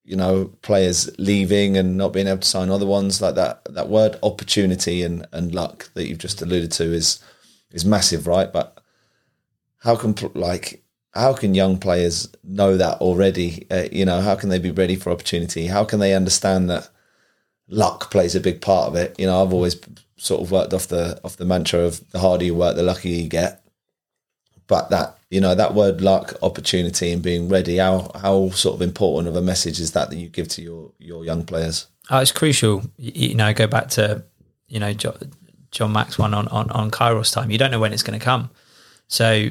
you 0.05 0.17
know 0.17 0.53
players 0.63 1.11
leaving 1.19 1.77
and 1.77 1.97
not 1.97 2.13
being 2.13 2.29
able 2.29 2.39
to 2.39 2.49
sign 2.49 2.71
other 2.71 2.87
ones. 2.87 3.21
Like 3.21 3.35
that 3.35 3.65
that 3.75 3.89
word 3.89 4.19
opportunity 4.23 5.03
and 5.03 5.27
and 5.33 5.55
luck 5.55 5.91
that 5.95 6.07
you've 6.07 6.19
just 6.19 6.43
alluded 6.43 6.73
to 6.73 6.85
is 6.85 7.23
is 7.73 7.85
massive 7.85 8.27
right? 8.27 8.53
But 8.53 8.81
how 9.79 9.97
can 9.97 10.15
like 10.35 10.85
how 11.13 11.33
can 11.33 11.55
young 11.55 11.79
players 11.79 12.29
know 12.45 12.77
that 12.77 12.99
already? 13.01 13.67
Uh, 13.71 13.89
you 13.91 14.05
know 14.05 14.21
how 14.21 14.37
can 14.37 14.49
they 14.49 14.59
be 14.59 14.71
ready 14.71 14.97
for 14.97 15.11
opportunity? 15.11 15.67
How 15.67 15.85
can 15.85 15.99
they 15.99 16.15
understand 16.15 16.71
that 16.71 16.89
luck 17.69 18.11
plays 18.11 18.35
a 18.37 18.41
big 18.41 18.61
part 18.61 18.89
of 18.89 18.95
it? 18.95 19.19
You 19.19 19.27
know 19.27 19.43
i've 19.43 19.53
always 19.53 19.77
sort 20.17 20.41
of 20.41 20.51
worked 20.51 20.73
off 20.73 20.89
the 20.89 21.21
off 21.25 21.37
the 21.37 21.45
mantra 21.45 21.81
of 21.81 22.09
the 22.11 22.19
harder 22.19 22.45
you 22.45 22.55
work 22.55 22.77
the 22.77 22.83
luckier 22.83 23.23
you 23.23 23.29
get 23.29 23.66
but 24.67 24.91
that 24.91 25.19
you 25.31 25.41
know 25.41 25.55
that 25.55 25.75
word 25.75 26.01
luck 26.01 26.35
opportunity 26.43 27.13
and 27.13 27.23
being 27.23 27.49
ready 27.49 27.77
how 27.77 28.11
how 28.21 28.51
sort 28.51 28.75
of 28.75 28.83
important 28.83 29.29
of 29.29 29.37
a 29.37 29.43
message 29.43 29.81
is 29.81 29.93
that 29.93 30.11
that 30.11 30.17
you 30.17 30.29
give 30.29 30.49
to 30.49 30.63
your 30.63 30.93
your 30.99 31.25
young 31.25 31.45
players? 31.45 31.87
Oh, 32.11 32.19
it's 32.19 32.33
crucial. 32.33 32.83
You, 32.97 33.35
know 33.35 33.53
go 33.53 33.67
back 33.67 33.89
to 33.91 34.25
you 34.69 34.81
know 34.81 34.93
john, 34.93 35.17
john 35.71 35.93
max 35.93 36.19
one 36.19 36.35
on, 36.35 36.49
on 36.49 36.71
on 36.71 36.91
kairos 36.91 37.33
time. 37.33 37.51
You 37.51 37.59
don't 37.59 37.71
know 37.71 37.81
when 37.81 37.93
it's 37.93 38.03
going 38.03 38.19
to 38.19 38.25
come. 38.25 38.51
So 39.09 39.51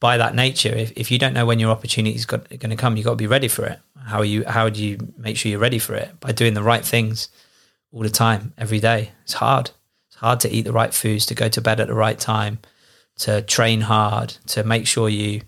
by 0.00 0.16
that 0.16 0.34
nature 0.34 0.74
if, 0.74 0.92
if 0.96 1.10
you 1.10 1.18
don't 1.18 1.34
know 1.34 1.44
when 1.44 1.58
your 1.58 1.70
opportunity 1.70 2.16
is 2.16 2.24
going 2.24 2.42
to 2.48 2.76
come 2.76 2.96
you've 2.96 3.04
got 3.04 3.12
to 3.12 3.16
be 3.16 3.26
ready 3.26 3.48
for 3.48 3.66
it. 3.66 3.78
How 4.02 4.18
are 4.18 4.24
you 4.24 4.44
how 4.46 4.68
do 4.68 4.82
you 4.82 5.12
make 5.18 5.36
sure 5.36 5.50
you're 5.50 5.60
ready 5.60 5.78
for 5.78 5.94
it? 5.94 6.18
By 6.20 6.32
doing 6.32 6.54
the 6.54 6.62
right 6.62 6.84
things 6.84 7.28
all 7.92 8.02
the 8.02 8.10
time 8.10 8.54
every 8.56 8.80
day. 8.80 9.12
It's 9.24 9.34
hard. 9.34 9.70
It's 10.08 10.16
hard 10.16 10.40
to 10.40 10.50
eat 10.50 10.62
the 10.62 10.72
right 10.72 10.92
foods 10.92 11.26
to 11.26 11.34
go 11.34 11.48
to 11.48 11.60
bed 11.60 11.80
at 11.80 11.88
the 11.88 11.94
right 11.94 12.18
time 12.18 12.60
to 13.20 13.42
train 13.42 13.82
hard, 13.82 14.30
to 14.46 14.64
make 14.64 14.86
sure 14.86 15.08
you 15.08 15.42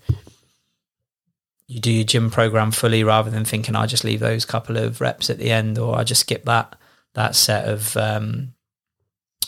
you 1.67 1.79
do 1.79 1.91
your 1.91 2.03
gym 2.03 2.29
program 2.29 2.71
fully 2.71 3.03
rather 3.03 3.31
than 3.31 3.45
thinking 3.45 3.75
I 3.75 3.87
just 3.87 4.03
leave 4.03 4.19
those 4.19 4.45
couple 4.45 4.77
of 4.77 5.01
reps 5.01 5.29
at 5.29 5.39
the 5.39 5.49
end 5.49 5.79
or 5.79 5.97
I 5.97 6.03
just 6.03 6.21
skip 6.21 6.45
that 6.45 6.75
that 7.13 7.35
set 7.35 7.65
of 7.65 7.97
um, 7.97 8.53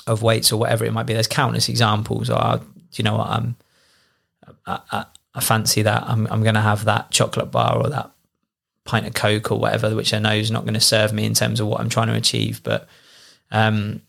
of 0.08 0.24
weights 0.24 0.52
or 0.52 0.58
whatever 0.58 0.86
it 0.86 0.94
might 0.94 1.06
be. 1.06 1.14
There's 1.14 1.28
countless 1.28 1.70
examples. 1.70 2.30
Or 2.30 2.62
you 2.94 3.04
know 3.04 3.18
what 3.18 3.28
I'm 3.28 3.56
I, 4.66 4.80
I, 4.92 5.06
I 5.36 5.40
fancy 5.42 5.84
that 5.84 6.04
I'm 6.04 6.26
I'm 6.28 6.42
going 6.42 6.56
to 6.56 6.62
have 6.62 6.86
that 6.86 7.12
chocolate 7.12 7.52
bar 7.52 7.78
or 7.78 7.90
that 7.90 8.12
pint 8.86 9.06
of 9.06 9.14
coke 9.14 9.52
or 9.52 9.60
whatever, 9.60 9.96
which 9.96 10.14
I 10.14 10.20
know 10.20 10.34
is 10.34 10.52
not 10.52 10.64
going 10.64 10.76
to 10.76 10.80
serve 10.80 11.14
me 11.14 11.26
in 11.26 11.36
terms 11.36 11.60
of 11.60 11.68
what 11.68 11.80
I'm 11.80 11.90
trying 11.90 12.08
to 12.08 12.16
achieve. 12.16 12.64
But 12.64 12.88
um, 13.52 14.02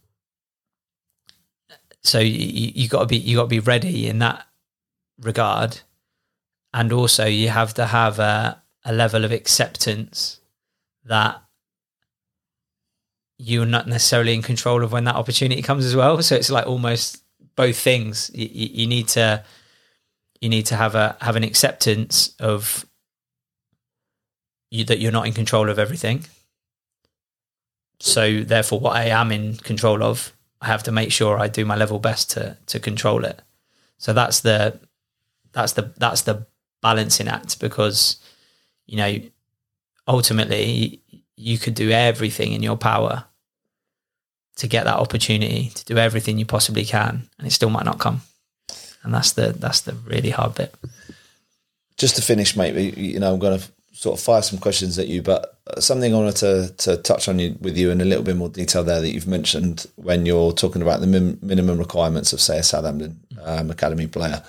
so 2.07 2.21
you, 2.21 2.73
you 2.75 2.89
got 2.89 3.01
to 3.01 3.07
be 3.07 3.17
you 3.17 3.37
got 3.37 3.45
to 3.45 3.49
be 3.49 3.59
ready 3.59 4.07
in 4.07 4.21
that 4.21 4.47
regard, 5.21 5.81
and 6.73 6.93
also 6.93 7.27
you 7.27 7.49
have 7.49 7.75
to 7.75 7.87
have 7.87 8.19
a, 8.19 8.63
a 8.85 8.93
level 8.93 9.25
of 9.25 9.33
acceptance 9.33 10.41
that 11.05 11.43
you're 13.39 13.67
not 13.67 13.89
necessarily 13.89 14.35
in 14.35 14.43
control 14.43 14.85
of 14.85 14.93
when 14.93 15.05
that 15.05 15.17
opportunity 15.17 15.63
comes 15.63 15.85
as 15.85 15.97
well. 15.97 16.23
So 16.23 16.37
it's 16.37 16.51
like 16.51 16.67
almost 16.67 17.23
both 17.57 17.77
things. 17.77 18.31
You, 18.33 18.49
you, 18.51 18.87
need 18.87 19.09
to 19.09 19.45
you 20.41 20.49
need 20.49 20.67
to 20.67 20.77
have 20.77 20.95
a 20.95 21.17
have 21.21 21.35
an 21.35 21.45
acceptance 21.45 22.35
of 22.39 22.87
you, 24.71 24.85
that 24.85 25.01
you're 25.01 25.13
not 25.13 25.27
in 25.27 25.33
control 25.33 25.69
of 25.69 25.79
everything. 25.79 26.25
So 27.99 28.43
therefore, 28.43 28.79
what 28.79 28.95
I 28.95 29.07
am 29.07 29.33
in 29.33 29.57
control 29.57 30.03
of 30.03 30.36
I 30.67 30.71
have 30.71 30.83
to 30.83 30.93
make 30.93 31.13
sure 31.13 31.39
I 31.39 31.47
do 31.47 31.65
my 31.65 31.77
level 31.77 32.01
best 32.01 32.33
to 32.33 32.57
to 32.67 32.81
control 32.81 33.25
it. 33.25 33.41
So 33.99 34.13
that's 34.13 34.41
the 34.41 34.81
that's 35.53 35.73
the 35.75 35.93
that's 35.97 36.23
the 36.23 36.45
balancing 36.83 37.29
act 37.29 37.61
because 37.61 38.17
you 38.87 38.97
know 38.97 39.21
ultimately 40.09 41.01
you 41.37 41.57
could 41.57 41.75
do 41.75 41.91
everything 41.91 42.53
in 42.53 42.65
your 42.65 42.77
power 42.77 43.25
to 44.57 44.67
get 44.67 44.85
that 44.85 44.97
opportunity 44.97 45.71
to 45.75 45.85
do 45.85 45.99
everything 45.99 46.37
you 46.37 46.47
possibly 46.47 46.85
can 46.85 47.29
and 47.39 47.47
it 47.47 47.53
still 47.53 47.71
might 47.71 47.85
not 47.85 48.01
come 48.01 48.23
and 49.03 49.15
that's 49.15 49.33
the 49.33 49.53
that's 49.53 49.83
the 49.83 49.93
really 49.93 50.31
hard 50.31 50.55
bit 50.55 50.75
just 51.97 52.17
to 52.17 52.23
finish 52.23 52.57
mate 52.57 52.97
you 52.97 53.21
know 53.21 53.33
i'm 53.33 53.39
going 53.39 53.59
to 53.59 53.65
sort 53.97 54.19
of 54.19 54.23
fire 54.23 54.43
some 54.43 54.59
questions 54.59 54.99
at 54.99 55.09
you, 55.09 55.23
but 55.23 55.59
something 55.79 56.15
I 56.15 56.19
wanted 56.19 56.37
to 56.37 56.75
to 56.77 56.97
touch 56.99 57.29
on 57.29 57.39
you, 57.39 57.57
with 57.61 57.79
you 57.79 57.91
in 57.91 58.03
a 58.03 58.05
little 58.05 58.23
bit 58.23 58.37
more 58.37 58.51
detail 58.51 58.85
there 58.85 59.01
that 59.01 59.11
you've 59.11 59.27
mentioned 59.27 59.87
when 59.97 60.27
you're 60.27 60.53
talking 60.53 60.83
about 60.83 61.01
the 61.01 61.07
min, 61.07 61.39
minimum 61.41 61.79
requirements 61.79 62.35
of 62.35 62.41
say 62.41 62.59
a 62.59 62.63
Southampton 62.63 63.19
um, 63.43 63.71
academy 63.71 64.07
player, 64.07 64.43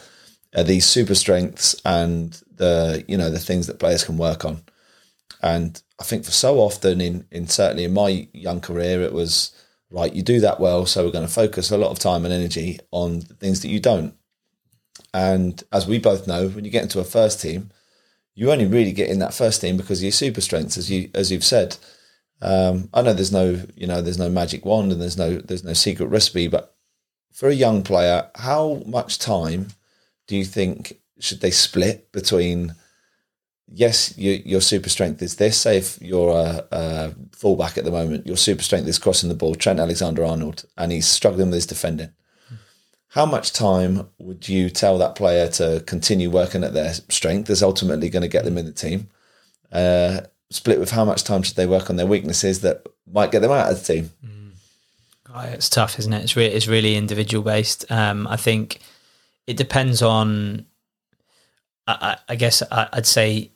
are 0.53 0.64
these 0.64 0.86
super 0.86 1.15
strengths 1.15 1.80
and 1.86 2.41
the 2.57 3.06
you 3.07 3.18
know 3.18 3.30
the 3.30 3.40
things 3.40 3.68
that 3.68 3.80
players 3.80 4.03
can 4.03 4.18
work 4.18 4.44
on, 4.44 4.61
and 5.41 5.82
I 5.98 6.03
think 6.03 6.26
for 6.26 6.32
so 6.32 6.60
often 6.60 6.99
in 6.99 7.26
in 7.32 7.48
certainly 7.48 7.86
in 7.86 7.94
my 7.94 8.28
young 8.34 8.60
career 8.60 9.02
it 9.02 9.14
was 9.14 9.52
right 9.90 10.14
you 10.14 10.24
do 10.24 10.41
that 10.41 10.60
well 10.60 10.86
so 10.86 11.06
we're 11.06 11.11
going 11.11 11.26
to 11.26 11.34
focus 11.34 11.72
a 11.72 11.78
lot 11.78 11.91
of 11.91 11.99
time 11.99 12.26
and 12.26 12.34
energy 12.34 12.82
on 12.91 13.19
the 13.19 13.34
things 13.36 13.61
that 13.61 13.69
you 13.69 13.80
don't, 13.80 14.14
and 15.14 15.64
as 15.72 15.88
we 15.88 15.99
both 15.99 16.28
know 16.28 16.49
when 16.49 16.65
you 16.65 16.72
get 16.72 16.84
into 16.84 16.99
a 16.99 17.06
first 17.06 17.41
team 17.41 17.72
you 18.38 18.51
only 18.51 18.68
really 18.68 18.91
get 18.91 19.09
in 19.09 19.18
that 19.18 19.34
first 19.34 19.61
team 19.61 19.77
because 19.77 19.97
of 19.97 20.03
your 20.03 20.11
super 20.11 20.41
strengths, 20.41 20.77
as 20.77 20.91
you 20.91 21.09
as 21.15 21.31
you've 21.31 21.43
said. 21.43 21.76
Um, 22.39 22.88
I 22.93 23.01
know 23.01 23.14
there's 23.14 23.31
no 23.31 23.59
you 23.76 23.88
know 23.88 23.99
there's 23.99 24.19
no 24.19 24.30
magic 24.30 24.64
wand 24.64 24.91
and 24.91 25.01
there's 25.01 25.18
no 25.18 25.39
there's 25.39 25.64
no 25.64 25.73
secret 25.73 26.05
recipe, 26.05 26.47
but 26.47 26.76
for 27.34 27.49
a 27.49 27.55
young 27.55 27.81
player, 27.81 28.30
how 28.35 28.84
much 28.85 29.18
time 29.18 29.69
do 30.27 30.38
you 30.38 30.45
think 30.45 30.99
should 31.19 31.41
they 31.41 31.49
split 31.49 32.11
between? 32.11 32.76
Yes, 33.69 34.15
you, 34.18 34.41
your 34.45 34.61
super 34.61 34.88
strength 34.88 35.22
is 35.22 35.35
this. 35.38 35.57
Say 35.57 35.77
if 35.77 35.99
you're 35.99 36.30
a, 36.30 36.64
a 36.72 37.15
fullback 37.34 37.77
at 37.77 37.85
the 37.85 37.91
moment, 37.91 38.27
your 38.27 38.38
super 38.38 38.61
strength 38.61 38.88
is 38.88 38.99
crossing 38.99 39.30
the 39.30 39.35
ball, 39.35 39.55
Trent 39.55 39.80
Alexander 39.80 40.23
Arnold, 40.23 40.64
and 40.77 40.91
he's 40.91 41.07
struggling 41.07 41.47
with 41.47 41.55
his 41.55 41.65
defending 41.65 42.11
how 43.10 43.26
much 43.26 43.54
time 43.54 44.10
would 44.18 44.48
you 44.48 44.70
tell 44.70 44.98
that 44.98 45.16
player 45.16 45.48
to 45.50 45.84
continue 45.86 46.30
working 46.30 46.64
at 46.64 46.74
their 46.74 46.94
strength 46.94 47.50
is 47.50 47.64
ultimately 47.64 48.10
going 48.10 48.22
to 48.22 48.28
get 48.28 48.44
them 48.44 48.58
in 48.58 48.66
the 48.66 48.72
team? 48.72 49.10
Uh, 49.72 50.22
split 50.50 50.80
with 50.80 50.92
how 50.92 51.06
much 51.06 51.24
time 51.24 51.44
should 51.44 51.56
they 51.56 51.66
work 51.66 51.90
on 51.90 51.96
their 51.96 52.06
weaknesses 52.06 52.62
that 52.62 52.86
might 53.12 53.32
get 53.32 53.42
them 53.42 53.52
out 53.52 53.72
of 53.72 53.80
the 53.80 53.94
team? 53.94 54.12
Mm. 54.26 54.52
Oh, 55.34 55.42
it's 55.42 55.70
tough, 55.70 56.00
isn't 56.00 56.14
it? 56.14 56.24
It's, 56.24 56.36
re- 56.36 56.46
it's 56.46 56.68
really 56.68 56.96
individual 56.96 57.44
based. 57.44 57.90
Um, 57.92 58.28
I 58.28 58.38
think 58.38 58.80
it 59.46 59.58
depends 59.58 60.02
on, 60.02 60.66
I, 61.86 62.18
I 62.28 62.36
guess 62.36 62.64
I'd 62.72 63.06
say, 63.06 63.52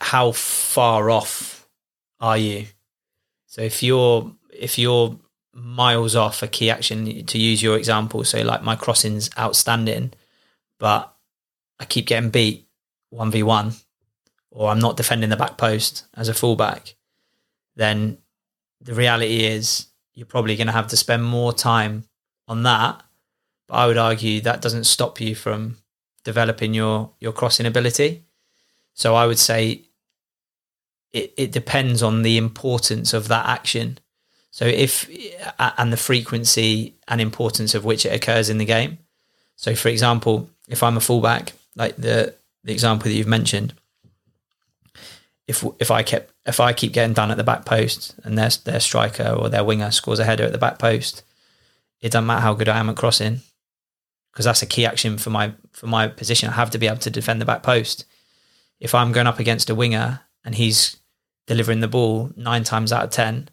how 0.00 0.32
far 0.32 1.10
off 1.10 1.68
are 2.20 2.38
you? 2.38 2.66
So 3.46 3.62
if 3.62 3.82
you're 3.82 4.32
if 4.52 4.78
you're 4.78 5.18
miles 5.52 6.14
off 6.14 6.42
a 6.42 6.48
key 6.48 6.70
action 6.70 7.26
to 7.26 7.38
use 7.38 7.62
your 7.62 7.76
example. 7.76 8.24
So 8.24 8.42
like 8.42 8.62
my 8.62 8.76
crossing's 8.76 9.30
outstanding, 9.38 10.12
but 10.78 11.14
I 11.78 11.84
keep 11.84 12.06
getting 12.06 12.30
beat 12.30 12.68
one 13.10 13.30
v 13.30 13.42
one, 13.42 13.72
or 14.50 14.70
I'm 14.70 14.78
not 14.78 14.96
defending 14.96 15.30
the 15.30 15.36
back 15.36 15.56
post 15.56 16.06
as 16.14 16.28
a 16.28 16.34
fullback. 16.34 16.94
Then 17.76 18.18
the 18.80 18.94
reality 18.94 19.44
is 19.44 19.86
you're 20.14 20.26
probably 20.26 20.56
going 20.56 20.66
to 20.66 20.72
have 20.72 20.88
to 20.88 20.96
spend 20.96 21.24
more 21.24 21.52
time 21.52 22.04
on 22.46 22.62
that. 22.64 23.02
But 23.66 23.74
I 23.74 23.86
would 23.86 23.98
argue 23.98 24.40
that 24.40 24.60
doesn't 24.60 24.84
stop 24.84 25.20
you 25.20 25.34
from 25.34 25.78
developing 26.24 26.74
your 26.74 27.12
your 27.18 27.32
crossing 27.32 27.66
ability. 27.66 28.24
So 28.94 29.14
I 29.14 29.26
would 29.26 29.38
say 29.38 29.82
it, 31.12 31.32
it 31.36 31.52
depends 31.52 32.02
on 32.02 32.22
the 32.22 32.36
importance 32.36 33.12
of 33.12 33.28
that 33.28 33.46
action 33.46 33.98
So 34.50 34.64
if 34.64 35.08
and 35.58 35.92
the 35.92 35.96
frequency 35.96 36.94
and 37.06 37.20
importance 37.20 37.74
of 37.74 37.84
which 37.84 38.04
it 38.04 38.12
occurs 38.12 38.50
in 38.50 38.58
the 38.58 38.64
game. 38.64 38.98
So 39.56 39.74
for 39.74 39.88
example, 39.88 40.50
if 40.68 40.82
I'm 40.82 40.96
a 40.96 41.00
fullback, 41.00 41.52
like 41.76 41.96
the 41.96 42.34
the 42.64 42.72
example 42.72 43.04
that 43.04 43.14
you've 43.14 43.26
mentioned, 43.26 43.74
if 45.46 45.64
if 45.78 45.90
I 45.90 46.02
kept 46.02 46.32
if 46.46 46.60
I 46.60 46.72
keep 46.72 46.92
getting 46.92 47.14
done 47.14 47.30
at 47.30 47.36
the 47.36 47.44
back 47.44 47.64
post 47.64 48.14
and 48.24 48.36
their 48.36 48.50
their 48.64 48.80
striker 48.80 49.28
or 49.28 49.48
their 49.48 49.64
winger 49.64 49.90
scores 49.90 50.18
a 50.18 50.24
header 50.24 50.44
at 50.44 50.52
the 50.52 50.58
back 50.58 50.78
post, 50.78 51.22
it 52.00 52.12
doesn't 52.12 52.26
matter 52.26 52.42
how 52.42 52.54
good 52.54 52.68
I 52.68 52.78
am 52.78 52.90
at 52.90 52.96
crossing, 52.96 53.40
because 54.32 54.46
that's 54.46 54.62
a 54.62 54.66
key 54.66 54.84
action 54.84 55.18
for 55.18 55.30
my 55.30 55.52
for 55.72 55.86
my 55.86 56.08
position. 56.08 56.48
I 56.48 56.54
have 56.54 56.70
to 56.70 56.78
be 56.78 56.86
able 56.86 56.98
to 56.98 57.10
defend 57.10 57.40
the 57.40 57.46
back 57.46 57.62
post. 57.62 58.04
If 58.80 58.94
I'm 58.94 59.12
going 59.12 59.26
up 59.26 59.38
against 59.38 59.70
a 59.70 59.74
winger 59.74 60.20
and 60.44 60.54
he's 60.54 60.96
delivering 61.46 61.80
the 61.80 61.88
ball 61.88 62.30
nine 62.36 62.64
times 62.64 62.92
out 62.92 63.04
of 63.04 63.10
ten, 63.10 63.50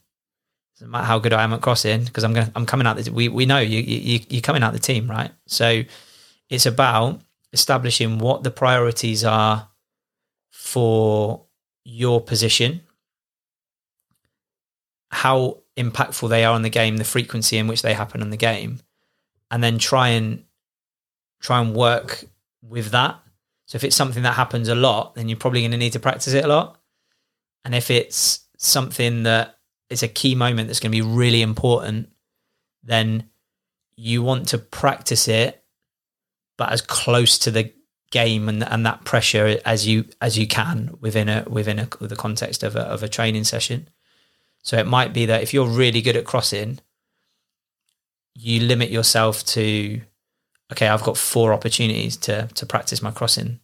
doesn't 0.80 0.92
matter 0.92 1.06
how 1.06 1.20
good 1.20 1.34
I 1.34 1.44
am 1.44 1.54
at 1.54 1.62
crossing, 1.62 2.04
because 2.04 2.24
I'm 2.24 2.34
going 2.34 2.52
I'm 2.56 2.66
coming 2.66 2.86
out. 2.86 2.98
The, 2.98 3.12
we 3.12 3.30
we 3.30 3.46
know 3.46 3.60
you 3.60 3.80
you 3.80 4.20
you're 4.30 4.42
coming 4.42 4.64
out 4.64 4.74
the 4.74 4.80
team, 4.80 5.10
right? 5.10 5.32
So 5.48 5.84
it's 6.50 6.66
about 6.66 7.22
establishing 7.52 8.20
what 8.20 8.44
the 8.44 8.52
priorities 8.52 9.24
are 9.24 9.70
for 10.52 11.46
your 11.84 12.22
position, 12.22 12.82
how 15.10 15.62
impactful 15.76 16.30
they 16.30 16.46
are 16.46 16.54
on 16.54 16.62
the 16.62 16.70
game, 16.70 16.98
the 16.98 17.04
frequency 17.04 17.58
in 17.58 17.68
which 17.68 17.82
they 17.82 17.94
happen 17.94 18.22
in 18.22 18.30
the 18.30 18.38
game, 18.38 18.80
and 19.50 19.64
then 19.64 19.80
try 19.80 20.10
and 20.10 20.44
try 21.42 21.60
and 21.60 21.76
work 21.76 22.24
with 22.62 22.92
that. 22.92 23.20
So 23.66 23.76
if 23.78 23.84
it's 23.84 23.96
something 23.96 24.24
that 24.24 24.34
happens 24.34 24.70
a 24.70 24.76
lot, 24.76 25.16
then 25.16 25.28
you're 25.28 25.38
probably 25.38 25.62
going 25.62 25.72
to 25.72 25.78
need 25.78 25.94
to 25.94 26.00
practice 26.00 26.34
it 26.34 26.46
a 26.46 26.48
lot. 26.48 26.80
And 27.66 27.76
if 27.76 27.92
it's 27.92 28.46
something 28.58 29.24
that 29.24 29.57
is 29.90 30.04
a 30.04 30.08
key 30.08 30.36
moment 30.36 30.68
that's 30.68 30.80
going 30.80 30.92
to 30.92 30.98
be 30.98 31.02
really 31.02 31.42
important, 31.42 32.10
then 32.84 33.30
you 33.96 34.22
want 34.22 34.50
to 34.50 34.58
practice 34.58 35.28
it, 35.28 35.64
but 36.58 36.72
as 36.72 36.82
close 36.82 37.38
to 37.40 37.52
the 37.52 37.74
game 38.10 38.48
and 38.48 38.64
and 38.64 38.86
that 38.86 39.04
pressure 39.04 39.60
as 39.66 39.86
you 39.86 40.06
as 40.22 40.38
you 40.38 40.48
can 40.48 40.98
within 41.02 41.28
a 41.28 41.44
within 41.50 41.80
a, 41.80 41.86
the 42.00 42.16
context 42.16 42.64
of 42.64 42.76
a, 42.76 42.82
of 42.82 43.04
a 43.04 43.10
training 43.10 43.44
session. 43.44 43.90
So 44.64 44.78
it 44.78 44.88
might 44.88 45.14
be 45.14 45.26
that 45.26 45.44
if 45.44 45.54
you're 45.54 45.68
really 45.68 46.02
good 46.02 46.16
at 46.16 46.26
crossing, 46.26 46.80
you 48.34 48.62
limit 48.62 48.90
yourself 48.90 49.46
to 49.48 50.02
okay, 50.72 50.88
I've 50.88 51.04
got 51.04 51.18
four 51.18 51.54
opportunities 51.54 52.18
to 52.18 52.48
to 52.48 52.66
practice 52.66 53.02
my 53.02 53.12
crossing, 53.12 53.60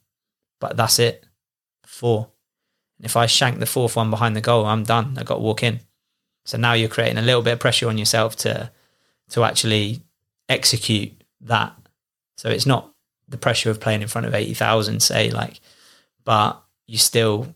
but 0.59 0.77
that's 0.77 0.99
it, 0.99 1.25
four. 1.85 2.29
And 2.97 3.05
if 3.05 3.15
I 3.15 3.25
shank 3.25 3.59
the 3.59 3.65
fourth 3.65 3.95
one 3.95 4.09
behind 4.09 4.35
the 4.35 4.41
goal, 4.41 4.65
I'm 4.65 4.83
done. 4.83 5.17
I 5.17 5.23
got 5.23 5.35
to 5.35 5.41
walk 5.41 5.63
in. 5.63 5.79
So 6.45 6.57
now 6.57 6.73
you're 6.73 6.89
creating 6.89 7.17
a 7.17 7.21
little 7.21 7.41
bit 7.41 7.53
of 7.53 7.59
pressure 7.59 7.87
on 7.87 7.97
yourself 7.97 8.35
to 8.37 8.71
to 9.29 9.43
actually 9.43 10.01
execute 10.49 11.13
that. 11.41 11.73
So 12.37 12.49
it's 12.49 12.65
not 12.65 12.93
the 13.27 13.37
pressure 13.37 13.69
of 13.69 13.79
playing 13.79 14.01
in 14.01 14.07
front 14.07 14.27
of 14.27 14.35
80,000 14.35 15.01
say 15.01 15.31
like 15.31 15.59
but 16.23 16.61
you 16.85 16.97
still 16.97 17.53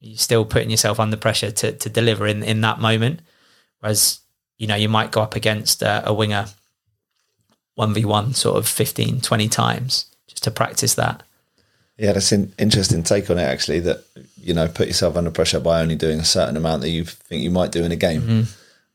you're 0.00 0.16
still 0.16 0.44
putting 0.44 0.70
yourself 0.70 1.00
under 1.00 1.16
pressure 1.16 1.50
to 1.50 1.72
to 1.72 1.88
deliver 1.88 2.26
in 2.26 2.42
in 2.42 2.60
that 2.60 2.78
moment 2.78 3.20
whereas 3.80 4.20
you 4.58 4.66
know 4.66 4.76
you 4.76 4.88
might 4.88 5.10
go 5.10 5.20
up 5.20 5.34
against 5.34 5.82
a, 5.82 6.08
a 6.08 6.12
winger 6.12 6.46
1v1 7.78 8.34
sort 8.34 8.56
of 8.56 8.68
15 8.68 9.20
20 9.20 9.48
times 9.48 10.06
just 10.26 10.44
to 10.44 10.50
practice 10.50 10.94
that 10.94 11.22
yeah 12.00 12.12
that's 12.12 12.32
an 12.32 12.52
interesting 12.58 13.02
take 13.02 13.30
on 13.30 13.38
it 13.38 13.42
actually 13.42 13.80
that 13.80 14.02
you 14.40 14.54
know 14.54 14.66
put 14.66 14.88
yourself 14.88 15.16
under 15.16 15.30
pressure 15.30 15.60
by 15.60 15.80
only 15.80 15.94
doing 15.94 16.18
a 16.18 16.24
certain 16.24 16.56
amount 16.56 16.82
that 16.82 16.90
you 16.90 17.04
think 17.04 17.42
you 17.42 17.50
might 17.50 17.72
do 17.72 17.84
in 17.84 17.92
a 17.92 17.96
game 17.96 18.22
mm-hmm. 18.22 18.42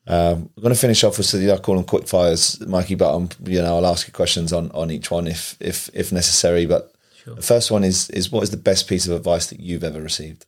Um, 0.07 0.49
we're 0.56 0.61
going 0.61 0.73
to 0.73 0.80
finish 0.80 1.03
off 1.03 1.18
with 1.18 1.26
so 1.26 1.40
I 1.40 1.57
call 1.57 1.76
them 1.76 1.84
quick 1.84 2.07
fires, 2.07 2.60
Mikey. 2.65 2.95
But 2.95 3.15
um, 3.15 3.30
you 3.44 3.61
know, 3.61 3.77
I'll 3.77 3.88
ask 3.88 4.07
you 4.07 4.14
questions 4.14 4.53
on, 4.53 4.69
on 4.72 4.91
each 4.91 5.10
one 5.10 5.27
if 5.27 5.57
if 5.60 5.90
if 5.94 6.11
necessary. 6.11 6.65
But 6.65 6.94
sure. 7.23 7.36
the 7.36 7.41
first 7.41 7.72
one 7.72 7.84
is 7.84 8.10
is 8.11 8.32
what 8.32 8.44
is 8.44 8.52
the 8.52 8.57
best 8.57 8.88
piece 8.88 9.07
of 9.07 9.15
advice 9.15 9.48
that 9.48 9.60
you've 9.60 9.84
ever 9.84 9.99
received? 9.99 10.45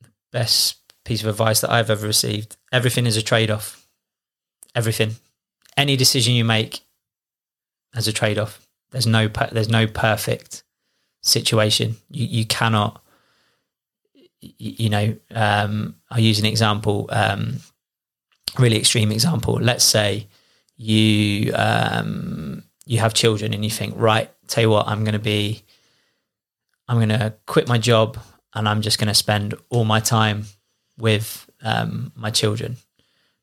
The 0.00 0.08
best 0.32 0.76
piece 1.04 1.22
of 1.22 1.28
advice 1.28 1.60
that 1.60 1.70
I've 1.70 1.90
ever 1.90 2.06
received. 2.06 2.56
Everything 2.72 3.04
is 3.04 3.18
a 3.18 3.22
trade 3.22 3.50
off. 3.50 3.86
Everything, 4.74 5.16
any 5.76 5.96
decision 5.96 6.34
you 6.34 6.44
make, 6.44 6.80
as 7.94 8.08
a 8.08 8.12
trade 8.12 8.38
off. 8.38 8.66
There's 8.90 9.06
no 9.06 9.28
there's 9.52 9.68
no 9.68 9.86
perfect 9.86 10.62
situation. 11.26 11.96
You 12.10 12.26
you 12.26 12.46
cannot 12.46 13.02
you 14.58 14.88
know, 14.90 15.16
um, 15.34 15.96
I'll 16.10 16.20
use 16.20 16.38
an 16.38 16.46
example, 16.46 17.08
um, 17.10 17.58
really 18.58 18.76
extreme 18.76 19.12
example. 19.12 19.54
Let's 19.54 19.84
say 19.84 20.28
you 20.76 21.52
um, 21.54 22.62
you 22.84 22.98
have 22.98 23.14
children 23.14 23.54
and 23.54 23.64
you 23.64 23.70
think, 23.70 23.94
right, 23.96 24.30
tell 24.46 24.62
you 24.62 24.70
what, 24.70 24.86
I'm 24.86 25.04
going 25.04 25.14
to 25.14 25.18
be, 25.18 25.62
I'm 26.88 26.96
going 26.96 27.08
to 27.08 27.34
quit 27.46 27.66
my 27.66 27.78
job 27.78 28.18
and 28.54 28.68
I'm 28.68 28.80
just 28.80 28.98
going 28.98 29.08
to 29.08 29.14
spend 29.14 29.54
all 29.70 29.84
my 29.84 30.00
time 30.00 30.44
with 30.96 31.50
um, 31.62 32.12
my 32.14 32.30
children. 32.30 32.76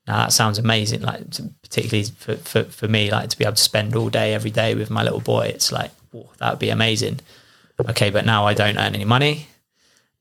Now 0.08 0.18
that 0.18 0.34
sounds 0.34 0.60
amazing, 0.60 1.02
like 1.02 1.30
particularly 1.62 2.04
for, 2.18 2.36
for, 2.38 2.64
for 2.64 2.88
me, 2.88 3.12
like 3.12 3.30
to 3.30 3.38
be 3.38 3.44
able 3.44 3.56
to 3.56 3.62
spend 3.62 3.96
all 3.96 4.10
day 4.10 4.34
every 4.34 4.52
day 4.52 4.76
with 4.76 4.90
my 4.90 5.04
little 5.04 5.22
boy. 5.22 5.48
It's 5.48 5.72
like, 5.72 5.92
that 6.38 6.52
would 6.52 6.60
be 6.60 6.70
amazing. 6.70 7.20
Okay, 7.80 8.10
but 8.10 8.26
now 8.26 8.46
I 8.46 8.54
don't 8.54 8.78
earn 8.78 8.96
any 8.96 9.06
money 9.06 9.48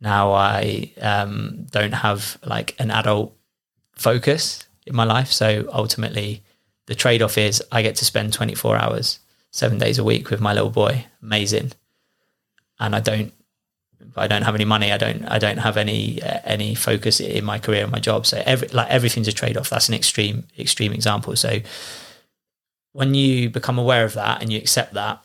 now 0.03 0.33
I 0.33 0.91
um, 1.01 1.67
don't 1.71 1.95
have 1.95 2.37
like 2.45 2.75
an 2.81 2.91
adult 2.91 3.37
focus 3.93 4.67
in 4.85 4.97
my 4.97 5.05
life. 5.05 5.31
So 5.31 5.69
ultimately, 5.73 6.43
the 6.87 6.97
trade 6.97 7.23
off 7.23 7.39
is 7.39 7.63
I 7.71 7.83
get 7.83 7.95
to 7.97 8.05
spend 8.05 8.33
24 8.33 8.77
hours, 8.77 9.21
seven 9.53 9.79
days 9.79 9.99
a 9.99 10.05
week 10.05 10.29
with 10.29 10.41
my 10.41 10.53
little 10.53 10.71
boy. 10.71 11.07
Amazing. 11.23 11.73
And 12.81 12.97
I 12.97 13.01
don't, 13.01 13.33
I 14.17 14.27
don't 14.27 14.43
have 14.43 14.57
any 14.57 14.65
money. 14.65 14.91
I 14.91 14.99
don't, 14.99 15.25
I 15.27 15.39
don't 15.39 15.59
have 15.59 15.77
any, 15.77 16.21
uh, 16.21 16.41
any 16.43 16.75
focus 16.75 17.21
in 17.21 17.45
my 17.45 17.61
career 17.61 17.85
and 17.85 17.93
my 17.93 18.01
job. 18.01 18.27
So 18.27 18.43
every, 18.45 18.67
like 18.69 18.89
everything's 18.89 19.29
a 19.29 19.33
trade 19.33 19.57
off. 19.57 19.71
That's 19.71 19.89
an 19.89 19.95
extreme, 19.95 20.49
extreme 20.59 20.93
example. 20.93 21.37
So 21.37 21.61
when 22.91 23.15
you 23.15 23.51
become 23.51 23.79
aware 23.79 24.05
of 24.05 24.15
that 24.15 24.43
and 24.43 24.53
you 24.53 24.59
accept 24.59 24.95
that, 24.95 25.23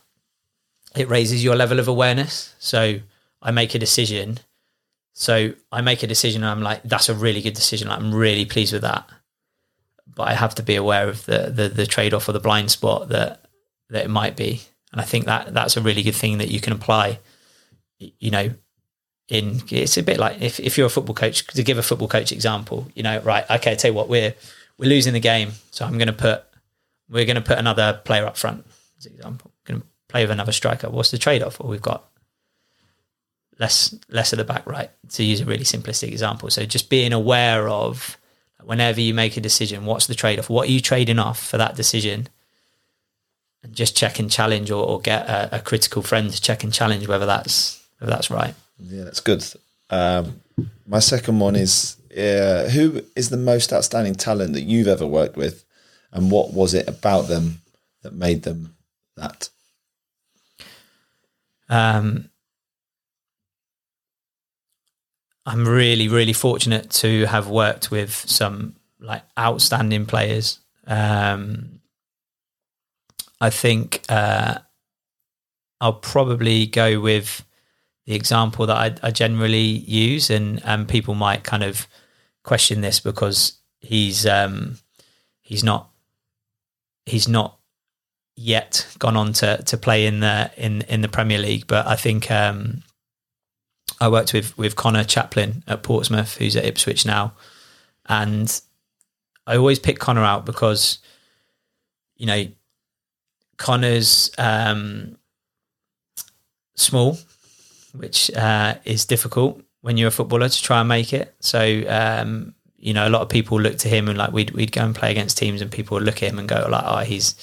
it 0.98 1.08
raises 1.08 1.42
your 1.42 1.56
level 1.56 1.78
of 1.78 1.88
awareness. 1.88 2.54
So 2.58 2.98
I 3.42 3.50
make 3.50 3.74
a 3.74 3.78
decision 3.78 4.40
so 5.20 5.52
I 5.72 5.80
make 5.80 6.04
a 6.04 6.06
decision 6.06 6.44
I'm 6.44 6.62
like, 6.62 6.84
that's 6.84 7.08
a 7.08 7.14
really 7.14 7.42
good 7.42 7.54
decision. 7.54 7.90
I'm 7.90 8.14
really 8.14 8.44
pleased 8.44 8.72
with 8.72 8.82
that. 8.82 9.04
But 10.06 10.28
I 10.28 10.34
have 10.34 10.54
to 10.54 10.62
be 10.62 10.76
aware 10.76 11.08
of 11.08 11.26
the 11.26 11.50
the, 11.52 11.68
the 11.68 11.86
trade 11.86 12.14
off 12.14 12.28
or 12.28 12.32
the 12.32 12.38
blind 12.38 12.70
spot 12.70 13.08
that 13.08 13.44
that 13.90 14.04
it 14.04 14.10
might 14.10 14.36
be. 14.36 14.62
And 14.92 15.00
I 15.00 15.04
think 15.04 15.24
that 15.24 15.52
that's 15.52 15.76
a 15.76 15.80
really 15.80 16.04
good 16.04 16.14
thing 16.14 16.38
that 16.38 16.52
you 16.52 16.60
can 16.60 16.72
apply. 16.72 17.18
You 17.98 18.30
know, 18.30 18.50
in 19.28 19.60
it's 19.70 19.96
a 19.96 20.04
bit 20.04 20.18
like 20.18 20.40
if, 20.40 20.60
if 20.60 20.78
you're 20.78 20.86
a 20.86 20.90
football 20.90 21.16
coach 21.16 21.44
to 21.48 21.64
give 21.64 21.78
a 21.78 21.82
football 21.82 22.06
coach 22.06 22.30
example, 22.30 22.86
you 22.94 23.02
know, 23.02 23.18
right, 23.22 23.44
okay, 23.50 23.74
tell 23.74 23.90
you 23.90 23.96
what, 23.96 24.08
we're 24.08 24.34
we're 24.78 24.88
losing 24.88 25.14
the 25.14 25.20
game. 25.20 25.50
So 25.72 25.84
I'm 25.84 25.98
gonna 25.98 26.12
put 26.12 26.44
we're 27.10 27.26
gonna 27.26 27.40
put 27.40 27.58
another 27.58 28.00
player 28.04 28.24
up 28.24 28.36
front, 28.36 28.64
as 28.98 29.06
an 29.06 29.14
example. 29.14 29.50
Play 30.08 30.22
with 30.24 30.30
another 30.30 30.52
striker. 30.52 30.90
What's 30.90 31.10
the 31.10 31.18
trade 31.18 31.42
off? 31.42 31.60
Well, 31.60 31.70
we've 31.70 31.82
got 31.82 32.08
less 33.58 33.94
less 34.08 34.32
at 34.32 34.38
the 34.38 34.44
back 34.44 34.66
right? 34.66 34.90
To 35.10 35.22
use 35.22 35.40
a 35.40 35.44
really 35.44 35.64
simplistic 35.64 36.08
example. 36.08 36.50
So 36.50 36.64
just 36.64 36.90
being 36.90 37.12
aware 37.12 37.68
of 37.68 38.16
whenever 38.62 39.00
you 39.00 39.14
make 39.14 39.36
a 39.36 39.40
decision 39.40 39.84
what's 39.84 40.06
the 40.06 40.14
trade-off? 40.14 40.50
What 40.50 40.68
are 40.68 40.72
you 40.72 40.80
trading 40.80 41.18
off 41.18 41.44
for 41.44 41.58
that 41.58 41.76
decision? 41.76 42.28
And 43.62 43.74
just 43.74 43.96
check 43.96 44.18
and 44.18 44.30
challenge 44.30 44.70
or, 44.70 44.84
or 44.84 45.00
get 45.00 45.28
a, 45.28 45.56
a, 45.56 45.60
critical 45.60 46.02
friend 46.02 46.30
to 46.30 46.40
check 46.40 46.62
and 46.62 46.72
challenge 46.72 47.08
whether 47.08 47.26
that's 47.26 47.84
whether 47.98 48.10
that's 48.10 48.30
right. 48.30 48.54
Yeah 48.78 49.04
that's 49.04 49.20
good. 49.20 49.44
Um, 49.90 50.40
my 50.86 50.98
second 50.98 51.40
one 51.40 51.56
is 51.56 51.96
uh, 52.16 52.68
who 52.68 53.02
is 53.16 53.30
the 53.30 53.36
most 53.36 53.72
outstanding 53.72 54.14
talent 54.14 54.52
that 54.52 54.62
you've 54.62 54.88
ever 54.88 55.06
worked 55.06 55.36
with? 55.36 55.64
And 56.12 56.30
what 56.30 56.52
was 56.52 56.74
it 56.74 56.88
about 56.88 57.28
them 57.28 57.60
that 58.02 58.14
made 58.14 58.42
them 58.42 58.76
that 59.16 59.50
um, 61.68 62.30
I'm 65.46 65.66
really, 65.66 66.08
really 66.08 66.34
fortunate 66.34 66.90
to 66.90 67.24
have 67.26 67.48
worked 67.48 67.90
with 67.90 68.12
some 68.12 68.76
like 69.00 69.22
outstanding 69.38 70.04
players. 70.06 70.58
Um, 70.86 71.80
I 73.40 73.50
think 73.50 74.04
uh, 74.08 74.58
I'll 75.80 75.94
probably 75.94 76.66
go 76.66 77.00
with 77.00 77.44
the 78.06 78.14
example 78.14 78.66
that 78.66 78.76
I, 78.76 79.08
I 79.08 79.10
generally 79.10 79.58
use, 79.58 80.30
and 80.30 80.62
and 80.64 80.88
people 80.88 81.14
might 81.14 81.44
kind 81.44 81.62
of 81.62 81.86
question 82.42 82.80
this 82.80 83.00
because 83.00 83.58
he's 83.80 84.26
um, 84.26 84.78
he's 85.40 85.64
not 85.64 85.90
he's 87.06 87.28
not 87.28 87.57
yet 88.38 88.86
gone 89.00 89.16
on 89.16 89.32
to 89.32 89.60
to 89.64 89.76
play 89.76 90.06
in 90.06 90.20
the 90.20 90.50
in 90.56 90.82
in 90.82 91.00
the 91.00 91.08
Premier 91.08 91.38
League, 91.38 91.66
but 91.66 91.86
I 91.86 91.96
think 91.96 92.30
um, 92.30 92.82
I 94.00 94.08
worked 94.08 94.32
with 94.32 94.56
with 94.56 94.76
Conor 94.76 95.04
Chaplin 95.04 95.64
at 95.66 95.82
Portsmouth, 95.82 96.36
who's 96.36 96.54
at 96.54 96.64
Ipswich 96.64 97.04
now, 97.04 97.32
and 98.06 98.60
I 99.46 99.56
always 99.56 99.78
pick 99.78 99.98
Conor 99.98 100.22
out 100.22 100.46
because, 100.46 100.98
you 102.16 102.26
know, 102.26 102.46
Conor's 103.56 104.30
um, 104.38 105.16
small, 106.76 107.18
which 107.92 108.30
uh, 108.36 108.76
is 108.84 109.04
difficult 109.04 109.60
when 109.80 109.96
you're 109.96 110.08
a 110.08 110.12
footballer 110.12 110.48
to 110.48 110.62
try 110.62 110.80
and 110.80 110.88
make 110.88 111.12
it. 111.12 111.34
So, 111.40 111.82
um, 111.88 112.54
you 112.76 112.92
know, 112.94 113.08
a 113.08 113.10
lot 113.10 113.22
of 113.22 113.30
people 113.30 113.60
look 113.60 113.78
to 113.78 113.88
him 113.88 114.08
and 114.08 114.16
like 114.16 114.32
we'd 114.32 114.52
we'd 114.52 114.70
go 114.70 114.84
and 114.84 114.94
play 114.94 115.10
against 115.10 115.38
teams, 115.38 115.60
and 115.60 115.72
people 115.72 115.96
would 115.96 116.04
look 116.04 116.22
at 116.22 116.30
him 116.30 116.38
and 116.38 116.48
go 116.48 116.68
like, 116.70 116.84
"Oh, 116.86 116.98
he's 116.98 117.34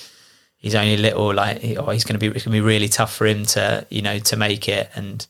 he's 0.65 0.73
only 0.73 0.97
little. 0.97 1.31
Like, 1.31 1.63
oh, 1.77 1.91
he's 1.91 2.03
going 2.03 2.19
to 2.19 2.19
be 2.19 2.35
it's 2.35 2.43
going 2.43 2.55
to 2.55 2.59
be 2.59 2.59
really 2.59 2.89
tough 2.89 3.13
for 3.13 3.27
him 3.27 3.45
to 3.45 3.85
you 3.91 4.01
know 4.01 4.17
to 4.17 4.35
make 4.35 4.67
it." 4.67 4.89
And 4.95 5.25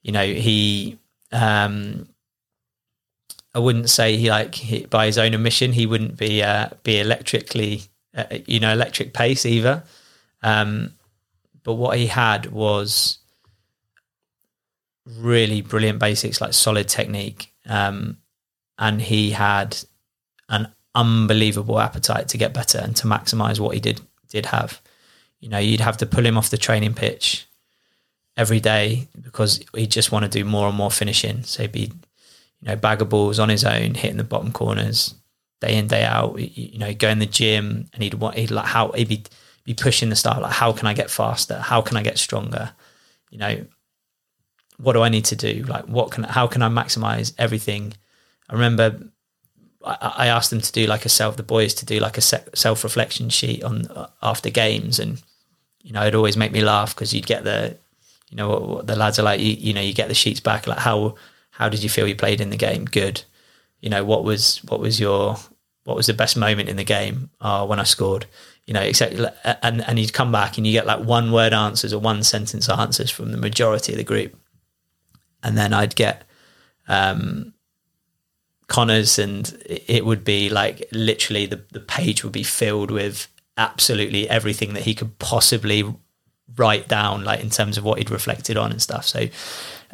you 0.00 0.12
know, 0.12 0.24
he 0.24 0.96
um, 1.32 2.08
I 3.52 3.58
wouldn't 3.58 3.90
say 3.90 4.16
he 4.16 4.30
like 4.30 4.54
he, 4.54 4.86
by 4.86 5.06
his 5.06 5.18
own 5.18 5.34
admission 5.34 5.72
he 5.72 5.86
wouldn't 5.86 6.16
be 6.16 6.40
uh, 6.44 6.68
be 6.84 7.00
electrically 7.00 7.82
uh, 8.14 8.26
you 8.46 8.60
know 8.60 8.72
electric 8.72 9.12
pace 9.12 9.44
either. 9.44 9.82
Um, 10.40 10.94
but 11.64 11.74
what 11.74 11.98
he 11.98 12.06
had 12.06 12.46
was 12.46 13.18
really 15.04 15.62
brilliant 15.62 15.98
basics 15.98 16.40
like 16.40 16.54
solid 16.54 16.86
technique, 16.86 17.52
um, 17.66 18.18
and 18.78 19.02
he 19.02 19.32
had 19.32 19.76
an 20.48 20.68
unbelievable 20.94 21.80
appetite 21.80 22.28
to 22.28 22.38
get 22.38 22.54
better 22.54 22.78
and 22.78 22.94
to 22.94 23.08
maximize 23.08 23.58
what 23.58 23.74
he 23.74 23.80
did 23.80 24.00
did 24.30 24.46
have. 24.46 24.80
You 25.40 25.48
know, 25.48 25.58
you'd 25.58 25.80
have 25.80 25.96
to 25.98 26.06
pull 26.06 26.24
him 26.24 26.38
off 26.38 26.50
the 26.50 26.58
training 26.58 26.94
pitch 26.94 27.46
every 28.36 28.60
day 28.60 29.08
because 29.20 29.60
he'd 29.74 29.90
just 29.90 30.12
want 30.12 30.24
to 30.24 30.30
do 30.30 30.44
more 30.44 30.68
and 30.68 30.76
more 30.76 30.90
finishing. 30.90 31.42
So 31.42 31.62
he'd 31.62 31.72
be 31.72 31.92
you 32.60 32.68
know, 32.68 32.76
bag 32.76 33.02
of 33.02 33.08
balls 33.08 33.38
on 33.38 33.48
his 33.48 33.64
own, 33.64 33.94
hitting 33.94 34.18
the 34.18 34.24
bottom 34.24 34.52
corners 34.52 35.14
day 35.60 35.76
in 35.76 35.86
day 35.86 36.04
out. 36.04 36.38
You 36.38 36.78
know, 36.78 36.92
go 36.94 37.08
in 37.08 37.18
the 37.18 37.26
gym 37.26 37.88
and 37.92 38.02
he'd 38.02 38.14
want 38.14 38.36
he'd 38.36 38.50
like 38.50 38.66
how 38.66 38.92
he'd 38.92 39.08
be 39.08 39.24
be 39.64 39.74
pushing 39.74 40.08
the 40.08 40.16
start 40.16 40.40
like 40.40 40.52
how 40.52 40.72
can 40.72 40.86
I 40.86 40.94
get 40.94 41.10
faster? 41.10 41.58
How 41.58 41.80
can 41.80 41.96
I 41.96 42.02
get 42.02 42.18
stronger? 42.18 42.72
You 43.30 43.38
know, 43.38 43.66
what 44.78 44.94
do 44.94 45.02
I 45.02 45.08
need 45.08 45.26
to 45.26 45.36
do? 45.36 45.64
Like 45.68 45.84
what 45.84 46.10
can 46.10 46.24
how 46.24 46.46
can 46.46 46.62
I 46.62 46.68
maximize 46.68 47.34
everything? 47.38 47.94
I 48.48 48.54
remember 48.54 49.00
I, 49.84 50.26
asked 50.26 50.50
them 50.50 50.60
to 50.60 50.72
do 50.72 50.86
like 50.86 51.06
a 51.06 51.08
self 51.08 51.36
the 51.36 51.42
boys 51.42 51.72
to 51.74 51.86
do 51.86 52.00
like 52.00 52.18
a 52.18 52.20
self 52.20 52.84
reflection 52.84 53.30
sheet 53.30 53.64
on 53.64 53.86
uh, 53.86 54.08
after 54.22 54.50
games 54.50 54.98
and 54.98 55.22
you 55.82 55.92
know 55.92 56.02
it'd 56.02 56.14
always 56.14 56.36
make 56.36 56.52
me 56.52 56.62
laugh 56.62 56.94
because 56.94 57.14
you'd 57.14 57.26
get 57.26 57.44
the 57.44 57.76
you 58.28 58.36
know 58.36 58.48
what, 58.48 58.68
what 58.68 58.86
the 58.86 58.94
lads 58.94 59.18
are 59.18 59.22
like 59.22 59.40
you, 59.40 59.52
you 59.52 59.72
know 59.72 59.80
you 59.80 59.94
get 59.94 60.08
the 60.08 60.14
sheets 60.14 60.40
back 60.40 60.66
like 60.66 60.78
how 60.78 61.14
how 61.60 61.68
did 61.68 61.82
you 61.82 61.90
feel 61.90 62.08
you 62.08 62.16
played 62.16 62.40
in 62.40 62.48
the 62.48 62.56
game? 62.56 62.86
Good. 62.86 63.22
You 63.82 63.90
know, 63.90 64.02
what 64.02 64.24
was 64.24 64.64
what 64.64 64.80
was 64.80 64.98
your 64.98 65.36
what 65.84 65.94
was 65.94 66.06
the 66.06 66.14
best 66.14 66.34
moment 66.34 66.70
in 66.70 66.76
the 66.76 66.84
game? 66.84 67.28
Oh, 67.38 67.66
when 67.66 67.78
I 67.78 67.82
scored. 67.82 68.24
You 68.64 68.72
know, 68.72 68.80
except 68.80 69.14
and 69.62 69.86
and 69.86 69.98
you'd 69.98 70.14
come 70.14 70.32
back 70.32 70.56
and 70.56 70.66
you 70.66 70.72
get 70.72 70.86
like 70.86 71.04
one 71.04 71.32
word 71.32 71.52
answers 71.52 71.92
or 71.92 71.98
one 71.98 72.22
sentence 72.22 72.66
answers 72.70 73.10
from 73.10 73.30
the 73.32 73.36
majority 73.36 73.92
of 73.92 73.98
the 73.98 74.04
group, 74.04 74.34
and 75.42 75.58
then 75.58 75.74
I'd 75.74 75.94
get 75.94 76.22
um, 76.88 77.52
Conors, 78.70 79.18
and 79.18 79.62
it 79.66 80.06
would 80.06 80.24
be 80.24 80.48
like 80.48 80.88
literally 80.92 81.44
the 81.44 81.60
the 81.72 81.80
page 81.80 82.24
would 82.24 82.32
be 82.32 82.42
filled 82.42 82.90
with 82.90 83.28
absolutely 83.58 84.28
everything 84.30 84.72
that 84.72 84.84
he 84.84 84.94
could 84.94 85.18
possibly 85.18 85.84
write 86.56 86.88
down, 86.88 87.24
like 87.24 87.40
in 87.40 87.50
terms 87.50 87.76
of 87.76 87.84
what 87.84 87.98
he'd 87.98 88.10
reflected 88.10 88.56
on 88.56 88.70
and 88.70 88.80
stuff. 88.80 89.06
So, 89.06 89.28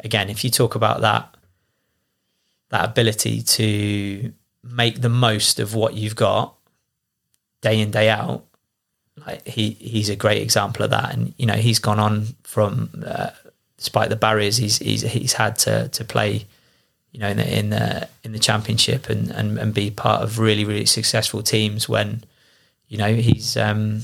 again, 0.03 0.29
if 0.29 0.43
you 0.43 0.49
talk 0.49 0.75
about 0.75 1.01
that 1.01 1.35
that 2.69 2.85
ability 2.85 3.41
to 3.41 4.33
make 4.63 5.01
the 5.01 5.09
most 5.09 5.59
of 5.59 5.73
what 5.73 5.93
you've 5.93 6.15
got 6.15 6.53
day 7.61 7.79
in 7.79 7.91
day 7.91 8.09
out 8.09 8.43
like 9.25 9.47
he 9.47 9.71
he's 9.71 10.09
a 10.09 10.15
great 10.15 10.41
example 10.41 10.83
of 10.83 10.91
that 10.91 11.13
and 11.13 11.33
you 11.37 11.45
know 11.45 11.55
he's 11.55 11.79
gone 11.79 11.99
on 11.99 12.27
from 12.43 12.89
uh, 13.05 13.29
despite 13.77 14.09
the 14.09 14.15
barriers 14.15 14.57
he's 14.57 14.77
he's 14.77 15.01
he's 15.01 15.33
had 15.33 15.57
to 15.57 15.87
to 15.89 16.03
play 16.03 16.45
you 17.17 17.23
know 17.23 17.29
in 17.29 17.37
the 17.37 17.57
in 17.57 17.69
the 17.71 18.09
in 18.23 18.31
the 18.31 18.39
championship 18.39 19.09
and 19.09 19.31
and, 19.31 19.57
and 19.57 19.73
be 19.73 19.89
part 19.89 20.21
of 20.21 20.37
really 20.37 20.63
really 20.63 20.85
successful 20.85 21.41
teams 21.41 21.89
when 21.89 22.23
you 22.89 22.97
know 22.97 23.11
he's 23.11 23.57
um 23.57 24.03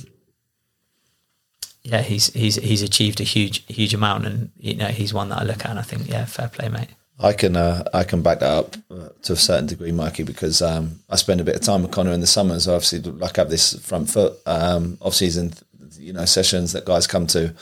yeah 1.84 2.02
he's 2.02 2.34
he's 2.34 2.56
he's 2.56 2.82
achieved 2.82 3.22
a 3.22 3.24
huge 3.24 3.64
huge 3.68 3.94
amount 3.94 4.26
and 4.26 4.50
you 4.58 4.74
know 4.74 4.88
he's 4.88 5.14
one 5.14 5.30
that 5.30 5.38
I 5.38 5.44
look 5.44 5.64
at 5.64 5.70
and 5.70 5.78
I 5.78 5.84
think 5.84 6.10
yeah 6.10 6.26
fair 6.26 6.48
play 6.48 6.70
mate 6.70 6.90
I 7.20 7.34
can 7.34 7.56
uh, 7.56 7.84
I 7.94 8.04
can 8.04 8.24
back 8.24 8.40
that 8.40 8.52
up 8.52 8.76
uh, 8.90 9.10
to 9.22 9.34
a 9.34 9.36
certain 9.36 9.68
degree, 9.68 9.92
Mikey, 9.92 10.24
because 10.24 10.64
um, 10.64 11.00
I 11.12 11.16
spend 11.16 11.40
a 11.40 11.44
bit 11.44 11.56
of 11.56 11.62
time 11.62 11.84
with 11.84 11.92
Conor 11.92 12.12
in 12.12 12.22
the 12.22 12.28
summers. 12.28 12.64
So 12.64 12.74
obviously, 12.74 13.00
like 13.00 13.38
I 13.38 13.42
have 13.42 13.52
this 13.52 13.80
front 13.86 14.10
foot 14.10 14.34
um, 14.48 14.98
off 15.00 15.14
season, 15.14 15.54
you 16.00 16.12
know, 16.12 16.26
sessions 16.26 16.74
that 16.74 16.86
guys 16.86 17.06
come 17.06 17.28
to, 17.28 17.54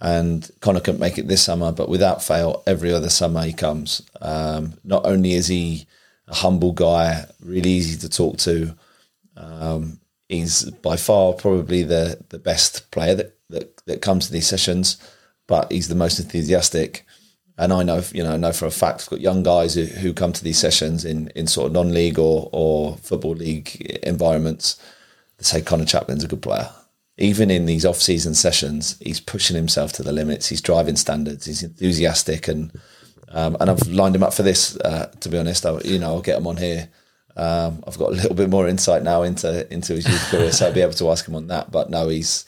and 0.00 0.50
Conor 0.60 0.80
couldn't 0.80 1.00
make 1.00 1.18
it 1.18 1.28
this 1.28 1.42
summer, 1.42 1.72
but 1.72 1.88
without 1.88 2.22
fail, 2.22 2.62
every 2.66 2.92
other 2.92 3.08
summer 3.08 3.42
he 3.42 3.52
comes. 3.52 4.02
Um, 4.20 4.74
not 4.84 5.06
only 5.06 5.34
is 5.34 5.46
he 5.46 5.86
a 6.28 6.34
humble 6.34 6.72
guy, 6.72 7.24
really 7.40 7.70
easy 7.70 7.98
to 7.98 8.08
talk 8.08 8.38
to, 8.38 8.74
um, 9.36 10.00
he's 10.28 10.64
by 10.70 10.96
far 10.96 11.32
probably 11.32 11.82
the 11.82 12.22
the 12.30 12.38
best 12.38 12.90
player 12.90 13.14
that, 13.14 13.36
that 13.50 13.84
that 13.86 14.02
comes 14.02 14.26
to 14.26 14.32
these 14.32 14.46
sessions, 14.46 14.96
but 15.46 15.70
he's 15.70 15.88
the 15.88 15.94
most 15.94 16.18
enthusiastic 16.18 17.04
and 17.56 17.72
I 17.72 17.82
know, 17.84 18.02
you 18.12 18.24
know, 18.24 18.36
know 18.36 18.52
for 18.52 18.66
a 18.66 18.70
fact, 18.70 19.02
I've 19.02 19.10
got 19.10 19.20
young 19.20 19.42
guys 19.42 19.74
who, 19.74 19.84
who 19.84 20.12
come 20.12 20.32
to 20.32 20.42
these 20.42 20.58
sessions 20.58 21.04
in, 21.04 21.28
in 21.36 21.46
sort 21.46 21.68
of 21.68 21.72
non-league 21.72 22.18
or, 22.18 22.48
or 22.52 22.96
football 22.96 23.34
league 23.34 24.00
environments 24.02 24.80
that 25.38 25.44
say 25.44 25.62
Conor 25.62 25.84
Chaplin's 25.84 26.24
a 26.24 26.28
good 26.28 26.42
player. 26.42 26.68
Even 27.16 27.50
in 27.50 27.66
these 27.66 27.84
off-season 27.84 28.34
sessions, 28.34 28.96
he's 29.00 29.20
pushing 29.20 29.54
himself 29.54 29.92
to 29.92 30.02
the 30.02 30.12
limits. 30.12 30.48
He's 30.48 30.60
driving 30.60 30.96
standards. 30.96 31.46
He's 31.46 31.62
enthusiastic, 31.62 32.48
and 32.48 32.72
um, 33.28 33.56
and 33.60 33.70
I've 33.70 33.86
lined 33.86 34.16
him 34.16 34.24
up 34.24 34.34
for 34.34 34.42
this. 34.42 34.76
Uh, 34.78 35.12
to 35.20 35.28
be 35.28 35.38
honest, 35.38 35.64
I, 35.64 35.78
you 35.84 35.98
know, 36.00 36.08
I'll 36.08 36.22
get 36.22 36.38
him 36.38 36.46
on 36.48 36.56
here. 36.56 36.88
Um, 37.36 37.82
I've 37.86 37.98
got 37.98 38.10
a 38.10 38.16
little 38.16 38.34
bit 38.34 38.50
more 38.50 38.68
insight 38.68 39.02
now 39.02 39.22
into 39.22 39.72
into 39.72 39.94
his 39.94 40.08
youth 40.08 40.28
career, 40.28 40.52
so 40.52 40.66
I'll 40.66 40.72
be 40.72 40.82
able 40.82 40.92
to 40.94 41.10
ask 41.10 41.26
him 41.26 41.36
on 41.36 41.46
that. 41.48 41.70
But 41.70 41.88
no, 41.88 42.08
he's 42.08 42.46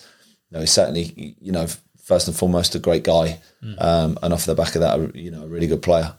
no, 0.51 0.61
he's 0.61 0.73
certainly 0.73 1.37
you 1.41 1.53
know 1.53 1.69
first 2.03 2.29
and 2.29 2.37
foremost 2.37 2.75
a 2.75 2.81
great 2.81 3.05
guy, 3.05 3.41
mm. 3.63 3.83
um, 3.83 4.19
and 4.23 4.33
off 4.33 4.47
the 4.47 4.55
back 4.55 4.77
of 4.77 4.81
that, 4.81 5.15
you 5.17 5.31
know, 5.31 5.43
a 5.43 5.49
really 5.49 5.67
good 5.67 5.83
player. 5.83 6.15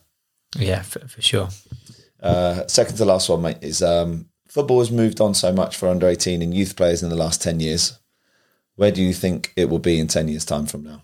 Yeah, 0.58 0.82
for, 0.82 1.00
for 1.08 1.22
sure. 1.22 1.50
Uh, 2.22 2.66
second 2.68 2.98
to 2.98 3.06
last 3.06 3.30
one, 3.30 3.42
mate, 3.42 3.58
is 3.62 3.82
um, 3.82 4.28
football 4.48 4.80
has 4.80 4.92
moved 4.92 5.22
on 5.22 5.34
so 5.34 5.54
much 5.54 5.78
for 5.78 5.88
under 5.88 6.08
eighteen 6.08 6.42
and 6.42 6.54
youth 6.54 6.76
players 6.76 7.04
in 7.04 7.10
the 7.10 7.16
last 7.16 7.42
ten 7.42 7.60
years. 7.60 7.98
Where 8.78 8.92
do 8.92 9.04
you 9.04 9.14
think 9.14 9.52
it 9.56 9.70
will 9.70 9.80
be 9.80 10.00
in 10.00 10.08
ten 10.08 10.28
years' 10.28 10.46
time 10.46 10.66
from 10.66 10.84
now? 10.84 11.02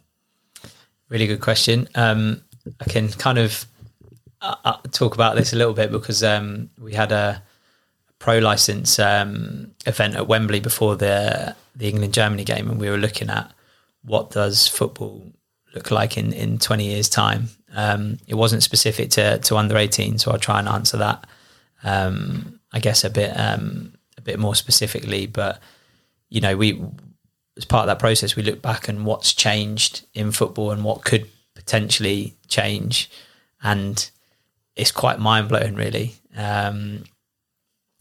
Really 1.09 1.27
good 1.27 1.41
question. 1.41 1.89
Um, 1.95 2.41
I 2.79 2.85
can 2.85 3.09
kind 3.09 3.37
of 3.37 3.65
uh, 4.41 4.55
uh 4.63 4.77
talk 4.91 5.13
about 5.13 5.35
this 5.35 5.53
a 5.53 5.57
little 5.57 5.73
bit 5.73 5.91
because 5.91 6.23
um, 6.23 6.69
we 6.79 6.93
had 6.93 7.11
a 7.11 7.43
pro 8.19 8.39
license 8.39 8.99
um, 8.99 9.71
event 9.85 10.15
at 10.15 10.27
Wembley 10.27 10.61
before 10.61 10.95
the 10.95 11.55
the 11.75 11.89
England 11.89 12.13
Germany 12.13 12.45
game, 12.45 12.69
and 12.69 12.79
we 12.79 12.89
were 12.89 12.97
looking 12.97 13.29
at 13.29 13.51
what 14.03 14.31
does 14.31 14.67
football 14.67 15.31
look 15.73 15.91
like 15.91 16.17
in, 16.17 16.33
in 16.33 16.59
20 16.59 16.85
years 16.85 17.09
time? 17.09 17.49
Um, 17.75 18.17
it 18.27 18.35
wasn't 18.35 18.63
specific 18.63 19.09
to, 19.11 19.39
to 19.39 19.57
under 19.57 19.77
18, 19.77 20.19
so 20.19 20.31
I'll 20.31 20.37
try 20.37 20.59
and 20.59 20.67
answer 20.67 20.97
that. 20.97 21.25
Um, 21.83 22.59
I 22.71 22.79
guess 22.79 23.03
a 23.03 23.09
bit, 23.09 23.31
um, 23.35 23.93
a 24.17 24.21
bit 24.21 24.39
more 24.39 24.55
specifically, 24.55 25.25
but 25.25 25.59
you 26.29 26.41
know, 26.41 26.55
we, 26.55 26.83
as 27.57 27.65
part 27.65 27.83
of 27.83 27.87
that 27.87 27.99
process, 27.99 28.35
we 28.35 28.43
look 28.43 28.61
back 28.61 28.87
and 28.87 29.05
what's 29.05 29.33
changed 29.33 30.05
in 30.13 30.31
football 30.31 30.71
and 30.71 30.83
what 30.83 31.03
could 31.03 31.29
potentially 31.55 32.35
change. 32.47 33.09
And 33.61 34.09
it's 34.75 34.91
quite 34.91 35.19
mind 35.19 35.49
blowing, 35.49 35.75
really. 35.75 36.15
Um, 36.35 37.03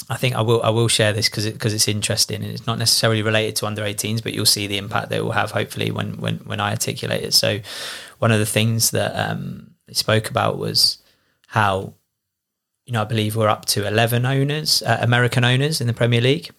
I 0.09 0.16
think 0.16 0.35
I 0.35 0.41
will 0.41 0.62
I 0.62 0.70
will 0.70 0.89
share 0.89 1.12
this 1.12 1.29
because 1.29 1.47
because 1.47 1.73
it, 1.73 1.77
it's 1.77 1.89
interesting 1.89 2.43
and 2.43 2.53
it's 2.53 2.66
not 2.66 2.79
necessarily 2.79 3.23
related 3.23 3.57
to 3.57 3.66
under 3.66 3.83
18s, 3.83 4.23
but 4.23 4.35
you'll 4.35 4.47
see 4.47 4.66
the 4.66 4.79
impact 4.79 5.11
that 5.11 5.19
it 5.19 5.24
will 5.24 5.33
have 5.33 5.53
hopefully 5.53 5.91
when 5.91 6.19
when 6.19 6.39
when 6.39 6.61
I 6.61 6.70
articulate 6.70 7.23
it. 7.23 7.35
So 7.35 7.61
one 8.19 8.33
of 8.33 8.39
the 8.39 8.47
things 8.47 8.91
that 8.91 9.15
um, 9.15 9.74
they 9.87 9.95
spoke 9.95 10.29
about 10.29 10.59
was 10.59 10.99
how 11.47 11.95
you 12.85 12.93
know 12.93 13.03
I 13.03 13.05
believe 13.05 13.37
we're 13.37 13.49
up 13.49 13.66
to 13.66 13.87
11 13.87 14.27
owners, 14.27 14.83
uh, 14.83 14.99
American 15.01 15.45
owners 15.45 15.81
in 15.81 15.87
the 15.87 15.95
Premier 15.95 16.20
League 16.20 16.51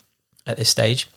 at 0.48 0.57
this 0.57 0.70
stage, 0.70 1.07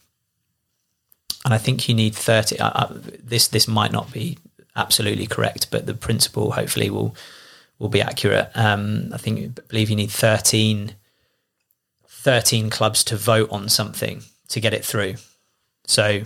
and 1.45 1.55
I 1.55 1.59
think 1.59 1.89
you 1.89 1.95
need 1.95 2.15
30. 2.15 2.59
Uh, 2.59 2.69
uh, 2.69 2.89
this 2.93 3.49
this 3.49 3.69
might 3.69 3.93
not 3.93 4.13
be 4.13 4.39
absolutely 4.75 5.27
correct, 5.27 5.69
but 5.71 5.87
the 5.87 5.95
principle 5.95 6.53
hopefully 6.53 6.91
will 6.91 7.15
will 7.79 7.89
be 7.89 8.03
accurate. 8.03 8.51
Um, 8.55 9.11
I 9.13 9.19
think 9.19 9.39
I 9.39 9.63
believe 9.69 9.91
you 9.91 9.97
need 9.97 10.11
13 10.11 10.95
13 12.09 12.71
clubs 12.71 13.05
to 13.05 13.17
vote 13.17 13.49
on 13.53 13.69
something 13.69 14.21
to 14.49 14.59
get 14.59 14.75
it 14.75 14.85
through. 14.85 15.15
So 15.87 16.23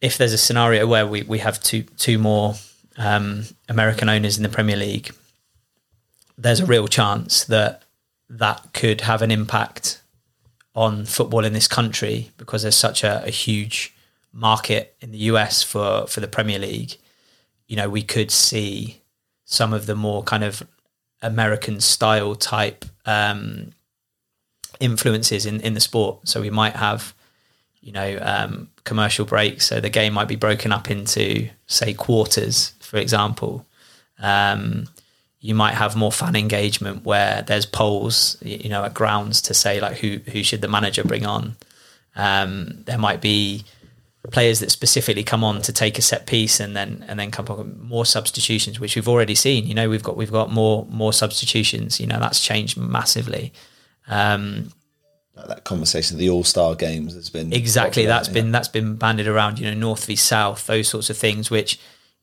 if 0.00 0.18
there's 0.18 0.32
a 0.32 0.38
scenario 0.38 0.88
where 0.88 1.06
we, 1.06 1.22
we 1.22 1.38
have 1.38 1.62
two 1.62 1.84
two 1.96 2.18
more 2.18 2.54
um, 2.96 3.44
American 3.68 4.08
owners 4.08 4.36
in 4.36 4.42
the 4.42 4.48
Premier 4.48 4.76
League, 4.76 5.14
there's 6.36 6.58
a 6.58 6.66
real 6.66 6.88
chance 6.88 7.44
that 7.44 7.82
that 8.28 8.72
could 8.72 9.02
have 9.02 9.22
an 9.22 9.30
impact 9.30 10.02
on 10.78 11.04
football 11.04 11.44
in 11.44 11.52
this 11.52 11.66
country 11.66 12.30
because 12.36 12.62
there's 12.62 12.76
such 12.76 13.02
a, 13.02 13.24
a 13.24 13.30
huge 13.30 13.92
market 14.32 14.94
in 15.00 15.10
the 15.10 15.18
US 15.32 15.60
for 15.60 16.06
for 16.06 16.20
the 16.20 16.28
Premier 16.28 16.60
League, 16.60 16.96
you 17.66 17.74
know, 17.74 17.88
we 17.88 18.00
could 18.00 18.30
see 18.30 19.02
some 19.44 19.72
of 19.72 19.86
the 19.86 19.96
more 19.96 20.22
kind 20.22 20.44
of 20.44 20.62
American 21.20 21.80
style 21.80 22.36
type 22.36 22.84
um, 23.06 23.72
influences 24.78 25.46
in, 25.46 25.60
in 25.62 25.74
the 25.74 25.80
sport. 25.80 26.28
So 26.28 26.40
we 26.40 26.50
might 26.50 26.76
have, 26.76 27.12
you 27.80 27.90
know, 27.90 28.16
um, 28.22 28.70
commercial 28.84 29.24
breaks. 29.24 29.66
So 29.66 29.80
the 29.80 29.90
game 29.90 30.12
might 30.12 30.28
be 30.28 30.36
broken 30.36 30.70
up 30.70 30.92
into, 30.92 31.48
say, 31.66 31.92
quarters, 31.92 32.74
for 32.78 32.98
example. 32.98 33.66
Um, 34.20 34.86
you 35.40 35.54
might 35.54 35.74
have 35.74 35.94
more 35.94 36.10
fan 36.10 36.34
engagement 36.34 37.04
where 37.04 37.42
there's 37.42 37.66
polls, 37.66 38.36
you 38.42 38.68
know, 38.68 38.84
at 38.84 38.94
grounds 38.94 39.40
to 39.42 39.54
say 39.54 39.80
like 39.80 39.98
who 39.98 40.18
who 40.32 40.42
should 40.42 40.60
the 40.60 40.68
manager 40.68 41.04
bring 41.04 41.26
on. 41.26 41.56
Um, 42.16 42.82
there 42.86 42.98
might 42.98 43.20
be 43.20 43.64
players 44.32 44.60
that 44.60 44.70
specifically 44.70 45.22
come 45.22 45.44
on 45.44 45.62
to 45.62 45.72
take 45.72 45.96
a 45.98 46.02
set 46.02 46.26
piece 46.26 46.60
and 46.60 46.76
then 46.76 47.04
and 47.08 47.18
then 47.18 47.30
come 47.30 47.46
on 47.48 47.78
more 47.80 48.04
substitutions, 48.04 48.80
which 48.80 48.96
we've 48.96 49.08
already 49.08 49.36
seen. 49.36 49.66
You 49.66 49.74
know, 49.74 49.88
we've 49.88 50.02
got 50.02 50.16
we've 50.16 50.32
got 50.32 50.50
more 50.50 50.86
more 50.90 51.12
substitutions. 51.12 52.00
You 52.00 52.08
know, 52.08 52.18
that's 52.18 52.40
changed 52.40 52.76
massively. 52.76 53.52
Um, 54.08 54.72
that 55.46 55.62
conversation, 55.62 56.18
the 56.18 56.30
All 56.30 56.42
Star 56.42 56.74
games, 56.74 57.14
has 57.14 57.30
been 57.30 57.52
exactly 57.52 58.02
popular, 58.02 58.08
that's 58.08 58.28
yeah. 58.28 58.34
been 58.34 58.50
that's 58.50 58.68
been 58.68 58.96
banded 58.96 59.28
around. 59.28 59.60
You 59.60 59.70
know, 59.70 59.78
North 59.78 60.06
v 60.06 60.16
South, 60.16 60.66
those 60.66 60.88
sorts 60.88 61.10
of 61.10 61.16
things, 61.16 61.48
which 61.48 61.78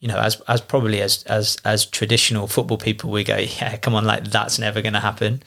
you 0.05 0.11
know, 0.11 0.19
as 0.19 0.39
as 0.47 0.61
probably 0.61 1.01
as 1.01 1.23
as 1.23 1.57
as 1.65 1.83
traditional 1.83 2.45
football 2.45 2.77
people, 2.77 3.09
we 3.09 3.23
go, 3.23 3.37
yeah, 3.37 3.75
come 3.77 3.95
on, 3.95 4.05
like 4.05 4.25
that's 4.25 4.59
never 4.59 4.83
going 4.83 4.93
to 4.93 4.99
happen. 4.99 5.41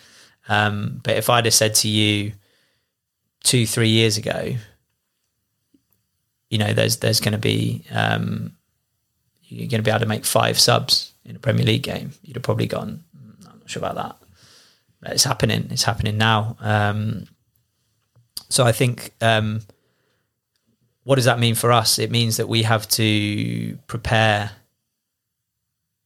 Um, 0.48 1.00
but 1.04 1.16
if 1.16 1.30
I'd 1.30 1.44
have 1.44 1.54
said 1.54 1.76
to 1.76 1.88
you 1.88 2.32
two, 3.44 3.68
three 3.68 3.90
years 3.90 4.16
ago, 4.16 4.56
you 6.50 6.58
know, 6.58 6.72
there's 6.72 6.96
there's 6.96 7.20
going 7.20 7.34
to 7.34 7.38
be 7.38 7.84
um, 7.92 8.56
you're 9.44 9.68
going 9.68 9.78
to 9.78 9.84
be 9.84 9.92
able 9.92 10.00
to 10.00 10.06
make 10.06 10.24
five 10.24 10.58
subs 10.58 11.12
in 11.24 11.36
a 11.36 11.38
Premier 11.38 11.64
League 11.64 11.84
game. 11.84 12.10
You'd 12.24 12.34
have 12.34 12.42
probably 12.42 12.66
gone, 12.66 13.04
mm, 13.16 13.46
I'm 13.48 13.60
not 13.60 13.70
sure 13.70 13.78
about 13.78 13.94
that. 13.94 14.16
But 15.00 15.12
it's 15.12 15.22
happening. 15.22 15.68
It's 15.70 15.84
happening 15.84 16.18
now. 16.18 16.56
Um, 16.58 17.28
so 18.48 18.64
I 18.64 18.72
think 18.72 19.12
um, 19.20 19.60
what 21.08 21.14
does 21.14 21.24
that 21.24 21.38
mean 21.38 21.54
for 21.54 21.72
us? 21.72 21.98
It 21.98 22.10
means 22.10 22.36
that 22.36 22.50
we 22.50 22.64
have 22.64 22.86
to 22.88 23.78
prepare 23.86 24.50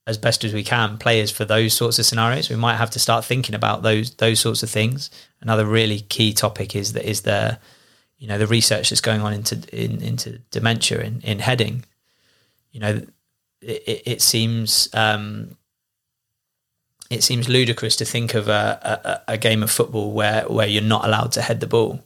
as 0.07 0.16
best 0.16 0.45
as 0.45 0.55
we 0.55 0.62
can 0.62 0.97
players 0.97 1.29
for 1.29 1.45
those 1.45 1.74
sorts 1.74 1.99
of 1.99 2.07
scenarios. 2.07 2.49
We 2.49 2.55
might 2.55 2.77
have 2.77 2.91
to 2.91 3.01
start 3.01 3.24
thinking 3.24 3.57
about 3.57 3.83
those 3.83 4.15
those 4.15 4.39
sorts 4.39 4.62
of 4.62 4.70
things. 4.70 5.11
Another 5.41 5.66
really 5.66 6.03
key 6.03 6.33
topic 6.33 6.77
is 6.77 6.93
that 6.93 7.05
is 7.05 7.23
the 7.23 7.59
you 8.16 8.29
know 8.29 8.39
the 8.39 8.47
research 8.47 8.91
that's 8.91 9.01
going 9.01 9.23
on 9.23 9.33
into 9.33 9.57
in, 9.73 10.01
into 10.01 10.39
dementia 10.53 11.01
in, 11.01 11.20
in 11.23 11.41
heading 11.41 11.85
you 12.70 12.79
know 12.79 13.03
it, 13.61 14.03
it 14.07 14.23
seems 14.23 14.89
um, 14.95 15.57
it 17.11 17.24
seems 17.24 17.49
ludicrous 17.49 17.97
to 17.97 18.05
think 18.05 18.35
of 18.35 18.47
a, 18.47 19.23
a, 19.27 19.33
a, 19.33 19.37
game 19.37 19.65
of 19.65 19.70
football 19.73 20.12
where 20.12 20.45
where 20.45 20.69
you're 20.69 20.81
not 20.81 21.05
allowed 21.05 21.33
to 21.33 21.43
head 21.43 21.59
the 21.59 21.66
ball 21.66 22.05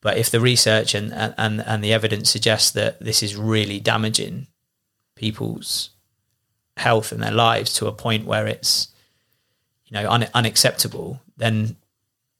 but 0.00 0.16
if 0.16 0.30
the 0.30 0.40
research 0.40 0.94
and, 0.94 1.12
and 1.12 1.60
and 1.60 1.84
the 1.84 1.92
evidence 1.92 2.30
suggests 2.30 2.70
that 2.72 3.00
this 3.00 3.22
is 3.22 3.36
really 3.36 3.80
damaging 3.80 4.46
people's 5.14 5.90
health 6.76 7.10
and 7.10 7.22
their 7.22 7.32
lives 7.32 7.74
to 7.74 7.86
a 7.86 7.92
point 7.92 8.24
where 8.24 8.46
it's 8.46 8.88
you 9.86 9.94
know 9.94 10.08
un, 10.10 10.28
unacceptable 10.34 11.20
then 11.36 11.76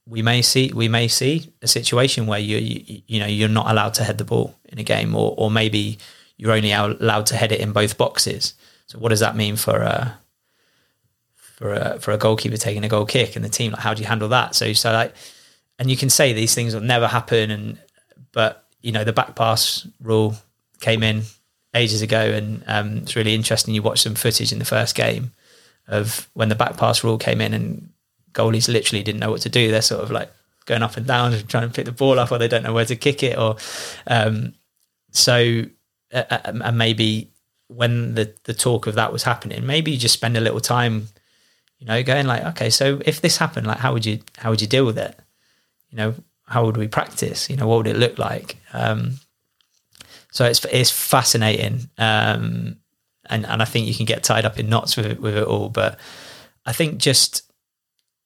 we 0.09 0.23
may 0.23 0.43
see 0.43 0.73
we 0.75 0.89
may 0.89 1.07
see 1.07 1.53
a 1.61 1.69
situation 1.69 2.27
where 2.27 2.39
you, 2.39 2.57
you, 2.57 3.03
you 3.07 3.21
know 3.21 3.27
you're 3.27 3.49
not 3.49 3.71
allowed 3.71 3.95
to 3.95 4.05
head 4.05 4.19
the 4.19 4.25
ball 4.25 4.55
in 4.65 4.79
a 4.79 4.83
game, 4.83 5.15
or 5.15 5.35
or 5.37 5.51
maybe 5.51 5.99
you're 6.37 6.53
only 6.53 6.73
allowed 6.73 7.27
to 7.27 7.37
head 7.37 7.53
it 7.53 7.61
in 7.61 7.73
both 7.73 7.99
boxes. 7.99 8.55
So 8.87 8.99
what 8.99 9.11
does 9.11 9.21
that 9.21 9.37
mean 9.37 9.57
for 9.57 9.79
a 9.79 10.19
for 11.37 11.75
a 11.75 11.99
for 12.01 12.13
a 12.13 12.19
goalkeeper 12.19 12.57
taking 12.57 12.85
a 12.85 12.89
goal 12.89 13.05
kick 13.05 13.37
and 13.37 13.45
the 13.45 13.51
team? 13.51 13.73
Like 13.73 13.83
how 13.83 13.93
do 13.93 14.01
you 14.01 14.09
handle 14.09 14.29
that? 14.29 14.55
So 14.55 14.73
so 14.73 14.93
like, 14.93 15.15
and 15.79 15.91
you 15.91 15.97
can 15.97 16.11
say 16.11 16.33
these 16.33 16.55
things 16.55 16.75
will 16.75 16.83
never 16.83 17.07
happen, 17.07 17.51
and 17.51 17.79
but 18.33 18.65
you 18.81 18.93
know 18.93 19.05
the 19.05 19.13
back 19.13 19.37
pass 19.37 19.87
rule 20.03 20.37
came 20.81 21.03
in 21.03 21.23
ages 21.75 22.03
ago, 22.03 22.21
and 22.21 22.65
um, 22.67 22.99
it's 22.99 23.17
really 23.17 23.35
interesting. 23.35 23.75
You 23.75 23.83
watch 23.83 24.01
some 24.01 24.15
footage 24.15 24.53
in 24.53 24.59
the 24.59 24.65
first 24.65 24.95
game 24.95 25.33
of 25.87 26.29
when 26.35 26.49
the 26.49 26.55
back 26.55 26.77
pass 26.77 27.05
rule 27.05 27.19
came 27.19 27.41
in, 27.41 27.55
and 27.55 27.91
goalies 28.33 28.73
literally 28.73 29.03
didn't 29.03 29.21
know 29.21 29.31
what 29.31 29.43
to 29.43 29.49
do. 29.49 29.71
They're 29.71 29.83
sort 29.83 30.03
of 30.03 30.11
like 30.11 30.31
going 30.67 30.83
up 30.83 30.97
and 30.97 31.07
down 31.07 31.33
and 31.33 31.49
trying 31.49 31.69
to 31.69 31.75
pick 31.75 31.87
the 31.87 31.93
ball 31.93 32.19
up, 32.19 32.33
or 32.33 32.39
they 32.39 32.49
don't 32.49 32.63
know 32.63 32.75
where 32.75 32.85
to 32.85 32.97
kick 32.97 33.23
it, 33.23 33.39
or 33.39 33.57
um, 34.07 34.55
so. 35.11 35.65
Uh, 36.11 36.39
and 36.45 36.79
maybe 36.79 37.31
when 37.69 38.15
the 38.15 38.35
the 38.45 38.55
talk 38.55 38.87
of 38.87 38.95
that 38.95 39.13
was 39.13 39.23
happening, 39.23 39.67
maybe 39.67 39.91
you 39.91 39.99
just 39.99 40.15
spend 40.15 40.37
a 40.37 40.41
little 40.41 40.61
time, 40.61 41.09
you 41.79 41.87
know, 41.87 42.03
going 42.03 42.27
like, 42.27 42.43
okay, 42.45 42.71
so 42.71 43.01
if 43.05 43.21
this 43.21 43.37
happened, 43.37 43.67
like, 43.67 43.79
how 43.79 43.93
would 43.93 44.07
you 44.07 44.21
how 44.39 44.51
would 44.51 44.63
you 44.63 44.67
deal 44.67 44.87
with 44.87 44.99
it? 44.99 45.19
You 45.91 45.97
know, 45.97 46.15
how 46.47 46.65
would 46.65 46.77
we 46.77 46.89
practice? 46.89 47.49
You 47.49 47.57
know, 47.57 47.67
what 47.67 47.79
would 47.79 47.87
it 47.87 47.97
look 47.97 48.19
like? 48.19 48.57
Um, 48.73 49.15
so 50.31 50.45
it's 50.45 50.65
it's 50.67 50.91
fascinating, 50.91 51.89
um, 51.97 52.77
and 53.29 53.47
and 53.47 53.63
I 53.63 53.65
think 53.65 53.87
you 53.87 53.95
can 53.95 54.07
get 54.07 54.23
tied 54.23 54.45
up 54.45 54.59
in 54.59 54.69
knots 54.69 54.97
with 54.97 55.07
it, 55.07 55.21
with 55.21 55.37
it 55.37 55.47
all. 55.47 55.69
But 55.69 55.99
I 56.67 56.73
think 56.73 56.99
just 56.99 57.51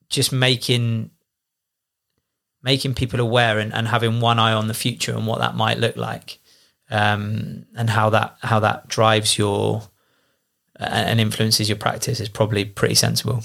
just 0.09 0.33
making 0.33 1.11
making 2.63 2.95
people 2.95 3.21
aware 3.21 3.59
and, 3.59 3.73
and 3.73 3.89
having 3.89 4.21
one 4.21 4.39
eye 4.39 4.53
on 4.53 4.69
the 4.69 4.75
future 4.75 5.13
and 5.13 5.27
what 5.27 5.41
that 5.41 5.57
might 5.57 5.79
look 5.79 5.97
like 5.97 6.39
um, 6.91 7.67
and 7.75 7.91
how 7.91 8.11
that 8.11 8.37
how 8.43 8.61
that 8.61 8.87
drives 8.89 9.37
your 9.37 9.83
uh, 10.79 10.85
and 10.85 11.21
influences 11.21 11.69
your 11.69 11.79
practice 11.79 12.21
is 12.21 12.29
probably 12.29 12.65
pretty 12.65 12.95
sensible. 12.95 13.43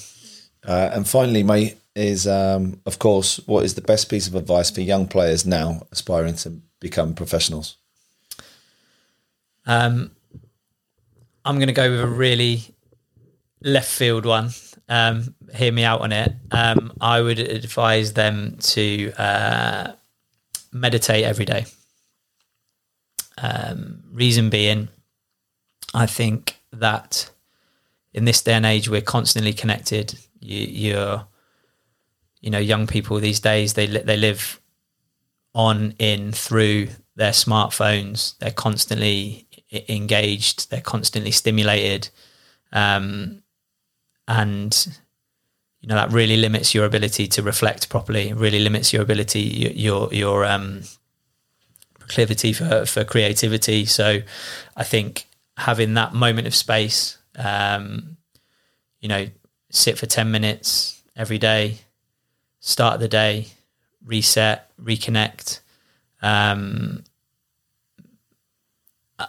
Uh, 0.65 0.89
and 0.94 1.07
finally, 1.07 1.44
mate, 1.44 1.77
is 1.98 2.28
um, 2.28 2.82
of 2.86 2.99
course 2.99 3.38
what 3.45 3.65
is 3.65 3.76
the 3.76 3.82
best 3.82 4.10
piece 4.10 4.28
of 4.28 4.36
advice 4.36 4.69
for 4.72 4.82
young 4.82 5.07
players 5.07 5.45
now 5.45 5.88
aspiring 5.91 6.36
to 6.36 6.61
become 6.80 7.14
professionals? 7.14 7.78
Um, 9.65 10.11
I'm 11.44 11.56
going 11.56 11.68
to 11.68 11.74
go 11.74 11.91
with 11.91 11.99
a 11.99 12.07
really 12.07 12.64
left 13.61 13.90
field 13.90 14.26
one 14.26 14.52
um, 14.90 15.36
hear 15.53 15.72
me 15.72 15.84
out 15.84 16.02
on 16.02 16.11
it. 16.11 16.34
Um, 16.52 16.94
I 17.02 17.22
would 17.22 17.40
advise 17.40 18.14
them 18.14 18.57
to 18.60 19.11
uh, 19.14 19.94
meditate 20.72 21.26
every 21.26 21.45
day. 21.45 21.65
Um, 23.38 24.03
reason 24.11 24.49
being, 24.49 24.88
I 25.94 26.06
think 26.06 26.60
that 26.72 27.30
in 28.14 28.26
this 28.26 28.41
day 28.41 28.53
and 28.53 28.65
age, 28.65 28.90
we're 28.90 29.02
constantly 29.02 29.53
connected. 29.53 30.18
You, 30.40 30.65
you're, 30.68 31.28
you 32.41 32.49
know, 32.49 32.59
young 32.59 32.88
people 32.88 33.19
these 33.19 33.39
days 33.39 33.73
they 33.73 33.88
they 33.88 34.18
live 34.18 34.61
on, 35.53 35.95
in, 35.97 36.31
through 36.31 36.89
their 37.15 37.31
smartphones. 37.31 38.38
They're 38.38 38.51
constantly 38.51 39.47
engaged. 39.89 40.69
They're 40.69 40.81
constantly 40.81 41.31
stimulated. 41.31 42.09
Um, 42.72 43.43
and 44.27 44.97
you 45.81 45.88
know 45.88 45.95
that 45.95 46.11
really 46.11 46.38
limits 46.38 46.73
your 46.73 46.85
ability 46.85 47.27
to 47.27 47.41
reflect 47.41 47.89
properly 47.89 48.34
really 48.34 48.59
limits 48.59 48.91
your 48.91 49.01
ability 49.01 49.39
your 49.39 50.14
your 50.14 50.43
um, 50.43 50.81
proclivity 51.99 52.51
for 52.51 52.85
for 52.85 53.03
creativity 53.03 53.85
so 53.85 54.19
i 54.76 54.84
think 54.84 55.27
having 55.55 55.93
that 55.93 56.14
moment 56.14 56.47
of 56.47 56.55
space 56.55 57.18
um, 57.38 58.18
you 58.99 59.07
know 59.07 59.27
sit 59.69 59.97
for 59.97 60.05
10 60.05 60.30
minutes 60.31 61.03
every 61.15 61.38
day 61.38 61.77
start 62.59 62.99
the 62.99 63.07
day 63.07 63.47
reset 64.05 64.69
reconnect. 64.81 65.59
Um, 66.21 67.03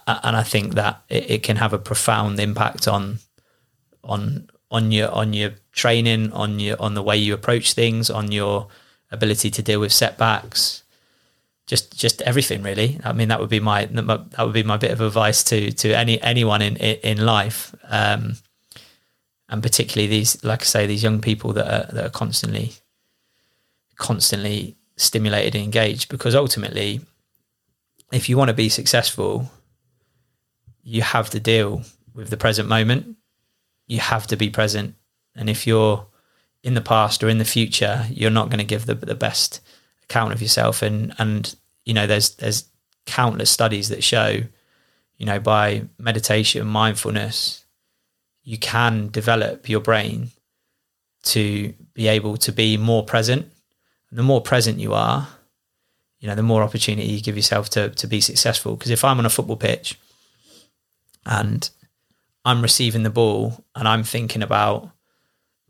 and 0.07 0.37
i 0.37 0.43
think 0.43 0.75
that 0.75 1.03
it, 1.09 1.31
it 1.31 1.43
can 1.43 1.57
have 1.57 1.73
a 1.73 1.79
profound 1.79 2.39
impact 2.39 2.87
on 2.87 3.19
on 4.05 4.49
on 4.71 4.93
your 4.93 5.11
on 5.11 5.33
your 5.33 5.53
training, 5.73 6.33
on 6.33 6.59
your 6.59 6.81
on 6.81 6.95
the 6.95 7.03
way 7.03 7.17
you 7.17 7.35
approach 7.35 7.75
things, 7.75 8.11
on 8.11 8.33
your 8.33 8.69
ability 9.11 9.51
to 9.51 9.63
deal 9.63 9.81
with 9.81 9.93
setbacks, 9.93 10.83
just 11.67 11.97
just 11.99 12.21
everything 12.23 12.63
really. 12.63 13.01
I 13.05 13.13
mean, 13.13 13.29
that 13.29 13.41
would 13.41 13.49
be 13.49 13.61
my 13.61 13.87
that 13.87 14.45
would 14.45 14.53
be 14.53 14.63
my 14.63 14.77
bit 14.77 14.91
of 14.91 15.01
advice 15.01 15.43
to 15.45 15.73
to 15.73 15.97
any 15.97 16.21
anyone 16.21 16.63
in 16.63 16.77
in 16.77 17.25
life, 17.25 17.75
um, 17.89 18.37
and 19.49 19.63
particularly 19.63 20.09
these, 20.09 20.43
like 20.45 20.63
I 20.63 20.65
say, 20.65 20.87
these 20.87 21.03
young 21.03 21.21
people 21.21 21.53
that 21.55 21.67
are 21.67 21.93
that 21.95 22.07
are 22.07 22.11
constantly 22.11 22.73
constantly 23.99 24.77
stimulated 24.97 25.55
and 25.55 25.65
engaged. 25.65 26.09
Because 26.09 26.35
ultimately, 26.35 27.01
if 28.13 28.29
you 28.29 28.37
want 28.37 28.49
to 28.49 28.55
be 28.55 28.69
successful, 28.69 29.51
you 30.83 31.03
have 31.03 31.29
to 31.31 31.41
deal 31.41 31.83
with 32.15 32.31
the 32.31 32.37
present 32.37 32.69
moment 32.69 33.17
you 33.89 33.99
have 33.99 34.27
to 34.29 34.37
be 34.37 34.51
present. 34.51 34.95
And 35.35 35.51
if 35.51 35.67
you're 35.67 36.07
in 36.63 36.75
the 36.75 36.81
past 36.81 37.25
or 37.25 37.29
in 37.29 37.39
the 37.39 37.45
future, 37.45 38.07
you're 38.11 38.31
not 38.31 38.51
going 38.51 38.59
to 38.59 38.65
give 38.65 38.87
the, 38.87 38.95
the 38.95 39.15
best 39.15 39.61
account 40.05 40.33
of 40.33 40.41
yourself 40.41 40.81
and 40.81 41.15
and 41.19 41.55
you 41.85 41.93
know 41.93 42.07
there's 42.07 42.31
there's 42.37 42.65
countless 43.05 43.51
studies 43.51 43.91
that 43.91 44.03
show 44.03 44.41
you 45.19 45.27
know 45.27 45.39
by 45.39 45.83
meditation 45.99 46.67
mindfulness 46.67 47.67
you 48.43 48.57
can 48.57 49.09
develop 49.09 49.69
your 49.69 49.81
brain 49.81 50.31
to 51.23 51.75
be 51.93 52.09
able 52.09 52.39
to 52.39 52.51
be 52.53 52.79
more 52.79 53.05
present 53.05 53.53
the 54.11 54.23
more 54.23 54.41
present 54.41 54.79
you 54.79 54.95
are 54.95 55.29
you 56.21 56.29
know 56.29 56.35
the 56.35 56.43
more 56.43 56.63
opportunity 56.63 57.09
you 57.09 57.21
give 57.21 57.37
yourself 57.37 57.71
to 57.71 57.91
to 57.91 58.07
be 58.07 58.21
successful. 58.21 58.77
Because 58.77 58.91
if 58.91 59.05
i'm 59.05 59.19
on 59.19 59.27
a 59.27 59.31
football 59.31 59.57
pitch 59.57 59.99
and 61.25 61.71
i'm 62.45 62.63
receiving 62.63 63.03
the 63.03 63.11
ball 63.11 63.65
and 63.75 63.87
i'm 63.87 64.03
thinking 64.03 64.43
about 64.43 64.91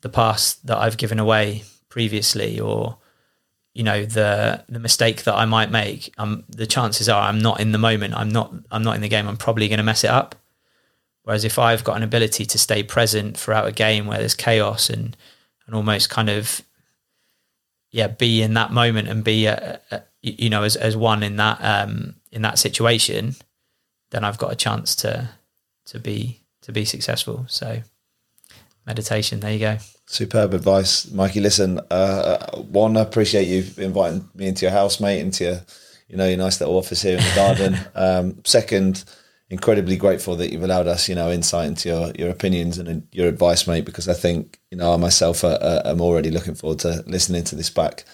the 0.00 0.08
pass 0.08 0.54
that 0.54 0.78
i've 0.78 0.96
given 0.96 1.18
away 1.18 1.64
previously 1.88 2.60
or 2.60 2.98
you 3.74 3.84
know 3.84 4.04
the 4.04 4.64
the 4.68 4.80
mistake 4.80 5.22
that 5.22 5.34
I 5.34 5.44
might 5.44 5.70
make 5.70 6.12
um 6.18 6.42
the 6.48 6.66
chances 6.66 7.08
are 7.08 7.22
I'm 7.22 7.38
not 7.38 7.60
in 7.60 7.70
the 7.70 7.78
moment. 7.78 8.14
I'm 8.14 8.28
not 8.28 8.52
I'm 8.72 8.82
not 8.82 8.96
in 8.96 9.02
the 9.02 9.08
game. 9.08 9.28
I'm 9.28 9.36
probably 9.36 9.68
going 9.68 9.78
to 9.78 9.84
mess 9.84 10.02
it 10.02 10.10
up. 10.10 10.34
Whereas 11.22 11.44
if 11.44 11.58
I've 11.60 11.84
got 11.84 11.96
an 11.96 12.02
ability 12.02 12.44
to 12.46 12.58
stay 12.58 12.82
present 12.82 13.36
throughout 13.36 13.68
a 13.68 13.72
game 13.72 14.06
where 14.06 14.18
there's 14.18 14.34
chaos 14.34 14.90
and 14.90 15.16
and 15.66 15.76
almost 15.76 16.10
kind 16.10 16.28
of 16.28 16.62
yeah 17.90 18.08
be 18.08 18.42
in 18.42 18.54
that 18.54 18.72
moment 18.72 19.08
and 19.08 19.24
be 19.24 19.46
a, 19.46 19.80
a, 19.90 20.02
you 20.22 20.50
know 20.50 20.62
as 20.62 20.76
as 20.76 20.96
one 20.96 21.22
in 21.22 21.36
that 21.36 21.58
um 21.62 22.14
in 22.32 22.42
that 22.42 22.58
situation 22.58 23.34
then 24.10 24.24
I've 24.24 24.38
got 24.38 24.52
a 24.52 24.56
chance 24.56 24.94
to 24.96 25.28
to 25.86 25.98
be 25.98 26.42
to 26.62 26.72
be 26.72 26.84
successful 26.84 27.44
so 27.48 27.82
meditation 28.86 29.40
there 29.40 29.52
you 29.52 29.58
go 29.58 29.78
Superb 30.10 30.54
advice, 30.54 31.10
Mikey. 31.10 31.40
Listen, 31.40 31.80
uh, 31.90 32.56
one, 32.56 32.96
I 32.96 33.00
appreciate 33.00 33.46
you 33.46 33.58
inviting 33.76 34.26
me 34.34 34.48
into 34.48 34.64
your 34.64 34.72
house, 34.72 35.00
mate, 35.00 35.20
into 35.20 35.44
your, 35.44 35.60
you 36.08 36.16
know, 36.16 36.26
your 36.26 36.38
nice 36.38 36.58
little 36.60 36.78
office 36.78 37.02
here 37.02 37.18
in 37.18 37.22
the 37.22 37.34
garden. 37.34 37.78
Um, 37.94 38.40
second, 38.46 39.04
incredibly 39.50 39.96
grateful 39.96 40.36
that 40.36 40.52
you've 40.52 40.62
allowed 40.62 40.86
us, 40.86 41.08
you 41.08 41.14
know, 41.14 41.30
insight 41.30 41.68
into 41.68 41.88
your, 41.88 42.12
your 42.18 42.30
opinions 42.30 42.78
and 42.78 43.06
your 43.12 43.28
advice, 43.28 43.66
mate, 43.66 43.84
because 43.84 44.08
I 44.08 44.14
think, 44.14 44.58
you 44.70 44.76
know, 44.76 44.92
I 44.92 44.96
myself 44.96 45.44
are, 45.44 45.58
are, 45.62 45.82
am 45.86 46.00
already 46.00 46.30
looking 46.30 46.54
forward 46.54 46.80
to 46.80 47.02
listening 47.06 47.44
to 47.44 47.56
this 47.56 47.70
back. 47.70 48.04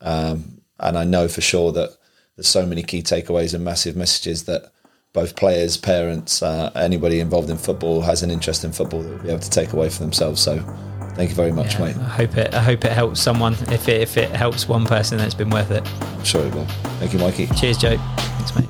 Um, 0.00 0.62
and 0.80 0.96
I 0.96 1.04
know 1.04 1.28
for 1.28 1.40
sure 1.40 1.72
that 1.72 1.96
there's 2.36 2.48
so 2.48 2.64
many 2.64 2.82
key 2.82 3.02
takeaways 3.02 3.54
and 3.54 3.64
massive 3.64 3.96
messages 3.96 4.44
that 4.44 4.72
both 5.12 5.36
players, 5.36 5.76
parents, 5.76 6.42
uh, 6.42 6.70
anybody 6.74 7.20
involved 7.20 7.50
in 7.50 7.58
football 7.58 8.02
has 8.02 8.22
an 8.22 8.30
interest 8.30 8.64
in 8.64 8.72
football 8.72 9.02
that 9.02 9.10
will 9.10 9.18
be 9.18 9.28
able 9.28 9.40
to 9.40 9.50
take 9.50 9.72
away 9.72 9.88
for 9.90 10.00
themselves. 10.00 10.40
So 10.40 10.62
Thank 11.18 11.30
you 11.30 11.34
very 11.34 11.50
much, 11.50 11.74
yeah, 11.74 11.86
mate. 11.86 11.96
I 11.96 12.08
hope 12.08 12.36
it. 12.36 12.54
I 12.54 12.62
hope 12.62 12.84
it 12.84 12.92
helps 12.92 13.20
someone. 13.20 13.54
If 13.72 13.88
it 13.88 14.02
if 14.02 14.16
it 14.16 14.30
helps 14.30 14.68
one 14.68 14.86
person, 14.86 15.18
then 15.18 15.26
it's 15.26 15.34
been 15.34 15.50
worth 15.50 15.72
it. 15.72 15.84
I'm 16.00 16.24
sure 16.24 16.46
it 16.46 16.54
will. 16.54 16.64
Thank 17.00 17.12
you, 17.12 17.18
Mikey. 17.18 17.48
Cheers, 17.56 17.76
Joe. 17.76 17.96
Thanks, 17.96 18.54
mate. 18.54 18.68